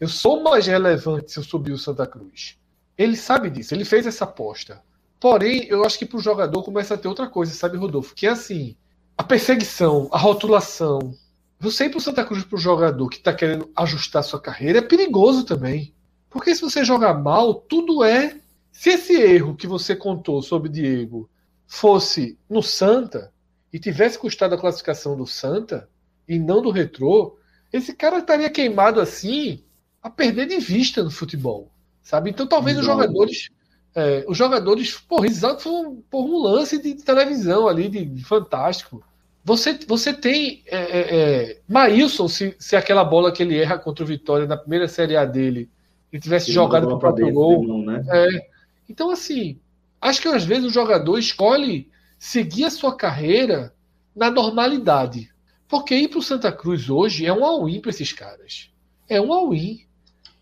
[0.01, 2.57] Eu sou mais relevante se eu subir o Santa Cruz.
[2.97, 4.81] Ele sabe disso, ele fez essa aposta.
[5.21, 8.15] Porém, eu acho que pro jogador começa a ter outra coisa, sabe, Rodolfo?
[8.15, 8.75] Que é assim:
[9.19, 11.15] a perseguição, a rotulação.
[11.59, 15.45] Você ir pro Santa Cruz pro jogador que tá querendo ajustar sua carreira é perigoso
[15.45, 15.93] também.
[16.31, 18.37] Porque se você jogar mal, tudo é.
[18.71, 21.29] Se esse erro que você contou sobre Diego
[21.67, 23.33] fosse no Santa
[23.73, 25.89] e tivesse custado a classificação do Santa
[26.27, 27.37] e não do Retrô,
[27.73, 29.65] esse cara estaria queimado assim
[30.03, 32.31] a perder de vista no futebol, sabe?
[32.31, 32.83] Então talvez não.
[32.83, 33.51] os jogadores,
[33.95, 38.25] é, os jogadores, porra, exato foi um, por um lance de televisão ali de, de
[38.25, 39.03] fantástico.
[39.45, 44.05] Você, você tem é, é, é, Maílson, se, se aquela bola que ele erra contra
[44.05, 45.69] o Vitória na primeira Série A dele,
[46.13, 47.85] ele tivesse ele jogado para o próprio gol.
[47.85, 48.05] Né?
[48.09, 48.49] é,
[48.89, 49.59] então, assim,
[50.01, 53.75] Acho que às vezes o jogador escolhe seguir a sua carreira
[54.17, 55.31] na normalidade.
[55.69, 58.71] Porque ir para o Santa Cruz hoje é um all-in para esses caras.
[59.09, 59.85] É um all-in.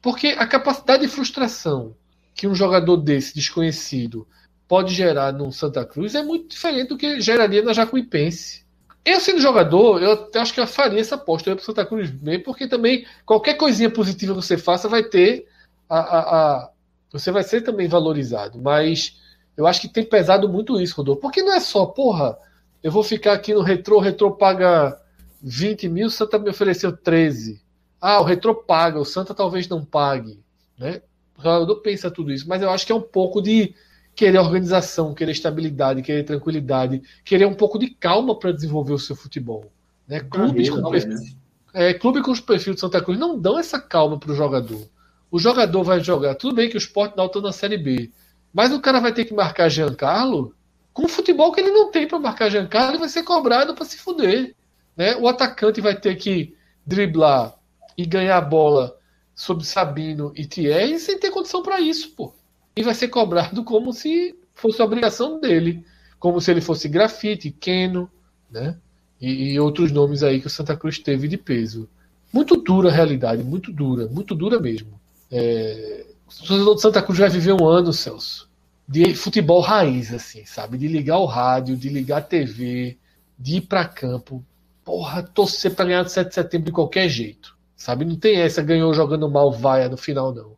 [0.00, 1.94] Porque a capacidade de frustração
[2.34, 4.26] que um jogador desse desconhecido
[4.68, 8.64] pode gerar no Santa Cruz é muito diferente do que geraria na Jacuipense.
[9.04, 12.44] Eu sendo jogador, eu acho que eu faria essa aposta para o Santa Cruz mesmo,
[12.44, 15.46] porque também qualquer coisinha positiva que você faça vai ter
[15.88, 16.70] a, a, a,
[17.12, 18.60] você vai ser também valorizado.
[18.60, 19.20] Mas
[19.56, 21.20] eu acho que tem pesado muito isso, Rodolfo.
[21.20, 22.38] Porque não é só, porra,
[22.82, 25.00] eu vou ficar aqui no retrô, o retrô paga
[25.42, 27.60] 20 mil, o Santa me ofereceu 13.
[28.00, 30.38] Ah, o retrô paga, o Santa talvez não pague.
[30.78, 31.02] Né?
[31.36, 33.74] O jogador pensa tudo isso, mas eu acho que é um pouco de
[34.14, 39.14] querer organização, querer estabilidade, querer tranquilidade, querer um pouco de calma para desenvolver o seu
[39.14, 39.70] futebol.
[40.06, 40.20] Né?
[40.20, 41.30] Clubes, com perfil, né?
[41.74, 44.88] é, clube com os perfis de Santa Cruz não dão essa calma para o jogador.
[45.30, 46.34] O jogador vai jogar.
[46.34, 48.10] Tudo bem que o Sport não está na Série B,
[48.52, 50.54] mas o cara vai ter que marcar Giancarlo
[50.92, 53.84] com o futebol que ele não tem para marcar Giancarlo e vai ser cobrado para
[53.84, 54.54] se fuder.
[54.96, 55.16] Né?
[55.16, 57.54] O atacante vai ter que driblar
[57.96, 58.96] e ganhar a bola
[59.34, 62.32] sobre Sabino e Thierry sem ter condição para isso, pô.
[62.74, 65.84] E vai ser cobrado como se fosse obrigação dele,
[66.18, 68.10] como se ele fosse grafite, Keno,
[68.50, 68.76] né?
[69.20, 71.88] E, e, outros nomes aí que o Santa Cruz teve de peso.
[72.32, 74.97] Muito dura a realidade, muito dura, muito dura mesmo.
[75.30, 78.48] É, o torcedor de Santa Cruz vai viver um ano, Celso,
[78.86, 80.78] de futebol raiz, assim, sabe?
[80.78, 82.96] De ligar o rádio, de ligar a TV,
[83.38, 84.44] de ir para campo.
[84.84, 88.04] Porra, torcer para ganhar de 7 de setembro de qualquer jeito, sabe?
[88.04, 90.56] Não tem essa, ganhou jogando mal, vai no final, não.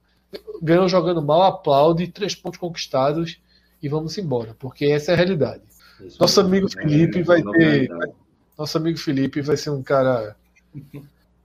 [0.63, 3.41] Ganhou jogando mal, aplaude, três pontos conquistados
[3.83, 5.63] e vamos embora, porque essa é a realidade.
[6.19, 7.91] Nosso amigo é, Felipe vai ter.
[8.57, 10.37] Nosso amigo Felipe vai ser um cara.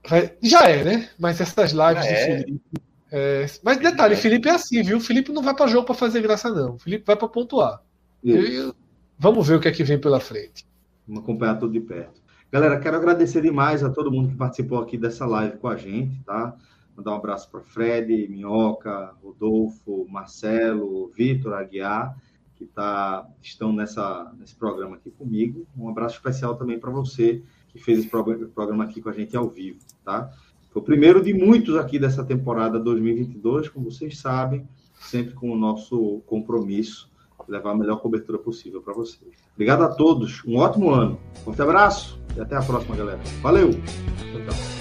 [0.08, 1.10] Vai, já é, né?
[1.18, 2.38] Mas essas lives de é.
[2.38, 4.16] Felipe é, mas detalhe, é.
[4.16, 5.00] Felipe é assim, viu?
[5.00, 6.78] Felipe não vai para jogo para fazer graça, não.
[6.78, 7.82] Felipe vai para pontuar.
[8.22, 8.72] E,
[9.18, 10.66] vamos ver o que é que vem pela frente.
[11.06, 12.20] Vamos acompanhar tudo de perto.
[12.50, 16.20] Galera, quero agradecer demais a todo mundo que participou aqui dessa live com a gente,
[16.24, 16.56] tá?
[16.96, 22.16] Mandar um abraço para Fred, Minhoca, Rodolfo, Marcelo, Vitor, Aguiar,
[22.56, 25.66] que tá, estão nessa, nesse programa aqui comigo.
[25.76, 29.48] Um abraço especial também para você que fez esse programa aqui com a gente ao
[29.48, 30.32] vivo, tá?
[30.76, 34.68] Foi o primeiro de muitos aqui dessa temporada 2022, como vocês sabem,
[35.00, 37.10] sempre com o nosso compromisso
[37.48, 39.32] levar a melhor cobertura possível para vocês.
[39.54, 41.18] Obrigado a todos, um ótimo ano.
[41.42, 43.20] Forte abraço e até a próxima, galera.
[43.40, 43.70] Valeu!
[43.70, 44.75] Tchau, tchau.